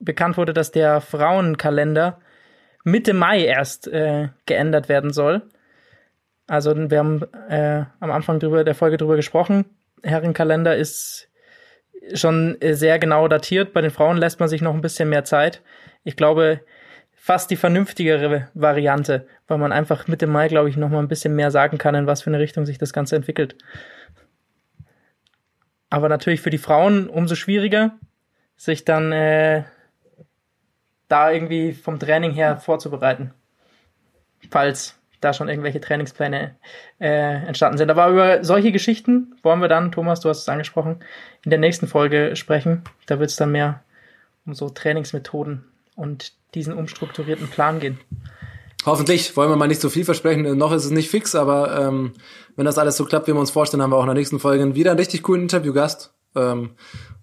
bekannt 0.00 0.36
wurde, 0.36 0.52
dass 0.52 0.70
der 0.70 1.00
Frauenkalender 1.00 2.18
Mitte 2.84 3.12
Mai 3.12 3.44
erst 3.44 3.88
äh, 3.88 4.28
geändert 4.46 4.88
werden 4.88 5.12
soll. 5.12 5.42
Also 6.48 6.74
wir 6.74 6.98
haben 6.98 7.22
äh, 7.48 7.84
am 8.00 8.10
Anfang 8.10 8.40
drüber, 8.40 8.64
der 8.64 8.74
Folge 8.74 8.96
drüber 8.96 9.16
gesprochen. 9.16 9.66
Herrenkalender 10.02 10.76
ist 10.76 11.28
schon 12.14 12.56
sehr 12.62 12.98
genau 12.98 13.28
datiert. 13.28 13.72
Bei 13.72 13.82
den 13.82 13.90
Frauen 13.90 14.16
lässt 14.16 14.40
man 14.40 14.48
sich 14.48 14.62
noch 14.62 14.74
ein 14.74 14.80
bisschen 14.80 15.10
mehr 15.10 15.24
Zeit. 15.24 15.62
Ich 16.04 16.16
glaube, 16.16 16.60
fast 17.12 17.50
die 17.50 17.56
vernünftigere 17.56 18.48
Variante, 18.54 19.26
weil 19.46 19.58
man 19.58 19.72
einfach 19.72 20.08
Mitte 20.08 20.26
Mai, 20.26 20.48
glaube 20.48 20.70
ich, 20.70 20.78
noch 20.78 20.88
mal 20.88 21.00
ein 21.00 21.08
bisschen 21.08 21.36
mehr 21.36 21.50
sagen 21.50 21.76
kann, 21.76 21.94
in 21.94 22.06
was 22.06 22.22
für 22.22 22.30
eine 22.30 22.38
Richtung 22.38 22.64
sich 22.64 22.78
das 22.78 22.94
Ganze 22.94 23.16
entwickelt. 23.16 23.56
Aber 25.90 26.08
natürlich 26.08 26.40
für 26.40 26.50
die 26.50 26.58
Frauen 26.58 27.08
umso 27.10 27.34
schwieriger, 27.34 27.92
sich 28.56 28.84
dann 28.86 29.12
äh, 29.12 29.64
da 31.08 31.30
irgendwie 31.30 31.72
vom 31.72 31.98
Training 31.98 32.32
her 32.32 32.56
vorzubereiten. 32.56 33.32
Falls 34.50 34.97
da 35.20 35.32
schon 35.32 35.48
irgendwelche 35.48 35.80
Trainingspläne 35.80 36.56
äh, 37.00 37.46
entstanden 37.46 37.78
sind. 37.78 37.90
Aber 37.90 38.08
über 38.08 38.44
solche 38.44 38.72
Geschichten 38.72 39.34
wollen 39.42 39.60
wir 39.60 39.68
dann, 39.68 39.92
Thomas, 39.92 40.20
du 40.20 40.28
hast 40.28 40.42
es 40.42 40.48
angesprochen, 40.48 41.00
in 41.44 41.50
der 41.50 41.58
nächsten 41.58 41.86
Folge 41.86 42.36
sprechen. 42.36 42.82
Da 43.06 43.18
wird 43.18 43.30
es 43.30 43.36
dann 43.36 43.52
mehr 43.52 43.82
um 44.46 44.54
so 44.54 44.68
Trainingsmethoden 44.68 45.64
und 45.96 46.32
diesen 46.54 46.74
umstrukturierten 46.74 47.48
Plan 47.48 47.80
gehen. 47.80 47.98
Hoffentlich 48.86 49.36
wollen 49.36 49.50
wir 49.50 49.56
mal 49.56 49.68
nicht 49.68 49.80
so 49.80 49.90
viel 49.90 50.04
versprechen. 50.04 50.56
Noch 50.56 50.72
ist 50.72 50.84
es 50.84 50.90
nicht 50.90 51.10
fix, 51.10 51.34
aber 51.34 51.78
ähm, 51.80 52.14
wenn 52.56 52.64
das 52.64 52.78
alles 52.78 52.96
so 52.96 53.04
klappt, 53.04 53.26
wie 53.26 53.34
wir 53.34 53.40
uns 53.40 53.50
vorstellen, 53.50 53.82
haben 53.82 53.90
wir 53.90 53.96
auch 53.96 54.02
in 54.02 54.08
der 54.08 54.14
nächsten 54.14 54.38
Folge 54.38 54.74
wieder 54.74 54.92
einen 54.92 55.00
richtig 55.00 55.22
coolen 55.22 55.42
Interviewgast. 55.42 56.14
ähm, 56.34 56.70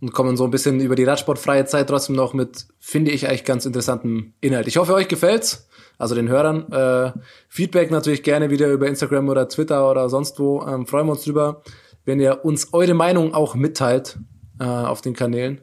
und 0.01 0.13
kommen 0.13 0.37
so 0.37 0.43
ein 0.43 0.51
bisschen 0.51 0.79
über 0.79 0.95
die 0.95 1.03
radsportfreie 1.03 1.65
Zeit 1.65 1.87
trotzdem 1.87 2.15
noch 2.15 2.33
mit, 2.33 2.67
finde 2.79 3.11
ich, 3.11 3.27
eigentlich 3.27 3.45
ganz 3.45 3.65
interessanten 3.65 4.33
Inhalt. 4.41 4.67
Ich 4.67 4.77
hoffe, 4.77 4.93
euch 4.93 5.07
gefällt's, 5.07 5.67
also 5.97 6.15
den 6.15 6.27
Hörern. 6.29 6.71
Äh, 6.71 7.11
Feedback 7.49 7.91
natürlich 7.91 8.23
gerne 8.23 8.49
wieder 8.49 8.67
über 8.67 8.87
Instagram 8.87 9.29
oder 9.29 9.47
Twitter 9.47 9.89
oder 9.89 10.09
sonst 10.09 10.39
wo. 10.39 10.63
Ähm, 10.65 10.85
freuen 10.87 11.07
wir 11.07 11.13
uns 11.13 11.23
drüber, 11.23 11.61
wenn 12.05 12.19
ihr 12.19 12.43
uns 12.45 12.73
eure 12.73 12.93
Meinung 12.93 13.33
auch 13.33 13.55
mitteilt 13.55 14.17
äh, 14.59 14.63
auf 14.65 15.01
den 15.01 15.13
Kanälen. 15.13 15.61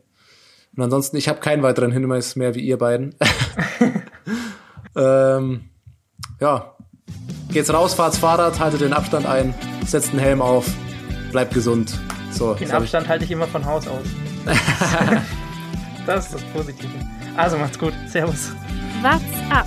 Und 0.77 0.83
ansonsten, 0.83 1.17
ich 1.17 1.29
habe 1.29 1.41
keinen 1.41 1.63
weiteren 1.63 1.93
Hinweis 1.93 2.35
mehr 2.37 2.55
wie 2.55 2.61
ihr 2.61 2.79
beiden. 2.79 3.15
ähm, 4.97 5.65
ja, 6.41 6.75
geht's 7.51 7.73
raus, 7.73 7.95
fahrt's 7.95 8.19
Fahrrad, 8.19 8.59
haltet 8.59 8.81
den 8.81 8.93
Abstand 8.93 9.27
ein, 9.27 9.55
setzt 9.87 10.13
den 10.13 10.19
Helm 10.19 10.41
auf, 10.41 10.67
bleibt 11.31 11.53
gesund. 11.55 11.99
So, 12.31 12.55
Den 12.55 12.73
hab 12.73 12.79
ich- 12.83 12.85
Abstand 12.95 13.09
halte 13.09 13.25
ich 13.25 13.31
immer 13.31 13.47
von 13.47 13.65
Haus 13.65 13.87
aus. 13.87 14.07
das 16.07 16.27
ist 16.27 16.35
das 16.35 16.43
Positive. 16.55 16.89
Also 17.37 17.59
macht's 17.59 17.79
gut. 17.79 17.93
Servus. 18.09 18.53
What's 19.03 19.23
up? 19.51 19.67